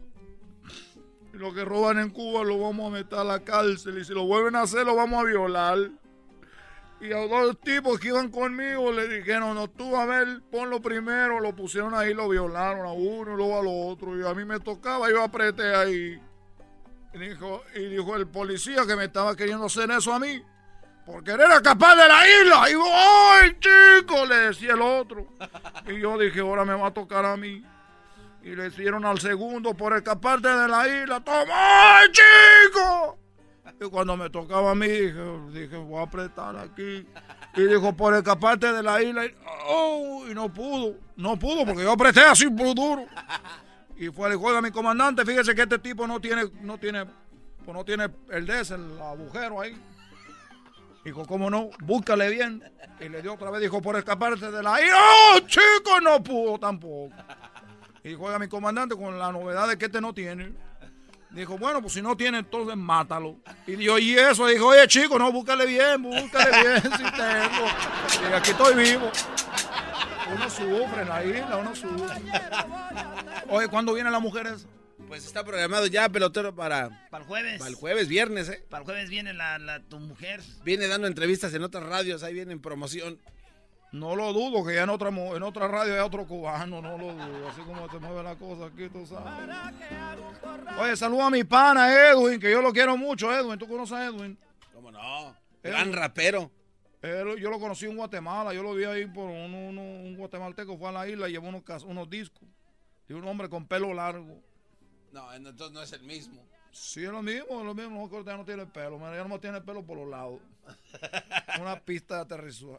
Lo 1.40 1.54
que 1.54 1.64
roban 1.64 1.98
en 1.98 2.10
Cuba 2.10 2.44
lo 2.44 2.58
vamos 2.58 2.88
a 2.88 2.90
meter 2.90 3.18
a 3.18 3.24
la 3.24 3.40
cárcel. 3.40 3.96
Y 3.96 4.04
si 4.04 4.12
lo 4.12 4.24
vuelven 4.24 4.56
a 4.56 4.62
hacer, 4.62 4.84
lo 4.84 4.94
vamos 4.94 5.22
a 5.22 5.24
violar. 5.24 5.78
Y 7.00 7.14
a 7.14 7.26
dos 7.26 7.58
tipos 7.60 7.98
que 7.98 8.08
iban 8.08 8.28
conmigo 8.28 8.92
le 8.92 9.08
dijeron, 9.08 9.54
no, 9.54 9.70
tú 9.70 9.96
a 9.96 10.04
ver, 10.04 10.42
ponlo 10.50 10.82
primero. 10.82 11.40
Lo 11.40 11.56
pusieron 11.56 11.94
ahí, 11.94 12.12
lo 12.12 12.28
violaron 12.28 12.84
a 12.86 12.92
uno 12.92 13.32
y 13.32 13.36
luego 13.38 13.58
al 13.58 13.66
otro. 13.68 14.20
Y 14.20 14.26
a 14.26 14.34
mí 14.34 14.44
me 14.44 14.60
tocaba, 14.60 15.08
yo 15.08 15.22
apreté 15.22 15.74
ahí. 15.74 16.20
Y 17.14 17.18
dijo, 17.18 17.62
y 17.74 17.86
dijo 17.86 18.16
el 18.16 18.26
policía 18.26 18.84
que 18.86 18.94
me 18.94 19.04
estaba 19.04 19.34
queriendo 19.34 19.64
hacer 19.64 19.90
eso 19.92 20.12
a 20.12 20.18
mí. 20.18 20.44
Porque 21.06 21.30
él 21.30 21.40
era 21.40 21.62
capaz 21.62 21.96
de 21.96 22.06
la 22.06 22.20
isla. 22.28 22.68
Y 22.68 22.72
yo, 22.74 22.84
¡ay, 22.84 23.56
chico! 23.60 24.26
Le 24.26 24.36
decía 24.36 24.74
el 24.74 24.82
otro. 24.82 25.26
Y 25.86 25.98
yo 26.00 26.18
dije, 26.18 26.40
ahora 26.40 26.66
me 26.66 26.74
va 26.74 26.88
a 26.88 26.92
tocar 26.92 27.24
a 27.24 27.34
mí. 27.38 27.64
Y 28.42 28.56
le 28.56 28.68
hicieron 28.68 29.04
al 29.04 29.20
segundo 29.20 29.74
por 29.74 29.94
escaparte 29.94 30.48
de 30.48 30.68
la 30.68 30.88
isla. 30.88 31.20
¡Toma, 31.20 31.98
¡ay, 31.98 32.08
chico! 32.10 33.18
Y 33.80 33.88
cuando 33.88 34.16
me 34.16 34.30
tocaba 34.30 34.72
a 34.72 34.74
mí, 34.74 34.88
dije, 34.88 35.22
dije, 35.52 35.76
voy 35.76 36.00
a 36.00 36.02
apretar 36.02 36.56
aquí. 36.56 37.06
Y 37.56 37.62
dijo, 37.62 37.94
por 37.94 38.14
escaparte 38.14 38.72
de 38.72 38.82
la 38.82 39.02
isla. 39.02 39.22
Oh, 39.68 40.24
y 40.28 40.34
no 40.34 40.52
pudo. 40.52 40.96
No 41.16 41.38
pudo 41.38 41.64
porque 41.66 41.82
yo 41.82 41.92
apreté 41.92 42.20
así 42.20 42.48
por 42.48 42.74
duro. 42.74 43.06
Y 43.96 44.08
fue 44.08 44.28
le 44.30 44.36
dijo, 44.36 44.48
oiga, 44.48 44.62
mi 44.62 44.70
comandante, 44.70 45.24
fíjese 45.24 45.54
que 45.54 45.62
este 45.62 45.78
tipo 45.78 46.06
no 46.06 46.20
tiene, 46.20 46.44
no 46.62 46.78
tiene, 46.78 47.04
pues 47.04 47.74
no 47.74 47.84
tiene 47.84 48.08
el 48.30 48.46
de 48.46 48.60
ese, 48.60 48.74
el 48.74 49.00
agujero 49.00 49.60
ahí. 49.60 49.76
Dijo, 51.04 51.26
¿cómo 51.26 51.50
no? 51.50 51.70
Búscale 51.80 52.30
bien. 52.30 52.62
Y 53.00 53.08
le 53.08 53.22
dio 53.22 53.34
otra 53.34 53.50
vez, 53.50 53.60
dijo, 53.60 53.80
por 53.80 53.96
escaparte 53.96 54.50
de 54.50 54.62
la 54.62 54.80
isla. 54.80 54.96
¡Oh, 54.98 55.40
chico! 55.40 56.00
No 56.02 56.22
pudo 56.22 56.58
tampoco. 56.58 57.14
Y 58.04 58.08
dijo, 58.10 58.22
oiga, 58.24 58.38
mi 58.38 58.48
comandante, 58.48 58.94
con 58.96 59.18
la 59.18 59.30
novedad 59.32 59.68
de 59.68 59.76
que 59.78 59.86
este 59.86 60.00
no 60.00 60.12
tiene. 60.14 60.52
Dijo, 61.30 61.56
bueno, 61.58 61.80
pues 61.80 61.92
si 61.92 62.02
no 62.02 62.16
tiene, 62.16 62.38
entonces 62.38 62.76
mátalo. 62.76 63.36
Y 63.66 63.72
dijo, 63.76 63.98
y 63.98 64.14
eso, 64.18 64.46
dijo, 64.48 64.66
oye, 64.66 64.86
chico, 64.88 65.18
no, 65.18 65.30
búscale 65.30 65.64
bien, 65.66 66.02
búscale 66.02 66.50
bien 66.62 66.82
si 66.82 67.04
tengo. 67.04 68.30
Y 68.30 68.32
aquí 68.34 68.50
estoy 68.50 68.74
vivo. 68.74 69.10
Uno 70.34 70.50
sufre 70.50 71.02
en 71.02 71.08
la 71.08 71.24
isla, 71.24 71.56
uno 71.56 71.74
sufre. 71.76 72.16
Oye, 73.48 73.68
¿cuándo 73.68 73.94
vienen 73.94 74.12
las 74.12 74.22
mujeres? 74.22 74.66
Pues 75.08 75.24
está 75.24 75.44
programado 75.44 75.86
ya, 75.86 76.08
pelotero, 76.08 76.54
para. 76.54 77.06
Para 77.10 77.22
el 77.22 77.28
jueves. 77.28 77.58
Para 77.58 77.68
el 77.70 77.74
jueves, 77.76 78.08
viernes, 78.08 78.48
¿eh? 78.48 78.64
Para 78.68 78.82
el 78.82 78.84
jueves 78.84 79.10
viene 79.10 79.32
la, 79.32 79.58
la- 79.58 79.80
tu 79.80 79.98
mujer. 79.98 80.40
Viene 80.64 80.86
dando 80.88 81.06
entrevistas 81.06 81.52
en 81.54 81.62
otras 81.64 81.84
radios, 81.84 82.22
ahí 82.22 82.34
viene 82.34 82.52
en 82.52 82.60
promoción. 82.60 83.18
No 83.92 84.14
lo 84.14 84.32
dudo, 84.32 84.64
que 84.64 84.74
ya 84.74 84.84
en 84.84 84.90
otra, 84.90 85.08
en 85.08 85.42
otra 85.42 85.66
radio 85.66 85.94
hay 85.94 86.00
otro 86.00 86.24
cubano, 86.26 86.80
no 86.80 86.96
lo 86.96 87.12
dudo. 87.12 87.48
Así 87.48 87.60
como 87.62 87.90
se 87.90 87.98
mueve 87.98 88.22
la 88.22 88.36
cosa 88.36 88.66
aquí, 88.66 88.88
tú 88.88 89.04
sabes. 89.04 89.32
Oye, 90.78 90.96
saluda 90.96 91.26
a 91.26 91.30
mi 91.30 91.42
pana 91.42 91.92
Edwin, 92.10 92.38
que 92.38 92.50
yo 92.50 92.62
lo 92.62 92.72
quiero 92.72 92.96
mucho, 92.96 93.32
Edwin. 93.32 93.58
¿Tú 93.58 93.66
conoces 93.66 93.96
a 93.96 94.04
Edwin? 94.06 94.38
¿Cómo 94.72 94.92
no? 94.92 95.34
Gran 95.62 95.92
rapero. 95.92 96.50
Él- 97.02 97.36
yo 97.40 97.50
lo 97.50 97.58
conocí 97.58 97.86
en 97.86 97.96
Guatemala, 97.96 98.52
yo 98.54 98.62
lo 98.62 98.74
vi 98.74 98.84
ahí 98.84 99.06
por 99.06 99.24
un, 99.28 99.54
un- 99.54 99.78
un 99.78 100.16
guatemalteco, 100.16 100.76
fue 100.78 100.88
a 100.90 100.92
la 100.92 101.08
isla 101.08 101.28
y 101.28 101.32
llevó 101.32 101.48
unos, 101.48 101.62
unos 101.84 102.08
discos. 102.08 102.46
Y 103.08 103.12
un 103.14 103.26
hombre 103.26 103.48
con 103.48 103.66
pelo 103.66 103.92
largo. 103.92 104.40
No, 105.12 105.32
entonces 105.34 105.72
no 105.72 105.82
es 105.82 105.92
el 105.92 106.02
mismo. 106.02 106.40
Sí, 106.70 107.02
es 107.02 107.10
lo 107.10 107.22
mismo, 107.22 107.58
es 107.58 107.66
lo 107.66 107.74
mismo, 107.74 108.08
no, 108.08 108.24
ya 108.24 108.36
no 108.36 108.44
tiene 108.44 108.64
pelo, 108.66 109.00
ya 109.00 109.24
no 109.24 109.40
tiene 109.40 109.60
pelo 109.60 109.84
por 109.84 109.98
los 109.98 110.08
lados. 110.08 110.38
Una 111.60 111.80
pista 111.80 112.16
de 112.16 112.20
aterrizaje. 112.20 112.78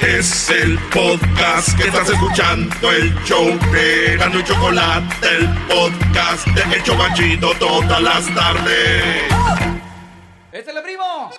Es 0.00 0.48
el 0.50 0.78
podcast 0.90 1.76
que 1.76 1.88
estás 1.88 2.08
escuchando, 2.08 2.90
el 2.92 3.12
show 3.24 3.46
de 3.72 4.16
Gano 4.16 4.38
y 4.38 4.44
Chocolate, 4.44 5.28
el 5.36 5.48
podcast 5.66 6.46
de 6.48 6.76
El 6.76 6.82
Chobachito 6.84 7.50
todas 7.58 8.00
las 8.00 8.34
tardes. 8.34 9.24
¡Échale, 10.52 10.82
primo! 10.82 11.30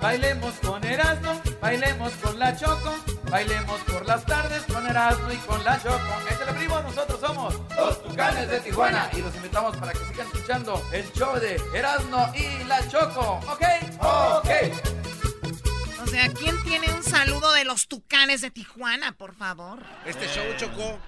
Bailemos 0.00 0.54
con 0.56 0.84
Erasmo, 0.84 1.40
bailemos 1.60 2.12
con 2.22 2.38
la 2.38 2.56
Choco, 2.56 2.94
bailemos 3.32 3.80
por 3.84 4.06
las 4.06 4.26
tardes 4.26 4.62
con 4.64 4.86
Erasmo 4.86 5.32
y 5.32 5.36
con 5.38 5.64
la 5.64 5.82
Choco. 5.82 5.98
Échale, 6.30 6.52
primo, 6.52 6.82
nosotros 6.82 7.18
somos 7.18 7.54
los 7.74 8.02
Tucanes 8.02 8.46
de 8.50 8.60
Tijuana 8.60 9.08
y 9.14 9.22
los 9.22 9.34
invitamos 9.34 9.74
para 9.78 9.92
que 9.92 10.04
sigan 10.04 10.26
escuchando 10.26 10.86
el 10.92 11.10
show 11.14 11.40
de 11.40 11.58
Erasmo 11.74 12.30
y 12.34 12.62
la 12.64 12.86
Choco. 12.90 13.40
¿Ok? 13.50 13.62
Ok. 14.00 14.50
O 16.02 16.06
sea, 16.08 16.30
¿quién 16.34 16.62
tiene 16.62 16.92
un 16.92 17.02
saludo 17.02 17.54
de 17.54 17.64
los 17.64 17.88
tucanes 17.88 18.42
de 18.42 18.50
Tijuana, 18.50 19.12
por 19.12 19.34
favor? 19.34 19.82
Este 20.04 20.26
show, 20.28 20.44
Choco. 20.58 20.98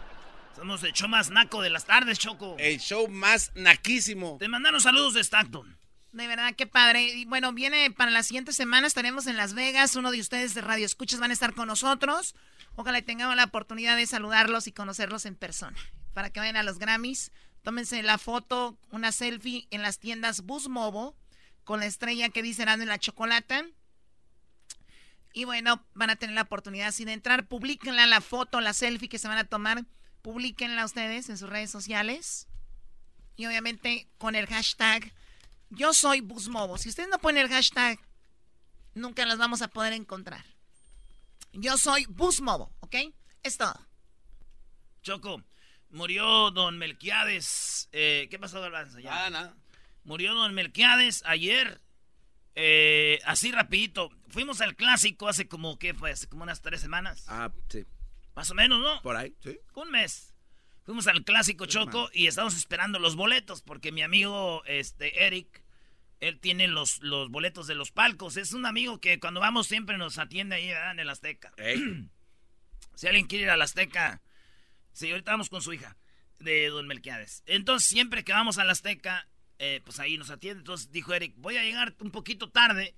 Somos 0.57 0.83
el 0.83 0.95
show 0.95 1.11
más 1.11 1.29
naco 1.29 1.61
de 1.61 1.69
las 1.69 1.85
tardes, 1.85 2.19
Choco. 2.19 2.57
El 2.59 2.81
show 2.81 3.07
más 3.07 3.53
naquísimo. 3.55 4.39
Te 4.39 4.49
mandaron 4.49 4.81
saludos 4.81 5.13
de 5.13 5.23
Stockton. 5.23 5.77
De 6.15 6.29
verdad, 6.29 6.55
qué 6.55 6.69
padre. 6.69 7.03
Y 7.03 7.25
bueno, 7.25 7.53
viene 7.53 7.91
para 7.91 8.13
la 8.13 8.23
siguiente 8.23 8.53
semana, 8.53 8.87
estaremos 8.87 9.27
en 9.27 9.37
Las 9.37 9.53
Vegas. 9.53 9.97
Uno 9.97 10.13
de 10.13 10.21
ustedes 10.21 10.55
de 10.55 10.61
Radio 10.61 10.87
Escuchas 10.87 11.19
van 11.19 11.33
a 11.33 11.35
estar 11.35 11.55
con 11.55 11.67
nosotros. 11.67 12.37
Ojalá 12.77 13.03
tengamos 13.03 13.35
la 13.35 13.43
oportunidad 13.43 13.97
de 13.97 14.07
saludarlos 14.07 14.69
y 14.69 14.73
conocerlos 14.73 15.27
en 15.27 15.35
persona. 15.35 15.77
Para 16.13 16.31
que 16.31 16.39
vayan 16.39 16.57
a 16.57 16.63
los 16.63 16.79
Grammys, 16.79 17.33
tómense 17.65 18.01
la 18.05 18.19
foto, 18.19 18.79
una 18.93 19.11
selfie 19.11 19.67
en 19.73 19.83
las 19.83 19.99
tiendas 19.99 20.43
Bus 20.43 20.69
Mobo 20.69 21.17
con 21.65 21.81
la 21.81 21.87
estrella 21.87 22.29
que 22.29 22.45
dice 22.45 22.63
Erasmo 22.63 22.85
en 22.85 22.91
la 22.91 23.01
chocolata. 23.01 23.65
Y 25.33 25.47
bueno, 25.47 25.85
van 25.95 26.11
a 26.11 26.17
tener 26.17 26.37
la 26.37 26.43
oportunidad 26.43 26.87
así 26.87 27.05
de 27.05 27.13
entrar. 27.13 27.49
Publíquenla 27.49 28.07
la 28.07 28.21
foto, 28.21 28.61
la 28.61 28.73
selfie 28.73 29.09
que 29.09 29.19
se 29.19 29.27
van 29.27 29.39
a 29.39 29.49
tomar. 29.49 29.85
Publíquenla 30.23 30.85
ustedes 30.85 31.29
en 31.29 31.39
sus 31.39 31.51
redes 31.51 31.73
sociales. 31.73 32.47
Y 33.35 33.47
obviamente 33.47 34.07
con 34.17 34.37
el 34.37 34.47
hashtag 34.47 35.13
Yo 35.71 35.93
soy 35.93 36.21
Busmobo. 36.21 36.79
Si 36.79 36.89
ustedes 36.89 37.09
no 37.09 37.19
ponen 37.19 37.45
el 37.45 37.51
hashtag, 37.51 37.99
nunca 38.95 39.27
las 39.27 39.39
vamos 39.39 39.63
a 39.63 39.69
poder 39.69 39.93
encontrar. 39.93 40.45
Yo 41.53 41.77
soy 41.77 42.07
Busmobo, 42.07 42.73
¿ok? 42.81 42.97
Es 43.43 43.57
todo. 43.57 43.75
Choco, 45.03 45.43
murió 45.91 46.51
don 46.51 46.79
Melquiades. 46.79 47.89
Eh, 47.93 48.27
¿Qué 48.31 48.39
pasó, 48.39 48.61
Garbanzo? 48.61 48.99
Ya. 48.99 49.31
Nada. 49.31 49.57
Murió 50.05 50.35
don 50.35 50.55
Melquiades 50.55 51.23
ayer. 51.27 51.81
Eh, 52.57 53.21
así 53.25 53.53
rapidito. 53.53 54.11
Fuimos 54.29 54.61
al 54.61 54.77
clásico 54.77 55.29
hace 55.29 55.49
como, 55.49 55.79
¿qué 55.79 55.95
fue? 55.95 56.11
Hace 56.11 56.29
como 56.29 56.43
unas 56.43 56.61
tres 56.63 56.81
semanas. 56.81 57.25
Ah, 57.29 57.53
sí. 57.69 57.85
Más 58.35 58.51
o 58.51 58.55
menos, 58.55 58.81
¿no? 58.81 59.01
Por 59.03 59.17
ahí, 59.17 59.35
sí. 59.43 59.59
Un 59.75 59.91
mes. 59.91 60.34
Fuimos 60.85 61.07
al 61.07 61.25
clásico 61.25 61.65
Choco 61.65 62.11
y 62.13 62.27
estábamos 62.27 62.57
esperando 62.57 62.99
los 62.99 63.17
boletos 63.17 63.63
porque 63.63 63.91
mi 63.91 64.03
amigo 64.03 64.63
este 64.67 65.27
Eric, 65.27 65.65
él 66.21 66.39
tiene 66.41 66.69
los, 66.69 67.03
los 67.03 67.31
boletos 67.31 67.67
de 67.67 67.75
los 67.75 67.91
palcos. 67.91 68.37
Es 68.37 68.53
un 68.53 68.67
amigo 68.67 69.01
que 69.01 69.19
cuando 69.19 69.41
vamos 69.41 69.67
siempre 69.67 69.97
nos 69.97 70.19
atiende 70.19 70.57
ahí 70.57 70.69
¿verdad? 70.69 70.93
en 70.93 71.01
el 71.01 71.09
Azteca. 71.09 71.53
si 72.95 73.07
alguien 73.07 73.27
quiere 73.27 73.45
ir 73.45 73.51
al 73.51 73.63
Azteca, 73.63 74.21
sí, 74.93 75.11
ahorita 75.11 75.33
vamos 75.33 75.49
con 75.49 75.63
su 75.63 75.73
hija 75.73 75.97
de 76.39 76.69
Don 76.69 76.87
Melquiades. 76.87 77.43
Entonces 77.47 77.89
siempre 77.89 78.23
que 78.23 78.33
vamos 78.33 78.59
al 78.59 78.69
Azteca, 78.69 79.27
eh, 79.59 79.81
pues 79.87 80.01
ahí 80.01 80.19
nos 80.19 80.29
atiende. 80.29 80.61
Entonces 80.61 80.91
dijo 80.93 81.15
Eric, 81.15 81.33
voy 81.39 81.57
a 81.57 81.63
llegar 81.63 81.95
un 82.01 82.11
poquito 82.11 82.51
tarde 82.51 82.95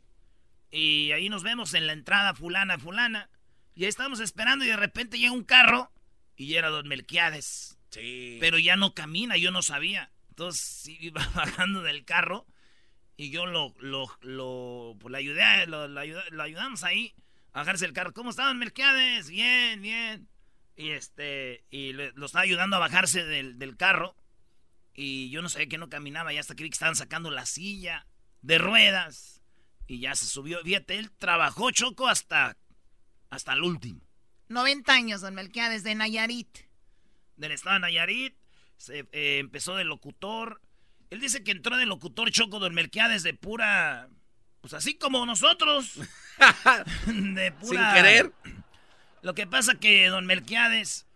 y 0.72 1.12
ahí 1.12 1.28
nos 1.28 1.44
vemos 1.44 1.72
en 1.74 1.86
la 1.86 1.92
entrada 1.92 2.34
fulana, 2.34 2.80
fulana. 2.80 3.30
Y 3.76 3.84
ahí 3.84 3.88
estábamos 3.88 4.18
esperando 4.18 4.64
y 4.64 4.68
de 4.68 4.76
repente 4.76 5.20
llega 5.20 5.32
un 5.32 5.44
carro 5.44 5.92
y 6.36 6.54
era 6.54 6.68
Don 6.68 6.88
Melquiades. 6.88 7.75
Sí. 7.90 8.38
Pero 8.40 8.58
ya 8.58 8.76
no 8.76 8.94
camina, 8.94 9.36
yo 9.36 9.50
no 9.50 9.62
sabía. 9.62 10.10
Entonces 10.28 10.60
sí, 10.62 10.96
iba 11.00 11.26
bajando 11.34 11.82
del 11.82 12.04
carro 12.04 12.46
y 13.16 13.30
yo 13.30 13.46
lo, 13.46 13.74
lo, 13.78 14.06
lo, 14.20 14.96
pues, 15.00 15.10
le 15.12 15.18
ayudé, 15.18 15.42
a- 15.42 15.66
lo, 15.66 15.88
lo 15.88 16.02
lo 16.30 16.42
ayudamos 16.42 16.82
ahí 16.84 17.14
a 17.52 17.60
bajarse 17.60 17.86
del 17.86 17.94
carro. 17.94 18.12
¿Cómo 18.12 18.30
está 18.30 18.44
Don 18.46 18.58
Melquiades? 18.58 19.28
Bien, 19.30 19.80
bien. 19.80 20.28
Y 20.76 20.90
este, 20.90 21.64
y 21.70 21.94
le- 21.94 22.12
lo 22.12 22.26
estaba 22.26 22.42
ayudando 22.42 22.76
a 22.76 22.80
bajarse 22.80 23.24
del, 23.24 23.58
del 23.58 23.76
carro. 23.76 24.14
Y 24.92 25.30
yo 25.30 25.40
no 25.42 25.48
sabía 25.48 25.68
que 25.68 25.78
no 25.78 25.88
caminaba 25.88 26.32
y 26.32 26.38
hasta 26.38 26.54
que 26.54 26.62
vi 26.64 26.70
que 26.70 26.74
estaban 26.74 26.96
sacando 26.96 27.30
la 27.30 27.46
silla 27.46 28.06
de 28.42 28.58
ruedas. 28.58 29.42
Y 29.86 30.00
ya 30.00 30.14
se 30.16 30.26
subió. 30.26 30.60
Fíjate, 30.62 30.98
él 30.98 31.10
trabajó 31.12 31.70
Choco 31.70 32.08
hasta, 32.08 32.56
hasta 33.30 33.52
el 33.54 33.62
último. 33.62 34.00
90 34.48 34.92
años, 34.92 35.20
don 35.22 35.34
Melquiades, 35.34 35.82
de 35.84 35.94
Nayarit. 35.94 36.65
Del 37.36 37.52
estado 37.52 37.74
de 37.74 37.80
Nayarit. 37.80 38.36
Se, 38.76 39.06
eh, 39.12 39.38
empezó 39.38 39.76
de 39.76 39.84
locutor. 39.84 40.60
Él 41.10 41.20
dice 41.20 41.44
que 41.44 41.52
entró 41.52 41.76
de 41.76 41.86
locutor 41.86 42.30
Choco 42.30 42.58
Don 42.58 42.74
Melquiades 42.74 43.22
de 43.22 43.34
pura. 43.34 44.08
Pues 44.60 44.74
así 44.74 44.96
como 44.96 45.24
nosotros. 45.24 45.94
de 47.06 47.52
pura. 47.52 47.94
Sin 47.94 48.02
querer. 48.02 48.32
Lo 49.22 49.34
que 49.34 49.46
pasa 49.46 49.76
que 49.76 50.08
Don 50.08 50.26
Melquiades. 50.26 51.06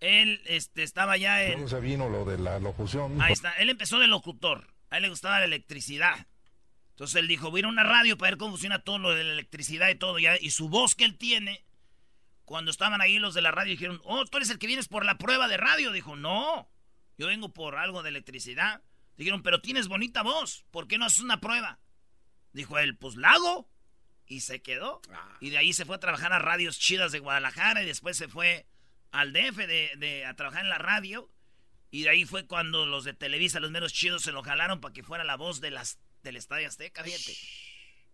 Él 0.00 0.40
este, 0.44 0.84
estaba 0.84 1.16
ya 1.16 1.42
en. 1.42 1.54
Luego 1.54 1.68
se 1.68 1.80
vino 1.80 2.08
lo 2.08 2.24
de 2.24 2.38
la 2.38 2.58
locución. 2.60 3.20
Ahí 3.20 3.32
está. 3.32 3.52
Él 3.54 3.70
empezó 3.70 3.98
de 3.98 4.06
locutor. 4.06 4.72
A 4.90 4.96
él 4.96 5.02
le 5.02 5.08
gustaba 5.08 5.40
la 5.40 5.44
electricidad. 5.44 6.26
Entonces 6.90 7.16
él 7.20 7.28
dijo, 7.28 7.50
voy 7.50 7.58
a 7.58 7.60
ir 7.60 7.64
a 7.66 7.68
una 7.68 7.84
radio 7.84 8.16
para 8.18 8.30
ver 8.30 8.38
cómo 8.38 8.52
funciona 8.52 8.80
todo 8.80 8.98
lo 8.98 9.14
de 9.14 9.24
la 9.24 9.32
electricidad 9.32 9.88
y 9.88 9.94
todo. 9.94 10.18
Ya. 10.18 10.36
Y 10.40 10.50
su 10.50 10.68
voz 10.68 10.94
que 10.94 11.04
él 11.04 11.16
tiene, 11.16 11.64
cuando 12.48 12.70
estaban 12.70 13.02
ahí 13.02 13.18
los 13.18 13.34
de 13.34 13.42
la 13.42 13.50
radio, 13.50 13.72
dijeron, 13.72 14.00
oh, 14.04 14.24
tú 14.24 14.38
eres 14.38 14.48
el 14.48 14.58
que 14.58 14.66
vienes 14.66 14.88
por 14.88 15.04
la 15.04 15.18
prueba 15.18 15.48
de 15.48 15.58
radio. 15.58 15.92
Dijo, 15.92 16.16
no, 16.16 16.70
yo 17.18 17.26
vengo 17.26 17.52
por 17.52 17.76
algo 17.76 18.02
de 18.02 18.08
electricidad. 18.08 18.82
Dijeron, 19.18 19.42
pero 19.42 19.60
tienes 19.60 19.86
bonita 19.86 20.22
voz, 20.22 20.64
¿por 20.70 20.88
qué 20.88 20.96
no 20.96 21.04
haces 21.04 21.20
una 21.20 21.40
prueba? 21.40 21.78
Dijo 22.54 22.78
él, 22.78 22.96
pues 22.96 23.16
la 23.16 23.32
hago. 23.32 23.68
Y 24.26 24.40
se 24.40 24.62
quedó. 24.62 25.02
Y 25.40 25.50
de 25.50 25.58
ahí 25.58 25.74
se 25.74 25.84
fue 25.84 25.96
a 25.96 26.00
trabajar 26.00 26.32
a 26.32 26.38
radios 26.38 26.78
chidas 26.78 27.12
de 27.12 27.18
Guadalajara 27.18 27.82
y 27.82 27.86
después 27.86 28.16
se 28.16 28.28
fue 28.28 28.66
al 29.10 29.32
DF 29.34 29.56
de, 29.56 29.92
de- 29.98 30.24
a 30.24 30.34
trabajar 30.34 30.62
en 30.64 30.70
la 30.70 30.78
radio. 30.78 31.30
Y 31.90 32.02
de 32.04 32.08
ahí 32.10 32.24
fue 32.24 32.46
cuando 32.46 32.86
los 32.86 33.04
de 33.04 33.12
Televisa, 33.12 33.60
los 33.60 33.70
meros 33.70 33.92
chidos, 33.92 34.22
se 34.22 34.32
lo 34.32 34.42
jalaron 34.42 34.80
para 34.80 34.94
que 34.94 35.02
fuera 35.02 35.24
la 35.24 35.36
voz 35.36 35.60
de 35.60 35.70
las, 35.70 35.98
del 36.22 36.36
Estadio 36.36 36.66
Azteca, 36.68 37.04
fíjate. 37.04 37.36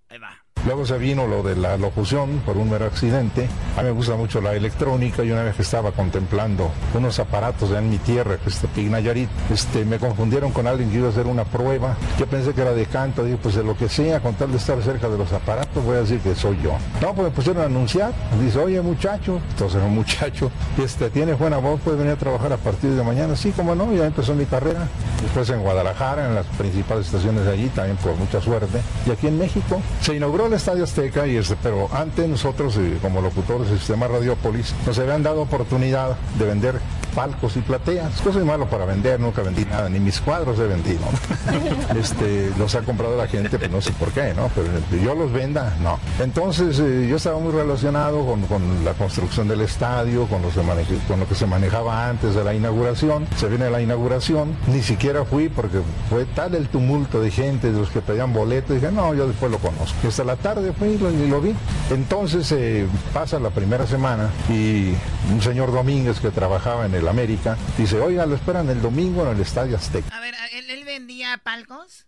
Ahí 0.08 0.18
va. 0.18 0.44
Luego 0.66 0.86
se 0.86 0.96
vino 0.96 1.26
lo 1.26 1.42
de 1.42 1.56
la 1.56 1.76
locución 1.76 2.40
por 2.46 2.56
un 2.56 2.70
mero 2.70 2.86
accidente. 2.86 3.46
A 3.76 3.82
mí 3.82 3.88
me 3.88 3.90
gusta 3.90 4.16
mucho 4.16 4.40
la 4.40 4.54
electrónica 4.54 5.22
y 5.22 5.30
una 5.30 5.42
vez 5.42 5.56
que 5.56 5.62
estaba 5.62 5.92
contemplando 5.92 6.70
unos 6.94 7.18
aparatos 7.18 7.70
en 7.72 7.90
mi 7.90 7.98
tierra, 7.98 8.38
que 8.38 8.48
es 8.48 8.58
Tepic 8.60 8.88
Nayarit, 8.88 9.28
este, 9.52 9.84
me 9.84 9.98
confundieron 9.98 10.52
con 10.52 10.66
alguien 10.66 10.90
que 10.90 10.96
iba 10.96 11.08
a 11.08 11.10
hacer 11.10 11.26
una 11.26 11.44
prueba. 11.44 11.96
Yo 12.18 12.26
pensé 12.26 12.54
que 12.54 12.62
era 12.62 12.72
de 12.72 12.86
canto, 12.86 13.24
dije, 13.24 13.38
pues 13.42 13.56
de 13.56 13.62
lo 13.62 13.76
que 13.76 13.90
sea, 13.90 14.20
con 14.20 14.34
tal 14.36 14.52
de 14.52 14.56
estar 14.56 14.80
cerca 14.82 15.10
de 15.10 15.18
los 15.18 15.30
aparatos, 15.34 15.84
voy 15.84 15.96
a 15.96 16.00
decir 16.00 16.20
que 16.20 16.34
soy 16.34 16.58
yo. 16.62 16.72
No, 17.02 17.12
pues 17.12 17.28
me 17.28 17.30
pusieron 17.30 17.62
a 17.62 17.66
anunciar. 17.66 18.14
Dice, 18.40 18.58
oye 18.58 18.80
muchacho, 18.80 19.40
entonces 19.50 19.82
un 19.82 19.94
muchacho, 19.94 20.50
este, 20.82 21.10
tiene 21.10 21.34
buena 21.34 21.58
voz, 21.58 21.78
puede 21.82 21.98
venir 21.98 22.14
a 22.14 22.16
trabajar 22.16 22.54
a 22.54 22.56
partir 22.56 22.90
de 22.90 23.02
mañana. 23.02 23.36
Sí, 23.36 23.50
como 23.50 23.74
no, 23.74 23.92
ya 23.92 24.06
empezó 24.06 24.34
mi 24.34 24.46
carrera. 24.46 24.88
Después 25.20 25.50
en 25.50 25.60
Guadalajara, 25.60 26.26
en 26.26 26.34
las 26.34 26.46
principales 26.46 27.06
estaciones 27.06 27.46
allí, 27.46 27.68
también 27.68 27.98
por 27.98 28.16
mucha 28.16 28.40
suerte. 28.40 28.80
Y 29.06 29.10
aquí 29.10 29.26
en 29.26 29.38
México 29.38 29.80
se 30.00 30.14
inauguró 30.14 30.48
Estadio 30.56 30.84
Azteca, 30.84 31.26
y 31.26 31.36
este, 31.36 31.56
pero 31.62 31.88
antes 31.92 32.28
nosotros, 32.28 32.76
eh, 32.76 32.98
como 33.02 33.20
locutores 33.20 33.68
del 33.68 33.78
sistema 33.78 34.08
Radiopolis, 34.08 34.74
nos 34.86 34.98
habían 34.98 35.22
dado 35.22 35.42
oportunidad 35.42 36.16
de 36.38 36.44
vender 36.44 36.80
palcos 37.14 37.56
y 37.56 37.60
plateas. 37.60 38.22
Yo 38.24 38.32
soy 38.32 38.44
malo 38.44 38.66
para 38.68 38.84
vender, 38.84 39.20
nunca 39.20 39.42
vendí 39.42 39.64
nada, 39.64 39.88
ni 39.88 40.00
mis 40.00 40.20
cuadros 40.20 40.58
he 40.58 40.66
vendido. 40.66 41.00
este, 41.98 42.50
los 42.58 42.74
ha 42.74 42.80
comprado 42.82 43.16
la 43.16 43.26
gente, 43.26 43.58
pues 43.58 43.70
no 43.70 43.80
sé 43.80 43.92
por 43.92 44.10
qué, 44.12 44.32
¿no? 44.34 44.50
Pero 44.54 44.68
que 44.90 45.00
yo 45.02 45.14
los 45.14 45.32
venda, 45.32 45.74
no. 45.82 45.98
Entonces 46.22 46.78
eh, 46.80 47.06
yo 47.08 47.16
estaba 47.16 47.38
muy 47.38 47.52
relacionado 47.52 48.24
con, 48.26 48.42
con 48.42 48.84
la 48.84 48.92
construcción 48.94 49.48
del 49.48 49.60
estadio, 49.62 50.26
con, 50.26 50.42
los 50.42 50.54
maneje- 50.56 50.98
con 51.08 51.20
lo 51.20 51.28
que 51.28 51.34
se 51.34 51.46
manejaba 51.46 52.08
antes 52.08 52.34
de 52.34 52.44
la 52.44 52.54
inauguración. 52.54 53.26
Se 53.36 53.48
viene 53.48 53.70
la 53.70 53.80
inauguración, 53.80 54.56
ni 54.68 54.82
siquiera 54.82 55.24
fui 55.24 55.48
porque 55.48 55.78
fue 56.10 56.24
tal 56.26 56.54
el 56.54 56.68
tumulto 56.68 57.20
de 57.20 57.30
gente, 57.30 57.72
de 57.72 57.78
los 57.78 57.90
que 57.90 58.00
pedían 58.00 58.32
boletos, 58.32 58.74
dije, 58.80 58.90
no, 58.92 59.14
yo 59.14 59.26
después 59.28 59.50
lo 59.50 59.58
conozco. 59.58 59.94
Y 60.02 60.08
hasta 60.08 60.24
la 60.24 60.36
tarde 60.36 60.72
fui 60.72 60.88
y 60.88 60.98
lo, 60.98 61.10
y 61.10 61.28
lo 61.28 61.40
vi. 61.40 61.54
Entonces 61.90 62.50
eh, 62.52 62.86
pasa 63.12 63.38
la 63.38 63.50
primera 63.50 63.86
semana 63.86 64.28
y 64.48 64.94
un 65.32 65.40
señor 65.42 65.72
Domínguez 65.72 66.20
que 66.20 66.30
trabajaba 66.30 66.86
en 66.86 66.94
el 66.94 67.03
América 67.10 67.56
dice, 67.78 68.00
oiga, 68.00 68.26
lo 68.26 68.34
esperan 68.34 68.68
el 68.70 68.80
domingo 68.82 69.22
en 69.26 69.36
el 69.36 69.40
Estadio 69.40 69.76
Azteca. 69.76 70.16
A 70.16 70.20
ver, 70.20 70.34
¿él, 70.54 70.70
él 70.70 70.84
vendía 70.84 71.38
palcos? 71.44 72.06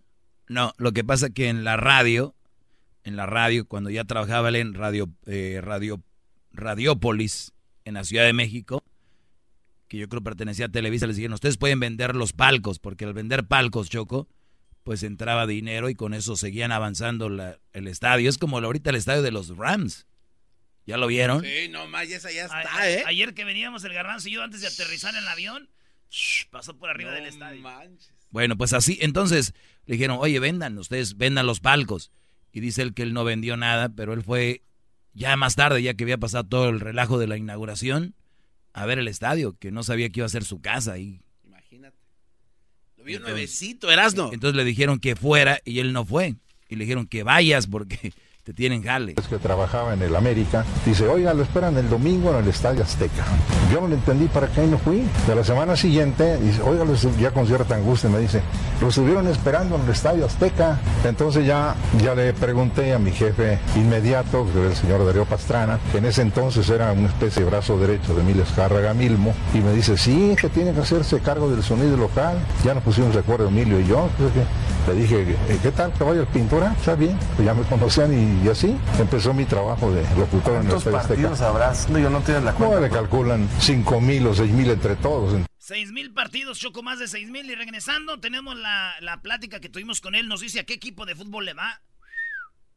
No, 0.48 0.72
lo 0.78 0.92
que 0.92 1.04
pasa 1.04 1.30
que 1.30 1.48
en 1.48 1.64
la 1.64 1.76
radio, 1.76 2.34
en 3.04 3.16
la 3.16 3.26
radio, 3.26 3.66
cuando 3.66 3.90
ya 3.90 4.04
trabajaba 4.04 4.48
él 4.48 4.56
en 4.56 4.74
radio, 4.74 5.08
eh, 5.26 5.60
radio, 5.62 6.02
Radiópolis, 6.52 7.52
en 7.84 7.94
la 7.94 8.04
Ciudad 8.04 8.24
de 8.24 8.32
México, 8.32 8.82
que 9.88 9.98
yo 9.98 10.08
creo 10.08 10.22
pertenecía 10.22 10.66
a 10.66 10.70
Televisa, 10.70 11.06
les 11.06 11.16
dijeron, 11.16 11.34
ustedes 11.34 11.58
pueden 11.58 11.78
vender 11.80 12.16
los 12.16 12.32
palcos, 12.32 12.78
porque 12.78 13.04
al 13.04 13.12
vender 13.14 13.46
palcos, 13.46 13.88
Choco, 13.88 14.28
pues 14.82 15.02
entraba 15.02 15.46
dinero 15.46 15.88
y 15.88 15.94
con 15.94 16.14
eso 16.14 16.36
seguían 16.36 16.72
avanzando 16.72 17.28
la- 17.28 17.58
el 17.72 17.86
estadio. 17.88 18.28
Es 18.28 18.38
como 18.38 18.58
ahorita 18.58 18.90
el 18.90 18.96
estadio 18.96 19.22
de 19.22 19.30
los 19.32 19.56
Rams. 19.56 20.06
¿Ya 20.86 20.96
lo 20.96 21.06
vieron? 21.08 21.42
Sí, 21.44 21.68
no 21.68 21.86
más, 21.88 22.08
esa 22.08 22.30
ya 22.30 22.44
está, 22.44 22.60
a- 22.78 22.90
¿eh? 22.90 23.02
Ayer 23.06 23.34
que 23.34 23.44
veníamos 23.44 23.82
el 23.84 23.92
garbanzo 23.92 24.28
y 24.28 24.32
yo 24.32 24.42
antes 24.42 24.60
de 24.60 24.68
aterrizar 24.68 25.12
en 25.14 25.22
el 25.22 25.28
avión, 25.28 25.68
shh, 26.10 26.46
pasó 26.50 26.76
por 26.78 26.90
arriba 26.90 27.10
No 27.10 27.16
del 27.16 27.26
estadio. 27.26 27.62
Bueno, 28.30 28.56
pues 28.56 28.72
así, 28.72 28.98
entonces 29.00 29.52
le 29.86 29.94
dijeron, 29.94 30.18
oye, 30.20 30.38
vendan, 30.38 30.78
ustedes 30.78 31.16
vendan 31.16 31.46
los 31.46 31.60
palcos. 31.60 32.12
Y 32.52 32.60
dice 32.60 32.82
él 32.82 32.94
que 32.94 33.02
él 33.02 33.12
no 33.12 33.24
vendió 33.24 33.56
nada, 33.56 33.88
pero 33.90 34.12
él 34.12 34.22
fue 34.22 34.62
ya 35.12 35.36
más 35.36 35.56
tarde, 35.56 35.82
ya 35.82 35.94
que 35.94 36.04
había 36.04 36.18
pasado 36.18 36.44
todo 36.44 36.68
el 36.68 36.80
relajo 36.80 37.18
de 37.18 37.26
la 37.26 37.36
inauguración, 37.36 38.14
a 38.72 38.86
ver 38.86 38.98
el 38.98 39.08
estadio, 39.08 39.56
que 39.58 39.70
no 39.72 39.82
sabía 39.82 40.08
que 40.10 40.20
iba 40.20 40.26
a 40.26 40.30
ser 40.30 40.44
su 40.44 40.60
casa 40.60 40.92
ahí. 40.92 41.20
Imagínate. 41.44 41.96
Lo 42.96 43.04
vio 43.04 43.20
nuevecito, 43.20 43.90
Erasno. 43.90 44.30
Entonces 44.32 44.56
le 44.56 44.64
dijeron 44.64 45.00
que 45.00 45.16
fuera 45.16 45.60
y 45.64 45.80
él 45.80 45.92
no 45.92 46.04
fue. 46.04 46.36
Y 46.68 46.76
le 46.76 46.84
dijeron 46.84 47.06
que 47.06 47.22
vayas 47.24 47.66
porque 47.66 48.12
te 48.46 48.54
tienen 48.54 48.80
jale. 48.80 49.14
Es 49.18 49.26
que 49.26 49.38
trabajaba 49.38 49.92
en 49.94 50.02
el 50.02 50.14
América, 50.14 50.64
dice, 50.84 51.08
oiga, 51.08 51.34
lo 51.34 51.42
esperan 51.42 51.76
el 51.78 51.90
domingo 51.90 52.30
en 52.30 52.44
el 52.44 52.48
Estadio 52.48 52.84
Azteca. 52.84 53.24
Yo 53.72 53.80
no 53.80 53.88
le 53.88 53.96
entendí 53.96 54.26
para 54.26 54.46
qué 54.46 54.64
no 54.68 54.78
fui. 54.78 55.02
De 55.26 55.34
la 55.34 55.42
semana 55.42 55.74
siguiente, 55.74 56.36
dice, 56.38 56.62
oiga, 56.62 56.84
lo 56.84 56.94
ya 57.18 57.32
con 57.32 57.44
cierta 57.48 57.74
angustia 57.74 58.08
me 58.08 58.20
dice, 58.20 58.42
lo 58.80 58.86
estuvieron 58.86 59.26
esperando 59.26 59.74
en 59.74 59.82
el 59.82 59.88
Estadio 59.90 60.24
Azteca. 60.26 60.78
Entonces 61.04 61.44
ya, 61.44 61.74
ya 62.00 62.14
le 62.14 62.32
pregunté 62.34 62.94
a 62.94 63.00
mi 63.00 63.10
jefe 63.10 63.58
inmediato, 63.74 64.46
que 64.52 64.60
era 64.60 64.68
el 64.70 64.76
señor 64.76 65.04
Darío 65.04 65.24
Pastrana, 65.24 65.80
que 65.90 65.98
en 65.98 66.04
ese 66.04 66.22
entonces 66.22 66.70
era 66.70 66.92
una 66.92 67.08
especie 67.08 67.42
de 67.42 67.50
brazo 67.50 67.76
derecho 67.76 68.14
de 68.14 68.20
Emilio 68.20 68.44
Escárraga 68.44 68.94
Milmo, 68.94 69.34
y 69.54 69.58
me 69.58 69.72
dice, 69.72 69.96
sí, 69.98 70.36
que 70.40 70.48
tiene 70.50 70.72
que 70.72 70.82
hacerse 70.82 71.18
cargo 71.18 71.50
del 71.50 71.64
sonido 71.64 71.96
local. 71.96 72.38
Ya 72.64 72.74
nos 72.74 72.84
pusimos 72.84 73.12
de 73.12 73.18
acuerdo 73.18 73.48
Emilio 73.48 73.80
y 73.80 73.86
yo. 73.88 74.08
Pues, 74.16 74.30
que- 74.34 74.66
le 74.86 74.94
dije, 74.94 75.22
"Eh, 75.48 75.58
¿qué 75.60 75.72
tal, 75.72 75.92
caballo? 75.98 76.20
El 76.20 76.26
pintura, 76.28 76.72
está 76.78 76.94
bien. 76.94 77.18
Pues 77.34 77.44
ya 77.44 77.54
me 77.54 77.62
conocían 77.64 78.12
y, 78.12 78.35
y 78.44 78.48
así 78.48 78.76
empezó 78.98 79.32
mi 79.34 79.44
trabajo 79.44 79.90
de 79.92 80.02
locutor 80.16 80.54
en 80.54 80.60
el 80.62 80.66
¿Cuántos 80.68 80.78
Estadio 80.78 80.98
Azteca. 80.98 81.14
partidos 81.28 81.40
habrás? 81.40 81.88
No, 81.88 81.98
yo 81.98 82.10
no 82.10 82.20
tienes 82.22 82.42
la 82.44 82.52
No, 82.52 82.58
cuenta. 82.58 82.80
le 82.80 82.90
calculan 82.90 83.48
5 83.60 84.00
mil 84.00 84.26
o 84.26 84.34
6 84.34 84.50
mil 84.52 84.70
entre 84.70 84.96
todos. 84.96 85.40
Seis 85.58 85.90
mil 85.90 86.12
partidos, 86.14 86.60
Choco, 86.60 86.84
más 86.84 87.00
de 87.00 87.08
seis 87.08 87.28
mil. 87.28 87.50
Y 87.50 87.56
regresando, 87.56 88.20
tenemos 88.20 88.56
la, 88.56 88.94
la 89.00 89.20
plática 89.20 89.58
que 89.58 89.68
tuvimos 89.68 90.00
con 90.00 90.14
él. 90.14 90.28
Nos 90.28 90.40
dice 90.40 90.60
a 90.60 90.64
qué 90.64 90.74
equipo 90.74 91.06
de 91.06 91.16
fútbol 91.16 91.44
le 91.44 91.54
va. 91.54 91.82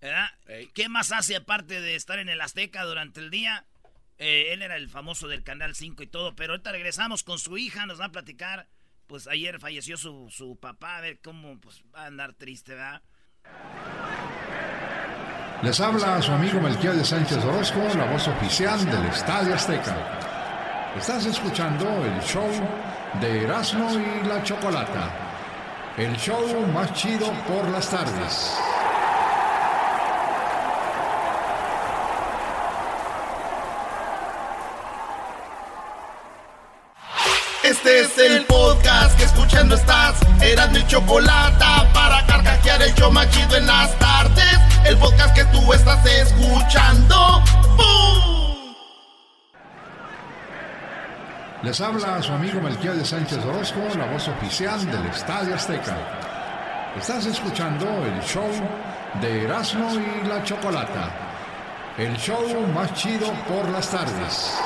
¿Verdad? 0.02 0.30
¿Qué 0.74 0.90
más 0.90 1.12
hace 1.12 1.36
aparte 1.36 1.82
de 1.82 1.96
estar 1.96 2.18
en 2.18 2.30
el 2.30 2.42
Azteca 2.42 2.84
durante 2.86 3.20
el 3.20 3.30
día? 3.30 3.68
Eh, 4.18 4.54
él 4.54 4.64
era 4.64 4.76
el 4.76 4.90
famoso 4.90 5.28
del 5.28 5.44
Canal 5.44 5.76
5 5.76 6.02
y 6.02 6.08
todo. 6.08 6.36
Pero 6.36 6.54
ahorita 6.54 6.72
regresamos 6.72 7.22
con 7.24 7.38
su 7.38 7.60
hija, 7.60 7.86
nos 7.86 8.00
va 8.02 8.06
a 8.06 8.12
platicar. 8.12 8.68
Pues 9.06 9.28
ayer 9.28 9.60
falleció 9.60 9.96
su, 9.96 10.28
su 10.32 10.58
papá. 10.60 10.98
A 10.98 11.02
ver 11.02 11.20
cómo 11.22 11.60
pues, 11.60 11.84
va 11.96 12.04
a 12.04 12.08
andar 12.08 12.34
triste, 12.34 12.74
¿verdad? 12.74 13.04
Les 15.62 15.78
habla 15.82 16.22
su 16.22 16.32
amigo 16.32 16.62
Melquiades 16.62 17.10
Sánchez 17.10 17.44
Orozco, 17.44 17.80
la 17.98 18.06
voz 18.06 18.26
oficial 18.30 18.80
del 18.86 19.06
Estadio 19.08 19.54
Azteca. 19.54 19.94
Estás 20.98 21.26
escuchando 21.26 21.86
el 22.06 22.22
show 22.22 22.50
de 23.20 23.44
Erasmo 23.44 23.90
y 23.92 24.26
la 24.26 24.42
Chocolata, 24.42 25.12
el 25.98 26.16
show 26.16 26.42
más 26.74 26.94
chido 26.94 27.30
por 27.46 27.68
las 27.72 27.90
tardes. 27.90 28.58
Este 37.66 38.00
es 38.00 38.18
el 38.18 38.46
podcast 38.46 39.18
que 39.18 39.26
escuchando 39.26 39.76
estás. 39.76 40.16
Eran 40.42 40.72
mi 40.72 40.88
chocolate 40.88 41.66
para 41.94 42.26
carcajear 42.26 42.82
el 42.82 42.94
show 42.96 43.12
más 43.12 43.30
chido 43.30 43.58
en 43.58 43.68
las 43.68 43.94
tardes. 44.00 44.69
El 44.86 44.98
podcast 44.98 45.36
que 45.36 45.46
tú 45.46 45.74
estás 45.74 46.06
escuchando. 46.06 47.44
¡Bum! 47.76 48.76
Les 51.62 51.80
habla 51.82 52.22
su 52.22 52.32
amigo 52.34 52.62
Melquiades 52.62 53.10
Sánchez 53.10 53.44
Orozco, 53.46 53.80
la 53.98 54.06
voz 54.06 54.28
oficial 54.28 54.84
del 54.86 55.06
Estadio 55.08 55.56
Azteca. 55.56 55.98
Estás 56.98 57.26
escuchando 57.26 57.86
el 58.06 58.22
show 58.22 58.50
de 59.22 59.44
Erasmo 59.44 59.92
y 59.94 60.28
la 60.28 60.44
Chocolata, 60.44 61.12
el 61.98 62.16
show 62.18 62.66
más 62.74 62.94
chido 62.94 63.32
por 63.48 63.70
las 63.70 63.90
tardes. 63.90 64.58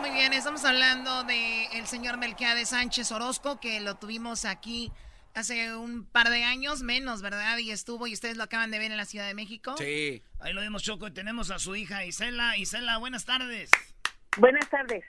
Muy 0.00 0.10
bien, 0.10 0.32
estamos 0.32 0.64
hablando 0.64 1.22
del 1.24 1.68
el 1.72 1.86
señor 1.86 2.16
Melquiades 2.16 2.70
Sánchez 2.70 3.12
Orozco, 3.12 3.60
que 3.60 3.80
lo 3.80 3.94
tuvimos 3.96 4.44
aquí 4.44 4.90
hace 5.34 5.74
un 5.76 6.06
par 6.06 6.30
de 6.30 6.44
años, 6.44 6.82
menos, 6.82 7.22
¿verdad? 7.22 7.58
Y 7.58 7.70
estuvo, 7.70 8.06
y 8.06 8.12
ustedes 8.14 8.36
lo 8.36 8.44
acaban 8.44 8.70
de 8.70 8.78
ver 8.78 8.90
en 8.90 8.96
la 8.96 9.04
Ciudad 9.04 9.26
de 9.26 9.34
México. 9.34 9.74
Sí. 9.76 10.22
Ahí 10.40 10.52
lo 10.52 10.60
vemos, 10.60 10.82
Choco, 10.82 11.08
y 11.08 11.10
tenemos 11.10 11.50
a 11.50 11.58
su 11.58 11.74
hija 11.76 12.04
Isela. 12.04 12.56
Isela, 12.56 12.98
buenas 12.98 13.24
tardes. 13.24 13.70
Buenas 14.36 14.68
tardes. 14.70 15.04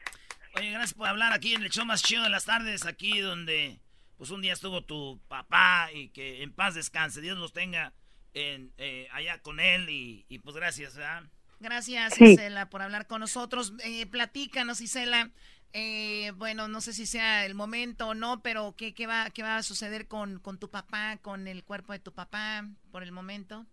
Oye, 0.56 0.72
gracias 0.72 0.94
por 0.94 1.08
hablar 1.08 1.34
aquí 1.34 1.54
en 1.54 1.64
el 1.64 1.70
show 1.70 1.86
más 1.86 2.02
chido 2.02 2.24
de 2.24 2.30
las 2.30 2.46
tardes, 2.46 2.86
aquí 2.86 3.20
donde 3.20 3.80
pues 4.18 4.30
un 4.30 4.42
día 4.42 4.54
estuvo 4.54 4.84
tu 4.84 5.20
papá 5.28 5.90
y 5.94 6.10
que 6.10 6.42
en 6.42 6.54
paz 6.54 6.74
descanse, 6.76 7.20
Dios 7.20 7.38
los 7.38 7.52
tenga 7.52 7.94
en, 8.34 8.72
eh, 8.78 9.10
allá 9.12 9.42
con 9.42 9.60
él 9.60 9.90
y, 9.90 10.26
y 10.30 10.40
pues 10.40 10.56
gracias, 10.56 10.96
¿verdad? 10.96 11.24
Gracias, 11.60 12.14
Sí. 12.16 12.26
Isela, 12.26 12.70
por 12.70 12.82
hablar 12.82 13.08
con 13.08 13.22
nosotros. 13.22 13.74
Eh, 13.84 14.06
platícanos, 14.06 14.82
Isela. 14.82 15.32
Eh, 15.78 16.32
bueno, 16.38 16.70
no 16.70 16.80
sé 16.80 16.94
si 16.94 17.06
sea 17.06 17.46
el 17.46 17.54
momento 17.54 18.08
o 18.08 18.14
no, 18.14 18.40
pero 18.42 18.74
¿qué, 18.78 18.94
qué, 18.94 19.08
va, 19.08 19.26
qué 19.36 19.44
va 19.44 19.58
a 19.58 19.62
suceder 19.62 20.08
con, 20.08 20.40
con 20.40 20.58
tu 20.58 20.70
papá, 20.70 21.18
con 21.22 21.50
el 21.50 21.66
cuerpo 21.66 21.92
de 21.92 22.00
tu 22.00 22.14
papá 22.14 22.64
por 22.94 23.04
el 23.04 23.12
momento? 23.12 23.66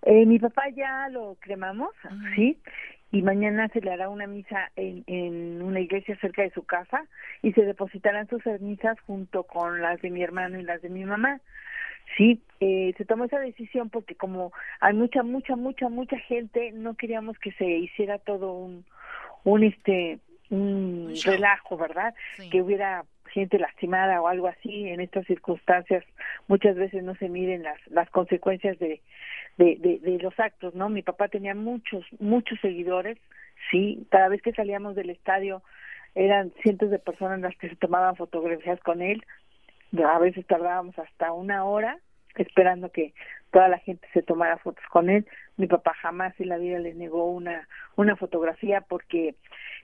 Eh, 0.00 0.24
mi 0.24 0.38
papá 0.38 0.62
ya 0.74 1.10
lo 1.10 1.36
cremamos, 1.40 1.90
sí, 2.34 2.58
y 3.12 3.20
mañana 3.20 3.68
se 3.68 3.82
le 3.82 3.92
hará 3.92 4.08
una 4.08 4.26
misa 4.26 4.72
en, 4.76 5.04
en 5.06 5.60
una 5.60 5.80
iglesia 5.80 6.16
cerca 6.22 6.40
de 6.40 6.52
su 6.52 6.62
casa 6.64 7.04
y 7.42 7.52
se 7.52 7.66
depositarán 7.66 8.26
sus 8.28 8.42
cenizas 8.42 8.98
junto 9.00 9.42
con 9.42 9.82
las 9.82 10.00
de 10.00 10.08
mi 10.08 10.22
hermano 10.22 10.58
y 10.58 10.62
las 10.62 10.80
de 10.80 10.88
mi 10.88 11.04
mamá. 11.04 11.38
Sí, 12.16 12.40
eh, 12.60 12.94
se 12.96 13.04
tomó 13.04 13.24
esa 13.24 13.40
decisión 13.40 13.90
porque 13.90 14.14
como 14.14 14.52
hay 14.80 14.94
mucha, 14.94 15.22
mucha, 15.22 15.54
mucha, 15.54 15.90
mucha 15.90 16.18
gente, 16.18 16.72
no 16.72 16.94
queríamos 16.94 17.38
que 17.38 17.52
se 17.52 17.66
hiciera 17.66 18.18
todo 18.18 18.52
un, 18.52 18.86
un 19.44 19.64
este, 19.64 20.18
un 20.50 21.14
relajo, 21.24 21.76
¿verdad? 21.76 22.14
Que 22.50 22.62
hubiera 22.62 23.04
gente 23.26 23.58
lastimada 23.58 24.20
o 24.20 24.28
algo 24.28 24.46
así 24.46 24.88
en 24.88 25.00
estas 25.00 25.26
circunstancias. 25.26 26.04
Muchas 26.46 26.76
veces 26.76 27.02
no 27.02 27.14
se 27.16 27.28
miden 27.28 27.62
las, 27.62 27.78
las 27.88 28.08
consecuencias 28.10 28.78
de, 28.78 29.00
de, 29.56 29.76
de, 29.76 29.98
de 29.98 30.18
los 30.18 30.38
actos, 30.38 30.74
¿no? 30.74 30.88
Mi 30.88 31.02
papá 31.02 31.28
tenía 31.28 31.54
muchos, 31.54 32.04
muchos 32.20 32.60
seguidores, 32.60 33.18
sí, 33.70 34.06
cada 34.10 34.28
vez 34.28 34.42
que 34.42 34.52
salíamos 34.52 34.94
del 34.94 35.10
estadio 35.10 35.62
eran 36.14 36.52
cientos 36.62 36.90
de 36.90 36.98
personas 36.98 37.40
las 37.40 37.56
que 37.56 37.68
se 37.68 37.76
tomaban 37.76 38.14
fotografías 38.14 38.78
con 38.80 39.02
él, 39.02 39.24
a 40.02 40.18
veces 40.18 40.46
tardábamos 40.46 40.98
hasta 40.98 41.32
una 41.32 41.64
hora 41.64 41.98
esperando 42.36 42.90
que 42.90 43.14
toda 43.54 43.68
la 43.68 43.78
gente 43.78 44.08
se 44.12 44.20
tomara 44.20 44.58
fotos 44.58 44.84
con 44.90 45.08
él. 45.08 45.24
Mi 45.56 45.68
papá 45.68 45.94
jamás 46.02 46.34
en 46.40 46.48
la 46.48 46.58
vida 46.58 46.80
le 46.80 46.92
negó 46.92 47.30
una, 47.30 47.68
una 47.94 48.16
fotografía 48.16 48.80
porque 48.80 49.36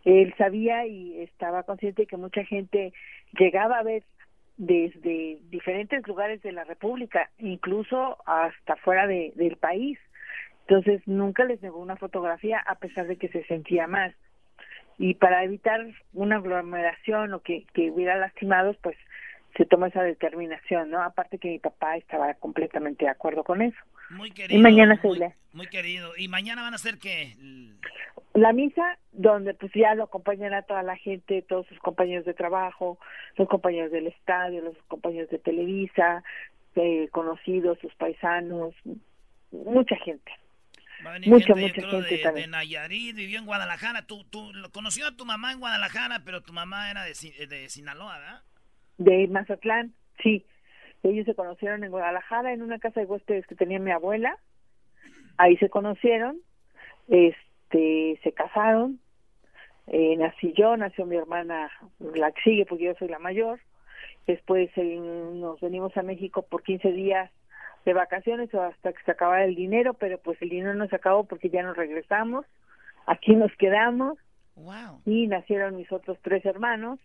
él 0.04 0.34
sabía 0.36 0.86
y 0.86 1.20
estaba 1.20 1.62
consciente 1.62 2.06
que 2.06 2.16
mucha 2.16 2.44
gente 2.44 2.92
llegaba 3.38 3.78
a 3.78 3.84
ver 3.84 4.02
desde 4.56 5.38
diferentes 5.50 6.04
lugares 6.08 6.42
de 6.42 6.50
la 6.50 6.64
República, 6.64 7.30
incluso 7.38 8.18
hasta 8.26 8.74
fuera 8.74 9.06
de, 9.06 9.32
del 9.36 9.56
país. 9.56 10.00
Entonces 10.66 11.00
nunca 11.06 11.44
les 11.44 11.62
negó 11.62 11.78
una 11.78 11.96
fotografía 11.96 12.58
a 12.58 12.74
pesar 12.74 13.06
de 13.06 13.18
que 13.18 13.28
se 13.28 13.44
sentía 13.44 13.86
mal. 13.86 14.16
Y 14.98 15.14
para 15.14 15.44
evitar 15.44 15.86
una 16.12 16.38
aglomeración 16.38 17.32
o 17.34 17.40
que, 17.40 17.66
que 17.72 17.92
hubiera 17.92 18.16
lastimados, 18.16 18.76
pues 18.82 18.96
se 19.56 19.64
tomó 19.66 19.86
esa 19.86 20.02
determinación, 20.02 20.90
¿no? 20.90 21.02
Aparte 21.02 21.38
que 21.38 21.48
mi 21.48 21.58
papá 21.58 21.96
estaba 21.96 22.32
completamente 22.34 23.04
de 23.04 23.10
acuerdo 23.10 23.44
con 23.44 23.62
eso. 23.62 23.76
Muy 24.10 24.30
querido. 24.30 24.58
Y 24.58 24.62
mañana 24.62 25.00
se 25.00 25.06
muy, 25.06 25.18
le... 25.18 25.34
muy 25.52 25.66
querido. 25.68 26.12
¿Y 26.16 26.28
mañana 26.28 26.62
van 26.62 26.72
a 26.72 26.76
hacer 26.76 26.98
qué? 26.98 27.36
La 28.34 28.52
misa, 28.52 28.98
donde 29.12 29.54
pues 29.54 29.72
ya 29.74 29.94
lo 29.94 30.04
acompañará 30.04 30.62
toda 30.62 30.82
la 30.82 30.96
gente, 30.96 31.42
todos 31.42 31.66
sus 31.66 31.78
compañeros 31.78 32.24
de 32.24 32.34
trabajo, 32.34 32.98
los 33.36 33.48
compañeros 33.48 33.90
del 33.90 34.06
estadio, 34.06 34.62
los 34.62 34.76
compañeros 34.88 35.30
de 35.30 35.38
Televisa, 35.38 36.22
eh, 36.76 37.08
conocidos, 37.10 37.78
sus 37.80 37.94
paisanos, 37.94 38.74
mucha 39.50 39.96
gente. 39.96 40.32
Va 41.04 41.10
a 41.10 41.12
venir 41.14 41.30
Mucha, 41.30 41.54
gente, 41.54 41.60
yo 41.60 41.66
mucha 41.66 41.88
creo, 41.88 42.02
gente 42.02 42.16
de, 42.16 42.22
también. 42.22 42.50
de 42.50 42.56
Nayarit, 42.56 43.16
vivió 43.16 43.38
en 43.38 43.46
Guadalajara. 43.46 44.06
Tú, 44.06 44.24
tú 44.24 44.52
conoció 44.72 45.06
a 45.06 45.16
tu 45.16 45.24
mamá 45.24 45.52
en 45.52 45.60
Guadalajara, 45.60 46.22
pero 46.24 46.42
tu 46.42 46.52
mamá 46.52 46.90
era 46.90 47.04
de, 47.04 47.46
de 47.46 47.68
Sinaloa, 47.68 48.18
¿verdad? 48.18 48.42
De 49.00 49.26
Mazatlán, 49.28 49.94
sí. 50.22 50.44
Ellos 51.02 51.24
se 51.24 51.34
conocieron 51.34 51.82
en 51.82 51.90
Guadalajara, 51.90 52.52
en 52.52 52.60
una 52.60 52.78
casa 52.78 53.00
de 53.00 53.06
huéspedes 53.06 53.46
que 53.46 53.54
tenía 53.54 53.78
mi 53.78 53.90
abuela. 53.90 54.36
Ahí 55.38 55.56
se 55.56 55.70
conocieron, 55.70 56.36
este, 57.08 58.20
se 58.22 58.32
casaron. 58.32 59.00
Eh, 59.86 60.16
nací 60.18 60.52
yo, 60.52 60.76
nació 60.76 61.06
mi 61.06 61.16
hermana, 61.16 61.70
la 61.98 62.30
que 62.32 62.42
sigue, 62.42 62.66
porque 62.66 62.84
yo 62.84 62.94
soy 62.98 63.08
la 63.08 63.18
mayor. 63.18 63.58
Después 64.26 64.70
eh, 64.76 64.96
nos 65.00 65.58
venimos 65.60 65.96
a 65.96 66.02
México 66.02 66.42
por 66.42 66.62
15 66.62 66.92
días 66.92 67.30
de 67.86 67.94
vacaciones 67.94 68.52
o 68.52 68.60
hasta 68.60 68.92
que 68.92 69.02
se 69.04 69.12
acabara 69.12 69.46
el 69.46 69.54
dinero, 69.54 69.94
pero 69.94 70.18
pues 70.18 70.40
el 70.42 70.50
dinero 70.50 70.74
no 70.74 70.86
se 70.88 70.96
acabó 70.96 71.24
porque 71.24 71.48
ya 71.48 71.62
nos 71.62 71.74
regresamos. 71.74 72.44
Aquí 73.06 73.34
nos 73.34 73.50
quedamos 73.56 74.18
Wow. 74.56 75.00
y 75.06 75.26
nacieron 75.26 75.76
mis 75.76 75.90
otros 75.90 76.18
tres 76.20 76.44
hermanos 76.44 77.00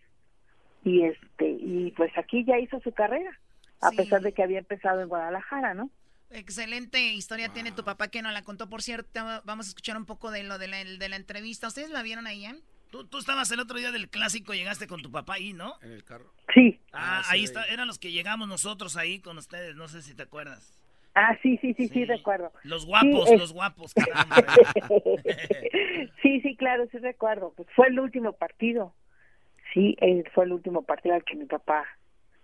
y 0.86 1.02
este 1.04 1.48
y 1.50 1.90
pues 1.96 2.10
aquí 2.16 2.44
ya 2.44 2.58
hizo 2.58 2.80
su 2.80 2.92
carrera 2.92 3.30
a 3.82 3.90
Sí. 3.90 3.96
pesar 3.96 4.22
de 4.22 4.32
que 4.32 4.42
había 4.42 4.58
empezado 4.60 5.02
en 5.02 5.08
Guadalajara 5.08 5.74
no 5.74 5.90
Excelente 6.30 6.98
historia 7.12 7.50
tiene 7.50 7.70
tu 7.72 7.84
papá 7.84 8.08
que 8.08 8.20
nos 8.20 8.32
la 8.32 8.42
contó. 8.42 8.68
Por 8.68 8.82
cierto, 8.82 9.20
vamos 9.44 9.66
a 9.66 9.68
escuchar 9.68 9.96
un 9.96 10.06
poco 10.06 10.32
de 10.32 10.42
lo 10.42 10.58
de 10.58 10.66
la, 10.66 10.82
de 10.84 11.08
la 11.08 11.14
entrevista. 11.14 11.68
¿Ustedes 11.68 11.90
la 11.90 12.02
vieron 12.02 12.26
ahí, 12.26 12.46
eh? 12.46 12.56
Tú, 12.90 13.06
tú 13.06 13.18
estabas 13.18 13.48
el 13.52 13.60
otro 13.60 13.78
día 13.78 13.92
del 13.92 14.08
clásico, 14.08 14.52
llegaste 14.52 14.88
con 14.88 15.00
tu 15.02 15.12
papá 15.12 15.34
ahí, 15.34 15.52
¿no? 15.52 15.74
En 15.82 15.92
el 15.92 16.02
carro. 16.02 16.32
sí 16.52 16.80
Ah, 16.92 17.18
Ah, 17.18 17.22
sí, 17.22 17.28
ahí 17.32 17.38
ahí. 17.40 17.44
está, 17.44 17.64
eran 17.66 17.86
los 17.86 18.00
que 18.00 18.10
llegamos 18.10 18.48
nosotros 18.48 18.96
ahí 18.96 19.20
con 19.20 19.38
ustedes, 19.38 19.76
no 19.76 19.86
sé 19.86 20.02
si 20.02 20.14
te 20.16 20.24
acuerdas. 20.24 20.76
ah 21.14 21.36
sí 21.42 21.58
sí 21.62 21.74
sí 21.74 21.86
sí, 21.88 22.04
recuerdo 22.04 22.50
Los 22.64 22.86
guapos, 22.86 23.28
Sí, 23.28 23.34
es- 23.34 23.40
los 23.40 23.52
guapos. 23.52 23.94
sí 26.22 26.40
sí 26.40 26.56
claro 26.56 26.86
sí 26.90 26.98
recuerdo 26.98 27.52
pues 27.56 27.68
fue 27.74 27.88
el 27.88 27.98
último 28.00 28.32
partido 28.32 28.94
sí 29.76 29.94
eh, 30.00 30.24
fue 30.32 30.46
el 30.46 30.52
último 30.52 30.82
partido 30.82 31.14
al 31.14 31.24
que 31.24 31.36
mi 31.36 31.44
papá 31.44 31.84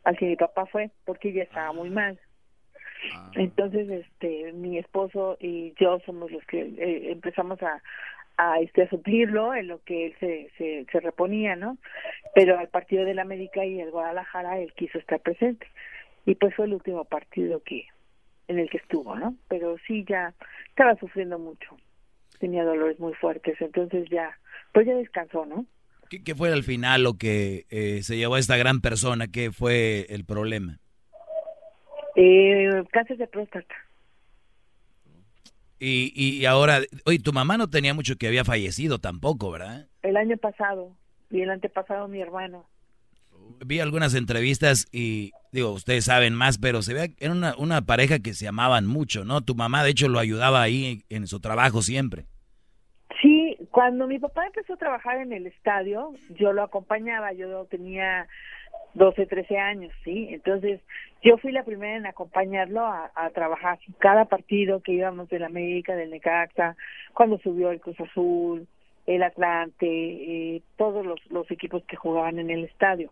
al 0.05 0.17
que 0.19 0.27
mi 0.27 0.37
papá 0.37 0.67
fue 0.67 0.91
porque 1.05 1.33
ya 1.33 1.45
estaba 1.45 1.73
muy 1.73 1.89
mal. 1.89 2.21
Entonces 3.35 3.89
este 3.89 4.53
mi 4.53 4.79
esposo 4.79 5.37
y 5.41 5.73
yo 5.81 5.99
somos 6.05 6.31
los 6.31 6.45
que 6.45 6.61
eh, 6.61 7.11
empezamos 7.11 7.61
a 7.63 7.83
a 8.37 8.61
este 8.61 8.83
a 8.83 8.89
suplirlo 8.89 9.55
en 9.55 9.69
lo 9.69 9.83
que 9.83 10.07
él 10.07 10.15
se, 10.21 10.51
se 10.59 10.87
se 10.91 11.01
reponía 11.01 11.57
no 11.57 11.79
pero 12.35 12.59
al 12.59 12.69
partido 12.69 13.05
del 13.05 13.19
América 13.19 13.65
y 13.65 13.81
el 13.81 13.91
Guadalajara 13.91 14.59
él 14.59 14.73
quiso 14.75 14.99
estar 14.99 15.21
presente. 15.21 15.67
Y 16.25 16.37
pues 16.37 16.55
fue 16.55 16.67
el 16.67 16.75
último 16.75 17.05
partido 17.05 17.63
que 17.65 17.87
en 18.47 18.59
el 18.59 18.69
que 18.69 18.79
estuvo 18.79 19.17
no 19.17 19.35
pero 19.49 19.79
sí 19.87 20.05
ya 20.07 20.35
estaba 20.69 20.95
sufriendo 20.97 21.39
mucho. 21.39 21.77
Tenía 22.39 22.65
dolores 22.65 22.99
muy 23.01 23.15
fuertes. 23.15 23.61
Entonces 23.61 24.09
ya 24.11 24.37
pues 24.73 24.87
ya 24.87 24.95
descansó 24.95 25.47
no 25.47 25.65
¿Qué, 26.13 26.23
qué 26.23 26.35
fue 26.35 26.53
al 26.53 26.63
final 26.63 27.05
lo 27.05 27.15
que 27.15 27.65
eh, 27.71 28.03
se 28.03 28.19
llevó 28.19 28.35
a 28.35 28.39
esta 28.39 28.59
gran 28.59 28.83
persona? 28.83 29.29
¿Qué 29.29 29.51
fue 29.51 30.05
el 30.11 30.27
problema? 30.27 30.79
eh, 32.17 32.85
cáncer 32.93 33.17
de 33.17 33.27
próstata 33.27 33.75
Y, 35.79 36.13
y 36.15 36.45
ahora, 36.45 36.81
oye, 37.07 37.19
tu 37.19 37.33
mamá 37.33 37.57
no 37.57 37.71
tenía 37.71 37.95
mucho 37.95 38.17
que 38.17 38.27
había 38.27 38.45
fallecido 38.45 38.99
tampoco, 38.99 39.51
¿verdad? 39.51 39.89
el 40.03 40.19
año 40.19 40.37
pasado 40.37 40.95
y 41.31 41.41
el 41.41 41.49
antepasado 41.49 42.07
mi 42.09 42.21
hermano 42.21 42.69
vi 43.65 43.81
algunas 43.81 44.15
entrevistas 44.15 44.89
y 44.93 45.33
digo, 45.51 45.71
ustedes 45.71 46.05
saben 46.05 46.35
más, 46.35 46.59
pero 46.59 46.83
se 46.83 46.93
ve 46.93 47.15
era 47.21 47.33
una, 47.33 47.55
una 47.57 47.87
pareja 47.87 48.19
que 48.19 48.35
se 48.35 48.47
amaban 48.47 48.87
mucho, 48.87 49.25
¿no? 49.25 49.41
Tu 49.41 49.55
mamá 49.55 49.83
de 49.83 49.91
hecho 49.91 50.09
lo 50.09 50.19
ayudaba 50.19 50.61
ahí 50.61 51.05
en 51.09 51.27
su 51.27 51.41
trabajo 51.41 51.81
siempre. 51.81 52.27
Cuando 53.73 54.07
mi 54.07 54.19
papá 54.19 54.45
empezó 54.47 54.75
a 54.75 54.77
trabajar 54.77 55.17
en 55.17 55.33
el 55.33 55.47
estadio, 55.47 56.13
yo 56.29 56.53
lo 56.53 56.63
acompañaba, 56.63 57.33
yo 57.33 57.65
tenía 57.65 58.29
12, 58.93 59.25
13 59.25 59.59
años, 59.59 59.93
¿sí? 60.05 60.29
Entonces, 60.31 60.83
yo 61.23 61.39
fui 61.39 61.53
la 61.53 61.65
primera 61.65 61.97
en 61.97 62.05
acompañarlo 62.05 62.85
a, 62.85 63.11
trabajar 63.33 63.79
cada 63.99 64.27
partido 64.27 64.83
que 64.83 64.93
íbamos 64.93 65.31
del 65.31 65.45
América, 65.45 65.97
del 65.97 66.11
Necaxa, 66.11 66.77
cuando 67.15 67.39
subió 67.39 67.71
el 67.71 67.81
Cruz 67.81 67.99
Azul, 67.99 68.69
el 69.07 69.23
Atlante, 69.23 69.87
eh, 69.87 70.63
todos 70.77 71.07
los, 71.07 71.19
los 71.31 71.51
equipos 71.51 71.83
que 71.85 71.97
jugaban 71.97 72.39
en 72.39 72.51
el 72.51 72.65
estadio. 72.65 73.11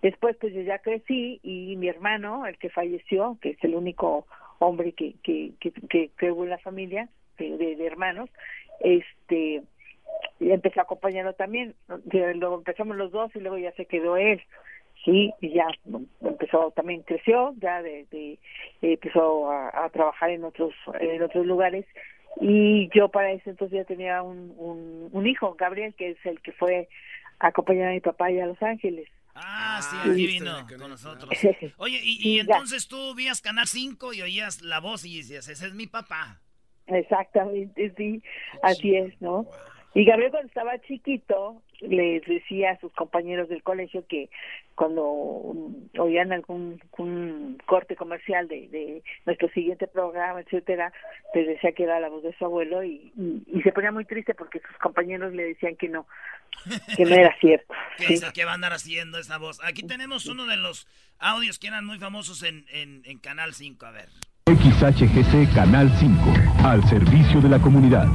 Después, 0.00 0.38
pues 0.40 0.54
yo 0.54 0.62
ya 0.62 0.78
crecí 0.78 1.38
y 1.42 1.76
mi 1.76 1.86
hermano, 1.86 2.46
el 2.46 2.56
que 2.56 2.70
falleció, 2.70 3.36
que 3.42 3.50
es 3.50 3.62
el 3.62 3.74
único 3.74 4.26
hombre 4.58 4.92
que, 4.92 5.16
que, 5.22 5.52
que, 5.60 5.70
que, 5.70 6.10
que 6.16 6.32
hubo 6.32 6.44
en 6.44 6.50
la 6.50 6.58
familia 6.58 7.10
de, 7.36 7.58
de, 7.58 7.76
de 7.76 7.86
hermanos, 7.86 8.30
este 8.80 9.62
y 10.40 10.50
empecé 10.50 10.80
a 10.80 10.84
acompañarlo 10.84 11.34
también 11.34 11.74
luego 12.34 12.56
empezamos 12.56 12.96
los 12.96 13.10
dos 13.12 13.34
y 13.34 13.40
luego 13.40 13.58
ya 13.58 13.72
se 13.72 13.86
quedó 13.86 14.16
él 14.16 14.42
sí 15.04 15.32
y 15.40 15.54
ya 15.54 15.66
empezó 16.20 16.72
también 16.74 17.02
creció 17.02 17.54
ya 17.58 17.82
de, 17.82 18.06
de 18.10 18.38
empezó 18.82 19.50
a, 19.50 19.84
a, 19.84 19.90
trabajar 19.90 20.30
en 20.30 20.44
otros 20.44 20.74
en 21.00 21.22
otros 21.22 21.46
lugares. 21.46 21.86
Y 22.40 22.88
yo 22.94 23.08
para 23.08 23.32
eso 23.32 23.50
entonces 23.50 23.78
ya 23.78 23.84
tenía 23.84 24.22
un, 24.22 24.54
un, 24.56 25.08
un 25.10 25.26
hijo 25.26 25.54
Gabriel 25.54 25.94
que 25.94 26.10
es 26.10 26.18
el 26.24 26.40
que 26.40 26.52
fue 26.52 26.88
a 27.40 27.48
acompañar 27.48 27.88
a 27.88 27.92
mi 27.92 28.00
papá 28.00 28.26
allá 28.26 28.44
a 28.44 28.48
Los 28.48 28.62
Ángeles. 28.62 29.08
Ah, 29.34 29.80
sí, 29.80 29.96
aquí 30.10 30.26
vino 30.26 30.66
con 30.66 30.90
nosotros. 30.90 31.30
Oye, 31.78 32.00
y, 32.02 32.28
y 32.28 32.40
entonces 32.40 32.88
tú 32.88 33.14
vías 33.14 33.40
Canal 33.40 33.68
5 33.68 34.12
y 34.12 34.22
oías 34.22 34.62
la 34.62 34.80
voz 34.80 35.04
y 35.04 35.18
decías, 35.18 35.48
ese 35.48 35.66
es 35.66 35.74
mi 35.74 35.86
papá. 35.86 36.40
Exactamente, 36.86 37.92
sí, 37.96 38.22
así 38.62 38.96
es, 38.96 39.20
¿no? 39.20 39.46
Y 39.94 40.04
Gabriel 40.04 40.30
cuando 40.30 40.48
estaba 40.48 40.78
chiquito 40.80 41.62
les 41.80 42.24
decía 42.26 42.72
a 42.72 42.80
sus 42.80 42.92
compañeros 42.92 43.48
del 43.48 43.62
colegio 43.62 44.04
que 44.06 44.28
cuando 44.74 45.04
oían 45.98 46.32
algún 46.32 46.80
un 46.98 47.58
corte 47.66 47.96
comercial 47.96 48.48
de, 48.48 48.68
de 48.68 49.02
nuestro 49.26 49.48
siguiente 49.50 49.86
programa, 49.86 50.40
etcétera, 50.40 50.92
les 51.34 51.46
decía 51.46 51.72
que 51.72 51.84
era 51.84 52.00
la 52.00 52.08
voz 52.08 52.22
de 52.22 52.36
su 52.36 52.44
abuelo 52.44 52.82
y, 52.82 53.12
y, 53.16 53.42
y, 53.46 53.62
se 53.62 53.72
ponía 53.72 53.92
muy 53.92 54.04
triste 54.04 54.34
porque 54.34 54.60
sus 54.60 54.76
compañeros 54.78 55.32
le 55.32 55.44
decían 55.44 55.76
que 55.76 55.88
no, 55.88 56.06
que 56.96 57.04
no 57.04 57.14
era 57.14 57.34
cierto. 57.40 57.72
¿Qué, 57.96 58.16
¿sí? 58.16 58.26
¿Qué 58.34 58.44
va 58.44 58.52
a 58.52 58.54
andar 58.54 58.72
haciendo 58.72 59.18
esa 59.18 59.38
voz? 59.38 59.60
Aquí 59.64 59.84
tenemos 59.84 60.26
uno 60.26 60.46
de 60.46 60.56
los 60.56 60.86
audios 61.18 61.58
que 61.58 61.68
eran 61.68 61.84
muy 61.84 61.98
famosos 61.98 62.42
en, 62.42 62.66
en, 62.70 63.02
en 63.04 63.18
Canal 63.18 63.54
5, 63.54 63.86
a 63.86 63.90
ver. 63.92 64.08
XHGC 64.46 65.54
Canal 65.54 65.90
5, 65.98 66.34
al 66.64 66.82
servicio 66.84 67.40
de 67.40 67.48
la 67.48 67.58
comunidad. 67.58 68.06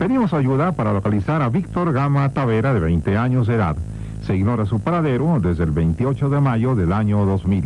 Pedimos 0.00 0.32
ayuda 0.32 0.72
para 0.72 0.94
localizar 0.94 1.42
a 1.42 1.50
Víctor 1.50 1.92
Gama 1.92 2.32
Tavera, 2.32 2.72
de 2.72 2.80
20 2.80 3.18
años 3.18 3.46
de 3.46 3.56
edad. 3.56 3.76
Se 4.22 4.34
ignora 4.34 4.64
su 4.64 4.82
paradero 4.82 5.38
desde 5.40 5.64
el 5.64 5.72
28 5.72 6.30
de 6.30 6.40
mayo 6.40 6.74
del 6.74 6.94
año 6.94 7.26
2000. 7.26 7.64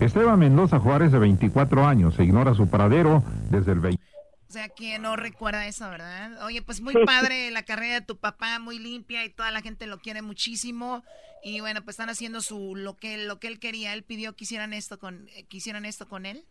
Esteban 0.00 0.40
Mendoza 0.40 0.80
Juárez, 0.80 1.12
de 1.12 1.20
24 1.20 1.86
años, 1.86 2.16
se 2.16 2.24
ignora 2.24 2.52
su 2.54 2.68
paradero 2.68 3.22
desde 3.48 3.70
el 3.70 3.78
20... 3.78 4.02
O 4.02 4.52
sea, 4.52 4.68
que 4.70 4.98
no 4.98 5.14
recuerda 5.14 5.68
eso, 5.68 5.88
¿verdad? 5.88 6.44
Oye, 6.44 6.62
pues 6.62 6.80
muy 6.80 6.94
padre 7.04 7.52
la 7.52 7.62
carrera 7.62 7.94
de 7.94 8.04
tu 8.04 8.16
papá, 8.16 8.58
muy 8.58 8.80
limpia 8.80 9.24
y 9.24 9.30
toda 9.30 9.52
la 9.52 9.60
gente 9.60 9.86
lo 9.86 9.98
quiere 9.98 10.22
muchísimo. 10.22 11.04
Y 11.44 11.60
bueno, 11.60 11.80
pues 11.82 11.94
están 11.94 12.08
haciendo 12.08 12.40
su 12.40 12.74
lo 12.74 12.96
que 12.96 13.18
lo 13.18 13.38
que 13.38 13.46
él 13.46 13.60
quería. 13.60 13.92
Él 13.92 14.02
pidió 14.02 14.34
que 14.34 14.42
hicieran 14.42 14.72
esto 14.72 14.98
con 14.98 15.28
que 15.48 15.58
hicieran 15.58 15.84
esto 15.84 16.08
con 16.08 16.26
él. 16.26 16.42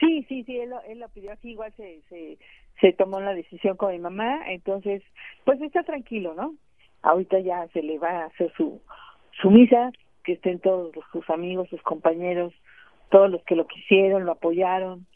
Sí, 0.00 0.24
sí, 0.28 0.44
sí, 0.44 0.56
él 0.56 0.70
lo, 0.70 0.82
él 0.84 0.98
lo 0.98 1.08
pidió 1.10 1.32
así, 1.32 1.50
igual 1.50 1.72
se, 1.76 2.00
se, 2.08 2.38
se 2.82 2.92
tomó 2.92 3.20
la 3.20 3.32
decisión 3.32 3.76
con 3.76 3.92
mi 3.92 4.00
mamá, 4.00 4.42
entonces, 4.48 5.02
pues 5.44 5.60
está 5.62 5.84
tranquilo, 5.84 6.34
¿no? 6.34 6.56
Ahorita 7.00 7.38
ya 7.38 7.68
se 7.68 7.80
le 7.82 7.98
va 7.98 8.10
a 8.10 8.24
hacer 8.26 8.52
su, 8.56 8.82
su 9.40 9.50
misa, 9.50 9.92
que 10.24 10.32
estén 10.32 10.58
todos 10.58 10.92
sus 11.12 11.30
amigos, 11.30 11.68
sus 11.70 11.80
compañeros, 11.82 12.52
todos 13.08 13.30
los 13.30 13.42
que 13.44 13.54
lo 13.54 13.68
quisieron, 13.68 14.24
lo 14.24 14.32
apoyaron, 14.32 15.06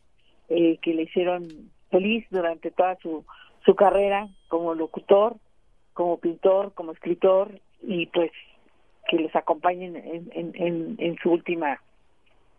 eh, 0.49 0.79
que 0.79 0.95
le 0.95 1.03
hicieron 1.03 1.49
feliz 1.91 2.25
durante 2.31 2.71
toda 2.71 2.97
su, 3.03 3.25
su 3.65 3.75
carrera 3.75 4.29
como 4.47 4.75
locutor, 4.75 5.37
como 5.93 6.19
pintor, 6.19 6.73
como 6.73 6.93
escritor, 6.93 7.61
y 7.83 8.07
pues 8.07 8.31
que 9.09 9.17
les 9.17 9.35
acompañen 9.35 9.97
en, 9.97 10.31
en, 10.33 10.53
en, 10.55 10.97
en 10.99 11.17
su 11.19 11.33
última 11.33 11.81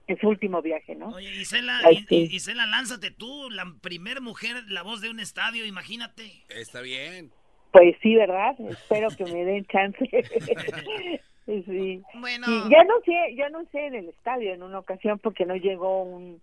en 0.08 0.18
su 0.20 0.28
último 0.30 0.62
viaje, 0.62 0.96
¿no? 0.96 1.10
Oye, 1.10 1.30
Isela, 1.36 1.80
Isela, 2.10 2.66
lánzate 2.66 3.12
tú, 3.12 3.50
la 3.52 3.66
primer 3.82 4.22
mujer, 4.22 4.56
la 4.70 4.82
voz 4.82 5.02
de 5.02 5.10
un 5.10 5.20
estadio, 5.20 5.66
imagínate. 5.66 6.44
Está 6.50 6.82
bien. 6.82 7.32
Pues 7.72 7.96
sí, 8.02 8.16
¿verdad? 8.16 8.56
Espero 8.70 9.10
que 9.10 9.26
me 9.26 9.44
den 9.44 9.66
chance. 9.66 10.00
sí. 11.46 12.02
Bueno. 12.16 12.48
Y 12.48 12.70
ya 12.70 12.84
no 12.86 13.02
sé, 13.06 13.36
ya 13.36 13.50
no 13.50 13.66
sé 13.72 13.88
en 13.88 13.96
el 13.96 14.10
estadio 14.10 14.54
en 14.54 14.64
una 14.64 14.80
ocasión 14.80 15.20
porque 15.20 15.46
no 15.46 15.56
llegó 15.56 16.04
un, 16.04 16.42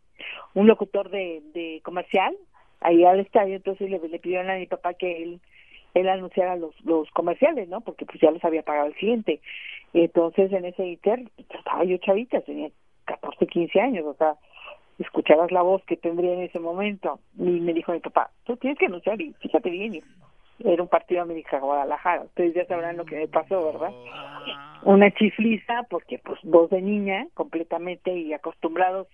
un 0.52 0.66
locutor 0.66 1.10
de, 1.10 1.42
de 1.54 1.80
comercial 1.82 2.36
ahí 2.80 3.02
al 3.04 3.20
estadio, 3.20 3.56
entonces 3.56 3.88
le, 3.88 3.98
le 3.98 4.18
pidieron 4.18 4.50
a 4.50 4.56
mi 4.56 4.66
papá 4.66 4.92
que 4.94 5.22
él 5.22 5.40
él 5.94 6.08
anunciara 6.08 6.56
los, 6.56 6.74
los 6.84 7.08
comerciales, 7.12 7.68
¿no? 7.68 7.80
Porque 7.80 8.04
pues 8.04 8.20
ya 8.20 8.30
los 8.30 8.44
había 8.44 8.62
pagado 8.62 8.88
el 8.88 8.94
cliente. 8.94 9.40
Entonces 9.92 10.52
en 10.52 10.64
ese 10.64 10.84
inter 10.84 11.22
estaba 11.38 11.84
yo 11.84 11.96
chavita, 11.98 12.40
tenía 12.40 12.70
14, 13.04 13.46
15 13.46 13.80
años, 13.80 14.04
o 14.06 14.14
sea, 14.14 14.34
escuchabas 14.98 15.50
la 15.50 15.62
voz 15.62 15.82
que 15.84 15.96
tendría 15.96 16.34
en 16.34 16.42
ese 16.42 16.58
momento. 16.58 17.18
Y 17.38 17.60
me 17.60 17.72
dijo 17.72 17.92
mi 17.92 18.00
papá, 18.00 18.30
tú 18.44 18.56
tienes 18.56 18.78
que 18.78 18.86
anunciar 18.86 19.20
y 19.20 19.32
fíjate 19.34 19.70
bien. 19.70 20.02
Era 20.60 20.82
un 20.82 20.88
partido 20.88 21.22
América 21.22 21.58
Guadalajara. 21.58 22.22
Ustedes 22.22 22.54
ya 22.54 22.64
sabrán 22.66 22.96
lo 22.96 23.04
que 23.04 23.16
me 23.16 23.26
pasó, 23.26 23.72
¿verdad? 23.72 23.92
Una 24.84 25.10
chifliza, 25.10 25.82
porque 25.90 26.18
pues 26.18 26.38
voz 26.44 26.70
de 26.70 26.80
niña, 26.80 27.26
completamente 27.34 28.16
y 28.16 28.32
acostumbrados, 28.32 29.08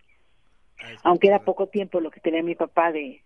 aunque 1.02 1.28
era 1.28 1.40
poco 1.40 1.66
tiempo 1.68 2.00
lo 2.00 2.10
que 2.10 2.20
tenía 2.20 2.42
mi 2.42 2.54
papá 2.54 2.92
de, 2.92 3.22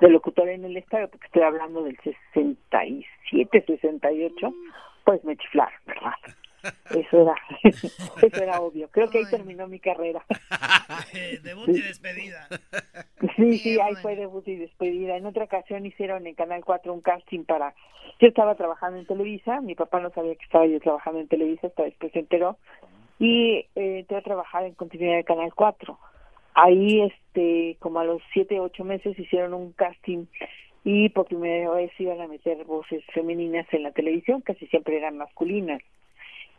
de 0.00 0.08
locutor 0.08 0.48
en 0.48 0.64
el 0.64 0.76
estadio, 0.76 1.08
porque 1.08 1.26
estoy 1.26 1.42
hablando 1.42 1.82
del 1.84 1.98
67, 2.32 3.64
68, 3.66 4.54
pues 5.04 5.22
me 5.24 5.36
chiflaron, 5.36 5.80
¿verdad? 5.86 6.12
Eso 6.90 7.22
era, 7.22 7.34
eso 7.62 8.42
era 8.42 8.60
obvio. 8.60 8.88
Creo 8.88 9.08
que 9.10 9.18
ahí 9.18 9.24
terminó 9.30 9.68
mi 9.68 9.78
carrera. 9.78 10.24
debut 11.42 11.68
y 11.68 11.80
despedida. 11.80 12.48
Sí, 13.36 13.58
sí, 13.58 13.80
ahí 13.80 13.94
fue 13.96 14.16
debut 14.16 14.46
y 14.48 14.56
despedida. 14.56 15.16
En 15.16 15.26
otra 15.26 15.44
ocasión 15.44 15.86
hicieron 15.86 16.26
en 16.26 16.34
Canal 16.34 16.64
4 16.64 16.92
un 16.92 17.00
casting 17.00 17.44
para... 17.44 17.74
Yo 18.20 18.28
estaba 18.28 18.56
trabajando 18.56 18.98
en 18.98 19.06
Televisa, 19.06 19.60
mi 19.60 19.74
papá 19.74 20.00
no 20.00 20.10
sabía 20.10 20.34
que 20.34 20.44
estaba 20.44 20.66
yo 20.66 20.80
trabajando 20.80 21.20
en 21.20 21.28
Televisa, 21.28 21.68
hasta 21.68 21.84
después 21.84 22.12
se 22.12 22.18
enteró, 22.18 22.58
y 23.20 23.66
eh, 23.76 24.00
entré 24.00 24.16
a 24.16 24.22
trabajar 24.22 24.64
en 24.64 24.74
continuidad 24.74 25.16
de 25.16 25.24
Canal 25.24 25.54
4. 25.54 25.98
Ahí, 26.54 27.02
este, 27.02 27.76
como 27.78 28.00
a 28.00 28.04
los 28.04 28.20
siete, 28.32 28.58
ocho 28.58 28.82
meses 28.82 29.16
hicieron 29.16 29.54
un 29.54 29.72
casting 29.72 30.26
y 30.82 31.10
por 31.10 31.26
primera 31.26 31.70
vez 31.70 31.92
iban 31.98 32.20
a 32.20 32.26
meter 32.26 32.64
voces 32.64 33.04
femeninas 33.12 33.66
en 33.72 33.84
la 33.84 33.92
televisión, 33.92 34.40
casi 34.40 34.66
siempre 34.66 34.96
eran 34.96 35.18
masculinas 35.18 35.80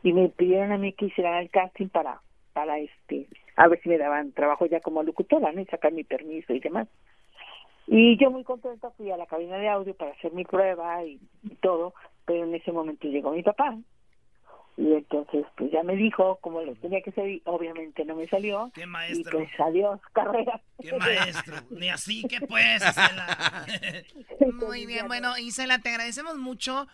y 0.04 0.14
me 0.14 0.30
pidieron 0.30 0.72
a 0.72 0.78
mí 0.78 0.94
que 0.94 1.06
hiciera 1.06 1.40
el 1.42 1.50
casting 1.50 1.90
para 1.90 2.22
para 2.54 2.80
este 2.80 3.28
a 3.56 3.68
ver 3.68 3.80
si 3.82 3.90
me 3.90 3.98
daban 3.98 4.32
trabajo 4.32 4.66
ya 4.66 4.80
como 4.80 5.04
locutora 5.04 5.52
no 5.52 5.62
y 5.62 5.66
sacar 5.66 5.92
mi 5.92 6.04
permiso 6.04 6.54
y 6.54 6.60
demás. 6.60 6.88
Y 7.88 8.18
yo 8.18 8.30
muy 8.30 8.44
contenta 8.44 8.92
fui 8.92 9.10
a 9.12 9.18
la 9.18 9.26
cabina 9.26 9.58
de 9.58 9.68
audio 9.68 9.96
para 9.96 10.12
hacer 10.12 10.32
mi 10.32 10.46
prueba 10.46 11.04
y, 11.04 11.20
y 11.44 11.56
todo 11.56 11.94
pero 12.30 12.44
en 12.44 12.54
ese 12.54 12.72
momento 12.72 13.08
llegó 13.08 13.32
mi 13.32 13.42
papá. 13.42 13.76
Y 14.78 14.94
entonces 14.94 15.46
pues 15.58 15.72
ya 15.72 15.84
me 15.84 15.96
dijo 15.96 16.38
cómo 16.42 16.62
lo 16.62 16.76
tenía 16.76 17.02
que 17.02 17.10
hacer 17.10 17.28
y 17.28 17.42
obviamente 17.46 18.06
no 18.06 18.16
me 18.16 18.28
salió. 18.28 18.72
Qué 18.76 18.86
maestro. 18.86 19.42
y 19.42 19.46
pues 19.46 19.60
adiós 19.60 20.00
carrera. 20.14 20.62
Qué 20.80 20.94
maestro. 20.94 21.58
Ni 21.72 21.90
así 21.90 22.24
que 22.30 22.40
pues 22.42 22.76
Isela. 22.76 23.66
muy 24.54 24.86
bien 24.86 25.08
bueno 25.08 25.38
Isela 25.38 25.80
te 25.80 25.90
agradecemos 25.90 26.38
mucho 26.38 26.88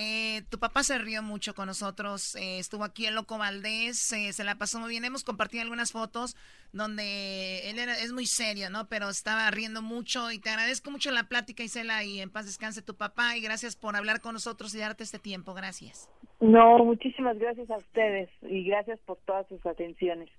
eh, 0.00 0.42
tu 0.48 0.60
papá 0.60 0.84
se 0.84 0.96
rió 0.96 1.24
mucho 1.24 1.56
con 1.56 1.66
nosotros, 1.66 2.36
eh, 2.36 2.60
estuvo 2.60 2.84
aquí 2.84 3.06
en 3.06 3.16
Loco 3.16 3.36
Valdés, 3.36 4.12
eh, 4.12 4.32
se 4.32 4.44
la 4.44 4.54
pasó 4.54 4.78
muy 4.78 4.90
bien, 4.90 5.04
hemos 5.04 5.24
compartido 5.24 5.64
algunas 5.64 5.90
fotos 5.90 6.36
donde 6.72 7.68
él 7.68 7.80
era, 7.80 7.98
es 7.98 8.12
muy 8.12 8.26
serio, 8.26 8.70
¿no? 8.70 8.86
Pero 8.86 9.08
estaba 9.08 9.50
riendo 9.50 9.82
mucho 9.82 10.30
y 10.30 10.38
te 10.38 10.50
agradezco 10.50 10.92
mucho 10.92 11.10
la 11.10 11.24
plática, 11.24 11.64
Isela, 11.64 12.04
y 12.04 12.20
en 12.20 12.30
paz 12.30 12.46
descanse 12.46 12.80
tu 12.80 12.94
papá 12.94 13.36
y 13.36 13.40
gracias 13.40 13.74
por 13.74 13.96
hablar 13.96 14.20
con 14.20 14.34
nosotros 14.34 14.72
y 14.76 14.78
darte 14.78 15.02
este 15.02 15.18
tiempo, 15.18 15.52
gracias. 15.52 16.08
No, 16.38 16.78
muchísimas 16.78 17.36
gracias 17.36 17.68
a 17.68 17.78
ustedes 17.78 18.30
y 18.42 18.62
gracias 18.62 19.00
por 19.00 19.16
todas 19.26 19.48
sus 19.48 19.66
atenciones. 19.66 20.30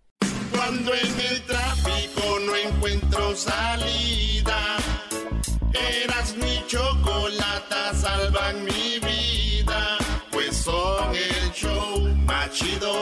Cuando 0.55 0.93
en 0.93 1.19
el 1.31 1.41
tráfico 1.45 2.39
no 2.45 2.55
encuentro 2.55 3.35
salida, 3.35 4.77
eras 5.73 6.35
mi 6.35 6.63
chocolata, 6.67 7.93
salvan 7.93 8.63
mi 8.63 8.99
vida, 8.99 9.97
pues 10.31 10.57
son 10.57 11.13
show 11.53 11.99
más 12.25 12.51
chido, 12.51 12.93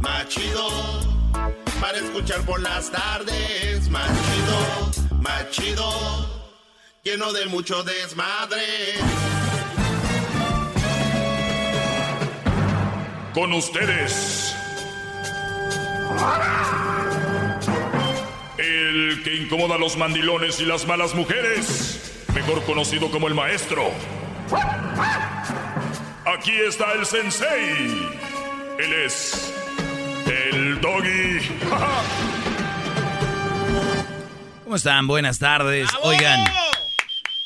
más 0.00 0.28
chido. 0.28 0.68
Para 1.80 1.98
escuchar 1.98 2.40
por 2.42 2.60
las 2.60 2.90
tardes, 2.90 3.88
más 3.90 4.08
chido, 4.08 5.20
más 5.20 5.50
chido. 5.50 5.90
Lleno 7.02 7.32
de 7.32 7.46
mucho 7.46 7.82
desmadre. 7.82 8.64
Con 13.34 13.52
ustedes. 13.52 14.54
El 18.86 19.22
que 19.22 19.34
incomoda 19.34 19.76
a 19.76 19.78
los 19.78 19.96
mandilones 19.96 20.60
y 20.60 20.66
las 20.66 20.86
malas 20.86 21.14
mujeres. 21.14 22.22
Mejor 22.34 22.62
conocido 22.64 23.10
como 23.10 23.28
el 23.28 23.34
maestro. 23.34 23.90
Aquí 26.26 26.52
está 26.52 26.92
el 26.92 27.06
sensei. 27.06 28.10
Él 28.78 28.92
es 29.06 29.54
el 30.26 30.80
doggy. 30.80 31.38
¿Cómo 34.64 34.76
están? 34.76 35.06
Buenas 35.06 35.38
tardes. 35.38 35.88
Oigan, 36.02 36.44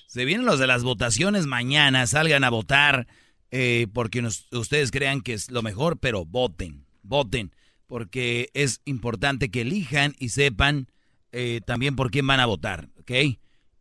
se 0.07 0.25
vienen 0.25 0.47
los 0.47 0.59
de 0.59 0.67
las 0.67 0.83
votaciones 0.83 1.47
mañana. 1.47 2.07
Salgan 2.09 2.43
a 2.43 2.51
votar 2.51 3.07
eh, 3.51 3.87
porque 3.93 4.23
nos- 4.23 4.47
ustedes 4.53 4.91
crean 4.91 5.21
que 5.21 5.35
es 5.35 5.51
lo 5.51 5.63
mejor, 5.63 5.99
pero 6.01 6.25
voten, 6.25 6.85
voten. 7.03 7.53
Porque 7.87 8.51
es 8.55 8.81
importante 8.87 9.51
que 9.51 9.61
elijan 9.63 10.15
y 10.19 10.31
sepan 10.31 10.89
eh, 11.33 11.61
también 11.67 11.97
por 11.97 12.11
quién 12.11 12.27
van 12.27 12.41
a 12.41 12.47
votar, 12.47 12.89
¿ok? 13.01 13.11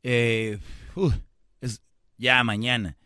Eh, 0.04 0.60
es 1.62 1.82
ya 2.18 2.44
mañana. 2.44 2.98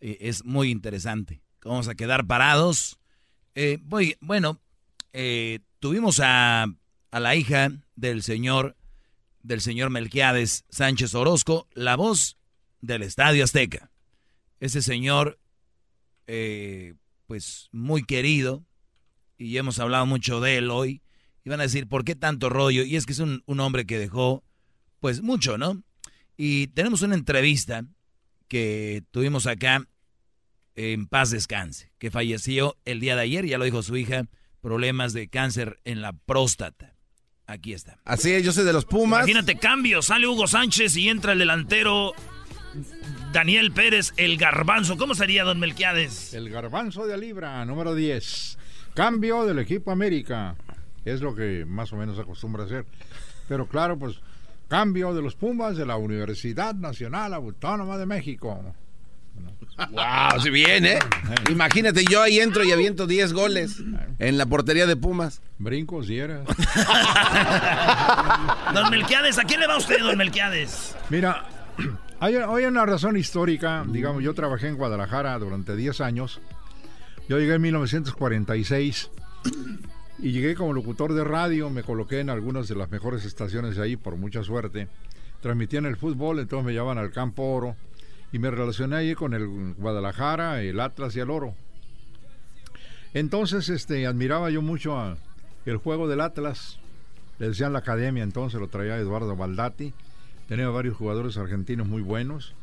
Eh, 0.00 0.18
es 0.20 0.44
muy 0.44 0.70
interesante. 0.70 1.42
Vamos 1.64 1.88
a 1.88 1.94
quedar 1.94 2.26
parados. 2.26 2.98
Voy, 3.82 4.16
bueno, 4.20 4.58
tuvimos 5.80 6.18
a, 6.20 6.66
a 7.10 7.20
la 7.20 7.36
hija 7.36 7.70
del 7.94 8.22
señor 8.22 8.76
del 9.42 9.60
señor 9.60 9.90
Melquiades 9.90 10.64
Sánchez 10.68 11.14
Orozco, 11.14 11.66
la 11.74 11.96
voz 11.96 12.38
del 12.80 13.02
Estadio 13.02 13.44
Azteca. 13.44 13.90
Ese 14.60 14.80
señor, 14.82 15.38
pues 17.26 17.68
muy 17.72 18.02
querido, 18.04 18.64
y 19.36 19.56
hemos 19.56 19.78
hablado 19.78 20.06
mucho 20.06 20.40
de 20.40 20.58
él 20.58 20.70
hoy, 20.70 21.02
y 21.44 21.50
van 21.50 21.60
a 21.60 21.64
decir, 21.64 21.86
¿por 21.86 22.04
qué 22.04 22.14
tanto 22.14 22.48
rollo? 22.48 22.82
Y 22.84 22.96
es 22.96 23.06
que 23.06 23.12
es 23.12 23.18
un, 23.18 23.42
un 23.46 23.60
hombre 23.60 23.86
que 23.86 23.98
dejó, 23.98 24.44
pues 25.00 25.22
mucho, 25.22 25.58
¿no? 25.58 25.82
Y 26.36 26.68
tenemos 26.68 27.02
una 27.02 27.14
entrevista 27.14 27.84
que 28.48 29.02
tuvimos 29.10 29.46
acá 29.46 29.86
en 30.74 31.06
paz 31.06 31.30
descanse, 31.30 31.92
que 31.98 32.10
falleció 32.10 32.76
el 32.84 33.00
día 33.00 33.16
de 33.16 33.22
ayer, 33.22 33.46
ya 33.46 33.58
lo 33.58 33.64
dijo 33.64 33.82
su 33.82 33.96
hija, 33.96 34.26
problemas 34.60 35.12
de 35.12 35.28
cáncer 35.28 35.78
en 35.84 36.00
la 36.00 36.12
próstata. 36.12 36.94
Aquí 37.46 37.72
está. 37.72 37.98
Así 38.04 38.30
es, 38.32 38.44
yo 38.44 38.52
soy 38.52 38.64
de 38.64 38.72
los 38.72 38.84
Pumas. 38.84 39.20
Imagínate, 39.20 39.56
cambio, 39.56 40.02
sale 40.02 40.26
Hugo 40.26 40.46
Sánchez 40.46 40.96
y 40.96 41.08
entra 41.08 41.32
el 41.32 41.40
delantero 41.40 42.12
Daniel 43.32 43.72
Pérez, 43.72 44.12
el 44.16 44.36
garbanzo. 44.36 44.96
¿Cómo 44.96 45.14
sería, 45.14 45.44
don 45.44 45.58
Melquiades? 45.58 46.32
El 46.32 46.48
garbanzo 46.48 47.06
de 47.06 47.18
libra, 47.18 47.64
número 47.64 47.94
10. 47.94 48.58
Cambio 48.94 49.44
del 49.44 49.58
equipo 49.58 49.90
América. 49.90 50.56
Es 51.04 51.20
lo 51.20 51.34
que 51.34 51.64
más 51.66 51.92
o 51.92 51.96
menos 51.96 52.18
acostumbra 52.18 52.64
hacer. 52.64 52.86
Pero 53.48 53.66
claro, 53.66 53.98
pues 53.98 54.20
cambio 54.68 55.12
de 55.14 55.22
los 55.22 55.34
Pumas 55.34 55.76
de 55.76 55.84
la 55.84 55.96
Universidad 55.96 56.74
Nacional 56.74 57.34
Autónoma 57.34 57.98
de 57.98 58.06
México. 58.06 58.74
Wow, 59.90 60.40
si 60.40 60.50
bien, 60.50 60.84
¿eh? 60.84 60.98
Imagínate, 61.50 62.04
yo 62.04 62.22
ahí 62.22 62.38
entro 62.38 62.64
y 62.64 62.70
aviento 62.70 63.06
10 63.06 63.32
goles 63.32 63.82
en 64.18 64.38
la 64.38 64.46
portería 64.46 64.86
de 64.86 64.96
Pumas. 64.96 65.40
Brincos 65.58 66.08
y 66.10 66.18
eras. 66.18 66.46
Don 68.74 68.90
Melquiades, 68.90 69.38
¿a 69.38 69.44
quién 69.44 69.60
le 69.60 69.66
va 69.66 69.78
usted, 69.78 69.98
don 70.00 70.18
Melquiades? 70.18 70.94
Mira, 71.08 71.46
hay, 72.20 72.36
hay 72.36 72.64
una 72.64 72.84
razón 72.84 73.16
histórica. 73.16 73.84
Digamos, 73.88 74.22
yo 74.22 74.34
trabajé 74.34 74.68
en 74.68 74.76
Guadalajara 74.76 75.38
durante 75.38 75.74
10 75.74 76.00
años. 76.02 76.40
Yo 77.28 77.38
llegué 77.38 77.54
en 77.54 77.62
1946 77.62 79.10
y 80.22 80.32
llegué 80.32 80.54
como 80.54 80.72
locutor 80.72 81.14
de 81.14 81.24
radio. 81.24 81.70
Me 81.70 81.82
coloqué 81.82 82.20
en 82.20 82.30
algunas 82.30 82.68
de 82.68 82.74
las 82.74 82.90
mejores 82.90 83.24
estaciones 83.24 83.76
de 83.76 83.82
ahí, 83.82 83.96
por 83.96 84.16
mucha 84.16 84.42
suerte. 84.42 84.88
Transmitían 85.40 85.86
el 85.86 85.96
fútbol, 85.96 86.38
entonces 86.38 86.66
me 86.66 86.72
llevaban 86.72 86.98
al 86.98 87.12
Campo 87.12 87.42
Oro 87.42 87.76
y 88.32 88.38
me 88.38 88.50
relacioné 88.50 88.96
ahí 88.96 89.14
con 89.14 89.34
el 89.34 89.74
Guadalajara, 89.74 90.62
el 90.62 90.78
Atlas 90.80 91.16
y 91.16 91.20
el 91.20 91.30
Oro. 91.30 91.54
Entonces, 93.14 93.68
este, 93.68 94.06
admiraba 94.06 94.50
yo 94.50 94.62
mucho 94.62 94.98
a 94.98 95.16
el 95.66 95.78
juego 95.78 96.08
del 96.08 96.20
Atlas. 96.20 96.78
Le 97.38 97.48
decían 97.48 97.72
la 97.72 97.80
academia, 97.80 98.22
entonces 98.22 98.60
lo 98.60 98.68
traía 98.68 98.98
Eduardo 98.98 99.34
Baldati. 99.34 99.94
Tenía 100.48 100.68
varios 100.68 100.96
jugadores 100.96 101.38
argentinos 101.38 101.86
muy 101.86 102.02
buenos. 102.02 102.54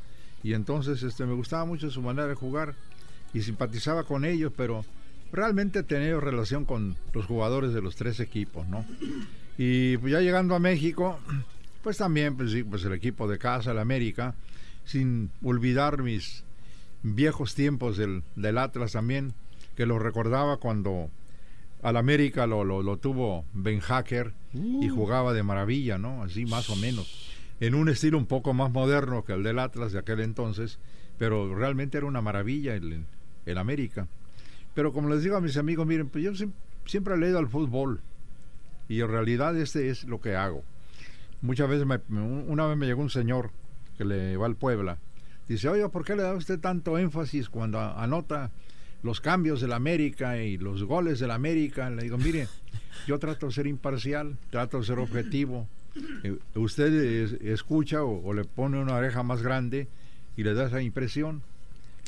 Y 0.43 0.53
entonces 0.53 1.01
este, 1.03 1.25
me 1.25 1.33
gustaba 1.33 1.65
mucho 1.65 1.89
su 1.89 2.01
manera 2.01 2.27
de 2.27 2.35
jugar 2.35 2.75
y 3.33 3.41
simpatizaba 3.41 4.03
con 4.03 4.23
ellos, 4.23 4.53
pero 4.55 4.85
realmente 5.31 5.83
tenía 5.83 6.19
relación 6.19 6.65
con 6.65 6.95
los 7.13 7.25
jugadores 7.25 7.73
de 7.73 7.81
los 7.81 7.95
tres 7.95 8.19
equipos, 8.19 8.67
¿no? 8.67 8.85
Y 9.57 9.97
pues, 9.97 10.13
ya 10.13 10.21
llegando 10.21 10.55
a 10.55 10.59
México, 10.59 11.19
pues 11.81 11.97
también 11.97 12.35
pues, 12.35 12.51
sí, 12.51 12.63
pues 12.63 12.83
el 12.85 12.93
equipo 12.93 13.27
de 13.27 13.37
casa, 13.37 13.71
el 13.71 13.79
América, 13.79 14.35
sin 14.85 15.31
olvidar 15.43 16.01
mis 16.01 16.43
viejos 17.03 17.55
tiempos 17.55 17.97
del, 17.97 18.23
del 18.35 18.57
Atlas 18.57 18.93
también, 18.93 19.33
que 19.75 19.85
lo 19.85 19.99
recordaba 19.99 20.57
cuando 20.57 21.09
al 21.81 21.97
América 21.97 22.47
lo, 22.47 22.63
lo, 22.63 22.81
lo 22.81 22.97
tuvo 22.97 23.45
Ben 23.53 23.79
Hacker 23.79 24.33
y 24.53 24.89
jugaba 24.89 25.33
de 25.33 25.43
maravilla, 25.43 25.97
¿no? 25.97 26.23
Así 26.23 26.45
más 26.45 26.69
o 26.69 26.75
menos. 26.75 27.29
En 27.59 27.75
un 27.75 27.89
estilo 27.89 28.17
un 28.17 28.25
poco 28.25 28.53
más 28.53 28.71
moderno 28.71 29.23
que 29.23 29.33
el 29.33 29.43
del 29.43 29.59
Atlas 29.59 29.91
de 29.91 29.99
aquel 29.99 30.19
entonces, 30.19 30.79
pero 31.17 31.55
realmente 31.55 31.97
era 31.97 32.07
una 32.07 32.21
maravilla 32.21 32.75
el, 32.75 33.05
el 33.45 33.57
América. 33.57 34.07
Pero 34.77 34.93
como 34.93 35.09
les 35.09 35.23
digo 35.23 35.35
a 35.35 35.41
mis 35.41 35.57
amigos, 35.57 35.87
miren, 35.87 36.07
pues 36.07 36.23
yo 36.23 36.31
siem- 36.33 36.51
siempre 36.85 37.15
he 37.15 37.17
leído 37.17 37.39
al 37.39 37.47
fútbol 37.47 37.99
y 38.87 39.01
en 39.01 39.07
realidad 39.07 39.57
este 39.57 39.89
es 39.89 40.03
lo 40.03 40.21
que 40.21 40.35
hago. 40.35 40.63
Muchas 41.41 41.67
veces, 41.67 41.87
me- 41.87 41.99
una 42.21 42.67
vez 42.67 42.77
me 42.77 42.85
llegó 42.85 43.01
un 43.01 43.09
señor 43.09 43.49
que 43.97 44.05
le 44.05 44.37
va 44.37 44.45
al 44.45 44.55
Puebla. 44.55 44.99
Dice, 45.47 45.67
oye, 45.67 45.89
¿por 45.89 46.05
qué 46.05 46.15
le 46.15 46.21
da 46.21 46.35
usted 46.35 46.59
tanto 46.59 46.99
énfasis 46.99 47.49
cuando 47.49 47.79
anota 47.79 48.51
los 49.01 49.19
cambios 49.19 49.61
del 49.61 49.73
América 49.73 50.37
y 50.43 50.57
los 50.59 50.83
goles 50.83 51.19
del 51.19 51.31
América? 51.31 51.89
Le 51.89 52.03
digo, 52.03 52.19
mire, 52.19 52.47
yo 53.07 53.17
trato 53.17 53.47
de 53.47 53.53
ser 53.53 53.65
imparcial, 53.65 54.37
trato 54.51 54.77
de 54.77 54.85
ser 54.85 54.99
objetivo. 54.99 55.67
Eh, 56.23 56.37
usted 56.53 56.93
es- 56.93 57.33
escucha 57.41 58.03
o, 58.03 58.23
o 58.23 58.31
le 58.31 58.43
pone 58.43 58.77
una 58.79 58.93
oreja 58.93 59.23
más 59.23 59.41
grande 59.41 59.87
y 60.35 60.43
le 60.43 60.53
da 60.53 60.67
esa 60.67 60.83
impresión. 60.83 61.41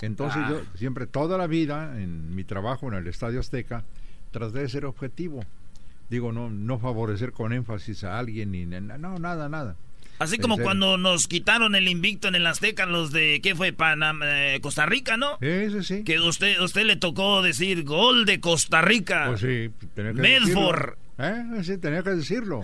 Entonces 0.02 0.42
Ah. 0.46 0.50
yo 0.50 0.62
siempre, 0.76 1.08
toda 1.08 1.38
la 1.38 1.48
vida, 1.48 2.00
en 2.02 2.36
mi 2.36 2.44
trabajo 2.44 2.88
en 2.88 2.94
el 2.96 3.08
Estadio 3.08 3.40
Azteca, 3.40 3.84
traté 4.32 4.60
de 4.60 4.70
ser 4.70 4.86
objetivo. 4.86 5.44
Digo, 6.10 6.32
no, 6.32 6.50
no 6.50 6.80
favorecer 6.80 7.32
con 7.34 7.54
énfasis 7.54 8.04
a 8.04 8.18
alguien, 8.18 8.52
ni 8.52 8.66
no, 8.66 9.20
nada, 9.20 9.50
nada. 9.50 9.76
Así 10.18 10.38
como 10.38 10.58
cuando 10.58 10.98
nos 10.98 11.28
quitaron 11.30 11.76
el 11.76 11.88
invicto 11.88 12.28
en 12.28 12.36
el 12.36 12.46
Azteca 12.46 12.86
los 12.86 13.12
de, 13.14 13.40
¿qué 13.42 13.56
fue? 13.56 13.72
Panam 13.72 14.20
eh, 14.24 14.60
Costa 14.62 14.86
Rica, 14.86 15.16
¿no? 15.16 15.38
Sí, 15.42 15.82
sí. 15.84 16.04
Que 16.04 16.20
usted, 16.20 16.60
usted 16.60 16.84
le 16.84 16.98
tocó 16.98 17.42
decir 17.42 17.84
gol 17.86 18.26
de 18.26 18.42
Costa 18.42 18.82
Rica. 18.82 19.28
Pues 19.28 19.40
sí, 19.40 19.70
tenía 19.94 20.14
que 20.14 20.22
Medford. 20.22 20.96
decirlo. 21.18 21.60
¿Eh? 21.60 21.64
Sí, 21.64 21.78
tenía 21.78 22.04
que 22.04 22.10
decirlo. 22.10 22.64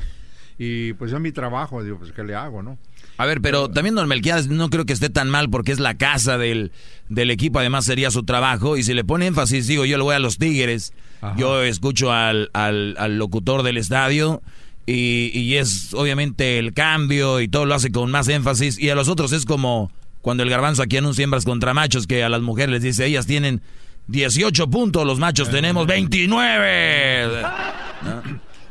Y 0.57 0.93
pues 0.93 1.13
es 1.13 1.19
mi 1.19 1.31
trabajo, 1.31 1.81
digo, 1.83 1.97
pues 1.99 2.11
¿qué 2.11 2.23
le 2.25 2.35
hago, 2.35 2.61
no? 2.61 2.77
A 3.17 3.25
ver, 3.25 3.41
pero 3.41 3.69
también 3.69 3.95
Don 3.95 4.07
Melquiades 4.07 4.47
no 4.47 4.69
creo 4.69 4.85
que 4.85 4.93
esté 4.93 5.09
tan 5.09 5.29
mal 5.29 5.49
porque 5.49 5.71
es 5.71 5.79
la 5.79 5.95
casa 5.95 6.37
del, 6.37 6.71
del 7.09 7.31
equipo, 7.31 7.59
además 7.59 7.85
sería 7.85 8.11
su 8.11 8.23
trabajo. 8.23 8.75
Y 8.77 8.83
si 8.83 8.93
le 8.93 9.03
pone 9.03 9.27
énfasis, 9.27 9.67
digo, 9.67 9.85
yo 9.85 9.97
le 9.97 10.03
voy 10.03 10.15
a 10.15 10.19
los 10.19 10.37
Tigres, 10.37 10.93
yo 11.37 11.63
escucho 11.63 12.11
al, 12.11 12.49
al, 12.53 12.95
al 12.99 13.17
locutor 13.17 13.63
del 13.63 13.77
estadio 13.77 14.41
y, 14.85 15.31
y 15.33 15.55
es 15.55 15.93
obviamente 15.93 16.59
el 16.59 16.73
cambio 16.73 17.39
y 17.39 17.47
todo 17.47 17.65
lo 17.65 17.73
hace 17.73 17.91
con 17.91 18.11
más 18.11 18.27
énfasis. 18.27 18.77
Y 18.77 18.89
a 18.89 18.95
los 18.95 19.07
otros 19.07 19.31
es 19.31 19.45
como 19.45 19.91
cuando 20.21 20.43
el 20.43 20.49
garbanzo 20.49 20.83
aquí 20.83 20.97
anuncia 20.97 21.23
hembras 21.23 21.45
contra 21.45 21.73
machos, 21.73 22.07
que 22.07 22.23
a 22.23 22.29
las 22.29 22.41
mujeres 22.41 22.71
les 22.71 22.83
dice, 22.83 23.05
ellas 23.05 23.25
tienen 23.27 23.61
18 24.07 24.69
puntos, 24.69 25.05
los 25.05 25.19
machos 25.19 25.49
tenemos 25.49 25.87
29. 25.87 27.43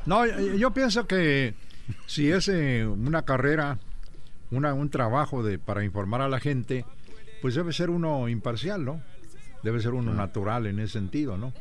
No, 0.07 0.27
yo, 0.27 0.55
yo 0.57 0.71
pienso 0.73 1.07
que 1.07 1.55
si 2.07 2.31
es 2.31 2.49
eh, 2.49 2.87
una 2.87 3.23
carrera, 3.23 3.79
una, 4.57 4.75
un 4.75 4.91
trabajo 4.91 5.43
de, 5.43 5.59
para 5.59 5.85
informar 5.85 6.21
a 6.21 6.29
la 6.29 6.41
gente, 6.41 6.85
pues 7.43 7.55
debe 7.55 7.73
ser 7.73 7.91
uno 7.91 8.29
imparcial, 8.29 8.85
¿no? 8.85 9.03
Debe 9.63 9.81
ser 9.81 9.93
uno 9.93 10.13
natural 10.13 10.67
en 10.67 10.79
ese 10.79 10.95
sentido, 10.95 11.37
¿no? 11.37 11.53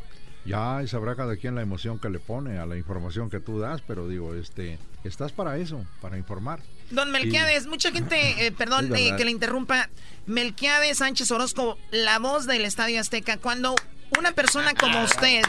Ya 0.46 0.86
sabrá 0.88 1.16
cada 1.16 1.38
quien 1.38 1.56
la 1.56 1.62
emoción 1.62 2.00
que 2.00 2.10
le 2.10 2.20
pone 2.20 2.60
a 2.60 2.66
la 2.66 2.76
información 2.76 3.30
que 3.30 3.40
tú 3.40 3.60
das, 3.60 3.82
pero 3.82 4.10
digo, 4.10 4.36
este, 4.36 4.78
estás 5.06 5.32
para 5.32 5.58
eso, 5.58 5.86
para 6.02 6.18
informar. 6.18 6.60
Don 6.92 7.12
Melquiades, 7.12 7.66
mucha 7.66 7.92
gente, 7.92 8.46
eh, 8.46 8.52
perdón 8.58 8.94
eh, 8.96 9.14
que 9.18 9.24
le 9.24 9.32
interrumpa. 9.32 9.90
Melquiades 10.26 10.98
Sánchez 10.98 11.32
Orozco, 11.32 11.78
la 11.92 12.20
voz 12.20 12.46
del 12.46 12.66
Estadio 12.66 13.00
Azteca. 13.00 13.38
Cuando 13.38 13.76
Una 14.18 14.32
persona 14.34 14.74
como 14.74 15.04
usted 15.04 15.42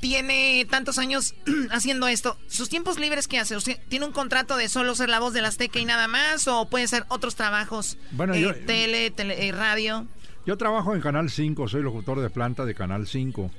tiene 0.00 0.66
tantos 0.70 0.98
años 0.98 1.34
haciendo 1.70 2.08
esto. 2.08 2.38
¿Sus 2.48 2.68
tiempos 2.68 2.98
libres 2.98 3.28
qué 3.28 3.38
hace? 3.38 3.56
¿Usted 3.56 3.78
¿Tiene 3.88 4.06
un 4.06 4.12
contrato 4.12 4.56
de 4.56 4.68
solo 4.68 4.94
ser 4.94 5.08
la 5.08 5.20
voz 5.20 5.32
del 5.32 5.44
Azteca 5.44 5.78
y 5.78 5.84
nada 5.84 6.08
más? 6.08 6.46
¿O 6.48 6.68
puede 6.68 6.86
ser 6.88 7.04
otros 7.08 7.34
trabajos? 7.36 7.98
Bueno, 8.12 8.34
Eh, 8.34 8.40
yo- 8.42 8.54
tele, 8.54 9.10
tele- 9.10 9.48
eh, 9.48 9.52
radio. 9.52 10.06
Yo 10.46 10.56
trabajo 10.56 10.94
en 10.94 11.00
Canal 11.00 11.28
5, 11.30 11.68
soy 11.68 11.82
locutor 11.82 12.20
de 12.20 12.30
planta 12.30 12.64
de 12.64 12.74
Canal 12.74 13.06
5. 13.06 13.50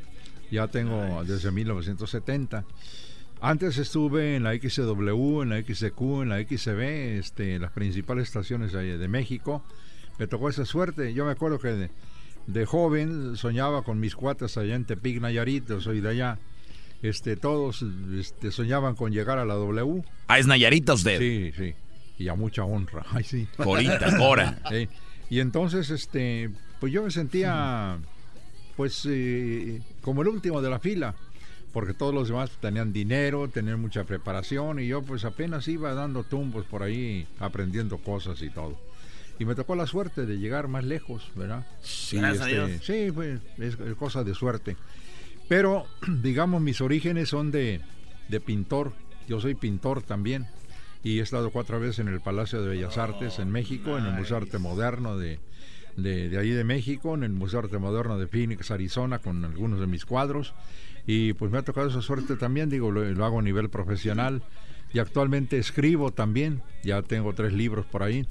Ya 0.51 0.67
tengo 0.67 1.23
desde 1.23 1.51
1970. 1.51 2.65
Antes 3.41 3.77
estuve 3.77 4.35
en 4.35 4.43
la 4.43 4.53
XW, 4.55 5.43
en 5.43 5.49
la 5.49 5.61
XQ, 5.61 6.23
en 6.23 6.29
la 6.29 6.39
XB, 6.41 7.19
este, 7.19 7.59
las 7.59 7.71
principales 7.71 8.27
estaciones 8.27 8.71
de 8.73 9.07
México. 9.07 9.63
Me 10.17 10.27
tocó 10.27 10.49
esa 10.49 10.65
suerte. 10.65 11.13
Yo 11.13 11.25
me 11.25 11.31
acuerdo 11.31 11.59
que 11.59 11.89
de, 12.53 12.65
joven 12.65 13.35
soñaba 13.35 13.83
con 13.83 13.99
mis 13.99 14.15
cuates 14.15 14.57
allá 14.57 14.75
en 14.75 14.85
Tepic, 14.85 15.21
Nayarit, 15.21 15.79
soy 15.79 16.01
de 16.01 16.09
allá. 16.09 16.39
Este, 17.01 17.37
todos 17.37 17.85
este, 18.17 18.51
soñaban 18.51 18.95
con 18.95 19.11
llegar 19.11 19.39
a 19.39 19.45
la 19.45 19.53
W. 19.53 20.03
Ah, 20.27 20.39
es 20.39 20.47
Nayarita 20.47 20.93
usted. 20.93 21.17
Sí, 21.17 21.51
sí. 21.55 21.73
Y 22.17 22.27
a 22.27 22.35
mucha 22.35 22.63
honra. 22.65 23.05
Ay, 23.11 23.23
sí. 23.23 23.47
Corita, 23.57 24.17
Cora. 24.17 24.59
Sí. 24.69 24.89
Y 25.29 25.39
entonces, 25.39 25.89
este, 25.91 26.49
pues 26.79 26.91
yo 26.91 27.03
me 27.03 27.11
sentía, 27.11 27.97
pues, 28.75 29.07
eh, 29.09 29.81
como 30.01 30.23
el 30.23 30.27
último 30.27 30.61
de 30.61 30.69
la 30.69 30.79
fila, 30.79 31.15
porque 31.71 31.93
todos 31.93 32.13
los 32.13 32.29
demás 32.29 32.49
tenían 32.59 32.91
dinero, 32.91 33.47
tenían 33.47 33.79
mucha 33.79 34.03
preparación, 34.05 34.79
y 34.79 34.87
yo, 34.87 35.03
pues, 35.03 35.23
apenas 35.25 35.67
iba 35.67 35.93
dando 35.93 36.23
tumbos 36.23 36.65
por 36.65 36.81
ahí, 36.81 37.27
aprendiendo 37.39 37.99
cosas 37.99 38.41
y 38.41 38.49
todo. 38.49 38.88
Y 39.39 39.45
me 39.45 39.55
tocó 39.55 39.75
la 39.75 39.87
suerte 39.87 40.25
de 40.25 40.37
llegar 40.37 40.67
más 40.67 40.83
lejos, 40.83 41.31
¿verdad? 41.33 41.65
Gracias 42.11 42.23
a 42.23 42.29
este, 42.29 42.47
Dios. 42.47 42.71
Sí, 42.83 43.11
pues, 43.13 43.39
es, 43.57 43.79
es 43.79 43.95
cosa 43.95 44.25
de 44.25 44.35
suerte. 44.35 44.75
Pero, 45.47 45.87
digamos, 46.21 46.61
mis 46.61 46.81
orígenes 46.81 47.29
son 47.29 47.49
de, 47.49 47.81
de 48.27 48.39
pintor. 48.39 48.93
Yo 49.27 49.39
soy 49.39 49.55
pintor 49.55 50.03
también. 50.03 50.47
Y 51.03 51.19
he 51.19 51.21
estado 51.21 51.51
cuatro 51.51 51.79
veces 51.79 51.99
en 51.99 52.09
el 52.09 52.19
Palacio 52.19 52.61
de 52.61 52.67
Bellas 52.67 52.97
Artes 52.97 53.39
en 53.39 53.49
México, 53.49 53.97
en 53.97 54.05
el 54.05 54.13
Museo 54.13 54.35
Arte 54.35 54.57
Moderno 54.57 55.17
de, 55.17 55.39
de, 55.95 56.27
de 56.27 56.37
ahí 56.37 56.49
de 56.49 56.65
México, 56.65 57.15
en 57.15 57.23
el 57.23 57.31
Museo 57.31 57.59
Arte 57.59 57.77
Moderno 57.77 58.19
de 58.19 58.27
Phoenix, 58.27 58.69
Arizona, 58.69 59.19
con 59.19 59.45
algunos 59.45 59.79
de 59.79 59.87
mis 59.87 60.03
cuadros. 60.03 60.53
Y 61.07 61.31
pues 61.33 61.51
me 61.51 61.57
ha 61.57 61.61
tocado 61.61 61.87
esa 61.87 62.01
suerte 62.01 62.35
también, 62.35 62.69
digo, 62.69 62.91
lo, 62.91 63.05
lo 63.05 63.25
hago 63.25 63.39
a 63.39 63.41
nivel 63.41 63.69
profesional. 63.69 64.43
Y 64.91 64.99
actualmente 64.99 65.57
escribo 65.57 66.11
también, 66.11 66.61
ya 66.83 67.01
tengo 67.01 67.33
tres 67.33 67.53
libros 67.53 67.85
por 67.85 68.03
ahí. 68.03 68.27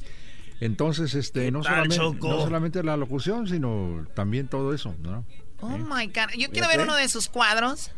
Entonces, 0.60 1.14
este, 1.14 1.50
no, 1.50 1.60
tal, 1.62 1.90
solamente, 1.92 2.28
no 2.28 2.40
solamente 2.42 2.82
la 2.82 2.96
locución, 2.96 3.46
sino 3.48 4.06
también 4.14 4.48
todo 4.48 4.74
eso, 4.74 4.94
¿no? 5.02 5.24
Oh 5.60 5.76
my 5.78 6.06
God. 6.06 6.30
Yo 6.38 6.50
quiero 6.50 6.68
ver 6.68 6.80
uno 6.80 6.94
de 6.96 7.08
sus 7.08 7.28
cuadros. 7.28 7.92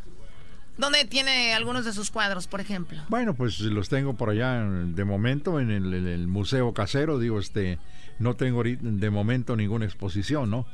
¿Dónde 0.78 1.04
tiene 1.04 1.52
algunos 1.52 1.84
de 1.84 1.92
sus 1.92 2.10
cuadros, 2.10 2.46
por 2.46 2.60
ejemplo? 2.60 2.98
Bueno, 3.08 3.34
pues 3.34 3.60
los 3.60 3.88
tengo 3.90 4.14
por 4.16 4.30
allá 4.30 4.62
de 4.62 5.04
momento 5.04 5.60
en 5.60 5.70
el, 5.70 5.92
en 5.92 6.06
el 6.06 6.26
museo 6.26 6.72
casero, 6.72 7.18
digo, 7.18 7.38
este, 7.38 7.78
no 8.18 8.34
tengo 8.34 8.62
de 8.64 9.10
momento 9.10 9.56
ninguna 9.56 9.84
exposición, 9.84 10.48
¿no? 10.48 10.66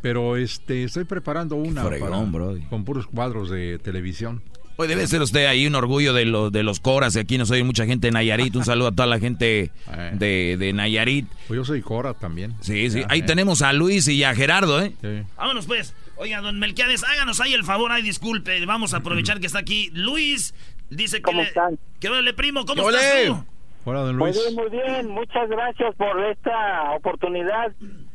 Pero 0.00 0.36
este, 0.36 0.84
estoy 0.84 1.04
preparando 1.04 1.56
una 1.56 1.84
fregón, 1.84 2.32
para- 2.32 2.68
con 2.70 2.84
puros 2.84 3.06
cuadros 3.06 3.50
de 3.50 3.78
televisión. 3.78 4.42
Hoy 4.76 4.88
debe 4.88 5.06
ser 5.06 5.20
usted 5.22 5.46
ahí 5.46 5.66
un 5.66 5.74
orgullo 5.74 6.12
de, 6.12 6.24
los 6.24 6.50
de 6.50 6.62
los 6.62 6.80
coras. 6.80 7.14
y 7.16 7.18
Aquí 7.20 7.38
nos 7.38 7.50
oye 7.50 7.62
mucha 7.62 7.84
gente 7.86 8.06
de 8.08 8.12
Nayarit. 8.12 8.54
Un 8.56 8.64
saludo 8.64 8.88
a 8.88 8.92
toda 8.92 9.06
la 9.06 9.18
gente 9.18 9.70
de, 10.14 10.56
de 10.58 10.72
Nayarit. 10.72 11.26
Pues 11.46 11.58
yo 11.58 11.64
soy 11.64 11.82
Cora 11.82 12.14
también. 12.14 12.54
Sí, 12.60 12.90
sí. 12.90 13.00
Ya, 13.00 13.06
Ahí 13.10 13.20
eh. 13.20 13.24
tenemos 13.24 13.62
a 13.62 13.72
Luis 13.72 14.08
y 14.08 14.24
a 14.24 14.34
Gerardo, 14.34 14.80
¿eh? 14.82 14.92
Vámonos 15.36 15.66
pues. 15.66 15.94
Oiga, 16.16 16.40
don 16.40 16.58
Melquiades, 16.60 17.02
háganos 17.04 17.40
ahí 17.40 17.52
el 17.52 17.64
favor, 17.64 17.90
ay, 17.90 18.02
disculpe, 18.02 18.64
vamos 18.64 18.94
a 18.94 18.98
aprovechar 18.98 19.40
que 19.40 19.46
está 19.46 19.58
aquí. 19.58 19.90
Luis 19.92 20.54
dice 20.88 21.20
que 21.20 21.32
le... 21.32 21.50
¿Qué 21.98 22.08
vale, 22.08 22.32
primo? 22.32 22.64
¿Cómo 22.64 22.86
¿Qué 22.88 22.94
estás 22.94 23.26
tú? 23.26 23.44
Hola, 23.84 24.00
don 24.00 24.16
Muy 24.18 24.30
Luis. 24.32 24.40
bien, 24.44 24.54
muy 24.54 24.70
bien. 24.70 25.08
Muchas 25.08 25.48
gracias 25.48 25.94
por 25.96 26.24
esta 26.26 26.92
oportunidad. 26.92 27.72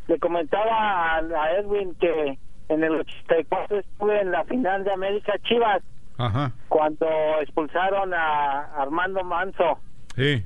Le 0.07 0.19
comentaba 0.19 1.15
a, 1.15 1.17
a 1.17 1.51
Edwin 1.59 1.93
que 1.99 2.37
en 2.69 2.83
el 2.83 2.93
84 2.93 3.79
estuve 3.79 4.21
en 4.21 4.31
la 4.31 4.45
final 4.45 4.85
de 4.85 4.93
América 4.93 5.33
Chivas 5.43 5.81
Ajá, 6.17 6.51
cuando 6.69 7.05
expulsaron 7.41 8.13
a 8.13 8.61
Armando 8.81 9.23
Manso 9.23 9.79
sí. 10.15 10.43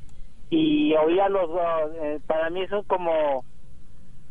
y 0.50 0.94
oía 0.96 1.30
los 1.30 1.50
dos. 1.50 1.92
eh, 2.02 2.20
para 2.28 2.50
mí 2.50 2.62
eso 2.64 2.84
como 2.88 3.46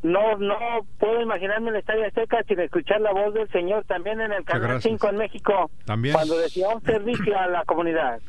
no 0.03 0.37
no 0.39 0.57
puedo 0.99 1.21
imaginarme 1.21 1.71
el 1.71 1.77
Estadio 1.77 2.07
Azteca 2.07 2.43
sin 2.49 2.59
escuchar 2.61 3.01
la 3.01 3.13
voz 3.13 3.35
del 3.35 3.49
señor 3.51 3.85
también 3.85 4.21
en 4.21 4.33
el 4.33 4.45
Canal 4.45 4.63
gracias. 4.69 4.85
5 4.93 5.09
en 5.11 5.17
México 5.17 5.71
También. 5.85 6.15
cuando 6.15 6.39
decía 6.39 6.69
un 6.69 6.83
servicio 6.83 7.39
a 7.39 7.47
la 7.49 7.65
comunidad. 7.65 8.21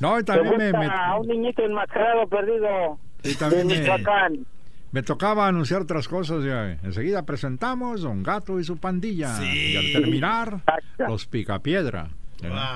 No, 0.00 0.18
y 0.18 0.24
también 0.24 0.56
me, 0.56 0.86
a 0.86 1.14
un 1.16 1.28
niñito 1.28 1.62
enmascarado 1.64 2.26
perdido 2.26 2.98
Y 3.22 3.34
también 3.36 3.68
de 3.68 3.74
me- 3.74 3.80
Michoacán. 3.82 4.46
me 4.90 5.02
tocaba 5.04 5.46
anunciar 5.46 5.82
otras 5.82 6.08
cosas. 6.08 6.42
Ya. 6.44 6.72
Enseguida 6.82 7.24
presentamos 7.24 8.02
Don 8.02 8.24
Gato 8.24 8.58
y 8.58 8.64
su 8.64 8.78
pandilla. 8.78 9.30
Y 9.44 9.76
al 9.76 9.92
terminar, 10.02 10.58
los 10.98 11.26
Picapiedra. 11.26 12.08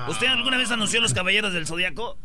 ¿Usted 0.09 0.27
alguna 0.27 0.57
vez 0.57 0.71
anunció 0.71 1.01
los 1.01 1.13
caballeros 1.13 1.53
del 1.53 1.67
Zodíaco? 1.67 2.17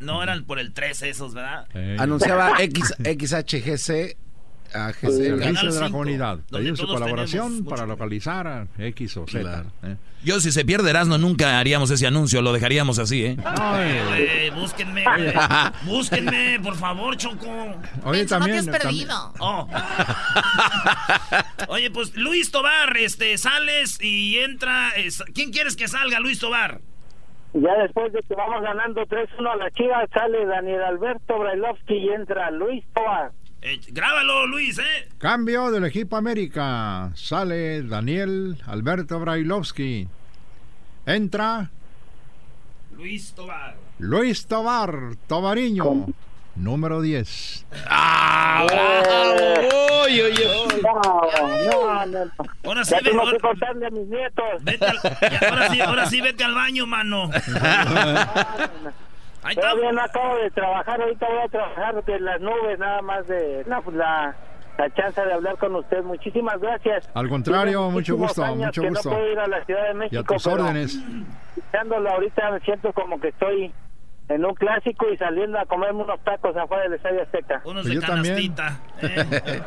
No 0.00 0.22
eran 0.22 0.44
por 0.44 0.58
el 0.58 0.72
13 0.72 1.10
esos, 1.10 1.34
¿verdad? 1.34 1.66
Anunciaba 1.98 2.62
X, 2.62 2.94
XHGC 3.02 4.16
a 4.74 4.92
GC. 4.92 5.10
Servicio 5.12 5.72
de 5.72 5.80
la 5.80 5.90
comunidad. 5.90 6.38
Pedimos 6.50 6.78
su 6.78 6.86
colaboración 6.86 7.64
para 7.64 7.86
localizar 7.86 8.46
a 8.46 8.66
X 8.78 9.16
o 9.16 9.26
Z. 9.26 9.40
Claro. 9.40 9.72
¿eh? 9.82 9.96
Yo, 10.24 10.40
si 10.40 10.50
se 10.50 10.64
pierde 10.64 10.90
Erasmo, 10.90 11.16
nunca 11.16 11.58
haríamos 11.60 11.90
ese 11.90 12.06
anuncio. 12.06 12.42
Lo 12.42 12.52
dejaríamos 12.52 12.98
así, 12.98 13.24
¿eh? 13.24 13.36
Ay, 13.44 13.98
güey, 14.08 14.50
búsquenme, 14.50 15.04
güey. 15.04 15.32
Búsquenme, 15.84 16.58
por 16.62 16.74
favor, 16.74 17.16
Choco. 17.16 17.46
Oye, 18.04 18.18
Menso, 18.20 18.38
no 18.38 18.46
te 18.46 18.52
también- 18.52 18.58
has 18.58 18.66
también- 18.66 18.80
perdido. 19.08 19.32
Oh. 19.38 19.68
Oye, 21.68 21.90
pues 21.90 22.14
Luis 22.16 22.50
Tobar, 22.50 22.96
este, 22.96 23.36
sales 23.38 23.98
y 24.02 24.38
entra. 24.38 24.90
es- 24.96 25.22
¿Quién 25.34 25.50
quieres 25.52 25.76
que 25.76 25.88
salga, 25.88 26.18
Luis 26.20 26.38
Tobar? 26.40 26.80
Ya 27.54 27.74
después 27.82 28.12
de 28.12 28.20
que 28.22 28.34
vamos 28.34 28.62
ganando 28.62 29.02
3-1 29.06 29.50
a 29.50 29.56
la 29.56 29.70
Chivas, 29.70 30.08
sale 30.12 30.44
Daniel 30.46 30.82
Alberto 30.82 31.38
Brailovsky 31.38 31.94
y 31.94 32.08
entra 32.10 32.50
Luis 32.50 32.84
Tobar. 32.94 33.30
Eh, 33.68 33.80
grábalo, 33.88 34.46
Luis, 34.46 34.78
¿eh? 34.78 35.08
Cambio 35.18 35.70
del 35.70 35.84
equipo 35.84 36.16
América. 36.16 37.10
Sale 37.14 37.82
Daniel 37.82 38.56
Alberto 38.66 39.20
Brailovsky. 39.20 40.08
Entra 41.04 41.70
Luis 42.96 43.32
Tobar. 43.34 43.76
Luis 43.98 44.46
Tobar, 44.46 45.16
Tobariño, 45.26 46.06
número 46.56 47.02
10. 47.02 47.66
¡Ah, 47.88 48.64
bravo! 48.66 50.04
Uy, 50.06 50.22
uy, 50.22 50.32
uy. 50.32 50.82
No, 50.82 52.06
no, 52.06 52.24
no. 52.24 52.30
Ahora 52.64 52.84
sí, 52.84 52.90
ya 52.92 52.96
ve- 52.98 53.02
tengo 53.10 53.20
ahora- 53.20 53.32
que 53.32 53.38
contarle 53.40 53.86
a 53.86 53.90
mis 53.90 54.06
nietos. 54.06 54.44
Vete 54.62 54.86
al- 54.86 54.98
ahora, 55.50 55.68
sí, 55.70 55.80
ahora 55.82 56.06
sí, 56.06 56.20
vete 56.22 56.44
al 56.44 56.54
baño, 56.54 56.86
mano. 56.86 57.30
Ahí 59.42 59.54
está. 59.54 59.60
Todavía 59.70 59.92
no 59.92 60.00
acabo 60.02 60.36
de 60.38 60.50
trabajar, 60.50 61.00
ahorita 61.00 61.26
voy 61.28 61.38
a 61.38 61.48
trabajar 61.48 62.04
de 62.04 62.20
las 62.20 62.40
nubes, 62.40 62.78
nada 62.78 63.02
más 63.02 63.26
de 63.28 63.64
la, 63.66 63.82
la, 63.92 64.36
la 64.78 64.94
chance 64.94 65.20
de 65.20 65.32
hablar 65.32 65.56
con 65.58 65.74
usted. 65.76 66.02
Muchísimas 66.02 66.58
gracias. 66.60 67.08
Al 67.14 67.28
contrario, 67.28 67.78
Tiene 67.80 67.92
mucho 67.92 68.16
gusto, 68.16 68.42
años 68.44 68.58
mucho 68.66 68.82
que 68.82 68.88
gusto. 68.88 69.10
No 69.10 69.16
puedo 69.16 69.32
ir 69.32 69.38
a 69.38 69.46
la 69.46 69.64
Ciudad 69.64 69.84
de 69.84 69.90
Y 69.90 69.94
México. 69.94 70.20
a 70.20 70.34
tus 70.34 70.44
pero 70.44 70.56
órdenes. 70.64 70.98
Escuchándolo 71.56 72.10
ahorita 72.10 72.50
me 72.50 72.60
siento 72.60 72.92
como 72.92 73.20
que 73.20 73.28
estoy 73.28 73.72
en 74.28 74.44
un 74.44 74.54
clásico 74.54 75.06
y 75.10 75.16
saliendo 75.16 75.58
a 75.58 75.64
comerme 75.66 76.02
unos 76.02 76.20
tacos 76.24 76.54
afuera 76.56 76.82
del 76.84 76.94
Estadio 76.94 77.22
Azteca. 77.22 77.62
Unos 77.64 77.86
de 77.86 77.98
canastita. 78.00 78.80
eh. 79.02 79.62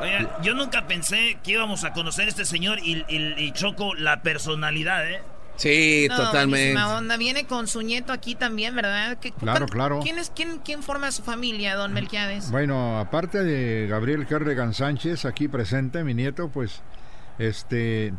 Oigan, 0.00 0.28
yo 0.42 0.54
nunca 0.54 0.86
pensé 0.86 1.38
que 1.44 1.52
íbamos 1.52 1.84
a 1.84 1.92
conocer 1.92 2.24
a 2.24 2.28
este 2.28 2.44
señor 2.44 2.78
y, 2.80 3.04
y- 3.08 3.34
y 3.36 3.52
Choco 3.52 3.94
la 3.94 4.22
personalidad, 4.22 5.08
¿eh? 5.08 5.22
Sí, 5.60 6.06
No, 6.08 6.16
totalmente. 6.16 6.72
buenísima 6.72 6.96
onda. 6.96 7.16
Viene 7.18 7.44
con 7.44 7.66
su 7.66 7.82
nieto 7.82 8.12
aquí 8.12 8.34
también, 8.34 8.74
¿verdad? 8.74 9.18
¿Qué- 9.18 9.32
Claro, 9.32 9.66
cuán- 9.66 9.68
claro. 9.68 10.00
¿Quién, 10.02 10.18
es, 10.18 10.30
quién, 10.34 10.58
¿Quién 10.64 10.82
forma 10.82 11.10
su 11.12 11.22
familia, 11.22 11.76
don 11.76 11.92
Melquiades? 11.92 12.50
Bueno, 12.50 12.98
aparte 12.98 13.42
de 13.44 13.86
Gabriel 13.86 14.26
Kerrigan 14.26 14.72
Sánchez, 14.72 15.24
aquí 15.26 15.48
presente, 15.48 16.02
mi 16.02 16.14
nieto, 16.14 16.48
pues, 16.48 16.80
este, 17.38 18.12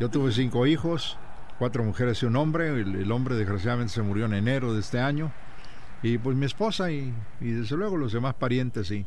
yo 0.00 0.08
tuve 0.10 0.32
cinco 0.32 0.66
hijos, 0.66 1.18
cuatro 1.58 1.84
mujeres 1.84 2.22
y 2.22 2.26
un 2.26 2.36
hombre. 2.36 2.68
El, 2.68 2.94
el 2.96 3.12
hombre 3.12 3.34
desgraciadamente 3.34 3.92
se 3.92 4.02
murió 4.02 4.26
en 4.26 4.34
enero 4.34 4.72
de 4.74 4.80
este 4.80 4.98
año. 5.00 5.32
Y 6.02 6.18
pues 6.18 6.36
mi 6.36 6.46
esposa 6.46 6.90
y, 6.90 7.12
y 7.40 7.50
desde 7.50 7.76
luego 7.76 7.96
los 7.96 8.12
demás 8.12 8.34
parientes, 8.34 8.86
sí. 8.88 9.04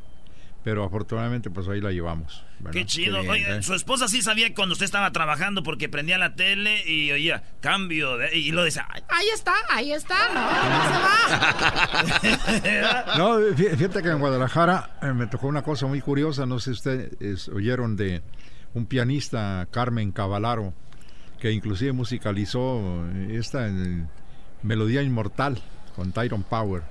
Pero 0.64 0.84
afortunadamente 0.84 1.50
pues 1.50 1.68
ahí 1.70 1.80
la 1.80 1.92
llevamos. 1.92 2.44
¿verdad? 2.60 2.74
Qué 2.74 2.86
chido. 2.86 3.20
bien, 3.22 3.32
Oiga, 3.32 3.56
¿eh? 3.58 3.64
su 3.64 3.74
esposa 3.74 4.10
sí 4.10 4.22
sabía 4.22 4.54
cuando 4.54 4.74
usted 4.74 4.84
estaba 4.86 5.10
trabajando 5.12 5.64
porque 5.64 5.88
prendía 5.88 6.18
la 6.18 6.36
tele 6.36 6.84
y 6.86 7.10
oía 7.12 7.44
cambio 7.62 8.18
de, 8.18 8.38
y 8.38 8.52
lo 8.52 8.64
decía, 8.66 8.86
"Ay, 8.90 9.02
Ahí 9.08 9.28
está, 9.34 9.54
ahí 9.70 9.92
está, 9.94 10.16
no, 10.34 10.42
no 10.42 10.84
se 12.62 12.82
va. 12.82 13.06
No, 13.18 13.40
fí- 13.56 13.76
fíjate 13.78 14.02
que 14.04 14.10
en 14.10 14.20
Guadalajara 14.20 14.98
eh, 15.02 15.14
me 15.14 15.28
tocó 15.28 15.48
una 15.48 15.62
cosa 15.62 15.88
muy 15.88 16.02
curiosa. 16.02 16.46
No 16.46 16.60
sé 16.60 16.72
si 16.74 16.78
ustedes 16.78 17.48
oyeron 17.50 17.96
de 17.96 18.22
un 18.74 18.86
pianista, 18.86 19.68
Carmen 19.72 20.12
Cavalaro, 20.12 20.74
que 21.40 21.52
inclusive 21.52 21.94
musicalizó 21.94 23.06
esta 23.30 23.68
eh, 23.68 24.06
melodía 24.62 25.02
inmortal 25.02 25.62
con 25.96 26.12
Tyron 26.12 26.44
Power. 26.44 26.84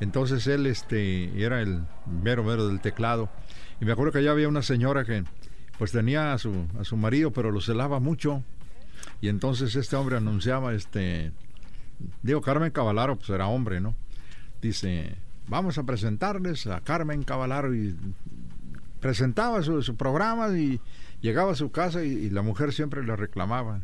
Entonces 0.00 0.46
él 0.46 0.66
este, 0.66 1.42
era 1.42 1.60
el 1.60 1.84
mero 2.06 2.44
mero 2.44 2.66
del 2.68 2.80
teclado. 2.80 3.28
Y 3.80 3.84
me 3.84 3.92
acuerdo 3.92 4.12
que 4.12 4.22
ya 4.22 4.30
había 4.30 4.48
una 4.48 4.62
señora 4.62 5.04
que 5.04 5.24
pues 5.78 5.92
tenía 5.92 6.32
a 6.32 6.38
su, 6.38 6.66
a 6.78 6.84
su 6.84 6.96
marido, 6.96 7.32
pero 7.32 7.50
lo 7.50 7.60
celaba 7.60 8.00
mucho. 8.00 8.42
Y 9.20 9.28
entonces 9.28 9.74
este 9.76 9.96
hombre 9.96 10.16
anunciaba, 10.16 10.74
este, 10.74 11.32
digo, 12.22 12.40
Carmen 12.40 12.70
Cavalaro, 12.70 13.16
pues 13.16 13.30
era 13.30 13.46
hombre, 13.46 13.80
¿no? 13.80 13.94
Dice, 14.60 15.16
vamos 15.48 15.78
a 15.78 15.84
presentarles 15.84 16.66
a 16.66 16.80
Carmen 16.80 17.22
Cavalaro 17.24 17.74
y 17.74 17.96
presentaba 19.00 19.62
su, 19.62 19.82
su 19.82 19.96
programa 19.96 20.56
y 20.56 20.80
llegaba 21.20 21.52
a 21.52 21.56
su 21.56 21.72
casa 21.72 22.04
y, 22.04 22.10
y 22.10 22.30
la 22.30 22.42
mujer 22.42 22.72
siempre 22.72 23.02
le 23.02 23.16
reclamaba. 23.16 23.82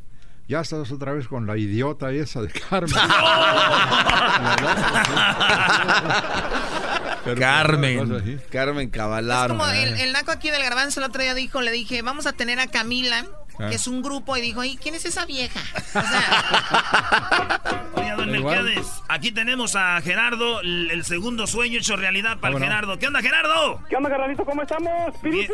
Ya 0.49 0.61
estás 0.61 0.91
otra 0.91 1.13
vez 1.13 1.29
con 1.29 1.47
la 1.47 1.59
idiota 1.59 2.11
esa 2.11 2.41
de 2.41 2.49
Carmen. 2.49 2.91
Pero, 7.25 7.39
Carmen. 7.39 8.41
Carmen 8.51 8.89
Cavalaro. 8.89 9.59
Como 9.59 9.69
el, 9.69 10.01
el 10.01 10.13
naco 10.13 10.31
aquí 10.31 10.51
del 10.51 10.63
garbanzo 10.63 11.01
el 11.01 11.07
otro 11.07 11.23
día 11.23 11.35
dijo, 11.35 11.61
le 11.61 11.71
dije, 11.71 12.01
vamos 12.01 12.27
a 12.27 12.33
tener 12.33 12.61
a 12.61 12.69
Camila, 12.69 13.27
Ah. 13.61 13.69
que 13.69 13.77
es 13.77 13.87
un 13.87 14.03
grupo, 14.03 14.37
y 14.37 14.41
dijo, 14.41 14.65
¿y 14.65 14.77
quién 14.77 14.95
es 14.95 15.05
esa 15.05 15.27
vieja? 15.27 15.61
Oye, 17.95 18.11
don 18.17 18.35
Igual. 18.35 18.65
Melquiades, 18.65 19.03
aquí 19.09 19.33
tenemos 19.33 19.75
a 19.77 20.01
Gerardo, 20.01 20.61
el, 20.61 20.91
el 20.91 21.05
segundo 21.05 21.47
sueño 21.47 21.79
hecho 21.79 21.97
realidad 21.97 22.39
para 22.39 22.57
el. 22.57 22.63
Gerardo. 22.63 22.99
¿Qué 22.99 23.07
onda, 23.07 23.21
Gerardo? 23.23 23.81
¿Qué 23.89 23.97
onda, 23.97 24.11
Gerardito? 24.11 24.45
¿Cómo 24.45 24.63
estamos? 24.63 25.15
Ay, 25.25 25.49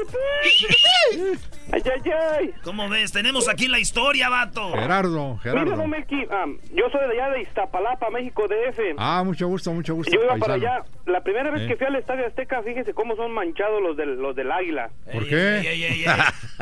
ay, 1.84 2.12
ay. 2.40 2.50
¿Cómo 2.62 2.88
ves? 2.88 3.12
Tenemos 3.12 3.48
aquí 3.48 3.68
la 3.68 3.78
historia, 3.78 4.28
vato. 4.28 4.72
Gerardo, 4.72 5.30
Mira, 5.30 5.42
Gerardo. 5.42 5.76
don 5.76 5.90
Melqui, 5.90 6.26
ah, 6.30 6.44
yo 6.72 6.84
soy 6.90 7.00
de 7.08 7.20
allá 7.20 7.30
de 7.34 7.42
Iztapalapa, 7.42 8.10
México, 8.10 8.46
DF. 8.48 8.94
Ah, 8.98 9.22
mucho 9.24 9.46
gusto, 9.48 9.72
mucho 9.72 9.94
gusto. 9.94 10.12
yo 10.12 10.22
iba 10.22 10.36
para 10.36 10.54
allá. 10.54 10.84
La 11.06 11.22
primera 11.22 11.50
vez 11.50 11.62
Eh. 11.62 11.66
que 11.68 11.76
fui 11.76 11.86
al 11.86 11.96
Estadio 11.96 12.26
Azteca, 12.26 12.62
fíjese 12.62 12.94
cómo 12.94 13.16
son 13.16 13.32
manchados 13.32 13.82
los 13.82 13.96
del, 13.96 14.16
los 14.16 14.34
del 14.36 14.50
Águila. 14.50 14.90
¿Por 15.12 15.26
qué? 15.26 15.36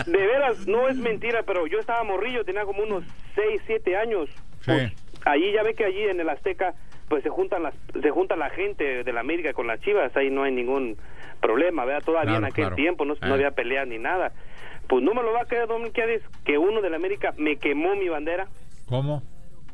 De 0.06 0.26
veras, 0.26 0.66
no 0.66 0.88
es 0.88 0.96
mentira, 0.96 1.31
pero 1.46 1.66
yo 1.66 1.78
estaba 1.78 2.02
morrillo, 2.04 2.44
tenía 2.44 2.64
como 2.64 2.82
unos 2.82 3.04
6, 3.34 3.62
7 3.66 3.96
años. 3.96 4.28
Sí. 4.60 4.72
Allí 5.24 5.52
ya 5.52 5.62
ve 5.62 5.74
que 5.74 5.84
allí 5.84 6.02
en 6.04 6.20
el 6.20 6.28
Azteca 6.28 6.74
pues 7.08 7.22
se 7.22 7.28
juntan 7.28 7.62
las 7.62 7.74
se 8.00 8.10
junta 8.10 8.36
la 8.36 8.48
gente 8.50 9.04
de 9.04 9.12
la 9.12 9.20
América 9.20 9.52
con 9.52 9.66
las 9.66 9.80
Chivas, 9.80 10.16
ahí 10.16 10.30
no 10.30 10.44
hay 10.44 10.52
ningún 10.52 10.96
problema, 11.40 11.84
¿verdad? 11.84 12.02
Todavía 12.04 12.34
en 12.36 12.38
Claro, 12.40 12.46
aquel 12.52 12.64
claro. 12.64 12.76
tiempo 12.76 13.04
no, 13.04 13.14
no 13.20 13.26
Eh. 13.28 13.32
había 13.34 13.50
pelea 13.50 13.84
ni 13.84 13.98
nada. 13.98 14.32
Pues 14.88 15.02
no 15.04 15.12
me 15.14 15.22
lo 15.22 15.32
va 15.32 15.42
a 15.42 15.44
creer, 15.44 15.66
Don 15.68 15.82
Miquelis, 15.82 16.22
que 16.44 16.56
uno 16.58 16.80
de 16.80 16.88
la 16.90 16.96
América 16.96 17.32
me 17.36 17.56
quemó 17.56 17.94
mi 17.96 18.08
bandera. 18.08 18.46
¿Cómo? 18.88 19.22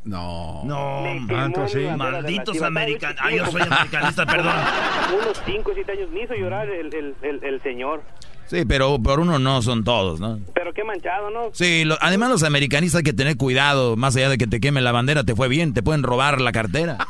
No. 0.05 0.62
No, 0.64 1.02
quemó 1.28 1.44
entonces 1.47 1.89
sí. 1.90 1.97
malditos 1.97 2.62
americanos. 2.62 3.18
¿Sabes 3.18 3.40
Ah, 3.40 3.44
yo 3.44 3.51
soy 3.52 3.62
americanista, 3.62 4.26
perdón. 4.26 4.55
Unos 5.22 5.43
5 5.44 5.70
o 5.70 5.74
7 5.74 5.93
años 5.93 6.10
me 6.10 6.20
hizo 6.22 6.35
llorar 6.35 6.68
el, 6.70 6.94
el, 6.94 7.14
el, 7.22 7.44
el 7.44 7.60
señor. 7.62 8.02
Sí, 8.48 8.64
pero 8.66 8.98
por 9.00 9.20
uno 9.20 9.38
no 9.38 9.60
son 9.62 9.84
todos, 9.84 10.20
¿no? 10.20 10.38
Pero 10.54 10.72
qué 10.72 10.82
manchado, 10.84 11.30
¿no? 11.30 11.50
Sí, 11.52 11.84
lo- 11.84 11.98
además 12.00 12.30
los 12.30 12.42
americanistas 12.42 12.98
hay 13.00 13.04
que 13.04 13.12
tener 13.12 13.36
cuidado, 13.36 13.96
más 13.96 14.16
allá 14.16 14.28
de 14.30 14.38
que 14.38 14.46
te 14.46 14.58
queme 14.60 14.80
la 14.80 14.90
bandera, 14.92 15.24
te 15.24 15.34
fue 15.34 15.48
bien, 15.48 15.74
te 15.74 15.82
pueden 15.82 16.02
robar 16.02 16.40
la 16.40 16.52
cartera. 16.52 16.98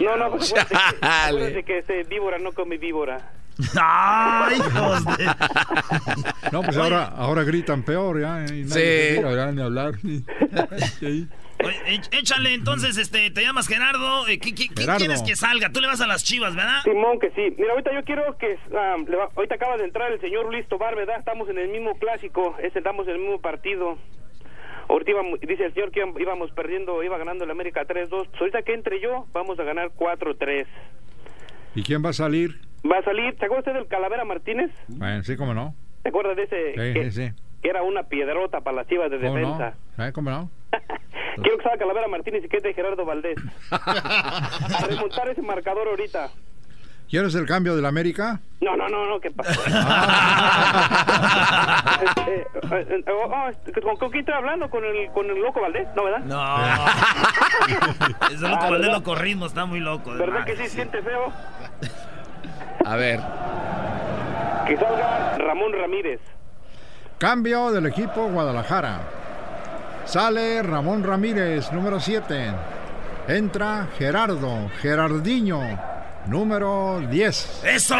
No, 0.00 0.16
no, 0.16 0.30
pues 0.36 0.52
que, 0.52 0.60
acuérdate 1.00 1.64
que 1.64 1.78
ese 1.78 2.02
víbora 2.04 2.38
no 2.38 2.52
come 2.52 2.78
víbora. 2.78 3.18
¡Ay, 3.80 4.56
hijos 4.58 5.04
de... 5.16 5.26
No, 6.52 6.62
pues 6.62 6.76
ahora, 6.76 7.04
ahora 7.16 7.42
gritan 7.44 7.82
peor, 7.82 8.20
ya. 8.20 8.44
Y 8.54 8.64
nadie 8.64 9.16
Sí. 9.16 9.52
ni 9.54 9.62
hablar. 9.62 9.94
Sí. 11.00 11.28
Oye, 11.64 12.00
échale, 12.12 12.54
entonces, 12.54 12.96
este, 12.98 13.30
te 13.30 13.42
llamas 13.42 13.68
Gerardo. 13.68 14.26
eh, 14.28 14.38
¿Qué, 14.38 14.52
quieres 14.54 15.22
que 15.22 15.36
salga? 15.36 15.70
Tú 15.70 15.80
le 15.80 15.86
vas 15.86 16.00
a 16.00 16.06
las 16.06 16.24
chivas, 16.24 16.54
¿verdad? 16.56 16.82
Simón, 16.82 17.18
que 17.20 17.30
sí. 17.30 17.54
Mira, 17.58 17.72
ahorita 17.72 17.92
yo 17.94 18.04
quiero 18.04 18.36
que... 18.38 18.58
ah, 18.76 18.96
le 19.06 19.16
va- 19.16 19.28
ahorita 19.36 19.54
acaba 19.54 19.76
de 19.76 19.84
entrar 19.84 20.10
el 20.12 20.20
señor 20.20 20.46
Luis 20.50 20.66
Tobar, 20.68 20.94
¿verdad? 20.96 21.18
Estamos 21.18 21.48
en 21.48 21.58
el 21.58 21.68
mismo 21.68 21.98
clásico, 21.98 22.56
estamos 22.62 23.06
en 23.06 23.14
el 23.14 23.20
mismo 23.20 23.40
partido. 23.40 23.98
Ahorita 24.88 25.10
íbamos- 25.12 25.40
dice 25.40 25.64
el 25.66 25.74
señor 25.74 25.90
que 25.92 26.00
íbamos- 26.20 26.50
perdiendo, 26.52 27.02
iba 27.02 27.16
ganando 27.18 27.44
el 27.44 27.50
América 27.50 27.84
3-2. 27.86 28.08
Pues 28.28 28.40
ahorita 28.40 28.62
que 28.62 28.74
entre 28.74 29.00
yo, 29.00 29.26
vamos 29.32 29.58
a 29.58 29.62
ganar 29.64 29.90
4-3. 29.96 30.66
¿Y 31.74 31.82
quién 31.82 32.04
va 32.04 32.10
a 32.10 32.12
salir? 32.12 32.60
Va 32.84 32.98
a 32.98 33.02
salir, 33.04 33.34
¿se 33.38 33.44
acuerda 33.44 33.60
usted 33.60 33.72
del 33.74 33.86
Calavera 33.86 34.24
Martínez? 34.24 34.70
Bueno, 34.88 35.22
sí, 35.22 35.36
cómo 35.36 35.54
no. 35.54 35.74
¿Se 36.02 36.08
acuerda 36.08 36.34
de 36.34 36.42
ese? 36.42 36.72
Sí, 36.72 36.92
que, 36.92 37.10
sí, 37.12 37.28
sí. 37.28 37.32
Que 37.62 37.68
era 37.70 37.82
una 37.82 38.02
piedrota 38.04 38.60
para 38.60 38.76
las 38.76 38.86
chivas 38.88 39.10
de 39.10 39.18
¿Cómo 39.20 39.34
defensa. 39.34 39.74
no? 39.96 40.04
¿Eh? 40.04 40.12
¿Cómo 40.12 40.30
no? 40.30 40.50
Quiero 41.42 41.56
que 41.58 41.62
salga 41.62 41.78
Calavera 41.78 42.08
Martínez 42.08 42.44
y 42.44 42.48
que 42.48 42.56
entre 42.58 42.74
Gerardo 42.74 43.04
Valdés. 43.04 43.38
a 43.70 44.86
remontar 44.88 45.28
ese 45.28 45.42
marcador 45.42 45.88
ahorita. 45.88 46.28
¿Quieres 47.08 47.34
el 47.34 47.46
cambio 47.46 47.76
del 47.76 47.84
América? 47.84 48.40
No, 48.62 48.74
no, 48.76 48.88
no, 48.88 49.06
no, 49.06 49.20
¿qué 49.20 49.30
pasa? 49.30 49.52
Eh, 52.26 52.46
eh, 52.72 52.86
eh, 52.90 53.04
oh, 53.10 53.30
oh, 53.30 53.50
¿con, 53.82 53.96
con 53.96 54.10
quién 54.10 54.20
estoy 54.20 54.34
hablando? 54.34 54.70
¿Con 54.70 54.82
el, 54.84 55.10
¿Con 55.12 55.26
el 55.28 55.38
loco 55.40 55.60
Valdés? 55.60 55.86
¿No, 55.94 56.04
verdad? 56.04 56.20
No. 56.20 56.42
Ese 58.34 58.48
loco 58.48 58.62
Ah, 58.62 58.70
Valdés 58.70 58.90
lo 58.92 59.02
corrimos, 59.02 59.48
está 59.48 59.66
muy 59.66 59.80
loco. 59.80 60.12
de 60.14 60.20
¿Verdad 60.20 60.38
más. 60.38 60.46
que 60.46 60.56
sí 60.56 60.68
siente 60.68 61.02
feo? 61.02 61.30
A 62.86 62.96
ver. 62.96 63.20
Que 64.66 64.76
salga 64.78 65.36
Ramón 65.38 65.72
Ramírez. 65.74 66.20
Cambio 67.22 67.70
del 67.70 67.86
equipo 67.86 68.26
Guadalajara. 68.26 69.00
Sale 70.04 70.60
Ramón 70.60 71.04
Ramírez, 71.04 71.70
número 71.70 72.00
7. 72.00 72.52
Entra 73.28 73.86
Gerardo, 73.96 74.68
Gerardinho, 74.80 75.60
número 76.26 77.00
10. 77.08 77.62
¡Eso! 77.62 77.96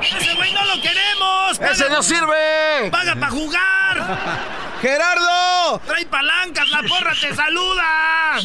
¡Ese 0.00 0.34
güey 0.36 0.52
no 0.52 0.64
lo 0.66 0.80
queremos! 0.80 1.60
¡Ese 1.60 1.90
no 1.90 2.00
sirve! 2.00 2.88
¡Paga 2.92 3.16
para 3.16 3.30
jugar! 3.32 4.18
¡Gerardo! 4.80 5.80
¡Trae 5.86 6.06
palancas! 6.06 6.70
¡La 6.70 6.82
porra 6.82 7.12
te 7.20 7.34
saluda! 7.34 8.36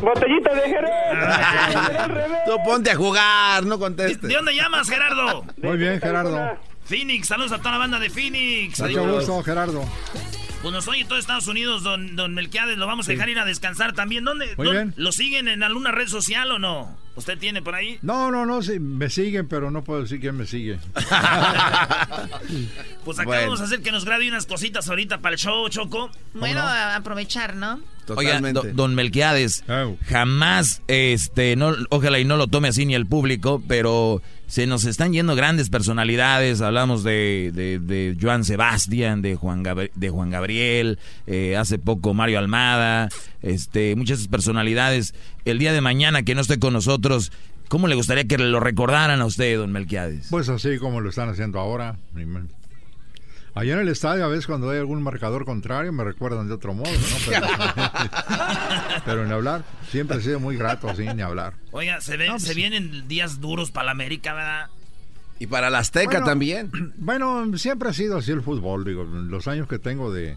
¡Botellita 0.00 0.54
de 0.54 0.60
Jerez! 0.62 2.44
Tú 2.46 2.56
ponte 2.64 2.90
a 2.90 2.96
jugar, 2.96 3.64
no 3.64 3.78
contestes. 3.78 4.28
¿De 4.28 4.34
dónde 4.34 4.54
llamas, 4.54 4.88
Gerardo? 4.88 5.44
Muy 5.62 5.76
bien, 5.76 6.00
Gerardo. 6.00 6.58
Phoenix, 6.84 7.28
saludos 7.28 7.52
a 7.52 7.58
toda 7.58 7.72
la 7.72 7.78
banda 7.78 7.98
de 7.98 8.10
Phoenix. 8.10 8.80
Mucho 8.80 9.04
gusto, 9.06 9.42
Gerardo. 9.42 9.84
Pues 10.66 10.74
nos 10.74 10.88
oye 10.88 11.04
todo 11.04 11.16
Estados 11.16 11.46
Unidos, 11.46 11.84
don, 11.84 12.16
don 12.16 12.34
Melquiades, 12.34 12.76
lo 12.76 12.88
vamos 12.88 13.06
a 13.08 13.12
dejar 13.12 13.28
ir 13.28 13.38
a 13.38 13.44
descansar 13.44 13.92
también. 13.92 14.24
¿Dónde? 14.24 14.52
Muy 14.56 14.66
dónde- 14.66 14.82
bien. 14.82 14.94
¿Lo 14.96 15.12
siguen 15.12 15.46
en 15.46 15.62
alguna 15.62 15.92
red 15.92 16.08
social 16.08 16.50
o 16.50 16.58
no? 16.58 16.98
¿Usted 17.14 17.38
tiene 17.38 17.62
por 17.62 17.76
ahí? 17.76 18.00
No, 18.02 18.32
no, 18.32 18.44
no, 18.46 18.60
sí, 18.62 18.80
me 18.80 19.08
siguen, 19.08 19.46
pero 19.46 19.70
no 19.70 19.84
puedo 19.84 20.02
decir 20.02 20.18
quién 20.18 20.36
me 20.36 20.44
sigue. 20.44 20.80
Pues 23.04 23.20
acá 23.20 23.26
Bueno. 23.28 23.42
vamos 23.42 23.60
a 23.60 23.64
hacer 23.64 23.80
que 23.82 23.92
nos 23.92 24.04
grabe 24.04 24.28
unas 24.28 24.46
cositas 24.46 24.88
ahorita 24.88 25.18
para 25.18 25.34
el 25.34 25.38
show, 25.38 25.68
Choco. 25.68 26.10
Bueno, 26.34 26.60
a 26.62 26.96
aprovechar, 26.96 27.54
¿no? 27.54 27.78
Oiga, 28.08 28.40
do- 28.40 28.64
don 28.72 28.96
Melquiades, 28.96 29.62
jamás, 30.08 30.82
este, 30.88 31.54
no, 31.54 31.74
ojalá 31.90 32.18
y 32.18 32.24
no 32.24 32.36
lo 32.36 32.48
tome 32.48 32.66
así 32.68 32.84
ni 32.84 32.96
el 32.96 33.06
público, 33.06 33.62
pero 33.68 34.20
se 34.46 34.66
nos 34.66 34.84
están 34.84 35.12
yendo 35.12 35.34
grandes 35.34 35.70
personalidades. 35.70 36.60
Hablamos 36.60 37.02
de, 37.02 37.50
de, 37.54 37.78
de 37.78 38.16
Joan 38.20 38.44
Sebastián, 38.44 39.22
de 39.22 39.36
Juan, 39.36 39.64
Gabri- 39.64 39.90
de 39.94 40.10
Juan 40.10 40.30
Gabriel, 40.30 40.98
eh, 41.26 41.56
hace 41.56 41.78
poco 41.78 42.14
Mario 42.14 42.38
Almada, 42.38 43.08
este, 43.42 43.96
muchas 43.96 44.28
personalidades. 44.28 45.14
El 45.44 45.58
día 45.58 45.72
de 45.72 45.80
mañana 45.80 46.22
que 46.22 46.34
no 46.34 46.40
esté 46.40 46.58
con 46.58 46.72
nosotros, 46.72 47.32
¿cómo 47.68 47.88
le 47.88 47.94
gustaría 47.96 48.24
que 48.24 48.38
lo 48.38 48.60
recordaran 48.60 49.20
a 49.20 49.26
usted, 49.26 49.56
don 49.58 49.72
Melquiades? 49.72 50.28
Pues 50.30 50.48
así 50.48 50.78
como 50.78 51.00
lo 51.00 51.10
están 51.10 51.28
haciendo 51.28 51.58
ahora. 51.58 51.96
Allá 53.56 53.72
en 53.72 53.80
el 53.80 53.88
estadio, 53.88 54.24
a 54.24 54.28
veces 54.28 54.46
cuando 54.46 54.70
hay 54.70 54.78
algún 54.78 55.02
marcador 55.02 55.44
contrario, 55.46 55.90
me 55.92 56.04
recuerdan 56.04 56.46
de 56.46 56.52
otro 56.54 56.74
modo, 56.74 56.90
¿no? 56.92 57.16
Pero, 57.26 57.46
pero 59.04 59.24
en 59.24 59.32
hablar, 59.32 59.64
siempre 59.90 60.18
ha 60.18 60.20
sido 60.20 60.38
muy 60.40 60.56
grato, 60.56 60.88
así, 60.90 61.02
ni 61.14 61.22
hablar. 61.22 61.54
Oiga, 61.72 62.00
se, 62.02 62.16
ven, 62.18 62.26
No, 62.28 62.32
pues 62.34 62.42
se 62.44 62.54
vienen 62.54 63.08
días 63.08 63.40
duros 63.40 63.70
para 63.70 63.86
la 63.86 63.90
América, 63.92 64.34
¿verdad? 64.34 64.66
Y 65.38 65.46
para 65.46 65.70
la 65.70 65.78
Azteca 65.78 66.10
Bueno, 66.10 66.26
también. 66.26 66.70
Bueno, 66.98 67.56
siempre 67.56 67.88
ha 67.88 67.92
sido 67.92 68.18
así 68.18 68.30
el 68.32 68.42
fútbol, 68.42 68.84
digo, 68.84 69.04
los 69.04 69.48
años 69.48 69.66
que 69.68 69.78
tengo 69.78 70.12
de, 70.12 70.36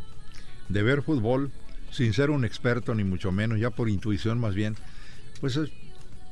de 0.70 0.84
ver 0.84 1.02
fútbol, 1.02 1.52
sin 1.92 2.14
ser 2.14 2.30
un 2.30 2.46
experto 2.46 2.96
ni 2.96 3.04
mucho 3.04 3.32
menos, 3.34 3.60
ya 3.60 3.70
por 3.70 3.90
intuición 3.90 4.40
más 4.40 4.56
bien, 4.56 4.76
pues 5.42 5.58
es, 5.58 5.70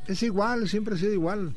es 0.07 0.23
igual, 0.23 0.69
siempre 0.69 0.95
ha 0.95 0.97
sido 0.97 1.11
igual. 1.11 1.53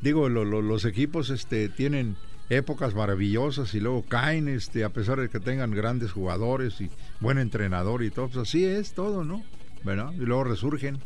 Digo, 0.00 0.28
lo- 0.28 0.44
lo- 0.44 0.62
los 0.62 0.84
equipos 0.84 1.30
este, 1.30 1.68
tienen 1.68 2.16
épocas 2.50 2.94
maravillosas 2.94 3.74
y 3.74 3.80
luego 3.80 4.04
caen, 4.06 4.48
este, 4.48 4.84
a 4.84 4.90
pesar 4.90 5.18
de 5.20 5.28
que 5.28 5.40
tengan 5.40 5.70
grandes 5.70 6.12
jugadores 6.12 6.80
y 6.80 6.90
buen 7.20 7.38
entrenador 7.38 8.02
y 8.02 8.10
todo, 8.10 8.28
pues 8.28 8.48
así 8.48 8.64
es 8.64 8.92
todo, 8.94 9.24
¿no? 9.24 9.42
¿Verdad? 9.82 10.12
Y 10.12 10.18
luego 10.24 10.44
resurgen. 10.44 10.98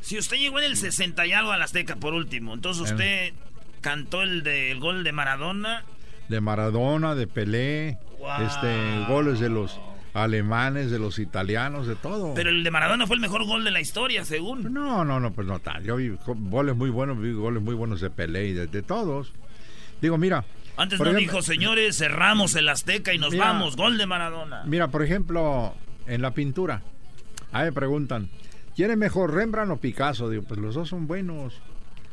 Si 0.00 0.16
usted 0.18 0.36
llegó 0.36 0.58
en 0.60 0.66
el 0.66 0.76
60 0.76 1.26
y 1.26 1.32
algo 1.32 1.50
a 1.52 1.56
la 1.58 1.64
Azteca 1.64 1.96
por 1.96 2.14
último, 2.14 2.54
entonces 2.54 2.90
usted 2.92 3.32
cantó 3.80 4.22
el 4.22 4.42
del 4.42 4.78
gol 4.80 5.04
de 5.04 5.12
Maradona 5.12 5.84
de 6.28 6.40
Maradona, 6.42 7.14
de 7.14 7.26
Pelé, 7.26 7.98
este, 8.46 9.04
goles 9.08 9.40
de 9.40 9.48
los 9.48 9.80
alemanes, 10.12 10.90
de 10.90 10.98
los 10.98 11.18
italianos, 11.18 11.86
de 11.86 11.96
todo. 11.96 12.34
Pero 12.34 12.50
el 12.50 12.62
de 12.64 12.70
Maradona 12.70 13.06
fue 13.06 13.16
el 13.16 13.22
mejor 13.22 13.44
gol 13.46 13.64
de 13.64 13.70
la 13.70 13.80
historia, 13.80 14.24
según. 14.26 14.72
No, 14.74 15.04
no, 15.06 15.20
no, 15.20 15.32
pues 15.32 15.46
no 15.46 15.58
tal. 15.60 15.84
Yo 15.84 15.96
vi 15.96 16.08
go- 16.08 16.36
goles 16.36 16.76
muy 16.76 16.90
buenos, 16.90 17.18
vi 17.20 17.32
goles 17.32 17.62
muy 17.62 17.74
buenos 17.74 18.00
de 18.02 18.10
Pelé 18.10 18.48
y 18.48 18.52
de, 18.52 18.66
de 18.66 18.82
todos. 18.82 19.32
Digo, 20.02 20.18
mira. 20.18 20.44
Antes 20.78 20.96
por 20.98 21.08
no 21.08 21.12
ejemplo- 21.18 21.32
dijo, 21.38 21.42
señores, 21.42 21.98
cerramos 21.98 22.54
el 22.54 22.68
Azteca 22.68 23.12
y 23.12 23.18
nos 23.18 23.32
Mira. 23.32 23.46
vamos. 23.46 23.76
Gol 23.76 23.98
de 23.98 24.06
Maradona. 24.06 24.62
Mira, 24.64 24.88
por 24.88 25.02
ejemplo, 25.02 25.74
en 26.06 26.22
la 26.22 26.32
pintura, 26.32 26.82
ahí 27.52 27.66
me 27.66 27.72
preguntan, 27.72 28.30
¿quién 28.76 28.90
es 28.90 28.96
mejor, 28.96 29.34
Rembrandt 29.34 29.72
o 29.72 29.76
Picasso? 29.76 30.30
Digo, 30.30 30.44
pues 30.44 30.58
los 30.60 30.74
dos 30.74 30.88
son 30.88 31.06
buenos. 31.06 31.54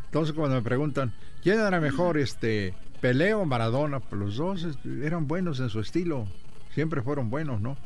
Entonces 0.06 0.34
cuando 0.36 0.56
me 0.56 0.62
preguntan, 0.62 1.14
¿quién 1.44 1.60
era 1.60 1.80
mejor, 1.80 2.18
este, 2.18 2.74
Pelé 3.02 3.34
o 3.34 3.46
Maradona? 3.46 4.00
Pues 4.00 4.20
los 4.20 4.36
dos 4.38 4.64
este, 4.64 5.06
eran 5.06 5.28
buenos 5.28 5.60
en 5.60 5.70
su 5.70 5.80
estilo, 5.80 6.28
siempre 6.74 7.02
fueron 7.02 7.30
buenos, 7.30 7.62
¿no? 7.62 7.78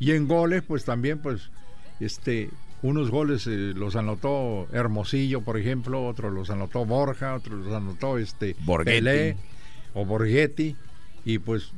Y 0.00 0.12
en 0.12 0.28
goles, 0.28 0.62
pues 0.62 0.84
también, 0.84 1.18
pues, 1.20 1.50
este, 2.00 2.50
unos 2.82 3.10
goles 3.10 3.46
eh, 3.46 3.72
los 3.74 3.96
anotó 3.96 4.68
Hermosillo, 4.72 5.40
por 5.40 5.56
ejemplo, 5.58 6.06
otros 6.06 6.32
los 6.32 6.50
anotó 6.50 6.84
Borja, 6.84 7.34
otros 7.34 7.64
los 7.64 7.74
anotó 7.74 8.18
este 8.18 8.54
Borghetti. 8.60 8.98
Pelé 8.98 9.36
o 10.00 10.04
Borghetti, 10.04 10.76
y 11.24 11.38
pues 11.38 11.70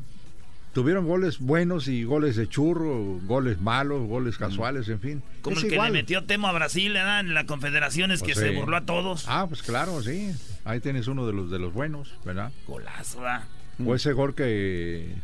tuvieron 0.73 1.07
goles 1.07 1.39
buenos 1.41 1.89
y 1.89 2.05
goles 2.05 2.37
de 2.37 2.49
churro, 2.49 3.19
goles 3.25 3.61
malos, 3.61 4.07
goles 4.07 4.37
casuales, 4.39 4.89
en 4.89 5.01
fin. 5.01 5.23
Como 5.43 5.57
Es 5.57 5.63
el 5.65 5.69
que 5.71 5.75
igual. 5.77 5.93
le 5.93 5.99
metió 5.99 6.25
Temo 6.25 6.47
a 6.47 6.53
Brasil 6.53 6.93
¿verdad? 6.93 7.21
en 7.21 7.35
la 7.35 7.47
Confederaciones 7.47 8.21
que 8.21 8.35
Pues 8.35 8.39
se 8.39 8.51
sí. 8.51 8.57
burló 8.57 8.77
a 8.77 8.85
todos. 8.87 9.25
Ah, 9.29 9.47
pues 9.49 9.63
claro, 9.63 10.03
sí. 10.03 10.31
Ahí 10.65 10.81
tienes 10.81 11.09
uno 11.09 11.27
de 11.27 11.33
los 11.33 11.51
de 11.51 11.59
los 11.59 11.73
buenos, 11.73 12.15
¿verdad? 12.25 12.53
Golazo, 12.67 13.21
¿verdad? 13.21 13.45
O 13.85 13.95
ese 13.95 14.13
gol 14.13 14.35
que 14.35 15.15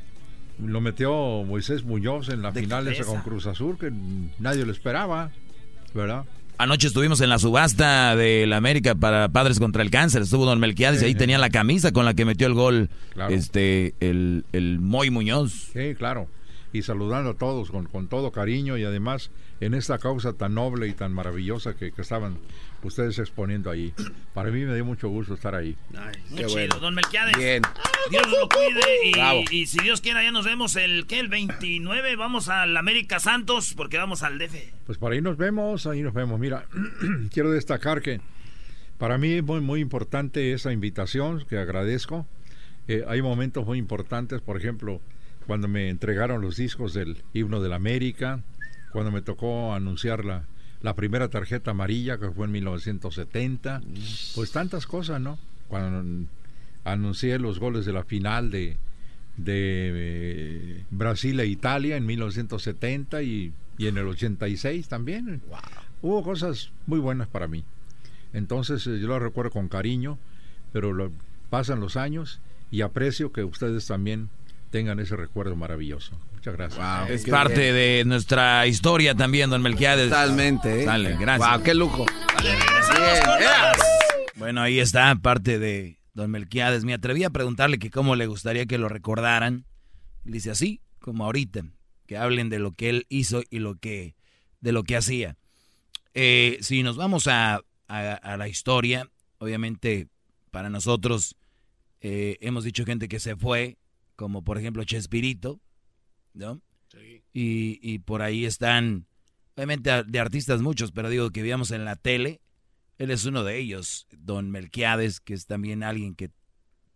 lo 0.58 0.80
metió 0.80 1.12
Moisés 1.44 1.84
Muñoz 1.84 2.30
en 2.30 2.40
la 2.42 2.50
De 2.50 2.62
final 2.62 2.88
esa 2.88 3.04
con 3.04 3.20
Cruz 3.20 3.46
Azul, 3.46 3.78
que 3.78 3.92
nadie 4.38 4.64
lo 4.64 4.72
esperaba, 4.72 5.30
¿verdad? 5.94 6.24
Anoche 6.58 6.86
estuvimos 6.86 7.20
en 7.20 7.28
la 7.28 7.38
subasta 7.38 8.16
de 8.16 8.46
la 8.46 8.56
América 8.56 8.94
para 8.94 9.28
Padres 9.28 9.58
contra 9.58 9.82
el 9.82 9.90
Cáncer. 9.90 10.22
Estuvo 10.22 10.46
Don 10.46 10.58
Melquiades 10.58 11.02
y 11.02 11.04
ahí 11.04 11.14
tenía 11.14 11.36
la 11.38 11.50
camisa 11.50 11.92
con 11.92 12.04
la 12.06 12.14
que 12.14 12.24
metió 12.24 12.46
el 12.46 12.54
gol 12.54 12.88
Claro. 13.12 13.34
este 13.34 13.94
el, 14.00 14.44
el 14.52 14.78
Moy 14.80 15.10
Muñoz. 15.10 15.52
Sí, 15.74 15.94
claro. 15.96 16.28
Y 16.76 16.82
saludando 16.82 17.30
a 17.30 17.34
todos 17.34 17.70
con, 17.70 17.86
con 17.86 18.06
todo 18.06 18.32
cariño 18.32 18.76
y 18.76 18.84
además 18.84 19.30
en 19.60 19.72
esta 19.72 19.98
causa 19.98 20.34
tan 20.34 20.54
noble 20.54 20.88
y 20.88 20.92
tan 20.92 21.10
maravillosa 21.10 21.74
que, 21.74 21.90
que 21.90 22.02
estaban 22.02 22.36
ustedes 22.82 23.18
exponiendo 23.18 23.70
ahí. 23.70 23.94
Para 24.34 24.50
mí 24.50 24.62
me 24.66 24.74
dio 24.74 24.84
mucho 24.84 25.08
gusto 25.08 25.32
estar 25.32 25.54
ahí. 25.54 25.74
Muy 26.28 26.44
chido, 26.44 26.78
don 26.78 26.94
Melquiades. 26.94 27.34
Bien. 27.38 27.62
Dios 28.10 28.26
lo 28.30 28.46
cuide 28.48 29.44
y, 29.50 29.56
y 29.56 29.66
si 29.66 29.78
Dios 29.82 30.02
quiera 30.02 30.22
ya 30.22 30.30
nos 30.32 30.44
vemos 30.44 30.76
el 30.76 31.06
¿qué? 31.06 31.18
el 31.18 31.28
29 31.28 32.14
vamos 32.16 32.50
al 32.50 32.76
América 32.76 33.20
Santos 33.20 33.72
porque 33.74 33.96
vamos 33.96 34.22
al 34.22 34.38
DF. 34.38 34.54
Pues 34.84 34.98
por 34.98 35.12
ahí 35.12 35.22
nos 35.22 35.38
vemos, 35.38 35.86
ahí 35.86 36.02
nos 36.02 36.12
vemos. 36.12 36.38
Mira, 36.38 36.66
quiero 37.32 37.50
destacar 37.52 38.02
que 38.02 38.20
para 38.98 39.16
mí 39.16 39.32
es 39.32 39.42
muy, 39.42 39.62
muy 39.62 39.80
importante 39.80 40.52
esa 40.52 40.72
invitación 40.72 41.44
que 41.48 41.56
agradezco. 41.56 42.26
Eh, 42.86 43.02
hay 43.08 43.22
momentos 43.22 43.64
muy 43.66 43.78
importantes, 43.78 44.42
por 44.42 44.58
ejemplo, 44.58 45.00
cuando 45.46 45.68
me 45.68 45.88
entregaron 45.90 46.40
los 46.42 46.56
discos 46.56 46.92
del 46.94 47.22
himno 47.32 47.60
de 47.60 47.68
la 47.68 47.76
América, 47.76 48.42
cuando 48.92 49.10
me 49.12 49.22
tocó 49.22 49.74
anunciar 49.74 50.24
la, 50.24 50.44
la 50.82 50.94
primera 50.94 51.28
tarjeta 51.28 51.70
amarilla, 51.72 52.18
que 52.18 52.30
fue 52.30 52.46
en 52.46 52.52
1970, 52.52 53.82
pues 54.34 54.52
tantas 54.52 54.86
cosas, 54.86 55.20
¿no? 55.20 55.38
Cuando 55.68 56.26
anuncié 56.84 57.38
los 57.38 57.58
goles 57.58 57.84
de 57.84 57.92
la 57.92 58.04
final 58.04 58.50
de, 58.50 58.76
de 59.36 59.90
eh, 59.94 60.84
Brasil 60.90 61.38
e 61.40 61.46
Italia 61.46 61.96
en 61.96 62.06
1970 62.06 63.22
y, 63.22 63.52
y 63.78 63.86
en 63.88 63.98
el 63.98 64.06
86 64.06 64.88
también. 64.88 65.42
Hubo 66.02 66.22
cosas 66.22 66.70
muy 66.86 66.98
buenas 67.00 67.28
para 67.28 67.48
mí. 67.48 67.64
Entonces 68.32 68.86
eh, 68.86 68.98
yo 69.00 69.08
lo 69.08 69.18
recuerdo 69.18 69.50
con 69.50 69.68
cariño, 69.68 70.18
pero 70.72 70.92
lo- 70.92 71.10
pasan 71.50 71.80
los 71.80 71.96
años 71.96 72.40
y 72.70 72.80
aprecio 72.82 73.32
que 73.32 73.44
ustedes 73.44 73.86
también 73.86 74.28
tengan 74.70 74.98
ese 75.00 75.16
recuerdo 75.16 75.56
maravilloso. 75.56 76.18
Muchas 76.34 76.54
gracias. 76.54 77.10
es 77.10 77.24
parte 77.26 77.72
de 77.72 78.04
nuestra 78.04 78.66
historia 78.66 79.14
también, 79.14 79.50
Don 79.50 79.62
Melquiades. 79.62 80.08
Totalmente, 80.10 80.82
¿eh? 80.82 80.84
Dale, 80.84 81.16
gracias. 81.18 81.50
Wow, 81.50 81.62
qué 81.62 81.74
lujo. 81.74 82.06
Bueno, 84.36 84.60
ahí 84.62 84.78
está 84.78 85.14
parte 85.16 85.58
de 85.58 85.98
Don 86.14 86.30
Melquiades. 86.30 86.84
Me 86.84 86.94
atreví 86.94 87.24
a 87.24 87.30
preguntarle 87.30 87.78
que 87.78 87.90
cómo 87.90 88.16
le 88.16 88.26
gustaría 88.26 88.66
que 88.66 88.78
lo 88.78 88.88
recordaran. 88.88 89.64
Y 90.24 90.30
dice 90.32 90.50
así, 90.50 90.80
como 91.00 91.24
ahorita, 91.24 91.62
que 92.06 92.16
hablen 92.16 92.48
de 92.50 92.58
lo 92.58 92.72
que 92.72 92.90
él 92.90 93.06
hizo 93.08 93.42
y 93.50 93.58
lo 93.60 93.76
que 93.76 94.14
de 94.60 94.72
lo 94.72 94.82
que 94.84 94.96
hacía. 94.96 95.36
Eh, 96.14 96.58
si 96.60 96.82
nos 96.82 96.96
vamos 96.96 97.26
a, 97.28 97.60
a- 97.88 98.12
a 98.14 98.36
la 98.36 98.48
historia, 98.48 99.08
obviamente 99.38 100.08
para 100.50 100.70
nosotros 100.70 101.36
eh, 102.00 102.36
hemos 102.40 102.64
dicho 102.64 102.84
gente 102.84 103.08
que 103.08 103.20
se 103.20 103.36
fue, 103.36 103.76
como 104.16 104.42
por 104.42 104.58
ejemplo 104.58 104.82
Chespirito, 104.84 105.60
¿no? 106.34 106.60
Y, 107.32 107.78
y 107.82 107.98
por 108.00 108.22
ahí 108.22 108.44
están, 108.46 109.06
obviamente 109.54 110.02
de 110.04 110.18
artistas 110.18 110.62
muchos, 110.62 110.92
pero 110.92 111.10
digo 111.10 111.30
que 111.30 111.42
veíamos 111.42 111.70
en 111.70 111.84
la 111.84 111.96
tele, 111.96 112.40
él 112.98 113.10
es 113.10 113.24
uno 113.26 113.44
de 113.44 113.58
ellos, 113.58 114.06
don 114.16 114.50
Melquiades, 114.50 115.20
que 115.20 115.34
es 115.34 115.46
también 115.46 115.82
alguien 115.82 116.14
que, 116.14 116.30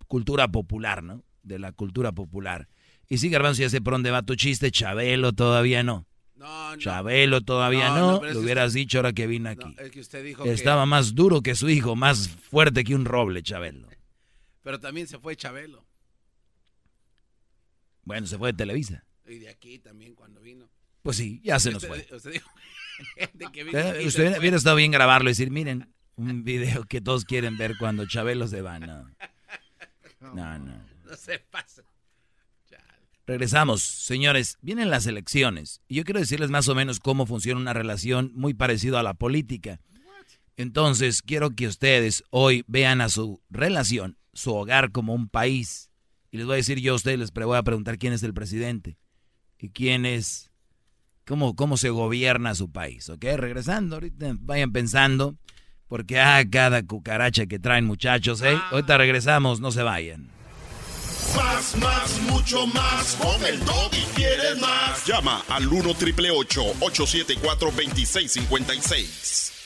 cultura 0.08 0.48
popular, 0.48 1.02
¿no? 1.02 1.22
De 1.42 1.58
la 1.58 1.72
cultura 1.72 2.12
popular. 2.12 2.68
Y 3.08 3.18
sí, 3.18 3.28
Garbanzo, 3.28 3.62
ya 3.62 3.68
sé 3.70 3.80
por 3.80 3.92
dónde 3.94 4.10
va 4.10 4.22
tu 4.22 4.34
chiste, 4.34 4.70
Chabelo 4.70 5.32
todavía 5.32 5.82
no. 5.82 6.06
No, 6.36 6.70
no. 6.70 6.76
Chabelo 6.78 7.42
todavía 7.42 7.90
No, 7.90 7.96
no, 7.96 8.20
no, 8.22 8.32
lo 8.32 8.40
hubieras 8.40 8.72
dicho 8.72 8.98
ahora 8.98 9.12
que 9.12 9.26
vine 9.26 9.50
aquí. 9.50 9.74
es 9.78 9.90
que 9.90 10.00
usted 10.00 10.24
dijo 10.24 10.44
que- 10.44 10.52
Estaba 10.52 10.86
más 10.86 11.14
duro 11.14 11.42
que 11.42 11.54
su 11.54 11.68
hijo, 11.68 11.96
más 11.96 12.28
fuerte 12.28 12.82
que 12.82 12.94
un 12.94 13.04
roble, 13.04 13.42
Chabelo. 13.42 13.88
Pero 14.62 14.80
también 14.80 15.06
se 15.06 15.18
fue 15.18 15.36
Chabelo. 15.36 15.84
Bueno, 18.10 18.26
se 18.26 18.36
fue 18.38 18.50
de 18.50 18.56
Televisa. 18.58 19.04
Y 19.24 19.38
de 19.38 19.48
aquí 19.48 19.78
también 19.78 20.16
cuando 20.16 20.40
vino. 20.40 20.68
Pues 21.02 21.16
sí, 21.16 21.40
ya 21.44 21.60
se 21.60 21.70
nos 21.70 21.86
fue. 21.86 22.04
Usted 22.10 22.32
dijo 22.32 22.50
de 23.34 23.46
que 23.52 23.62
vino 23.62 23.78
Eh, 23.78 24.04
Usted 24.04 24.36
hubiera 24.36 24.56
estado 24.56 24.74
bien 24.74 24.90
grabarlo 24.90 25.30
y 25.30 25.32
decir, 25.32 25.52
miren, 25.52 25.94
un 26.16 26.42
video 26.42 26.82
que 26.82 27.00
todos 27.00 27.24
quieren 27.24 27.56
ver 27.56 27.76
cuando 27.78 28.04
Chabelo 28.08 28.48
se 28.48 28.62
va. 28.62 28.80
No, 28.80 29.04
no. 30.20 30.34
no. 30.34 30.84
No 31.04 31.16
se 31.16 31.38
pasa. 31.38 31.84
Regresamos, 33.28 33.84
señores. 33.84 34.58
Vienen 34.60 34.90
las 34.90 35.06
elecciones 35.06 35.82
y 35.86 35.94
yo 35.94 36.04
quiero 36.04 36.18
decirles 36.18 36.50
más 36.50 36.66
o 36.66 36.74
menos 36.74 36.98
cómo 36.98 37.26
funciona 37.26 37.60
una 37.60 37.72
relación 37.72 38.32
muy 38.34 38.54
parecido 38.54 38.98
a 38.98 39.04
la 39.04 39.14
política. 39.14 39.78
Entonces, 40.56 41.22
quiero 41.22 41.50
que 41.50 41.68
ustedes 41.68 42.24
hoy 42.30 42.64
vean 42.66 43.00
a 43.00 43.08
su 43.08 43.40
relación, 43.48 44.18
su 44.32 44.52
hogar 44.52 44.90
como 44.90 45.14
un 45.14 45.28
país. 45.28 45.89
Y 46.30 46.36
les 46.36 46.46
voy 46.46 46.54
a 46.54 46.56
decir 46.56 46.78
yo 46.78 46.92
a 46.92 46.96
ustedes, 46.96 47.18
les 47.18 47.32
voy 47.32 47.56
a 47.56 47.62
preguntar 47.62 47.98
quién 47.98 48.12
es 48.12 48.22
el 48.22 48.34
presidente 48.34 48.96
y 49.58 49.70
quién 49.70 50.06
es, 50.06 50.50
cómo, 51.26 51.56
cómo 51.56 51.76
se 51.76 51.90
gobierna 51.90 52.54
su 52.54 52.70
país. 52.70 53.08
¿Ok? 53.08 53.24
Regresando, 53.36 53.96
ahorita 53.96 54.34
vayan 54.38 54.72
pensando, 54.72 55.36
porque 55.88 56.20
ah, 56.20 56.44
cada 56.48 56.84
cucaracha 56.84 57.46
que 57.46 57.58
traen 57.58 57.84
muchachos, 57.84 58.42
¿eh? 58.42 58.56
Ahorita 58.70 58.96
regresamos, 58.96 59.60
no 59.60 59.72
se 59.72 59.82
vayan. 59.82 60.30
Más, 61.36 61.76
más, 61.76 62.20
mucho 62.22 62.66
más. 62.68 63.16
Con 63.16 63.44
el 63.44 63.60
y 63.92 64.04
quieres 64.14 64.58
más. 64.60 65.04
Llama 65.06 65.42
al 65.48 65.66
1 65.66 65.94
triple 65.94 66.30
874 66.30 67.70
2656. 67.70 69.59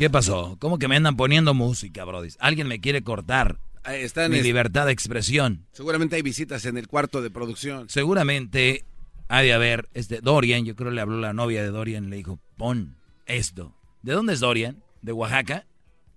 ¿Qué 0.00 0.08
pasó? 0.08 0.56
¿Cómo 0.58 0.78
que 0.78 0.88
me 0.88 0.96
andan 0.96 1.14
poniendo 1.14 1.52
música, 1.52 2.06
Brody? 2.06 2.30
Alguien 2.38 2.66
me 2.66 2.80
quiere 2.80 3.02
cortar 3.02 3.58
están, 3.84 4.30
mi 4.30 4.38
es- 4.38 4.42
libertad 4.44 4.86
de 4.86 4.92
expresión. 4.92 5.66
Seguramente 5.72 6.16
hay 6.16 6.22
visitas 6.22 6.64
en 6.64 6.78
el 6.78 6.88
cuarto 6.88 7.20
de 7.20 7.28
producción. 7.28 7.86
Seguramente 7.90 8.86
ha 9.28 9.42
de 9.42 9.52
haber, 9.52 9.90
este, 9.92 10.22
Dorian, 10.22 10.64
yo 10.64 10.74
creo 10.74 10.90
le 10.90 11.02
habló 11.02 11.18
la 11.20 11.34
novia 11.34 11.62
de 11.62 11.68
Dorian, 11.68 12.08
le 12.08 12.16
dijo, 12.16 12.38
pon 12.56 12.96
esto. 13.26 13.76
¿De 14.00 14.14
dónde 14.14 14.32
es 14.32 14.40
Dorian? 14.40 14.82
¿De 15.02 15.12
Oaxaca? 15.12 15.66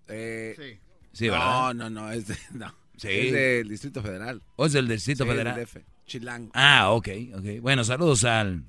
Eh, 0.07 0.80
Sí, 1.11 1.26
no, 1.27 1.34
¿verdad? 1.34 1.73
no, 1.73 1.89
no, 1.89 2.10
es, 2.14 2.27
de- 2.27 2.38
no. 2.53 2.73
Sí. 2.95 3.10
es 3.10 3.34
del 3.34 3.68
Distrito 3.68 4.01
Federal. 4.01 4.41
¿O 4.55 4.65
es 4.65 4.72
del 4.72 4.88
Distrito 4.88 5.26
Sí, 5.26 5.30
Federal? 5.30 5.55
del 5.57 5.65
DF, 5.65 5.77
Chilango. 6.05 6.51
Ah, 6.55 6.91
ok, 6.91 7.10
ok. 7.35 7.45
Bueno, 7.60 7.84
saludos 7.84 8.23
al... 8.23 8.64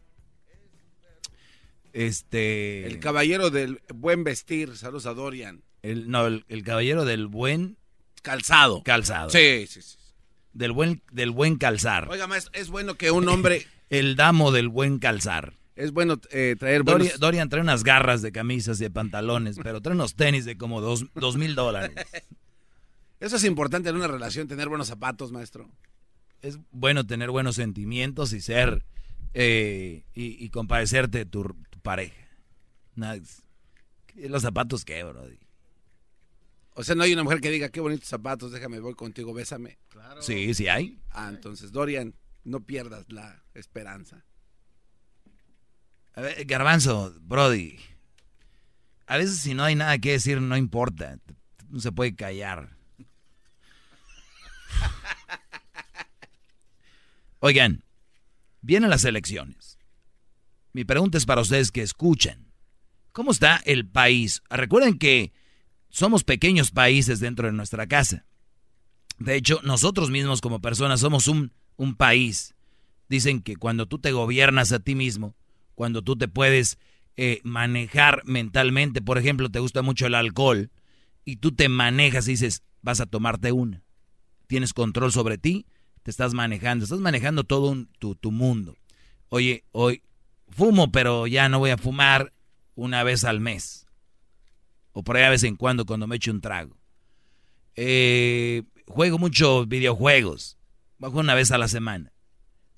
Este... 1.95 2.87
El 2.87 2.99
caballero 2.99 3.51
del 3.51 3.81
buen 3.95 4.25
vestir. 4.25 4.77
Saludos 4.77 5.07
a 5.07 5.15
Dorian. 5.15 5.63
El, 5.81 6.11
no, 6.11 6.27
el, 6.27 6.45
el 6.49 6.65
caballero 6.65 7.05
del 7.05 7.29
buen... 7.29 7.79
Calzado. 8.21 8.83
Calzado. 8.83 9.31
Sí, 9.31 9.67
sí, 9.69 9.81
sí. 9.81 9.97
Del 10.53 10.73
buen, 10.73 11.03
del 11.13 11.31
buen 11.31 11.57
calzar. 11.57 12.09
Oiga, 12.11 12.27
maestro, 12.27 12.53
es 12.55 12.69
bueno 12.69 12.97
que 12.97 13.11
un 13.11 13.29
hombre... 13.29 13.67
El 13.91 14.17
damo 14.17 14.51
del 14.51 14.71
buen 14.71 14.99
calzar. 14.99 15.53
es 15.77 15.93
bueno 15.93 16.19
eh, 16.31 16.57
traer 16.59 16.83
Dorian, 16.83 16.99
buenos... 16.99 17.21
Dorian 17.21 17.49
trae 17.49 17.63
unas 17.63 17.85
garras 17.85 18.23
de 18.23 18.33
camisas 18.33 18.81
y 18.81 18.85
de 18.85 18.91
pantalones, 18.91 19.59
pero 19.63 19.81
trae 19.83 19.95
unos 19.95 20.17
tenis 20.17 20.45
de 20.47 20.57
como 20.57 20.81
dos, 20.81 21.05
dos 21.15 21.37
mil 21.37 21.55
dólares. 21.55 21.93
Eso 23.21 23.37
es 23.37 23.45
importante 23.45 23.91
en 23.91 23.97
una 23.97 24.09
relación, 24.09 24.49
tener 24.49 24.69
buenos 24.69 24.89
zapatos, 24.89 25.31
maestro. 25.31 25.71
Es 26.41 26.59
bueno 26.73 27.07
tener 27.07 27.31
buenos 27.31 27.57
sentimientos 27.57 28.33
y 28.33 28.41
ser 28.41 28.85
eh, 29.35 30.05
y, 30.15 30.45
y 30.45 30.49
compadecerte 30.49 31.19
de 31.19 31.27
tu, 31.27 31.45
tu 31.71 31.74
pareja. 31.85 32.27
Nada, 32.97 33.21
los 34.17 34.43
zapatos 34.43 34.85
qué, 34.85 35.05
bro. 35.05 35.29
O 36.73 36.83
sea, 36.83 36.97
no 36.97 37.05
hay 37.05 37.13
una 37.13 37.23
mujer 37.23 37.41
que 37.41 37.51
diga, 37.51 37.69
qué 37.69 37.81
bonitos 37.81 38.09
zapatos, 38.09 38.51
déjame, 38.51 38.81
voy 38.81 38.95
contigo, 38.95 39.33
bésame. 39.33 39.79
Sí, 40.21 40.53
sí 40.55 40.67
hay. 40.67 40.99
Ah, 41.11 41.29
entonces, 41.29 41.71
Dorian, 41.71 42.15
no 42.43 42.61
pierdas 42.61 43.13
la 43.13 43.45
esperanza. 43.53 44.25
A 46.15 46.23
ver, 46.23 46.45
Garbanzo, 46.47 47.15
Brody. 47.21 47.79
A 49.07 49.19
veces 49.19 49.39
si 49.39 49.55
no 49.55 49.63
hay 49.65 49.77
nada 49.77 49.99
que 49.99 50.13
decir, 50.13 50.41
no 50.41 50.57
importa. 50.57 51.19
No 51.69 51.81
se 51.81 51.93
puede 51.93 52.17
callar. 52.17 52.77
Oigan, 57.41 57.85
vienen 58.63 58.91
las 58.91 59.05
elecciones. 59.05 59.64
Mi 60.75 60.85
pregunta 60.85 61.17
es 61.17 61.25
para 61.25 61.41
ustedes 61.41 61.71
que 61.71 61.83
escuchan. 61.83 62.53
¿Cómo 63.13 63.31
está 63.31 63.63
el 63.65 63.87
país? 63.87 64.43
Recuerden 64.51 64.99
que 64.99 65.33
somos 65.89 66.25
pequeños 66.25 66.73
países 66.73 67.21
dentro 67.21 67.47
de 67.47 67.53
nuestra 67.53 67.87
casa. 67.87 68.27
De 69.19 69.37
hecho, 69.37 69.61
nosotros 69.63 70.11
mismos 70.11 70.41
como 70.41 70.61
personas 70.61 70.99
somos 70.99 71.29
un, 71.29 71.53
un 71.77 71.95
país. 71.95 72.57
Dicen 73.09 73.41
que 73.41 73.55
cuando 73.55 73.87
tú 73.87 74.01
te 74.01 74.11
gobiernas 74.11 74.73
a 74.73 74.81
ti 74.81 74.97
mismo, 74.97 75.37
cuando 75.77 76.03
tú 76.03 76.17
te 76.17 76.27
puedes 76.27 76.77
eh, 77.17 77.41
manejar 77.45 78.23
mentalmente, 78.25 79.01
por 79.01 79.17
ejemplo, 79.17 79.49
te 79.51 79.61
gusta 79.61 79.83
mucho 79.83 80.09
el 80.09 80.17
alcohol, 80.17 80.73
y 81.25 81.37
tú 81.37 81.53
te 81.53 81.69
manejas 81.69 82.27
y 82.27 82.33
dices, 82.33 82.65
vas 82.83 83.01
a 83.01 83.07
tomarte 83.07 83.53
una. 83.53 83.85
Tienes 84.49 84.73
control 84.73 85.13
sobre 85.13 85.39
ti, 85.39 85.67
te 86.03 86.11
estás 86.11 86.35
manejando, 86.35 86.83
estás 86.83 86.99
manejando 86.99 87.45
todo 87.45 87.77
tu, 88.01 88.17
tu 88.17 88.33
mundo. 88.33 88.77
Oye, 89.29 89.63
hoy 89.71 90.03
fumo, 90.55 90.91
pero 90.93 91.27
ya 91.27 91.49
no 91.49 91.59
voy 91.59 91.71
a 91.71 91.77
fumar 91.79 92.33
una 92.75 93.03
vez 93.03 93.25
al 93.25 93.41
mes. 93.41 93.87
O 94.93 95.03
por 95.03 95.17
ahí 95.17 95.25
a 95.25 95.31
vez 95.31 95.43
en 95.43 95.57
cuando 95.57 95.85
cuando 95.87 96.07
me 96.07 96.17
echo 96.17 96.31
un 96.31 96.41
trago. 96.41 96.77
Eh, 97.77 98.63
juego 98.87 99.19
muchos 99.19 99.69
videojuegos. 99.69 100.59
Bajo 100.99 101.19
una 101.19 101.35
vez 101.35 101.51
a 101.51 101.59
la 101.59 101.69
semana. 101.69 102.13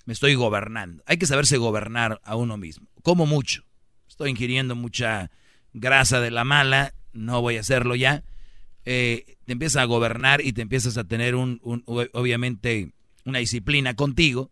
Me 0.05 0.13
estoy 0.13 0.35
gobernando. 0.35 1.03
Hay 1.05 1.17
que 1.17 1.25
saberse 1.25 1.57
gobernar 1.57 2.19
a 2.23 2.35
uno 2.35 2.57
mismo. 2.57 2.87
Como 3.03 3.25
mucho. 3.25 3.63
Estoy 4.07 4.31
ingiriendo 4.31 4.75
mucha 4.75 5.29
grasa 5.73 6.19
de 6.19 6.31
la 6.31 6.43
mala. 6.43 6.93
No 7.13 7.41
voy 7.41 7.57
a 7.57 7.61
hacerlo 7.61 7.95
ya. 7.95 8.23
Eh, 8.85 9.37
te 9.45 9.53
empiezas 9.53 9.81
a 9.81 9.85
gobernar 9.85 10.41
y 10.41 10.53
te 10.53 10.61
empiezas 10.61 10.97
a 10.97 11.03
tener 11.03 11.35
un, 11.35 11.59
un- 11.61 11.83
obviamente 11.85 12.93
una 13.25 13.39
disciplina 13.39 13.95
contigo, 13.95 14.49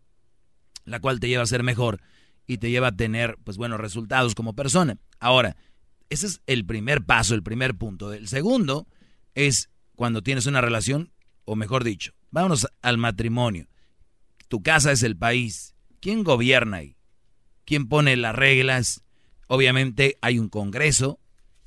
la 0.84 1.00
cual 1.00 1.20
te 1.20 1.28
lleva 1.28 1.42
a 1.42 1.46
ser 1.46 1.62
mejor 1.62 2.00
y 2.46 2.58
te 2.58 2.70
lleva 2.70 2.88
a 2.88 2.96
tener 2.96 3.38
pues 3.44 3.56
buenos 3.56 3.80
resultados 3.80 4.34
como 4.34 4.54
persona. 4.54 4.98
Ahora, 5.18 5.56
ese 6.10 6.26
es 6.26 6.40
el 6.46 6.64
primer 6.64 7.04
paso, 7.04 7.34
el 7.34 7.42
primer 7.42 7.74
punto. 7.76 8.12
El 8.12 8.28
segundo 8.28 8.86
es 9.34 9.70
cuando 9.94 10.22
tienes 10.22 10.46
una 10.46 10.60
relación, 10.60 11.12
o 11.44 11.56
mejor 11.56 11.84
dicho, 11.84 12.12
vámonos 12.30 12.68
al 12.82 12.98
matrimonio. 12.98 13.68
Tu 14.48 14.62
casa 14.62 14.92
es 14.92 15.02
el 15.02 15.16
país. 15.16 15.74
¿Quién 16.00 16.22
gobierna 16.22 16.78
ahí? 16.78 16.96
¿Quién 17.64 17.88
pone 17.88 18.16
las 18.16 18.34
reglas? 18.34 19.02
Obviamente 19.48 20.18
hay 20.20 20.38
un 20.38 20.48
congreso 20.48 21.18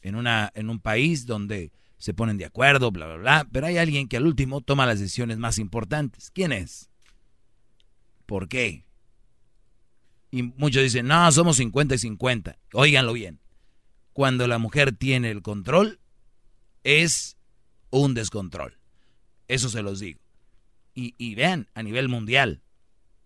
en, 0.01 0.15
una, 0.15 0.51
en 0.55 0.69
un 0.69 0.79
país 0.79 1.25
donde 1.25 1.71
se 1.97 2.13
ponen 2.13 2.37
de 2.37 2.45
acuerdo, 2.45 2.91
bla, 2.91 3.07
bla, 3.07 3.17
bla, 3.17 3.47
pero 3.51 3.67
hay 3.67 3.77
alguien 3.77 4.07
que 4.07 4.15
al 4.15 4.25
último 4.25 4.61
toma 4.61 4.85
las 4.85 4.99
decisiones 4.99 5.37
más 5.37 5.59
importantes. 5.59 6.31
¿Quién 6.31 6.53
es? 6.53 6.89
¿Por 8.25 8.47
qué? 8.47 8.85
Y 10.31 10.43
muchos 10.43 10.83
dicen, 10.83 11.07
no, 11.07 11.31
somos 11.31 11.57
50 11.57 11.95
y 11.95 11.97
50. 11.97 12.57
Óiganlo 12.73 13.13
bien. 13.13 13.39
Cuando 14.13 14.47
la 14.47 14.57
mujer 14.57 14.91
tiene 14.91 15.31
el 15.31 15.41
control, 15.41 15.99
es 16.83 17.37
un 17.89 18.13
descontrol. 18.13 18.77
Eso 19.47 19.69
se 19.69 19.81
los 19.81 19.99
digo. 19.99 20.19
Y, 20.93 21.15
y 21.17 21.35
vean 21.35 21.69
a 21.73 21.83
nivel 21.83 22.09
mundial, 22.09 22.61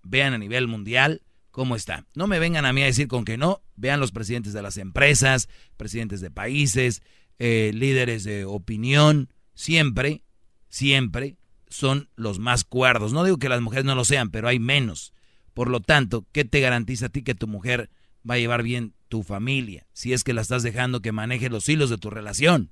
vean 0.04 0.34
a 0.34 0.38
nivel 0.38 0.68
mundial 0.68 1.22
cómo 1.52 1.76
está. 1.76 2.06
No 2.16 2.28
me 2.28 2.40
vengan 2.40 2.66
a 2.66 2.74
mí 2.74 2.82
a 2.82 2.86
decir 2.86 3.08
con 3.08 3.26
que 3.26 3.38
no, 3.38 3.62
vean 3.76 4.00
los 4.00 4.12
presidentes 4.12 4.54
de 4.54 4.62
las 4.62 4.78
empresas, 4.78 5.50
presidentes 5.78 6.22
de 6.22 6.32
países, 6.32 7.02
eh, 7.40 7.72
líderes 7.74 8.24
de 8.24 8.46
opinión, 8.46 9.30
siempre, 9.54 10.24
siempre 10.70 11.38
son 11.68 12.10
los 12.16 12.40
más 12.40 12.64
cuerdos. 12.64 13.14
No 13.14 13.24
digo 13.24 13.38
que 13.38 13.50
las 13.50 13.62
mujeres 13.62 13.86
no 13.86 13.96
lo 13.96 14.06
sean, 14.06 14.30
pero 14.30 14.48
hay 14.48 14.60
menos. 14.60 15.13
Por 15.54 15.70
lo 15.70 15.80
tanto, 15.80 16.26
¿qué 16.32 16.46
te 16.46 16.60
garantiza 16.60 17.08
a 17.08 17.10
ti 17.10 17.24
que 17.24 17.36
tu 17.36 17.48
mujer 17.48 17.90
va 18.28 18.36
a 18.36 18.40
llevar 18.40 18.64
bien 18.64 18.94
tu 19.08 19.24
familia? 19.24 19.88
Si 19.94 20.14
es 20.14 20.24
que 20.24 20.34
la 20.34 20.42
estás 20.42 20.64
dejando 20.64 21.02
que 21.02 21.12
maneje 21.12 21.50
los 21.50 21.68
hilos 21.70 21.90
de 21.90 21.98
tu 21.98 22.10
relación. 22.10 22.72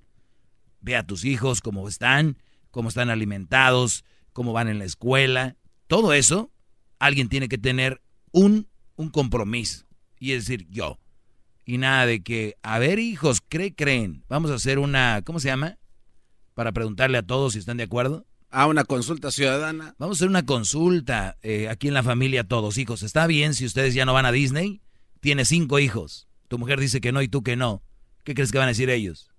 Ve 0.80 0.96
a 0.96 1.06
tus 1.06 1.26
hijos 1.26 1.62
cómo 1.62 1.88
están, 1.88 2.38
cómo 2.72 2.90
están 2.90 3.10
alimentados, 3.10 4.04
cómo 4.34 4.54
van 4.54 4.68
en 4.68 4.80
la 4.80 4.86
escuela. 4.86 5.58
Todo 5.88 6.14
eso, 6.14 6.52
alguien 6.98 7.30
tiene 7.30 7.50
que 7.50 7.60
tener 7.60 8.02
un, 8.32 8.68
un 8.96 9.10
compromiso. 9.10 9.86
Y 10.20 10.32
es 10.32 10.46
decir, 10.46 10.68
yo. 10.70 11.00
Y 11.66 11.78
nada 11.78 12.06
de 12.06 12.24
que, 12.24 12.58
a 12.64 12.80
ver 12.80 12.98
hijos, 12.98 13.42
¿cree 13.48 13.76
creen? 13.76 14.24
Vamos 14.28 14.50
a 14.50 14.56
hacer 14.56 14.80
una, 14.80 15.22
¿cómo 15.24 15.40
se 15.40 15.50
llama? 15.50 15.78
Para 16.56 16.72
preguntarle 16.72 17.20
a 17.20 17.24
todos 17.24 17.54
si 17.54 17.60
están 17.60 17.78
de 17.78 17.84
acuerdo. 17.84 18.26
A 18.52 18.68
una 18.68 18.84
consulta 18.84 19.32
ciudadana. 19.32 19.96
Vamos 19.98 20.18
a 20.18 20.20
hacer 20.20 20.28
una 20.30 20.46
consulta 20.46 21.38
eh, 21.42 21.70
aquí 21.70 21.88
en 21.88 21.94
la 21.94 22.04
familia 22.04 22.44
todos, 22.44 22.78
hijos. 22.78 23.02
¿Está 23.02 23.26
bien 23.28 23.54
si 23.54 23.66
ustedes 23.66 23.94
ya 23.94 24.06
no 24.06 24.14
van 24.14 24.26
a 24.26 24.32
Disney? 24.32 24.82
Tienes 25.22 25.48
cinco 25.48 25.80
hijos. 25.80 26.28
Tu 26.50 26.58
mujer 26.60 26.80
dice 26.80 27.00
que 27.00 27.12
no 27.14 27.22
y 27.22 27.30
tú 27.30 27.44
que 27.44 27.56
no. 27.56 27.82
¿Qué 28.26 28.34
crees 28.34 28.52
que 28.52 28.58
van 28.58 28.66
a 28.68 28.72
decir 28.76 28.90
ellos? 28.90 29.32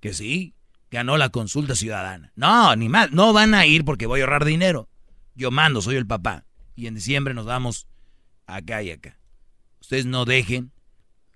Que 0.00 0.12
sí, 0.12 0.54
ganó 0.90 1.16
la 1.18 1.28
consulta 1.28 1.76
ciudadana. 1.76 2.32
No, 2.34 2.74
ni 2.74 2.88
más. 2.88 3.12
No 3.12 3.32
van 3.32 3.54
a 3.54 3.64
ir 3.66 3.84
porque 3.84 4.06
voy 4.06 4.20
a 4.20 4.24
ahorrar 4.24 4.44
dinero. 4.44 4.88
Yo 5.36 5.52
mando, 5.52 5.80
soy 5.80 5.94
el 5.96 6.06
papá. 6.06 6.44
Y 6.74 6.88
en 6.88 6.96
diciembre 6.96 7.34
nos 7.34 7.46
vamos 7.46 7.86
acá 8.46 8.82
y 8.82 8.90
acá. 8.90 9.18
Ustedes 9.80 10.04
no 10.06 10.24
dejen 10.24 10.72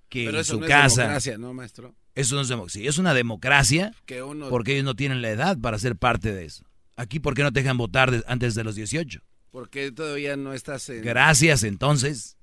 que 0.08 0.24
Pero 0.24 0.38
en 0.38 0.40
eso 0.40 0.54
su 0.54 0.60
no 0.60 0.66
es 0.66 0.70
casa... 0.70 1.02
democracia, 1.02 1.38
¿no, 1.38 1.52
maestro? 1.54 1.94
Eso 2.16 2.34
no 2.34 2.40
es 2.40 2.48
democracia. 2.48 2.80
Sí, 2.82 2.88
es 2.88 2.98
una 2.98 3.14
democracia 3.14 3.92
Que 4.06 4.22
uno- 4.24 4.48
porque 4.48 4.72
ellos 4.72 4.84
no 4.84 4.96
tienen 4.96 5.22
la 5.22 5.30
edad 5.30 5.56
para 5.60 5.78
ser 5.78 5.94
parte 5.96 6.32
de 6.32 6.46
eso. 6.46 6.64
Aquí, 6.96 7.20
¿por 7.20 7.34
qué 7.34 7.42
no 7.42 7.52
te 7.52 7.60
dejan 7.60 7.76
votar 7.76 8.10
de- 8.10 8.24
antes 8.26 8.54
de 8.54 8.64
los 8.64 8.74
18? 8.74 9.20
Porque 9.50 9.92
todavía 9.92 10.36
no 10.36 10.52
estás 10.54 10.88
en... 10.88 11.02
Gracias, 11.02 11.62
entonces. 11.62 12.36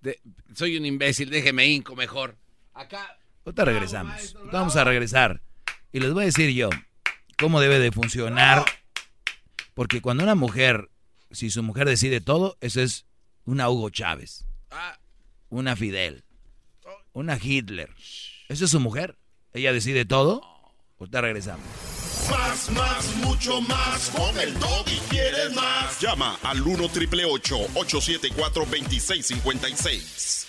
de- 0.00 0.20
soy 0.54 0.76
un 0.76 0.86
imbécil, 0.86 1.30
déjeme 1.30 1.66
inco 1.66 1.96
mejor. 1.96 2.36
Acá... 2.72 3.18
Ahorita 3.44 3.64
regresamos. 3.66 4.36
Vamos 4.52 4.74
a 4.76 4.84
regresar. 4.84 5.42
Y 5.92 6.00
les 6.00 6.12
voy 6.12 6.22
a 6.22 6.26
decir 6.26 6.50
yo 6.50 6.70
cómo 7.38 7.60
debe 7.60 7.78
de 7.78 7.92
funcionar. 7.92 8.64
Porque 9.74 10.00
cuando 10.00 10.22
una 10.24 10.34
mujer, 10.34 10.88
si 11.30 11.50
su 11.50 11.62
mujer 11.62 11.86
decide 11.86 12.20
todo, 12.22 12.56
eso 12.60 12.80
es 12.80 13.06
una 13.44 13.68
Hugo 13.68 13.90
Chávez. 13.90 14.46
Una 15.50 15.76
Fidel. 15.76 16.24
Una 17.12 17.38
Hitler. 17.40 17.90
¿Eso 18.48 18.64
es 18.64 18.70
su 18.70 18.80
mujer? 18.80 19.18
¿Ella 19.52 19.72
decide 19.72 20.04
todo? 20.06 20.42
Ahorita 20.98 21.20
regresamos. 21.20 21.66
Más, 22.30 22.70
más, 22.70 23.16
mucho 23.16 23.60
más. 23.62 24.10
Con 24.10 24.38
el 24.38 24.54
y 24.86 24.98
quieres 25.10 25.52
más. 25.54 26.00
Llama 26.00 26.38
al 26.42 26.62
1 26.62 26.88
triple 26.88 27.24
874 27.24 28.64
2656. 28.64 30.46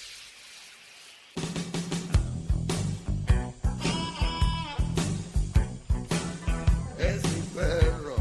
Es 6.98 7.24
mi 7.24 7.42
perro. 7.54 8.16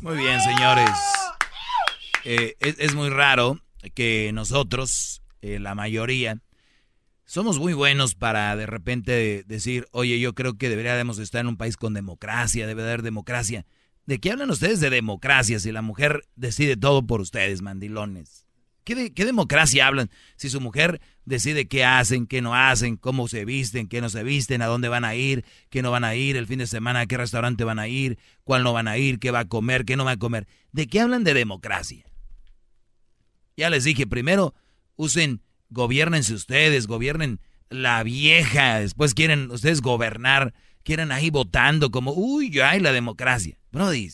Muy 0.00 0.16
bien, 0.16 0.40
señores. 0.40 0.90
Eh, 2.24 2.56
es, 2.60 2.76
es 2.78 2.94
muy 2.94 3.10
raro 3.10 3.60
que 3.94 4.30
nosotros, 4.32 5.22
eh, 5.42 5.58
la 5.58 5.74
mayoría, 5.74 6.38
somos 7.24 7.58
muy 7.58 7.72
buenos 7.72 8.14
para 8.14 8.54
de 8.56 8.66
repente 8.66 9.44
decir, 9.46 9.86
oye, 9.92 10.20
yo 10.20 10.34
creo 10.34 10.56
que 10.58 10.68
deberíamos 10.68 11.18
estar 11.18 11.40
en 11.40 11.48
un 11.48 11.56
país 11.56 11.76
con 11.76 11.94
democracia, 11.94 12.66
debe 12.66 12.82
haber 12.82 13.02
democracia. 13.02 13.64
¿De 14.06 14.20
qué 14.20 14.30
hablan 14.32 14.50
ustedes 14.50 14.80
de 14.80 14.90
democracia 14.90 15.58
si 15.58 15.72
la 15.72 15.80
mujer 15.82 16.28
decide 16.36 16.76
todo 16.76 17.06
por 17.06 17.20
ustedes, 17.22 17.62
mandilones? 17.62 18.44
¿Qué, 18.84 18.94
de- 18.94 19.14
qué 19.14 19.24
democracia 19.24 19.86
hablan 19.86 20.10
si 20.36 20.50
su 20.50 20.60
mujer 20.60 21.00
decide 21.24 21.66
qué 21.68 21.86
hacen, 21.86 22.26
qué 22.26 22.42
no 22.42 22.54
hacen, 22.54 22.98
cómo 22.98 23.28
se 23.28 23.46
visten, 23.46 23.88
qué 23.88 24.02
no 24.02 24.10
se 24.10 24.22
visten, 24.22 24.60
a 24.60 24.66
dónde 24.66 24.90
van 24.90 25.06
a 25.06 25.14
ir, 25.14 25.46
qué 25.70 25.80
no 25.80 25.90
van 25.90 26.04
a 26.04 26.14
ir, 26.16 26.36
el 26.36 26.46
fin 26.46 26.58
de 26.58 26.66
semana, 26.66 27.00
a 27.00 27.06
qué 27.06 27.16
restaurante 27.16 27.64
van 27.64 27.78
a 27.78 27.88
ir, 27.88 28.18
cuál 28.44 28.62
no 28.62 28.74
van 28.74 28.86
a 28.86 28.98
ir, 28.98 29.18
qué 29.18 29.30
va 29.30 29.38
a 29.40 29.44
comer, 29.48 29.86
qué 29.86 29.96
no 29.96 30.04
va 30.04 30.10
a 30.12 30.16
comer? 30.18 30.46
¿De 30.72 30.86
qué 30.86 31.00
hablan 31.00 31.24
de 31.24 31.32
democracia? 31.32 32.04
Ya 33.56 33.70
les 33.70 33.84
dije, 33.84 34.06
primero, 34.06 34.54
Usen, 34.96 35.40
gobiernense 35.74 36.32
ustedes, 36.32 36.86
gobiernen 36.86 37.40
la 37.68 38.02
vieja. 38.02 38.80
Después 38.80 39.12
quieren 39.12 39.50
ustedes 39.50 39.82
gobernar, 39.82 40.54
quieren 40.82 41.12
ahí 41.12 41.30
votando 41.30 41.90
como, 41.90 42.12
uy, 42.12 42.58
ay, 42.60 42.80
la 42.80 42.92
democracia. 42.92 43.58
Brody, 43.70 44.10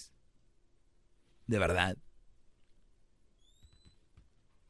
de 1.46 1.58
verdad. 1.58 1.96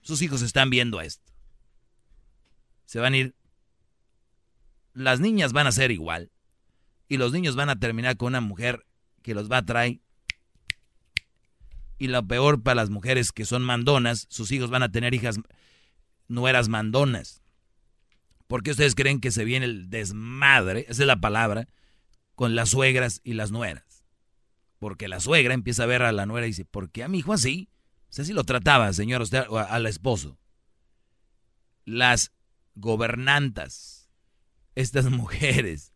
Sus 0.03 0.23
hijos 0.23 0.43
están 0.43 0.71
viendo 0.71 1.01
esto. 1.01 1.31
Se 2.87 2.99
van 2.99 3.13
a 3.15 3.17
ir. 3.19 3.35
Las 4.93 5.21
niñas 5.21 5.53
van 5.53 5.67
a 5.67 5.73
ser 5.73 5.91
igual. 5.91 6.33
Y 7.07 7.17
los 7.17 7.33
niños 7.33 7.55
van 7.55 7.69
a 7.69 7.79
terminar 7.79 8.17
con 8.17 8.29
una 8.29 8.41
mujer 8.41 8.87
que 9.23 9.35
los 9.35 9.51
va 9.51 9.59
a 9.59 9.67
traer. 9.67 10.01
Y 11.99 12.09
lo 12.09 12.27
peor 12.27 12.63
para 12.63 12.77
las 12.77 12.91
mujeres 12.91 13.31
que 13.31 13.45
son 13.45 13.63
mandonas, 13.63 14.27
sus 14.31 14.51
hijos 14.53 14.71
van 14.71 14.83
a 14.83 14.91
tener 14.91 15.13
hijas 15.13 15.37
nueras 16.31 16.69
mandonas. 16.69 17.43
¿Por 18.47 18.63
qué 18.63 18.71
ustedes 18.71 18.95
creen 18.95 19.21
que 19.21 19.31
se 19.31 19.45
viene 19.45 19.67
el 19.67 19.91
desmadre? 19.91 20.87
Esa 20.89 21.03
es 21.03 21.07
la 21.07 21.21
palabra. 21.21 21.69
Con 22.35 22.55
las 22.55 22.71
suegras 22.71 23.21
y 23.23 23.35
las 23.35 23.51
nueras. 23.51 24.05
Porque 24.79 25.09
la 25.09 25.21
suegra 25.21 25.53
empieza 25.53 25.83
a 25.83 25.87
ver 25.87 26.03
a 26.03 26.13
la 26.13 26.25
nuera 26.25 26.47
y 26.47 26.51
dice, 26.51 26.65
¿por 26.65 26.91
qué 26.91 27.05
a 27.05 27.09
mi 27.09 27.19
hijo 27.19 27.35
así? 27.35 27.69
O 28.09 28.13
sea, 28.13 28.23
así 28.23 28.33
lo 28.33 28.45
trataba, 28.45 28.93
señor, 28.93 29.21
usted, 29.21 29.45
al 29.69 29.87
esposo. 29.87 30.39
Las 31.85 32.33
gobernantas, 32.75 34.09
estas 34.75 35.05
mujeres 35.11 35.93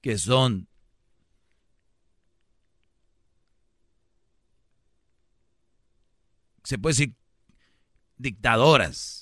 que 0.00 0.18
son 0.18 0.68
se 6.64 6.78
puede 6.78 6.92
decir 6.92 7.16
dictadoras. 8.16 9.19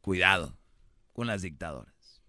Cuidado 0.00 0.56
con 1.12 1.26
las 1.26 1.42
dictadoras. 1.42 2.22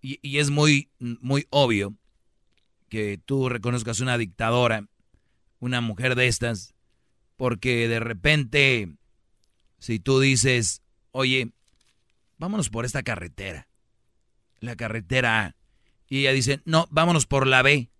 Y, 0.00 0.38
es 0.38 0.50
muy, 0.50 0.90
muy 0.98 1.46
obvio 1.50 1.94
que 2.88 3.18
tú 3.18 3.48
reconozcas 3.48 4.00
una 4.00 4.16
dictadora, 4.16 4.86
una 5.58 5.80
mujer 5.80 6.14
de 6.14 6.28
estas, 6.28 6.74
porque 7.36 7.88
de 7.88 8.00
repente, 8.00 8.94
si 9.78 9.98
tú 9.98 10.20
dices, 10.20 10.82
oye, 11.10 11.50
vámonos 12.38 12.70
por 12.70 12.84
esta 12.84 13.02
carretera, 13.02 13.68
la 14.60 14.76
carretera 14.76 15.44
A, 15.44 15.56
y 16.08 16.20
ella 16.20 16.32
dice, 16.32 16.62
no, 16.64 16.86
vámonos 16.90 17.26
por 17.26 17.46
la 17.46 17.62
B. 17.62 17.90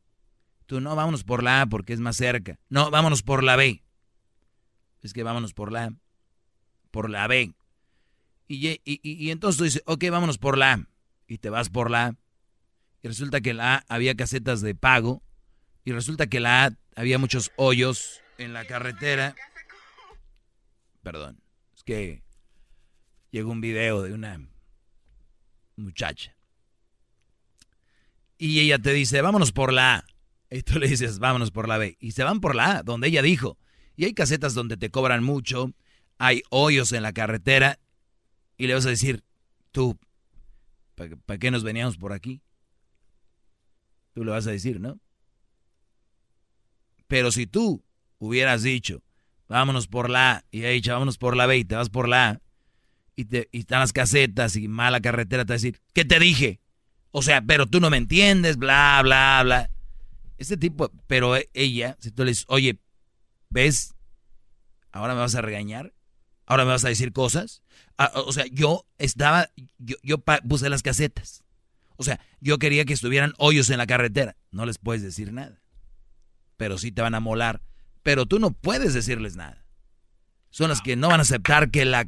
Tú 0.67 0.81
no, 0.81 0.97
vámonos 0.97 1.25
por 1.25 1.43
la 1.43 1.63
A 1.63 1.67
porque 1.67 1.93
es 1.93 2.01
más 2.01 2.17
cerca. 2.17 2.59
No, 2.69 2.91
vámonos 2.91 3.23
por 3.23 3.43
la 3.43 3.57
B. 3.57 3.83
Es 5.03 5.13
que 5.13 5.23
vámonos 5.23 5.53
por 5.53 5.73
la 5.73 5.85
A. 5.85 5.93
Por 6.91 7.11
la 7.11 7.27
B. 7.27 7.55
Y, 8.47 8.69
y, 8.69 8.81
y, 8.85 9.31
entonces 9.31 9.59
tú 9.59 9.65
dices, 9.65 9.83
ok, 9.87 10.05
vámonos 10.11 10.39
por 10.39 10.57
la 10.57 10.73
A. 10.73 10.89
Y 11.27 11.39
te 11.39 11.51
vas 11.51 11.69
por 11.69 11.91
la 11.91 12.07
A. 12.07 12.15
Y 13.03 13.09
resulta 13.09 13.41
que 13.41 13.55
la 13.55 13.77
A 13.77 13.85
había 13.89 14.15
casetas 14.15 14.61
de 14.61 14.75
pago. 14.75 15.23
Y 15.85 15.93
resulta 15.93 16.27
que 16.27 16.41
la 16.41 16.67
A 16.67 16.71
había 16.97 17.19
muchos 17.19 17.53
hoyos 17.57 18.21
en 18.39 18.53
la 18.53 18.65
carretera. 18.67 19.35
Perdón. 21.03 21.41
Es 21.77 21.83
que 21.85 22.23
llegó 23.31 23.51
un 23.51 23.61
video 23.61 24.03
de 24.03 24.13
una 24.15 24.41
muchacha. 25.77 26.35
Y 28.39 28.61
ella 28.61 28.79
te 28.79 28.93
dice, 28.93 29.21
vámonos 29.21 29.53
por 29.53 29.73
la 29.73 29.97
A. 29.97 30.05
Y 30.51 30.63
tú 30.63 30.79
le 30.79 30.89
dices, 30.89 31.19
vámonos 31.19 31.51
por 31.51 31.69
la 31.69 31.77
B. 31.77 31.97
Y 32.01 32.13
se 32.13 32.25
van 32.25 32.41
por 32.41 32.55
la 32.55 32.79
A, 32.79 32.83
donde 32.83 33.09
ella 33.09 33.21
dijo. 33.21 33.59
Y 33.97 34.05
hay 34.05 34.15
casetas 34.15 34.55
donde 34.55 34.77
te 34.77 34.91
cobran 34.91 35.25
mucho, 35.25 35.73
hay 36.19 36.43
hoyos 36.51 36.93
en 36.93 37.03
la 37.03 37.13
carretera. 37.13 37.79
Y 38.57 38.67
le 38.67 38.75
vas 38.75 38.87
a 38.87 38.91
decir, 38.91 39.23
tú, 39.71 39.99
¿para 40.95 41.39
qué 41.39 41.51
nos 41.51 41.63
veníamos 41.63 41.97
por 41.97 42.13
aquí? 42.13 42.43
Tú 44.15 44.25
le 44.25 44.33
vas 44.33 44.47
a 44.47 44.51
decir, 44.51 44.81
¿no? 44.81 44.99
Pero 47.07 47.31
si 47.31 47.47
tú 47.47 47.85
hubieras 48.19 48.63
dicho, 48.63 49.03
vámonos 49.49 49.87
por 49.87 50.11
la 50.11 50.33
A, 50.33 50.45
y 50.51 50.65
he 50.65 50.71
dicho, 50.71 50.93
vámonos 50.93 51.19
por 51.19 51.37
la 51.37 51.47
B, 51.47 51.59
y 51.59 51.65
te 51.65 51.77
vas 51.77 51.89
por 51.89 52.09
la 52.09 52.31
A, 52.31 52.41
y, 53.17 53.27
y 53.53 53.61
están 53.61 53.81
las 53.81 53.93
casetas 53.93 54.57
y 54.57 54.69
mala 54.69 55.01
carretera, 55.01 55.45
te 55.45 55.53
va 55.53 55.55
a 55.55 55.59
decir, 55.59 55.81
¿qué 55.95 56.05
te 56.05 56.19
dije? 56.19 56.61
O 57.13 57.23
sea, 57.23 57.41
pero 57.43 57.67
tú 57.67 57.81
no 57.81 57.91
me 57.91 57.97
entiendes, 57.97 58.57
bla, 58.57 59.01
bla, 59.03 59.41
bla. 59.45 59.71
Este 60.37 60.57
tipo, 60.57 60.91
pero 61.07 61.35
ella, 61.55 61.97
si 62.01 62.11
tú 62.11 62.25
le 62.25 62.33
dices, 62.33 62.45
oye, 62.49 62.79
¿ves? 63.49 63.95
¿Ahora 64.93 65.15
me 65.15 65.21
vas 65.21 65.35
a 65.35 65.43
regañar? 65.43 65.93
¿Ahora 66.49 66.65
me 66.65 66.71
vas 66.71 66.85
a 66.87 66.89
decir 66.89 67.13
cosas? 67.13 67.63
Ah, 67.99 68.11
o 68.15 68.33
sea, 68.33 68.47
yo 68.51 68.87
estaba, 68.97 69.51
yo, 69.77 69.97
yo 70.03 70.17
puse 70.49 70.71
las 70.71 70.83
casetas. 70.83 71.45
O 71.97 72.05
sea, 72.05 72.21
yo 72.41 72.59
quería 72.59 72.87
que 72.87 72.95
estuvieran 72.95 73.35
hoyos 73.37 73.69
en 73.69 73.77
la 73.77 73.87
carretera. 73.87 74.35
No 74.51 74.65
les 74.65 74.79
puedes 74.79 75.03
decir 75.03 75.31
nada. 75.31 75.61
Pero 76.57 76.79
sí 76.79 76.91
te 76.91 77.03
van 77.03 77.15
a 77.15 77.21
molar. 77.21 77.61
Pero 78.03 78.25
tú 78.25 78.39
no 78.39 78.53
puedes 78.53 78.95
decirles 78.95 79.37
nada. 79.37 79.67
Son 80.49 80.71
las 80.71 80.81
que 80.81 80.97
no 80.97 81.09
van 81.09 81.21
a 81.21 81.25
aceptar 81.25 81.71
que 81.71 81.85
la 81.85 82.07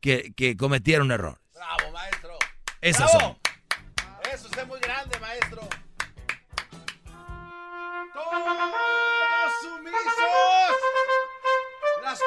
que, 0.00 0.34
que 0.36 0.54
cometieron 0.58 1.10
errores. 1.10 1.40
Bravo, 1.54 1.92
maestro. 1.92 2.32
Esas 2.82 3.10
Bravo. 3.10 3.20
son. 3.20 4.34
Eso 4.34 4.48
es 4.54 4.66
muy 4.66 4.80
grande, 4.80 5.18
maestro. 5.18 5.66
¡Todos 8.12 8.42
sumisos! 9.62 10.14
¡Las 12.02 12.18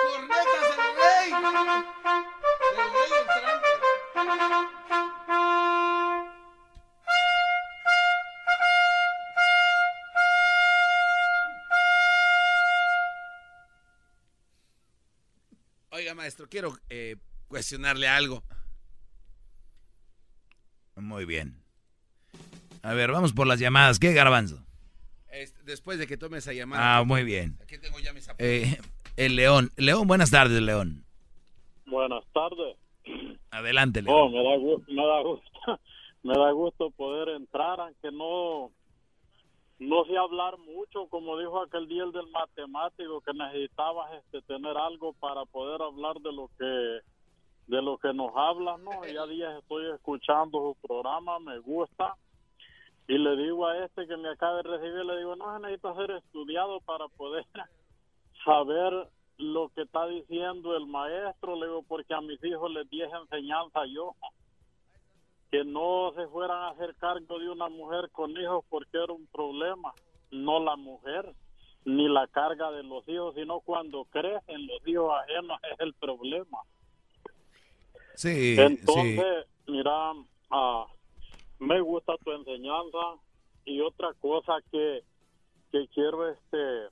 Oiga, 15.90 16.14
maestro, 16.16 16.48
quiero 16.50 16.78
eh, 16.90 17.16
cuestionarle 17.48 18.08
algo. 18.08 18.44
Muy 20.96 21.26
bien. 21.26 21.64
A 22.84 22.94
ver, 22.94 23.12
vamos 23.12 23.34
por 23.34 23.48
las 23.48 23.60
llamadas. 23.60 23.98
¿Qué, 23.98 24.14
Garbanzo? 24.14 24.64
Este, 25.32 25.64
después 25.64 25.98
de 25.98 26.06
que 26.06 26.18
tome 26.18 26.38
esa 26.38 26.54
llamada. 26.54 26.98
Ah, 26.98 27.04
muy 27.04 27.24
bien. 27.24 27.58
Aquí 27.62 27.80
tengo 27.80 28.00
ya 28.00 28.14
mis 28.14 28.30
eh, 28.38 28.80
El 29.16 29.36
León. 29.36 29.72
León, 29.78 30.08
buenas 30.08 30.30
tardes, 30.30 30.62
León. 30.62 31.06
Buenas 31.94 32.26
tardes. 32.34 32.76
Adelante, 33.52 34.02
León. 34.02 34.18
Oh, 34.20 34.28
me 34.28 34.44
da, 34.44 34.58
me 34.88 35.06
da 35.06 35.22
gusto, 35.22 35.80
me 36.24 36.34
da 36.34 36.52
gusto 36.52 36.90
poder 36.90 37.30
entrar, 37.30 37.80
aunque 37.80 38.12
no, 38.12 38.72
no 39.78 40.04
sé 40.06 40.18
hablar 40.18 40.58
mucho, 40.58 41.06
como 41.10 41.38
dijo 41.38 41.62
aquel 41.62 41.88
día 41.88 42.04
el 42.04 42.12
del 42.12 42.26
matemático, 42.32 43.22
que 43.22 43.34
necesitabas 43.34 44.12
este, 44.14 44.42
tener 44.42 44.76
algo 44.76 45.14
para 45.14 45.46
poder 45.46 45.84
hablar 45.84 46.20
de 46.20 46.34
lo 46.34 46.50
que 46.58 47.02
de 47.68 47.82
lo 47.82 48.00
que 48.00 48.12
nos 48.12 48.32
hablan, 48.36 48.84
¿no? 48.84 49.06
Ya 49.06 49.28
días 49.28 49.56
estoy 49.60 49.92
escuchando 49.92 50.74
su 50.74 50.88
programa, 50.88 51.38
me 51.38 51.60
gusta. 51.60 52.16
Y 53.08 53.20
le 53.20 53.36
digo 53.38 53.68
a 53.68 53.86
este 53.86 54.08
que 54.08 54.18
me 54.18 54.30
acaba 54.30 54.64
de 54.64 54.64
recibir, 54.64 55.06
le 55.06 55.20
digo, 55.20 55.36
no, 55.36 55.54
se 55.54 55.62
necesita 55.62 55.94
ser 55.94 56.10
estudiado 56.10 56.80
para 56.82 57.08
poder 57.10 57.46
saber 58.44 59.10
lo 59.38 59.70
que 59.70 59.82
está 59.82 60.08
diciendo 60.08 60.76
el 60.76 60.86
maestro, 60.86 61.56
le 61.56 61.66
digo, 61.66 61.84
porque 61.84 62.14
a 62.14 62.22
mis 62.22 62.44
hijos 62.44 62.72
les 62.72 62.90
di 62.90 63.02
esa 63.02 63.18
enseñanza 63.18 63.86
yo, 63.86 64.16
que 65.52 65.64
no 65.64 66.12
se 66.16 66.28
fueran 66.28 66.58
a 66.58 66.70
hacer 66.70 66.96
cargo 66.96 67.40
de 67.40 67.50
una 67.50 67.70
mujer 67.70 68.10
con 68.12 68.32
hijos 68.32 68.66
porque 68.70 68.98
era 68.98 69.14
un 69.14 69.28
problema, 69.28 69.94
no 70.32 70.60
la 70.60 70.76
mujer, 70.76 71.34
ni 71.86 72.08
la 72.08 72.28
carga 72.28 72.72
de 72.72 72.84
los 72.84 73.08
hijos, 73.08 73.36
sino 73.36 73.60
cuando 73.60 74.06
crecen 74.06 74.68
los 74.68 74.88
hijos 74.88 75.14
ajenos 75.24 75.60
es 75.72 75.80
el 75.80 75.94
problema. 75.94 76.60
Sí, 78.16 78.56
Entonces, 78.58 79.46
mira, 79.68 80.14
ah, 80.52 80.86
me 81.60 81.82
gusta 81.82 82.14
tu 82.24 82.32
enseñanza 82.32 83.16
y 83.66 83.82
otra 83.82 84.14
cosa 84.20 84.54
que, 84.72 85.04
que 85.72 85.88
quiero 85.90 86.30
este 86.30 86.88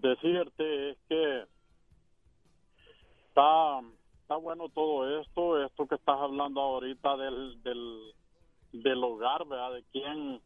decirte 0.00 0.90
es 0.90 0.98
que 1.08 1.44
está 3.28 3.80
está 4.22 4.36
bueno 4.36 4.68
todo 4.68 5.20
esto 5.20 5.64
esto 5.64 5.86
que 5.86 5.94
estás 5.94 6.18
hablando 6.18 6.60
ahorita 6.60 7.16
del 7.16 7.62
del, 7.62 8.12
del 8.72 9.04
hogar 9.04 9.46
verdad 9.46 9.74
de 9.74 9.84
quién 9.92 10.40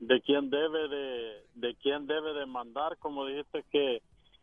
de 0.00 0.20
quién 0.22 0.50
debe 0.50 0.88
de 0.88 1.46
de 1.54 1.74
quién 1.76 2.06
debe 2.06 2.32
de 2.34 2.46
mandar 2.46 2.96
como 2.98 3.26
dijiste 3.26 3.64
que 3.70 4.02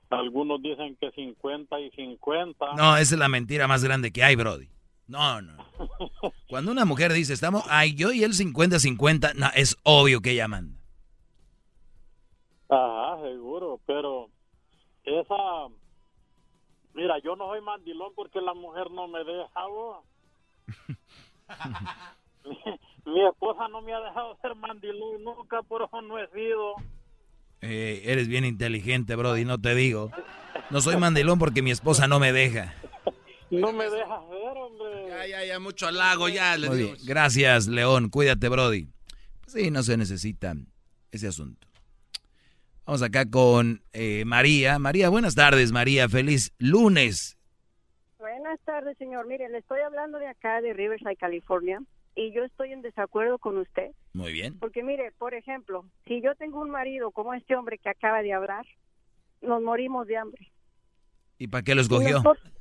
algunos 0.10 0.62
dicen 0.62 0.96
que 1.00 1.12
50 1.12 1.80
y 1.80 1.92
50 1.92 2.74
No, 2.76 2.98
esa 2.98 3.16
es 3.16 3.20
la 3.20 3.30
mentira 3.30 3.68
más 3.68 3.84
grande 3.84 4.12
que 4.12 4.24
hay, 4.24 4.36
Brody. 4.36 4.68
No, 5.08 5.42
no. 5.42 5.58
Cuando 6.50 6.72
una 6.72 6.86
mujer 6.86 7.12
dice, 7.14 7.34
estamos, 7.34 7.64
ay, 7.68 7.96
yo 7.96 8.12
y 8.12 8.24
él 8.24 8.34
50-50, 8.34 9.34
no, 9.36 9.50
es 9.56 9.78
obvio 9.84 10.22
que 10.22 10.32
ella 10.32 10.48
manda. 10.48 10.79
Ajá, 12.70 13.22
seguro, 13.24 13.80
pero 13.86 14.30
esa... 15.04 15.36
Mira, 16.94 17.20
yo 17.24 17.36
no 17.36 17.48
soy 17.48 17.62
mandilón 17.62 18.14
porque 18.16 18.42
la 18.42 18.54
mujer 18.54 18.92
no 18.92 19.08
me 19.08 19.24
deja, 19.24 19.66
vos. 19.68 20.06
mi, 22.46 23.12
mi 23.12 23.26
esposa 23.28 23.68
no 23.70 23.82
me 23.82 23.94
ha 23.94 24.00
dejado 24.00 24.38
ser 24.42 24.56
mandilón 24.56 25.24
nunca, 25.24 25.62
por 25.64 25.84
eso 25.84 26.02
no 26.02 26.20
he 26.20 26.28
sido. 26.30 26.76
Eh, 27.62 28.04
eres 28.06 28.28
bien 28.28 28.46
inteligente, 28.46 29.16
Brody, 29.16 29.46
no 29.46 29.60
te 29.60 29.76
digo. 29.76 30.12
No 30.70 30.82
soy 30.82 30.98
mandilón 30.98 31.40
porque 31.40 31.62
mi 31.62 31.72
esposa 31.72 32.08
no 32.08 32.20
me 32.20 32.32
deja. 32.32 32.74
No 33.50 33.74
me 33.74 33.90
deja 33.90 34.20
ver, 34.28 34.58
hombre. 34.58 35.08
Ya, 35.10 35.28
ya, 35.28 35.46
ya, 35.46 35.60
mucho 35.60 35.88
halago, 35.88 36.30
ya 36.30 36.56
le 36.58 36.70
Muy 36.70 36.78
digo. 36.78 36.94
Gracias, 37.04 37.68
León. 37.68 38.10
Cuídate, 38.10 38.48
Brody. 38.48 38.88
Pues 39.42 39.54
sí, 39.54 39.72
no 39.72 39.82
se 39.84 39.98
necesita 39.98 40.56
ese 41.12 41.28
asunto. 41.28 41.68
Vamos 42.90 43.04
acá 43.04 43.30
con 43.30 43.84
eh, 43.94 44.24
María. 44.26 44.80
María, 44.80 45.10
buenas 45.10 45.36
tardes, 45.36 45.72
María. 45.72 46.10
Feliz 46.10 46.56
lunes. 46.58 47.38
Buenas 48.18 48.60
tardes, 48.62 48.98
señor. 48.98 49.28
Mire, 49.28 49.48
le 49.50 49.60
estoy 49.60 49.82
hablando 49.82 50.18
de 50.18 50.26
acá, 50.28 50.60
de 50.60 50.74
Riverside, 50.74 51.16
California, 51.16 51.80
y 52.16 52.34
yo 52.34 52.44
estoy 52.46 52.72
en 52.74 52.82
desacuerdo 52.82 53.38
con 53.38 53.60
usted. 53.60 53.92
Muy 54.14 54.32
bien. 54.34 54.58
Porque 54.58 54.82
mire, 54.82 55.12
por 55.20 55.36
ejemplo, 55.36 55.86
si 56.08 56.20
yo 56.24 56.34
tengo 56.34 56.60
un 56.62 56.72
marido 56.72 57.12
como 57.12 57.36
este 57.36 57.56
hombre 57.56 57.78
que 57.78 57.90
acaba 57.90 58.24
de 58.24 58.34
hablar, 58.34 58.66
nos 59.44 59.62
morimos 59.62 60.08
de 60.08 60.18
hambre. 60.18 60.52
¿Y 61.38 61.48
para 61.48 61.62
qué 61.62 61.76
lo 61.76 61.82
Y 61.82 61.84
escogió? 61.84 62.24
nosotros- 62.24 62.52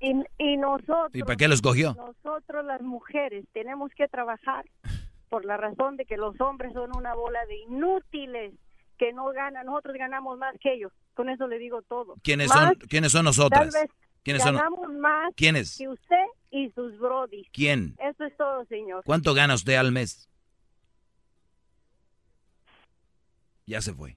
Y, 0.00 0.14
y 0.38 0.56
nosotros, 0.56 1.10
¿Y 1.12 1.20
para 1.24 1.36
qué 1.36 1.46
lo 1.48 1.54
escogió? 1.54 1.94
nosotros 1.94 2.64
las 2.64 2.80
mujeres 2.80 3.44
tenemos 3.52 3.92
que 3.94 4.08
trabajar 4.08 4.64
por 5.28 5.44
la 5.44 5.58
razón 5.58 5.98
de 5.98 6.06
que 6.06 6.16
los 6.16 6.40
hombres 6.40 6.72
son 6.72 6.96
una 6.96 7.14
bola 7.14 7.44
de 7.44 7.56
inútiles 7.68 8.54
que 9.02 9.12
no 9.12 9.24
ganan. 9.32 9.66
Nosotros 9.66 9.96
ganamos 9.98 10.38
más 10.38 10.54
que 10.60 10.74
ellos. 10.74 10.92
Con 11.14 11.28
eso 11.28 11.48
le 11.48 11.58
digo 11.58 11.82
todo. 11.82 12.14
¿Quiénes 12.22 12.48
Más, 12.50 12.58
son, 12.58 12.74
¿quiénes 12.88 13.10
son 13.10 13.24
nosotras? 13.24 13.72
Tal 13.72 13.82
vez 13.82 13.90
¿Quiénes 14.22 14.42
son? 14.44 14.54
ganamos 14.54 14.92
más 14.92 15.32
¿Quiénes? 15.34 15.76
que 15.76 15.88
usted 15.88 16.24
y 16.52 16.70
sus 16.70 16.96
brodis. 16.98 17.48
¿Quién? 17.52 17.96
Eso 17.98 18.24
es 18.24 18.36
todo, 18.36 18.64
señor. 18.66 19.02
¿Cuánto 19.04 19.34
gana 19.34 19.54
usted 19.54 19.74
al 19.74 19.90
mes? 19.90 20.28
Ya 23.66 23.80
se 23.80 23.92
fue. 23.92 24.16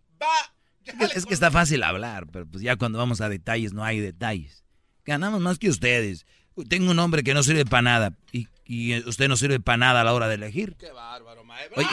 Es 0.86 0.94
que, 0.94 1.06
es 1.06 1.26
que 1.26 1.34
está 1.34 1.50
fácil 1.50 1.82
hablar, 1.82 2.28
pero 2.32 2.46
pues 2.46 2.62
ya 2.62 2.76
cuando 2.76 3.00
vamos 3.00 3.22
a 3.22 3.30
detalles 3.30 3.74
no 3.74 3.84
hay 3.84 4.00
detalles. 4.00 4.64
Ganamos 5.04 5.42
más 5.42 5.58
que 5.58 5.70
ustedes. 5.70 6.28
Tengo 6.70 6.92
un 6.92 7.00
hombre 7.00 7.24
que 7.24 7.34
no 7.34 7.42
sirve 7.42 7.66
para 7.66 7.82
nada 7.82 8.12
y, 8.32 8.48
y 8.66 9.00
usted 9.10 9.28
no 9.30 9.36
sirve 9.36 9.60
para 9.60 9.78
nada 9.78 10.02
a 10.02 10.04
la 10.04 10.14
hora 10.14 10.28
de 10.28 10.36
elegir. 10.36 10.76
Qué 10.78 10.92
bárbaro, 10.92 11.44
maestro. 11.44 11.82
Oye, 11.82 11.90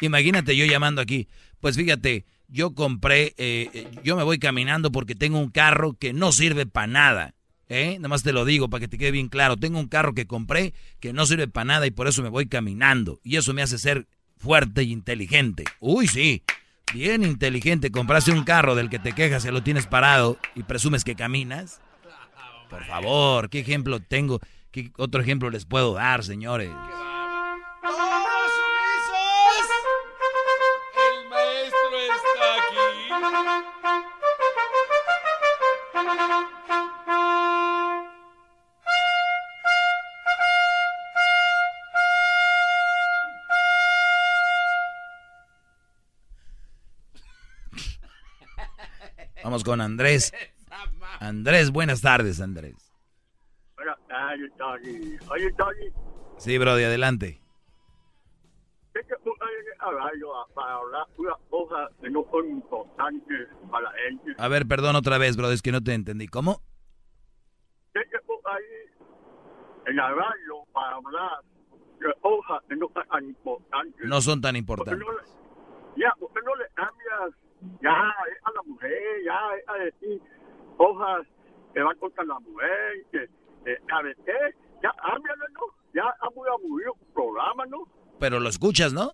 imagínate 0.00 0.56
yo 0.56 0.64
llamando 0.64 1.02
aquí. 1.02 1.28
Pues 1.60 1.76
fíjate, 1.76 2.24
yo 2.48 2.74
compré, 2.74 3.34
eh, 3.38 3.70
eh, 3.72 3.90
yo 4.02 4.16
me 4.16 4.22
voy 4.22 4.38
caminando 4.38 4.92
porque 4.92 5.14
tengo 5.14 5.38
un 5.38 5.50
carro 5.50 5.94
que 5.94 6.12
no 6.12 6.32
sirve 6.32 6.66
para 6.66 6.86
nada. 6.86 7.34
¿Eh? 7.68 7.96
Nada 7.98 8.08
más 8.08 8.22
te 8.22 8.32
lo 8.32 8.44
digo 8.44 8.70
para 8.70 8.82
que 8.82 8.88
te 8.88 8.98
quede 8.98 9.10
bien 9.10 9.28
claro. 9.28 9.56
Tengo 9.56 9.80
un 9.80 9.88
carro 9.88 10.14
que 10.14 10.26
compré 10.26 10.72
que 11.00 11.12
no 11.12 11.26
sirve 11.26 11.48
para 11.48 11.64
nada 11.64 11.86
y 11.86 11.90
por 11.90 12.06
eso 12.06 12.22
me 12.22 12.28
voy 12.28 12.46
caminando. 12.46 13.18
Y 13.24 13.36
eso 13.36 13.52
me 13.54 13.62
hace 13.62 13.78
ser 13.78 14.06
fuerte 14.36 14.84
y 14.84 14.92
inteligente. 14.92 15.64
Uy, 15.80 16.06
sí. 16.06 16.42
Bien 16.94 17.24
inteligente. 17.24 17.90
Compraste 17.90 18.30
un 18.30 18.44
carro 18.44 18.76
del 18.76 18.88
que 18.88 19.00
te 19.00 19.12
quejas 19.12 19.44
y 19.44 19.50
lo 19.50 19.64
tienes 19.64 19.86
parado 19.88 20.38
y 20.54 20.62
presumes 20.62 21.02
que 21.02 21.16
caminas. 21.16 21.80
Por 22.70 22.84
favor, 22.84 23.50
¿qué 23.50 23.60
ejemplo 23.60 24.00
tengo? 24.00 24.40
¿Qué 24.70 24.92
otro 24.96 25.20
ejemplo 25.20 25.50
les 25.50 25.64
puedo 25.64 25.94
dar, 25.94 26.22
señores? 26.22 26.70
Vamos 49.56 49.64
con 49.64 49.80
Andrés. 49.80 50.34
Andrés, 51.18 51.70
buenas 51.70 52.02
tardes, 52.02 52.42
Andrés. 52.42 52.92
Buenas 53.74 53.96
tardes, 54.06 54.52
Tony. 54.58 55.16
Oye, 55.30 55.50
Tony, 55.54 55.86
Sí, 56.36 56.58
Brody, 56.58 56.84
adelante. 56.84 57.40
A 64.38 64.48
ver, 64.48 64.66
perdón 64.66 64.96
otra 64.96 65.18
vez, 65.18 65.36
Brody, 65.36 65.54
es 65.54 65.62
que 65.62 65.72
no 65.72 65.82
te 65.82 65.94
entendí. 65.94 66.28
¿Cómo? 66.28 66.60
¿Qué 67.94 68.00
te 68.10 68.18
gusta 68.26 68.50
ahí 68.50 69.06
en 69.86 69.96
la 69.96 70.10
radio 70.10 70.64
para 70.72 70.96
hablar 70.96 71.40
de 71.98 72.12
cosas 72.20 72.62
que 72.68 72.76
no 72.76 72.88
son 72.92 73.08
tan 73.08 73.24
importantes? 73.24 74.06
No 74.06 74.20
son 74.20 74.40
tan 74.40 74.52
¿Por 74.66 74.84
qué 74.84 74.90
importantes. 74.92 75.06
no 75.06 75.12
le- 75.12 76.02
ya, 76.02 76.12
¿por 76.20 76.30
qué 76.32 76.40
no 76.44 76.54
le 76.56 76.64
cambias 76.74 77.34
ya 77.82 77.90
eh, 77.90 78.36
a 78.44 78.50
la 78.52 78.62
mujer, 78.64 78.92
ya 79.24 79.34
eh, 79.56 79.64
a 79.66 79.74
decir 79.84 80.20
cosas 80.76 81.26
que 81.74 81.80
van 81.82 81.98
contra 81.98 82.24
la 82.24 82.38
mujer, 82.40 83.04
que, 83.12 83.24
eh, 83.70 83.78
¿sabes 83.88 84.16
qué? 84.24 84.32
Ya, 84.82 84.92
cámbiale, 85.02 85.44
¿no? 85.52 85.60
Ya 85.94 86.04
ha 86.20 86.30
muy 86.34 86.48
aburrido 86.48 86.94
el 87.00 87.12
programa, 87.12 87.64
¿no? 87.66 87.88
Pero 88.20 88.40
lo 88.40 88.48
escuchas, 88.48 88.92
¿no? 88.92 89.12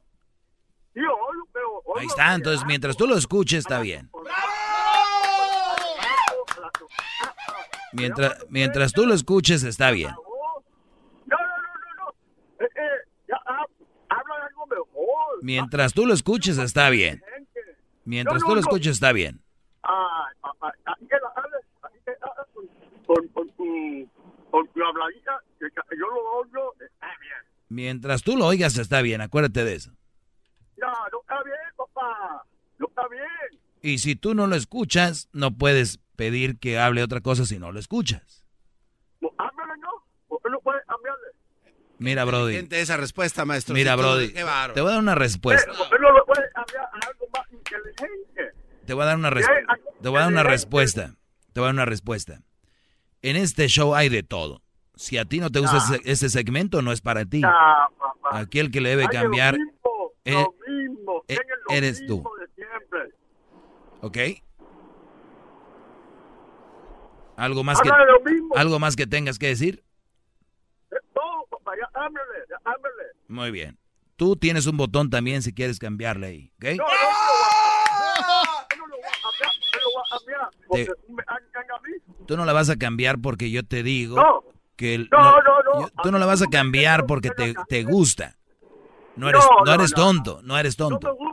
Sí, 0.94 1.00
oigo, 1.00 1.48
pero... 1.52 1.68
oigo 1.84 1.98
Ahí 1.98 2.06
está, 2.06 2.34
entonces 2.34 2.64
mientras 2.66 2.96
tú 2.96 3.06
lo 3.06 3.16
escuches 3.16 3.60
está 3.60 3.80
bien. 3.80 4.10
Mientras, 7.92 8.44
mientras 8.48 8.92
tú 8.92 9.06
lo 9.06 9.14
escuches 9.14 9.62
está 9.64 9.90
bien. 9.90 10.10
Eh, 12.58 12.64
eh, 12.64 13.08
ya 13.28 13.36
ha- 13.46 13.66
habla 14.08 14.36
de 14.36 14.42
algo 14.46 14.66
mejor. 14.66 15.42
Mientras 15.42 15.92
tú 15.92 16.06
lo 16.06 16.14
escuches 16.14 16.58
está 16.58 16.88
bien. 16.90 17.22
Mientras 18.04 18.42
tú 18.42 18.54
lo 18.54 18.60
escuches 18.60 18.92
está 18.92 19.12
bien. 19.12 19.40
Ay, 19.82 20.34
papá, 20.40 20.72
así 20.84 21.06
que 21.06 21.16
la 21.16 21.88
así 21.88 21.98
que 22.04 22.12
con, 23.06 23.48
tu, 23.50 24.08
con 24.50 24.68
tu 24.68 24.84
habladita, 24.84 25.40
que 25.58 25.66
yo 25.98 26.06
lo 26.06 26.40
oigo, 26.40 26.74
está 26.80 27.08
bien. 27.20 27.52
Mientras 27.68 28.22
tú 28.22 28.36
lo 28.36 28.46
oigas 28.46 28.76
está 28.78 29.02
bien, 29.02 29.20
acuérdate 29.20 29.64
de 29.64 29.74
eso. 29.74 29.92
Ya, 30.76 30.92
no 31.12 31.20
está 31.20 31.42
bien, 31.42 31.56
papá, 31.76 32.44
no 32.78 32.86
está 32.86 33.08
bien. 33.08 33.60
Y 33.82 33.98
si 33.98 34.14
tú 34.14 34.34
no 34.34 34.46
lo 34.46 34.54
escuchas, 34.54 35.28
no 35.32 35.52
puedes 35.52 35.98
pedir 36.16 36.58
que 36.58 36.78
hable 36.78 37.02
otra 37.02 37.20
cosa 37.20 37.44
si 37.44 37.58
no 37.58 37.72
lo 37.72 37.80
escuchas. 37.80 38.44
No, 39.20 39.30
háblale, 39.38 39.80
¿no? 39.80 39.88
¿Por 40.28 40.40
qué 40.42 40.50
no 40.50 40.60
puedes 40.60 40.84
cambiarle? 40.86 41.28
Mira, 41.98 42.24
Brody. 42.24 42.54
Gente, 42.54 42.80
esa 42.80 42.96
respuesta, 42.96 43.44
maestro. 43.44 43.74
Mira, 43.74 43.96
Brody. 43.96 44.32
Te 44.32 44.42
voy 44.42 44.90
a 44.90 44.94
dar 44.94 44.98
una 44.98 45.14
respuesta. 45.14 45.72
¿Por 45.72 45.88
qué 45.88 45.96
no 46.00 46.12
le 46.12 46.22
puedes 46.22 46.52
cambiar 46.52 46.88
algo 46.92 47.21
inteligente? 47.50 48.52
Te 48.86 48.94
voy 48.94 49.02
a 49.02 49.06
dar 49.06 49.16
una 49.16 49.30
respuesta. 49.30 49.78
Te 50.02 50.08
voy 50.08 50.18
a 50.18 50.22
dar 50.22 50.32
una 50.32 50.42
respuesta. 50.42 51.14
Te 51.52 51.60
voy 51.60 51.64
a 51.64 51.68
dar 51.68 51.74
una 51.74 51.84
respuesta. 51.84 52.40
En 53.22 53.36
este 53.36 53.68
show 53.68 53.94
hay 53.94 54.08
de 54.08 54.22
todo. 54.22 54.62
Si 54.94 55.16
a 55.18 55.24
ti 55.24 55.40
no 55.40 55.50
te 55.50 55.60
gusta 55.60 55.78
ese, 55.78 56.00
ese 56.04 56.28
segmento, 56.28 56.82
no 56.82 56.92
es 56.92 57.00
para 57.00 57.24
ti. 57.24 57.42
Ah, 57.44 57.88
papá. 57.98 58.38
Aquí 58.40 58.58
el 58.58 58.70
que 58.70 58.80
le 58.80 58.90
debe 58.90 59.04
lo 59.04 59.10
cambiar 59.10 59.56
mismo, 59.56 60.12
eh, 60.24 60.32
lo 60.32 60.54
mismo, 60.66 61.24
eh, 61.28 61.38
lo 61.68 61.74
eres 61.74 62.00
mismo 62.00 62.22
tú. 62.22 62.30
de. 62.38 63.14
¿Ok? 64.02 64.18
¿Algo 67.36 67.64
más, 67.64 67.80
que, 67.80 67.88
Habla. 67.88 68.06
¿Algo 68.56 68.78
más 68.78 68.96
que 68.96 69.06
tengas 69.06 69.38
que 69.38 69.46
decir? 69.48 69.82
Eh, 70.90 70.96
No, 71.14 71.46
papá, 71.50 71.72
ya 71.80 71.88
háblale, 71.94 72.44
ya 72.48 72.56
háblale. 72.64 73.04
Muy 73.28 73.50
bien. 73.50 73.78
Tú 74.22 74.36
tienes 74.36 74.68
un 74.68 74.76
botón 74.76 75.10
también 75.10 75.42
si 75.42 75.52
quieres 75.52 75.80
cambiarle 75.80 76.26
ahí. 76.28 76.52
¿Ok? 76.58 76.64
No, 76.78 76.84
no, 76.84 76.86
no 78.78 78.86
lo 78.86 78.96
voy 78.96 80.02
a 80.04 80.16
cambiar, 80.16 80.48
no 81.68 81.80
me. 81.82 82.26
Tú 82.26 82.36
no 82.36 82.44
la 82.44 82.52
vas 82.52 82.70
a 82.70 82.76
cambiar 82.76 83.18
porque 83.20 83.50
yo 83.50 83.64
te 83.64 83.82
digo 83.82 84.14
No. 84.14 84.44
que... 84.76 84.98
No, 85.10 85.42
no, 85.42 85.80
no. 85.80 85.88
tú 86.04 86.12
no 86.12 86.20
la 86.20 86.26
vas 86.26 86.40
a 86.40 86.46
cambiar 86.46 87.06
porque 87.06 87.30
te, 87.30 87.52
te 87.68 87.82
gusta. 87.82 88.36
No 89.16 89.28
eres, 89.28 89.42
No, 89.44 89.50
no, 89.58 89.64
no, 89.64 89.74
eres 89.74 89.90
no. 89.90 89.96
tonto, 90.04 90.40
no 90.44 90.56
eres 90.56 90.78
No 90.78 90.88
tonto. 90.88 91.08
aburre. 91.08 91.32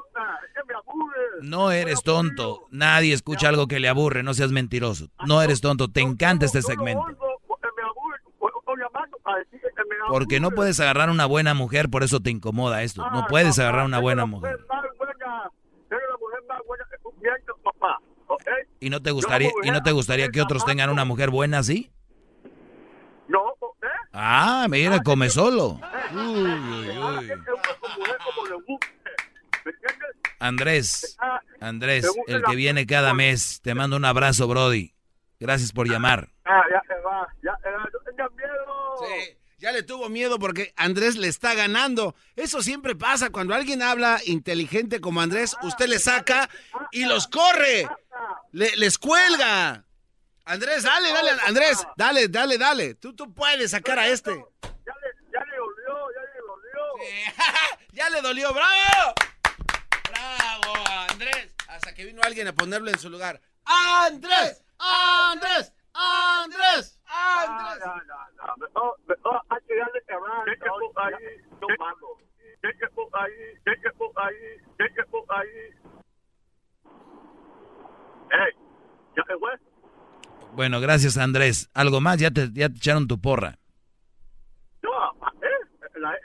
No 1.43 1.71
eres 1.71 2.01
tonto. 2.01 2.65
Nadie 2.71 3.13
escucha 3.13 3.49
algo 3.49 3.67
que 3.67 3.79
le 3.79 3.87
aburre, 3.87 4.23
no 4.23 4.33
seas 4.33 4.51
mentiroso. 4.51 5.09
No 5.27 5.43
eres 5.43 5.61
tonto, 5.61 5.89
te 5.89 6.01
encanta 6.01 6.47
este 6.47 6.63
segmento. 6.63 7.03
Porque 7.47 7.67
me 7.77 7.83
aburre, 7.83 8.17
porque 8.39 8.57
estoy 8.59 8.77
llamando 8.77 8.83
para 8.83 8.87
decir 8.87 8.87
que 8.87 8.87
me 8.87 9.07
aburre. 9.07 9.18
Porque 10.09 10.39
no 10.39 10.51
puedes 10.51 10.79
agarrar 10.79 11.09
una 11.09 11.25
buena 11.25 11.53
mujer, 11.53 11.89
por 11.89 12.03
eso 12.03 12.19
te 12.19 12.29
incomoda 12.31 12.83
esto. 12.83 13.03
Ah, 13.03 13.11
No 13.13 13.27
puedes 13.27 13.57
agarrar 13.59 13.85
una 13.85 13.99
buena 13.99 14.25
mujer. 14.25 14.59
¿Y 18.79 18.89
no 18.89 19.01
te 19.01 19.11
gustaría, 19.11 19.51
y 19.63 19.71
no 19.71 19.83
te 19.83 19.91
gustaría 19.91 20.29
que 20.29 20.41
otros 20.41 20.63
tengan 20.65 20.89
una 20.89 21.03
mujer 21.05 21.29
buena 21.29 21.59
así? 21.59 21.91
No, 23.27 23.49
¿eh? 23.81 23.87
Ah, 24.13 24.67
mira, 24.69 24.99
come 25.03 25.29
solo. 25.29 25.79
Le 26.13 26.93
guste, 28.55 28.89
¿me 29.65 29.71
entiendes? 29.71 30.15
Andrés, 30.39 31.17
Ah, 31.19 31.41
Andrés, 31.59 32.09
el 32.27 32.41
que 32.43 32.55
viene 32.55 32.85
cada 32.87 33.13
mes, 33.13 33.59
te 33.61 33.75
mando 33.75 33.97
un 33.97 34.05
abrazo, 34.05 34.47
Brody. 34.47 34.93
Gracias 35.39 35.71
por 35.73 35.87
llamar. 35.87 36.29
Ah, 36.45 36.63
ya 36.71 36.81
se 36.87 37.01
va, 37.01 37.27
ya 37.43 37.55
se 37.61 37.69
va, 37.69 37.89
tengas 38.05 38.31
miedo. 38.33 38.48
Sí, 38.99 39.37
ya 39.57 39.71
le 39.71 39.83
tuvo 39.83 40.09
miedo 40.09 40.39
porque 40.39 40.73
Andrés 40.77 41.15
le 41.17 41.27
está 41.27 41.53
ganando. 41.53 42.15
Eso 42.35 42.61
siempre 42.61 42.95
pasa. 42.95 43.29
Cuando 43.29 43.53
alguien 43.53 43.81
habla 43.81 44.19
inteligente 44.25 45.01
como 45.01 45.21
Andrés, 45.21 45.55
usted 45.63 45.87
le 45.87 45.99
saca 45.99 46.49
y 46.91 47.05
los 47.05 47.27
corre. 47.27 47.87
Le- 48.51 48.75
les 48.77 48.97
cuelga. 48.97 49.85
Andrés, 50.45 50.83
dale, 50.83 51.11
dale, 51.11 51.31
Andrés, 51.45 51.85
dale, 51.95 52.27
dale, 52.27 52.57
dale. 52.57 52.95
Tú, 52.95 53.13
tú 53.15 53.33
puedes 53.33 53.71
sacar 53.71 53.99
a 53.99 54.07
este. 54.07 54.31
Ya 54.31 54.37
le, 54.41 55.31
ya 55.31 55.45
le 55.45 55.57
dolió, 55.57 56.07
ya 56.15 56.21
le 56.33 56.39
dolió. 56.47 57.35
ya 57.93 58.09
le 58.09 58.21
dolió, 58.21 58.53
bravo. 58.53 59.13
Bravo, 60.09 60.73
Andrés. 61.11 61.53
Hasta 61.67 61.93
que 61.93 62.05
vino 62.05 62.21
alguien 62.23 62.47
a 62.47 62.53
ponerlo 62.53 62.89
en 62.89 62.97
su 62.97 63.09
lugar. 63.09 63.39
Andrés, 63.65 64.63
Andrés, 64.79 65.71
Andrés, 65.93 66.99
Andrés. 67.05 67.99
Bueno, 80.53 80.81
gracias, 80.81 81.17
Andrés. 81.17 81.69
¿Algo 81.73 82.01
más? 82.01 82.19
Ya 82.19 82.31
te, 82.31 82.49
ya 82.51 82.69
te 82.69 82.75
echaron 82.75 83.07
tu 83.07 83.19
porra. 83.19 83.57
No, 84.81 84.89
eh, 85.41 85.47
la 85.95 86.11
la. 86.11 86.17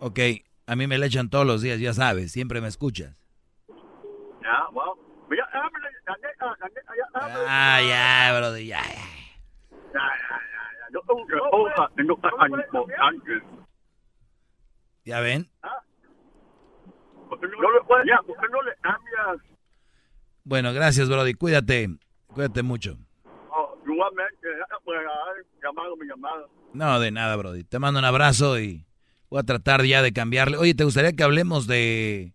Ok, 0.00 0.18
a 0.66 0.76
mí 0.76 0.86
me 0.86 0.98
la 0.98 1.06
echan 1.06 1.30
todos 1.30 1.46
los 1.46 1.62
días, 1.62 1.80
ya 1.80 1.92
sabes, 1.92 2.30
siempre 2.30 2.60
me 2.60 2.68
escuchas. 2.68 3.16
Ya, 4.42 4.68
wow. 4.72 5.03
Ya. 6.06 7.44
Ah, 7.48 7.80
ya, 7.80 8.32
ya. 8.32 8.58
ya. 8.58 8.82
Ya, 8.82 8.82
ya, 9.92 10.36
ya. 10.52 10.90
No. 10.92 11.00
¿Ya 15.04 15.20
ven? 15.20 15.50
Bueno, 20.44 20.72
gracias, 20.72 21.08
Brody. 21.08 21.34
Cuídate. 21.34 21.88
Cuídate 22.28 22.62
mucho. 22.62 22.98
No, 26.72 27.00
de 27.00 27.10
nada, 27.10 27.36
Brody. 27.36 27.64
Te 27.64 27.78
mando 27.78 28.00
un 28.00 28.04
abrazo 28.04 28.58
y 28.58 28.84
voy 29.30 29.40
a 29.40 29.44
tratar 29.44 29.84
ya 29.84 30.02
de 30.02 30.12
cambiarle. 30.12 30.56
Oye, 30.56 30.74
¿te 30.74 30.84
gustaría 30.84 31.12
que 31.12 31.22
hablemos 31.22 31.66
de, 31.66 32.34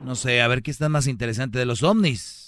no 0.00 0.14
sé, 0.14 0.42
a 0.42 0.48
ver 0.48 0.62
qué 0.62 0.70
está 0.70 0.88
más 0.88 1.06
interesante 1.06 1.58
de 1.58 1.66
los 1.66 1.82
ovnis? 1.82 2.41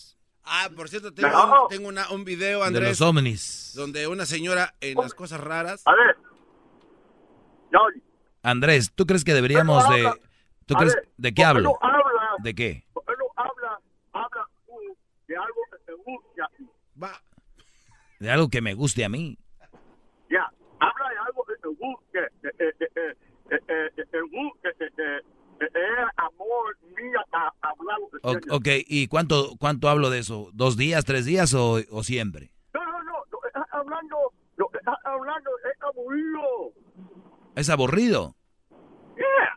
Ah, 0.44 0.68
por 0.76 0.88
cierto, 0.88 1.12
tengo, 1.14 1.28
No. 1.30 1.62
un, 1.64 1.68
tengo 1.68 1.88
una- 1.88 2.10
un 2.10 2.24
video, 2.24 2.60
De 2.60 2.66
Andrés, 2.66 3.00
los 3.00 3.00
ovnis. 3.00 3.72
donde 3.74 4.06
una 4.06 4.26
señora 4.26 4.74
en 4.80 4.96
las 4.98 5.14
cosas 5.14 5.40
raras. 5.40 5.82
A 5.86 5.94
ver. 5.94 6.16
Andrés, 8.42 8.92
¿tú 8.94 9.06
crees 9.06 9.24
que 9.24 9.32
deberíamos 9.32 9.88
de... 9.88 10.02
¿Tú 10.66 10.74
A 10.76 10.78
crees 10.78 10.94
ver, 10.94 11.08
de 11.16 11.28
qué 11.34 11.34
¿por 11.34 11.34
qué 11.34 11.44
hablo? 11.44 11.62
no 11.62 11.78
hablas? 11.80 12.42
¿De 12.42 12.54
qué? 12.54 12.84
¿Por 12.92 13.04
qué 13.04 13.12
no 13.18 13.24
habla, 13.42 13.78
habla 14.12 14.46
de 15.26 15.36
algo 15.36 15.60
que 15.70 15.78
te 15.86 15.92
gusta? 15.92 16.48
Va. 17.02 17.22
De 18.20 18.30
algo 18.30 18.48
que 18.48 18.60
me 18.62 18.74
guste 18.74 19.04
a 19.04 19.08
mí. 19.08 19.38
Ya, 20.30 20.50
habla 20.80 21.10
de 21.10 21.18
algo 21.18 21.44
que 21.44 21.54
te 21.56 21.68
guste. 21.68 22.18
Eh, 22.18 22.54
eh, 22.58 22.74
eh, 22.80 22.88
eh, 22.96 23.16
eh, 23.50 23.58
eh, 23.68 23.90
eh, 23.96 24.04
te 24.10 24.20
guste, 24.22 24.68
amor 26.16 26.76
mío 26.96 27.20
a 27.32 27.52
hablar. 27.62 27.98
O- 28.22 28.56
ok, 28.56 28.68
¿y 28.86 29.06
cuánto, 29.08 29.56
cuánto 29.58 29.88
hablo 29.88 30.10
de 30.10 30.20
eso? 30.20 30.50
¿Dos 30.52 30.76
días, 30.76 31.04
tres 31.04 31.24
días 31.24 31.52
o, 31.54 31.80
o 31.90 32.02
siempre? 32.02 32.50
No, 32.72 32.84
no, 32.84 32.92
no, 33.02 33.18
estás 33.46 33.64
hablando, 33.72 34.16
que 34.72 34.78
estás 34.78 34.96
hablando 35.04 35.50
es 35.72 35.82
aburrido. 35.82 36.72
Es 37.56 37.70
aburrido. 37.70 38.34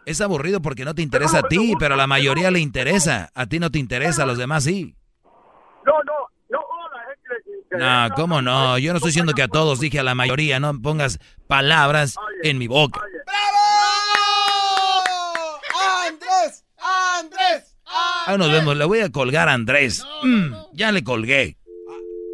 Es 0.06 0.22
aburrido 0.22 0.62
porque 0.62 0.86
no 0.86 0.96
te 0.96 1.02
interesa 1.02 1.40
a 1.40 1.44
ti, 1.44 1.74
pero 1.80 1.96
a 1.96 1.98
la 1.98 2.08
mayoría 2.08 2.50
le 2.52 2.60
interesa. 2.60 3.30
A 3.34 3.46
ti 3.48 3.60
no 3.60 3.72
te 3.72 3.80
interesa, 3.80 4.24
a 4.24 4.26
los 4.26 4.38
demás 4.38 4.64
sí. 4.64 4.96
No, 5.86 5.94
no, 6.04 6.14
no, 6.50 6.60
a 6.60 6.98
la 6.98 7.04
gente 7.06 7.50
le 7.50 7.58
interesa. 7.58 8.08
No, 8.10 8.16
¿cómo 8.16 8.42
no? 8.42 8.78
Yo 8.78 8.94
no 8.94 8.98
estoy 8.98 9.10
diciendo 9.10 9.34
que 9.34 9.42
a 9.44 9.48
todos, 9.50 9.80
dije 9.82 10.00
a 10.00 10.04
la 10.04 10.16
mayoría, 10.16 10.60
no 10.62 10.80
pongas 10.82 11.20
palabras 11.48 12.16
en 12.44 12.58
mi 12.58 12.68
boca. 12.68 13.02
¡Andrés! 16.08 16.64
¡Andrés! 16.78 17.76
Ahí 18.28 18.38
nos 18.38 18.52
vemos, 18.52 18.76
le 18.76 18.84
voy 18.84 19.00
a 19.00 19.10
colgar 19.10 19.48
a 19.48 19.54
Andrés. 19.54 20.06
Mm, 20.22 20.52
ya 20.74 20.92
le 20.92 21.02
colgué. 21.02 21.56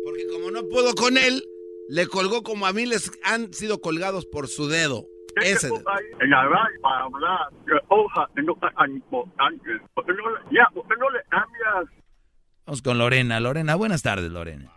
Porque 0.04 0.26
como 0.26 0.50
no 0.50 0.68
puedo 0.68 0.96
con 0.96 1.18
él, 1.18 1.44
le 1.88 2.08
colgó 2.08 2.42
como 2.42 2.66
a 2.66 2.74
mí 2.74 2.88
les 2.88 3.12
han 3.24 3.54
sido 3.54 3.80
colgados 3.80 4.26
por 4.26 4.48
su 4.48 4.68
dedo. 4.68 5.06
Ese 5.36 5.68
dedo. 5.68 5.84
En 6.20 6.32
la 6.32 6.46
radio 6.46 6.82
para 6.82 7.04
hablar 7.04 7.50
que 8.34 8.42
no 8.42 8.56
tan 8.56 8.92
importantes. 8.92 9.82
¿Por 9.94 10.04
qué 10.08 10.14
no 10.14 10.32
le, 10.32 10.40
ya, 10.50 10.68
¿por 10.74 10.88
qué 10.88 10.96
no 11.00 11.12
le 11.12 11.20
cambias? 11.30 11.96
Vamos 12.66 12.82
con 12.82 12.98
Lorena. 12.98 13.40
Lorena, 13.40 13.76
buenas 13.76 14.02
tardes, 14.02 14.32
Lorena. 14.32 14.72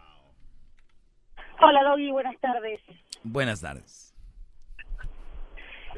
Hola, 1.62 1.82
Doggy, 1.82 2.10
buenas 2.10 2.38
tardes. 2.40 2.78
Buenas 3.22 3.62
tardes. 3.62 4.05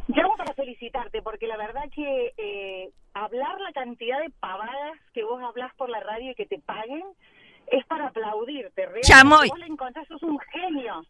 Llamo 0.08 0.36
para 0.36 0.54
felicitarte 0.54 1.20
porque 1.22 1.46
la 1.46 1.56
verdad 1.56 1.84
que 1.94 2.32
eh, 2.36 2.90
hablar 3.14 3.60
la 3.60 3.72
cantidad 3.72 4.18
de 4.20 4.30
pavadas 4.40 4.98
que 5.12 5.22
vos 5.22 5.40
hablas 5.42 5.74
por 5.76 5.90
la 5.90 6.00
radio 6.00 6.30
y 6.32 6.34
que 6.34 6.46
te 6.46 6.58
paguen 6.60 7.04
es 7.70 7.84
para 7.86 8.06
aplaudirte. 8.08 8.82
Realmente, 8.82 9.06
Chamoy. 9.08 9.48
Vos 9.50 9.58
le 9.58 9.66
encontrás, 9.66 10.08
sos 10.08 10.22
un 10.22 10.38
genio. 10.38 11.02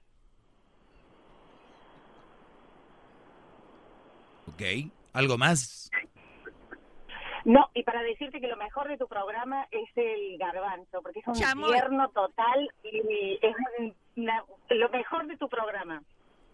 Ok. 4.48 4.62
¿Algo 5.12 5.38
más? 5.38 5.90
No, 7.44 7.70
y 7.74 7.82
para 7.84 8.02
decirte 8.02 8.40
que 8.40 8.48
lo 8.48 8.56
mejor 8.56 8.88
de 8.88 8.98
tu 8.98 9.06
programa 9.06 9.66
es 9.70 9.88
el 9.96 10.36
garbanzo, 10.38 11.00
porque 11.02 11.20
es 11.20 11.26
un 11.28 11.34
Chamoy. 11.34 11.70
tierno 11.72 12.08
total 12.10 12.68
y 12.82 13.38
es 13.40 13.54
un- 13.78 13.94
una- 14.16 14.44
lo 14.70 14.88
mejor 14.90 15.26
de 15.26 15.36
tu 15.36 15.48
programa. 15.48 16.02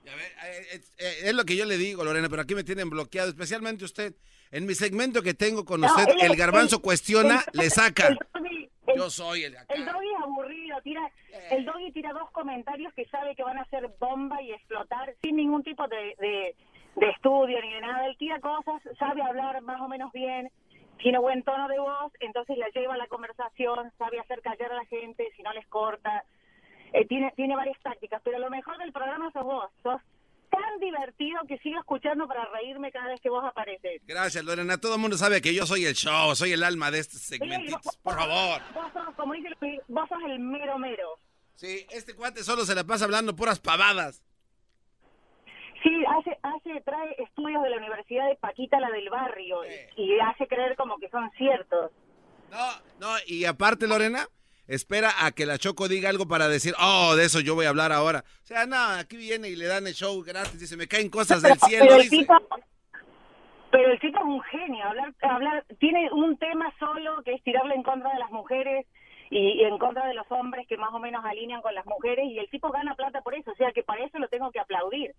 Eh, 0.07 0.81
es 1.25 1.35
lo 1.35 1.45
que 1.45 1.57
yo 1.57 1.65
le 1.65 1.77
digo, 1.77 2.05
Lorena, 2.05 2.29
pero 2.29 2.43
aquí 2.43 2.55
me 2.55 2.65
tienen 2.65 2.91
bloqueado, 2.91 3.29
especialmente 3.31 3.85
usted. 3.85 4.15
En 4.51 4.67
mi 4.67 4.75
segmento 4.75 5.23
que 5.23 5.35
tengo 5.35 5.65
con 5.65 5.83
usted, 5.85 6.05
el 6.21 6.37
garbanzo 6.37 6.81
cuestiona, 6.81 7.45
el- 7.53 7.61
le 7.61 7.71
saca. 7.71 8.11
doggy- 8.11 8.71
Yo 8.97 9.11
soy 9.11 9.45
el 9.45 9.57
El 9.71 9.85
doggy 9.87 10.09
es 10.09 10.23
aburrido, 10.23 10.81
tira, 10.83 11.11
el 11.51 11.65
doggy 11.65 11.91
tira 11.93 12.13
dos 12.13 12.31
comentarios 12.31 12.93
que 12.95 13.07
sabe 13.07 13.35
que 13.35 13.43
van 13.43 13.59
a 13.59 13.65
ser 13.67 13.89
bomba 13.99 14.41
y 14.43 14.53
explotar 14.53 15.15
sin 15.23 15.37
ningún 15.37 15.63
tipo 15.65 15.89
de, 15.89 16.15
de, 16.21 16.55
de 16.97 17.11
estudio 17.11 17.61
ni 17.63 17.73
de 17.73 17.81
nada. 17.81 18.07
Él 18.07 18.17
tira 18.19 18.39
cosas, 18.41 18.81
sabe 18.99 19.23
hablar 19.23 19.61
más 19.63 19.81
o 19.81 19.89
menos 19.89 20.13
bien, 20.13 20.51
tiene 20.99 21.19
buen 21.19 21.43
tono 21.43 21.67
de 21.67 21.79
voz, 21.79 22.13
entonces 22.21 22.57
la 22.59 22.69
lleva 22.69 22.95
a 22.95 22.99
la 22.99 23.09
conversación, 23.09 23.91
sabe 23.99 24.21
hacer 24.21 24.41
callar 24.43 24.71
a 24.73 24.77
la 24.77 24.85
gente 24.87 25.29
si 25.37 25.43
no 25.43 25.53
les 25.55 25.67
corta. 25.67 26.25
Eh, 26.95 27.05
tiene, 27.09 27.33
tiene 27.35 27.57
varias 27.57 27.77
tácticas, 27.83 28.23
pero 28.25 28.39
lo 28.39 28.49
mejor 28.51 28.79
del 28.79 28.93
programa 28.93 29.31
sos 29.33 29.43
vos. 29.43 29.69
Sos 29.83 30.01
tan 30.49 30.79
divertido 30.79 31.41
que 31.49 31.59
sigo 31.59 31.81
escuchando 31.81 32.29
para 32.29 32.45
reírme 32.53 32.93
cada 32.93 33.09
vez 33.09 33.21
que 33.21 33.29
vos 33.29 33.45
apareces. 33.45 34.01
Gracias, 34.07 34.45
Lorena. 34.45 34.79
Todo 34.79 34.95
el 34.95 35.01
mundo 35.01 35.17
sabe 35.17 35.43
que 35.43 35.53
yo 35.53 35.67
soy 35.67 35.85
el 35.87 35.95
show, 35.95 36.33
soy 36.37 36.53
el 36.53 36.63
alma 36.63 36.93
de 36.93 37.01
este 37.01 37.19
segmentito. 37.19 37.81
Por 38.01 38.15
favor. 38.15 38.63
Vos 38.73 38.93
sos, 38.93 39.15
como 39.17 39.35
dice 39.35 39.49
vos 39.89 40.09
sos 40.09 40.19
el 40.25 40.39
mero 40.39 40.79
mero. 40.79 41.19
Sí, 41.57 41.85
este 41.91 42.15
cuate 42.15 42.45
solo 42.45 42.65
se 42.65 42.77
la 42.77 42.85
pasa 42.85 43.05
hablando 43.07 43.35
puras 43.35 43.59
pavadas. 43.59 44.23
Sí, 45.83 46.05
hace, 46.17 46.39
hace, 46.43 46.81
trae 46.83 47.17
estudios 47.19 47.63
de 47.63 47.71
la 47.71 47.77
Universidad 47.77 48.29
de 48.29 48.37
Paquita, 48.37 48.79
la 48.79 48.91
del 48.91 49.11
barrio, 49.11 49.65
y, 49.67 50.03
y 50.03 50.21
hace 50.21 50.47
creer 50.47 50.77
como 50.77 50.97
que 50.99 51.11
son 51.11 51.29
ciertos. 51.33 51.91
No, 53.01 53.09
y 53.27 53.45
aparte, 53.45 53.89
Lorena, 53.89 54.29
espera 54.67 55.11
a 55.25 55.33
que 55.33 55.47
la 55.47 55.59
Choco 55.59 55.89
diga 55.89 56.09
algo 56.09 56.27
para 56.27 56.49
decir, 56.49 56.75
oh, 56.81 57.15
de 57.17 57.25
eso 57.25 57.41
yo 57.41 57.55
voy 57.55 57.67
a 57.67 57.71
hablar 57.71 57.93
ahora. 57.93 58.25
O 58.43 58.47
sea, 58.47 58.67
no, 58.67 58.77
aquí 58.99 59.17
viene 59.17 59.49
y 59.49 59.57
le 59.57 59.67
dan 59.67 59.87
el 59.87 59.95
show 59.95 60.23
gratis, 60.23 60.59
dice, 60.59 60.77
me 60.77 60.89
caen 60.89 61.11
cosas 61.11 61.43
del 61.43 61.59
cielo, 61.59 61.87
pero 61.89 61.97
el 61.97 62.03
dice. 62.03 62.17
tipo, 62.19 62.35
pero 63.71 63.91
el 63.91 64.01
tipo 64.01 64.19
es 64.19 64.25
un 64.25 64.43
genio, 64.43 64.85
hablar, 64.85 65.15
hablar, 65.23 65.65
tiene 65.79 66.11
un 66.13 66.37
tema 66.39 66.73
solo 66.79 67.23
que 67.25 67.33
es 67.35 67.43
tirarle 67.43 67.75
en 67.75 67.83
contra 67.83 68.13
de 68.13 68.19
las 68.19 68.31
mujeres 68.31 68.87
y, 69.31 69.61
y 69.61 69.65
en 69.65 69.79
contra 69.79 70.07
de 70.07 70.15
los 70.15 70.27
hombres 70.31 70.67
que 70.69 70.77
más 70.77 70.93
o 70.93 70.99
menos 71.01 71.25
alinean 71.25 71.61
con 71.63 71.75
las 71.75 71.87
mujeres 71.87 72.27
y 72.27 72.39
el 72.39 72.49
tipo 72.51 72.71
gana 72.71 72.95
plata 72.95 73.21
por 73.23 73.35
eso, 73.35 73.51
o 73.51 73.57
sea 73.57 73.73
que 73.73 73.83
para 73.83 74.05
eso 74.05 74.19
lo 74.19 74.29
tengo 74.29 74.51
que 74.53 74.61
aplaudir. 74.61 75.15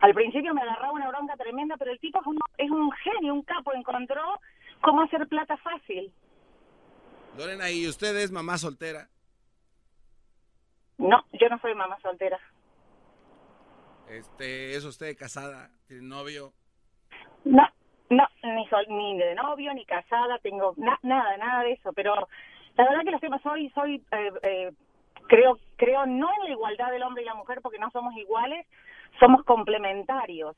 Al 0.00 0.14
principio 0.14 0.54
me 0.54 0.62
agarraba 0.62 0.92
una 0.92 1.08
bronca 1.08 1.36
tremenda, 1.36 1.76
pero 1.76 1.90
el 1.90 1.98
tipo 1.98 2.20
es 2.20 2.26
un, 2.26 2.38
es 2.56 2.70
un 2.70 2.90
genio, 2.92 3.34
un 3.34 3.42
capo, 3.42 3.74
encontró 3.74 4.22
cómo 4.80 5.02
hacer 5.02 5.26
plata 5.26 5.56
fácil. 5.56 6.12
Lorena, 7.38 7.70
¿y 7.70 7.86
usted 7.86 8.16
es 8.16 8.32
mamá 8.32 8.58
soltera? 8.58 9.08
No, 10.98 11.24
yo 11.40 11.48
no 11.48 11.58
soy 11.60 11.72
mamá 11.72 11.96
soltera. 12.02 12.36
Este, 14.08 14.74
¿es 14.74 14.84
usted 14.84 15.16
casada? 15.16 15.70
¿Tiene 15.86 16.02
novio? 16.02 16.52
No, 17.44 17.62
no, 18.10 18.26
ni 18.42 18.66
sol, 18.66 18.84
ni 18.88 19.16
de 19.18 19.36
novio, 19.36 19.72
ni 19.72 19.84
casada, 19.84 20.38
tengo 20.38 20.74
na- 20.78 20.98
nada, 21.02 21.36
nada 21.36 21.62
de 21.62 21.74
eso, 21.74 21.92
pero 21.92 22.14
la 22.76 22.84
verdad 22.88 23.04
que 23.04 23.10
los 23.12 23.20
temas 23.20 23.40
soy, 23.42 23.70
soy, 23.70 24.04
eh, 24.10 24.32
eh, 24.42 24.72
creo, 25.28 25.58
creo 25.76 26.06
no 26.06 26.28
en 26.38 26.44
la 26.44 26.50
igualdad 26.50 26.90
del 26.90 27.04
hombre 27.04 27.22
y 27.22 27.26
la 27.26 27.34
mujer 27.34 27.60
porque 27.62 27.78
no 27.78 27.88
somos 27.92 28.16
iguales, 28.16 28.66
somos 29.20 29.44
complementarios. 29.44 30.56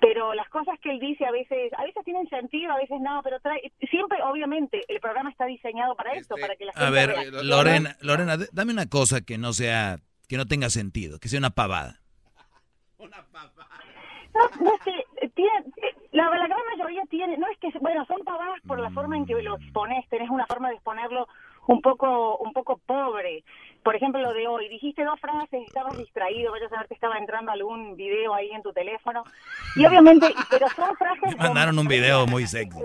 Pero 0.00 0.32
las 0.34 0.48
cosas 0.48 0.78
que 0.80 0.90
él 0.90 1.00
dice 1.00 1.26
a 1.26 1.30
veces, 1.32 1.72
a 1.76 1.82
veces 1.82 2.04
tienen 2.04 2.28
sentido, 2.28 2.72
a 2.72 2.76
veces 2.76 3.00
no, 3.00 3.20
pero 3.22 3.40
trae, 3.40 3.72
siempre, 3.90 4.22
obviamente, 4.22 4.82
el 4.88 5.00
programa 5.00 5.30
está 5.30 5.46
diseñado 5.46 5.96
para 5.96 6.12
esto, 6.12 6.36
para 6.40 6.54
que 6.54 6.66
la 6.66 6.72
gente 6.72 6.86
A 6.86 6.90
ver, 6.90 7.08
reaccione. 7.10 7.44
Lorena, 7.44 7.96
Lorena, 8.00 8.36
dame 8.52 8.72
una 8.72 8.88
cosa 8.88 9.22
que 9.22 9.38
no 9.38 9.52
sea, 9.52 9.98
que 10.28 10.36
no 10.36 10.46
tenga 10.46 10.70
sentido, 10.70 11.18
que 11.18 11.28
sea 11.28 11.38
una 11.40 11.50
pavada. 11.50 12.00
No, 12.98 14.64
no 14.64 14.74
es 14.74 14.80
que 14.82 15.28
tiene, 15.30 15.64
la, 16.12 16.30
la 16.30 16.46
gran 16.46 16.60
mayoría 16.76 17.02
tiene, 17.10 17.36
no 17.38 17.46
es 17.48 17.58
que, 17.58 17.76
bueno, 17.80 18.04
son 18.06 18.22
pavadas 18.24 18.60
por 18.66 18.78
la 18.78 18.90
forma 18.90 19.16
en 19.16 19.26
que 19.26 19.34
lo 19.42 19.56
expones, 19.56 20.08
tenés 20.08 20.30
una 20.30 20.46
forma 20.46 20.68
de 20.68 20.74
exponerlo 20.74 21.26
un 21.68 21.80
poco, 21.80 22.38
un 22.38 22.52
poco 22.52 22.78
pobre. 22.86 23.44
Por 23.88 23.96
ejemplo, 23.96 24.20
lo 24.20 24.34
de 24.34 24.46
hoy, 24.46 24.68
dijiste 24.68 25.02
dos 25.02 25.18
frases, 25.18 25.62
estabas 25.66 25.96
distraído, 25.96 26.52
vaya 26.52 26.66
a 26.66 26.68
saber 26.68 26.88
que 26.88 26.92
estaba 26.92 27.16
entrando 27.16 27.52
algún 27.52 27.96
video 27.96 28.34
ahí 28.34 28.50
en 28.50 28.62
tu 28.62 28.70
teléfono. 28.70 29.24
Y 29.76 29.86
obviamente, 29.86 30.26
pero 30.50 30.68
son 30.76 30.94
frases... 30.94 31.34
Me 31.38 31.44
mandaron 31.44 31.78
un 31.78 31.88
video 31.88 32.26
muy 32.26 32.46
sexy. 32.46 32.78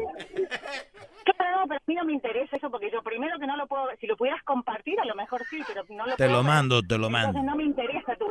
Claro, 1.26 1.60
no, 1.60 1.68
pero 1.68 1.76
a 1.78 1.84
mí 1.88 1.96
no 1.96 2.06
me 2.06 2.14
interesa 2.14 2.56
eso 2.56 2.72
porque 2.72 2.90
yo 2.90 3.04
primero 3.04 3.38
que 3.38 3.46
no 3.46 3.58
lo 3.58 3.68
puedo, 3.68 3.84
si 4.00 4.08
lo 4.08 4.16
pudieras 4.16 4.42
compartir 4.44 4.98
a 4.98 5.04
lo 5.04 5.14
mejor 5.16 5.42
sí, 5.50 5.60
pero 5.68 5.84
no 5.90 6.06
lo 6.08 6.12
Te 6.16 6.24
puedo 6.24 6.30
lo 6.32 6.38
ver. 6.38 6.46
mando, 6.46 6.82
te 6.82 6.98
lo 6.98 7.08
Entonces 7.08 7.34
mando. 7.34 7.44
no 7.52 7.56
me 7.58 7.64
interesa 7.64 8.16
tu 8.16 8.26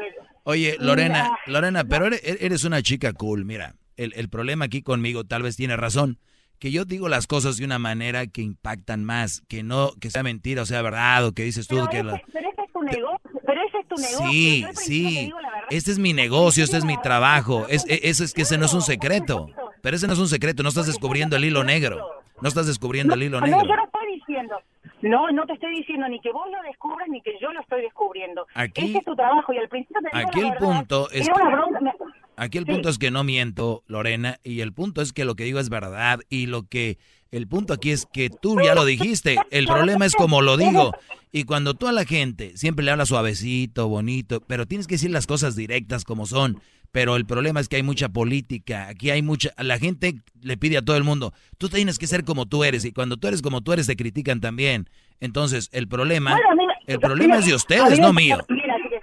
Oye, 0.44 0.70
Mira, 0.72 0.82
Lorena, 0.82 1.38
Lorena, 1.48 1.84
pero 1.84 2.06
eres, 2.06 2.22
eres 2.24 2.64
una 2.64 2.80
chica 2.80 3.12
cool, 3.12 3.44
mira. 3.44 3.74
El, 3.98 4.14
el 4.16 4.30
problema 4.30 4.64
aquí 4.64 4.80
conmigo, 4.80 5.24
tal 5.24 5.42
vez 5.42 5.56
tiene 5.56 5.76
razón, 5.76 6.16
que 6.62 6.70
yo 6.70 6.84
digo 6.84 7.08
las 7.08 7.26
cosas 7.26 7.56
de 7.56 7.64
una 7.64 7.80
manera 7.80 8.28
que 8.28 8.40
impactan 8.40 9.04
más, 9.04 9.42
que 9.48 9.64
no, 9.64 9.90
que 10.00 10.10
sea 10.10 10.22
mentira 10.22 10.62
o 10.62 10.64
sea 10.64 10.80
verdad, 10.80 11.26
o 11.26 11.32
que 11.32 11.42
dices 11.42 11.66
tú 11.66 11.74
Pero 11.74 11.88
que... 11.88 11.96
ese, 11.98 12.04
la- 12.04 12.22
pero 12.32 12.48
ese 12.50 12.62
es 12.62 12.72
tu 12.72 12.82
negocio, 12.82 13.30
pero 13.44 13.60
ese 13.66 13.78
es 13.80 13.88
tu 13.88 13.96
negocio. 13.96 14.30
Sí, 14.30 14.64
sí. 14.76 15.32
Este 15.70 15.90
es 15.90 15.98
mi 15.98 16.12
negocio, 16.12 16.62
este 16.62 16.76
es 16.76 16.84
mi 16.84 16.96
trabajo. 17.02 17.66
Es, 17.68 17.84
e- 17.88 18.08
eso 18.08 18.22
es 18.22 18.32
que 18.32 18.42
ese 18.42 18.58
no 18.58 18.66
es 18.66 18.74
un 18.74 18.82
secreto. 18.82 19.48
Pero 19.80 19.96
ese 19.96 20.06
no 20.06 20.12
es 20.12 20.20
un 20.20 20.28
secreto, 20.28 20.62
no 20.62 20.68
estás 20.68 20.86
descubriendo 20.86 21.34
el 21.34 21.44
hilo 21.44 21.64
negro. 21.64 22.06
No 22.40 22.48
estás 22.48 22.68
descubriendo 22.68 23.14
el 23.14 23.24
hilo 23.24 23.40
No, 23.40 23.46
negro. 23.46 23.62
yo 23.66 23.74
no 23.74 23.84
estoy 23.84 24.14
diciendo. 24.14 24.56
No, 25.02 25.30
no 25.32 25.44
te 25.46 25.54
estoy 25.54 25.74
diciendo 25.78 26.06
ni 26.08 26.20
que 26.20 26.30
vos 26.30 26.46
lo 26.48 26.62
descubras 26.62 27.08
ni 27.08 27.20
que 27.22 27.32
yo 27.40 27.52
lo 27.52 27.60
estoy 27.60 27.82
descubriendo. 27.82 28.46
Aquí- 28.54 28.84
Ese 28.90 28.98
es 28.98 29.04
tu 29.04 29.16
trabajo 29.16 29.52
y 29.52 29.58
al 29.58 29.68
principio 29.68 30.00
te 30.00 30.16
digo 30.16 30.28
aquí 30.28 30.40
el 30.40 30.50
verdad, 30.50 30.58
punto 30.60 31.10
es 31.10 31.26
era 31.26 31.34
una 31.34 31.44
que- 31.50 31.56
bronca, 31.56 31.80
me- 31.80 31.92
Aquí 32.36 32.58
el 32.58 32.64
Sí. 32.64 32.72
punto 32.72 32.88
es 32.88 32.98
que 32.98 33.10
no 33.10 33.24
miento, 33.24 33.82
Lorena, 33.86 34.38
y 34.42 34.60
el 34.60 34.72
punto 34.72 35.02
es 35.02 35.12
que 35.12 35.24
lo 35.24 35.34
que 35.36 35.44
digo 35.44 35.58
es 35.60 35.68
verdad 35.68 36.20
y 36.30 36.46
lo 36.46 36.66
que 36.66 36.98
el 37.30 37.46
punto 37.48 37.72
aquí 37.72 37.90
es 37.90 38.06
que 38.12 38.28
tú 38.30 38.58
ya 38.62 38.74
lo 38.74 38.84
dijiste, 38.84 39.36
el 39.50 39.66
problema 39.66 40.04
es 40.06 40.14
como 40.14 40.42
lo 40.42 40.56
digo. 40.56 40.92
Y 41.30 41.44
cuando 41.44 41.72
tú 41.74 41.88
a 41.88 41.92
la 41.92 42.04
gente 42.04 42.56
siempre 42.56 42.84
le 42.84 42.90
hablas 42.90 43.08
suavecito, 43.08 43.88
bonito, 43.88 44.40
pero 44.46 44.66
tienes 44.66 44.86
que 44.86 44.94
decir 44.96 45.10
las 45.10 45.26
cosas 45.26 45.56
directas 45.56 46.04
como 46.04 46.26
son. 46.26 46.60
Pero 46.90 47.16
el 47.16 47.24
problema 47.24 47.58
es 47.60 47.68
que 47.70 47.76
hay 47.76 47.82
mucha 47.82 48.10
política, 48.10 48.88
aquí 48.88 49.08
hay 49.08 49.22
mucha, 49.22 49.50
la 49.56 49.78
gente 49.78 50.16
le 50.42 50.58
pide 50.58 50.76
a 50.76 50.82
todo 50.82 50.96
el 50.98 51.04
mundo, 51.04 51.32
tú 51.56 51.70
tienes 51.70 51.98
que 51.98 52.06
ser 52.06 52.22
como 52.24 52.44
tú 52.46 52.64
eres 52.64 52.84
y 52.84 52.92
cuando 52.92 53.16
tú 53.16 53.28
eres 53.28 53.40
como 53.40 53.62
tú 53.62 53.72
eres 53.72 53.86
te 53.86 53.96
critican 53.96 54.40
también. 54.42 54.90
Entonces, 55.18 55.70
el 55.72 55.88
problema, 55.88 56.38
el 56.86 56.98
problema 57.00 57.36
es 57.38 57.46
de 57.46 57.54
ustedes, 57.54 57.98
no 57.98 58.12
mío. 58.12 58.36
mira, 58.50 58.76
mira, 58.76 59.00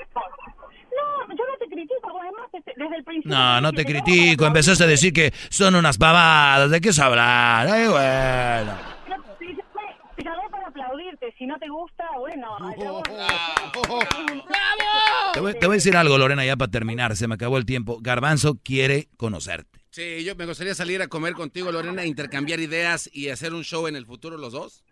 No, 0.91 1.35
yo 1.35 1.43
no 1.47 1.57
te 1.57 1.65
critico, 1.67 2.11
vos 2.11 2.21
además 2.21 2.49
desde, 2.79 2.95
el 2.97 3.03
principio. 3.03 3.37
No, 3.37 3.61
no 3.61 3.71
te 3.73 3.85
critico. 3.85 4.45
Empezaste 4.45 4.83
a 4.83 4.87
decir 4.87 5.13
que 5.13 5.31
son 5.49 5.75
unas 5.75 5.97
pavadas. 5.97 6.71
¿De 6.71 6.81
qué 6.81 6.89
es 6.89 6.99
hablar? 6.99 7.67
Ay, 7.67 7.87
bueno. 7.87 8.73
No, 9.07 9.23
te 9.37 9.45
llamé- 10.23 10.49
para 10.51 10.67
aplaudirte, 10.67 11.33
si 11.37 11.45
no 11.45 11.57
te 11.59 11.67
gusta, 11.69 12.05
bueno, 12.17 12.55
allá 12.57 12.91
vos. 12.91 13.03
Te 15.33 15.39
voy, 15.39 15.53
te 15.53 15.65
voy 15.67 15.73
a 15.75 15.77
decir 15.77 15.95
algo, 15.95 16.17
Lorena, 16.17 16.43
ya 16.45 16.55
para 16.57 16.71
terminar. 16.71 17.15
Se 17.15 17.27
me 17.27 17.35
acabó 17.35 17.57
el 17.57 17.65
tiempo. 17.65 17.99
Garbanzo 18.01 18.57
quiere 18.63 19.07
conocerte. 19.17 19.79
Sí, 19.91 20.23
yo 20.23 20.35
me 20.35 20.45
gustaría 20.45 20.75
salir 20.75 21.01
a 21.01 21.07
comer 21.07 21.33
contigo, 21.33 21.71
Lorena, 21.71 22.05
intercambiar 22.05 22.59
ideas 22.59 23.09
y 23.11 23.29
hacer 23.29 23.53
un 23.53 23.63
show 23.63 23.87
en 23.87 23.95
el 23.95 24.05
futuro 24.05 24.37
los 24.37 24.53
dos. 24.53 24.83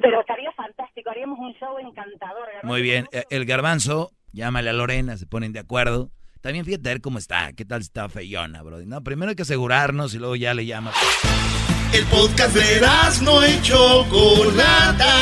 Pero 0.00 0.20
estaría 0.20 0.52
fantástico, 0.52 1.10
haríamos 1.10 1.38
un 1.38 1.52
show 1.54 1.76
encantador. 1.78 2.46
¿verdad? 2.46 2.62
Muy 2.62 2.82
bien. 2.82 3.08
Eh, 3.12 3.24
El 3.30 3.44
garbanzo, 3.44 4.10
llámale 4.32 4.70
a 4.70 4.72
Lorena, 4.72 5.16
se 5.16 5.26
ponen 5.26 5.52
de 5.52 5.58
acuerdo. 5.60 6.10
También 6.40 6.64
fíjate 6.64 6.88
a 6.88 6.92
ver 6.92 7.00
cómo 7.00 7.18
está. 7.18 7.52
¿Qué 7.52 7.64
tal 7.64 7.82
está 7.82 8.08
feyona, 8.08 8.62
bro? 8.62 8.80
No, 8.86 9.02
primero 9.02 9.30
hay 9.30 9.36
que 9.36 9.42
asegurarnos 9.42 10.14
y 10.14 10.18
luego 10.18 10.36
ya 10.36 10.54
le 10.54 10.64
llamas. 10.64 10.94
El 11.92 12.04
podcast 12.06 12.54
de 12.54 12.80
no 13.22 13.46
y 13.46 13.60
Chocolata. 13.62 15.12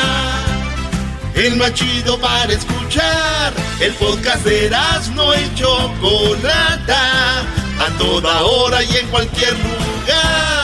El 1.35 1.57
más 1.57 1.73
chido 1.73 2.19
para 2.19 2.53
escuchar. 2.53 3.53
El 3.81 3.93
podcast 3.93 4.45
de 4.45 4.71
no 5.15 5.33
y 5.35 5.55
Chocolata. 5.55 7.41
A 7.41 7.97
toda 7.97 8.43
hora 8.43 8.83
y 8.83 8.95
en 8.97 9.07
cualquier 9.07 9.53
lugar. 9.53 10.58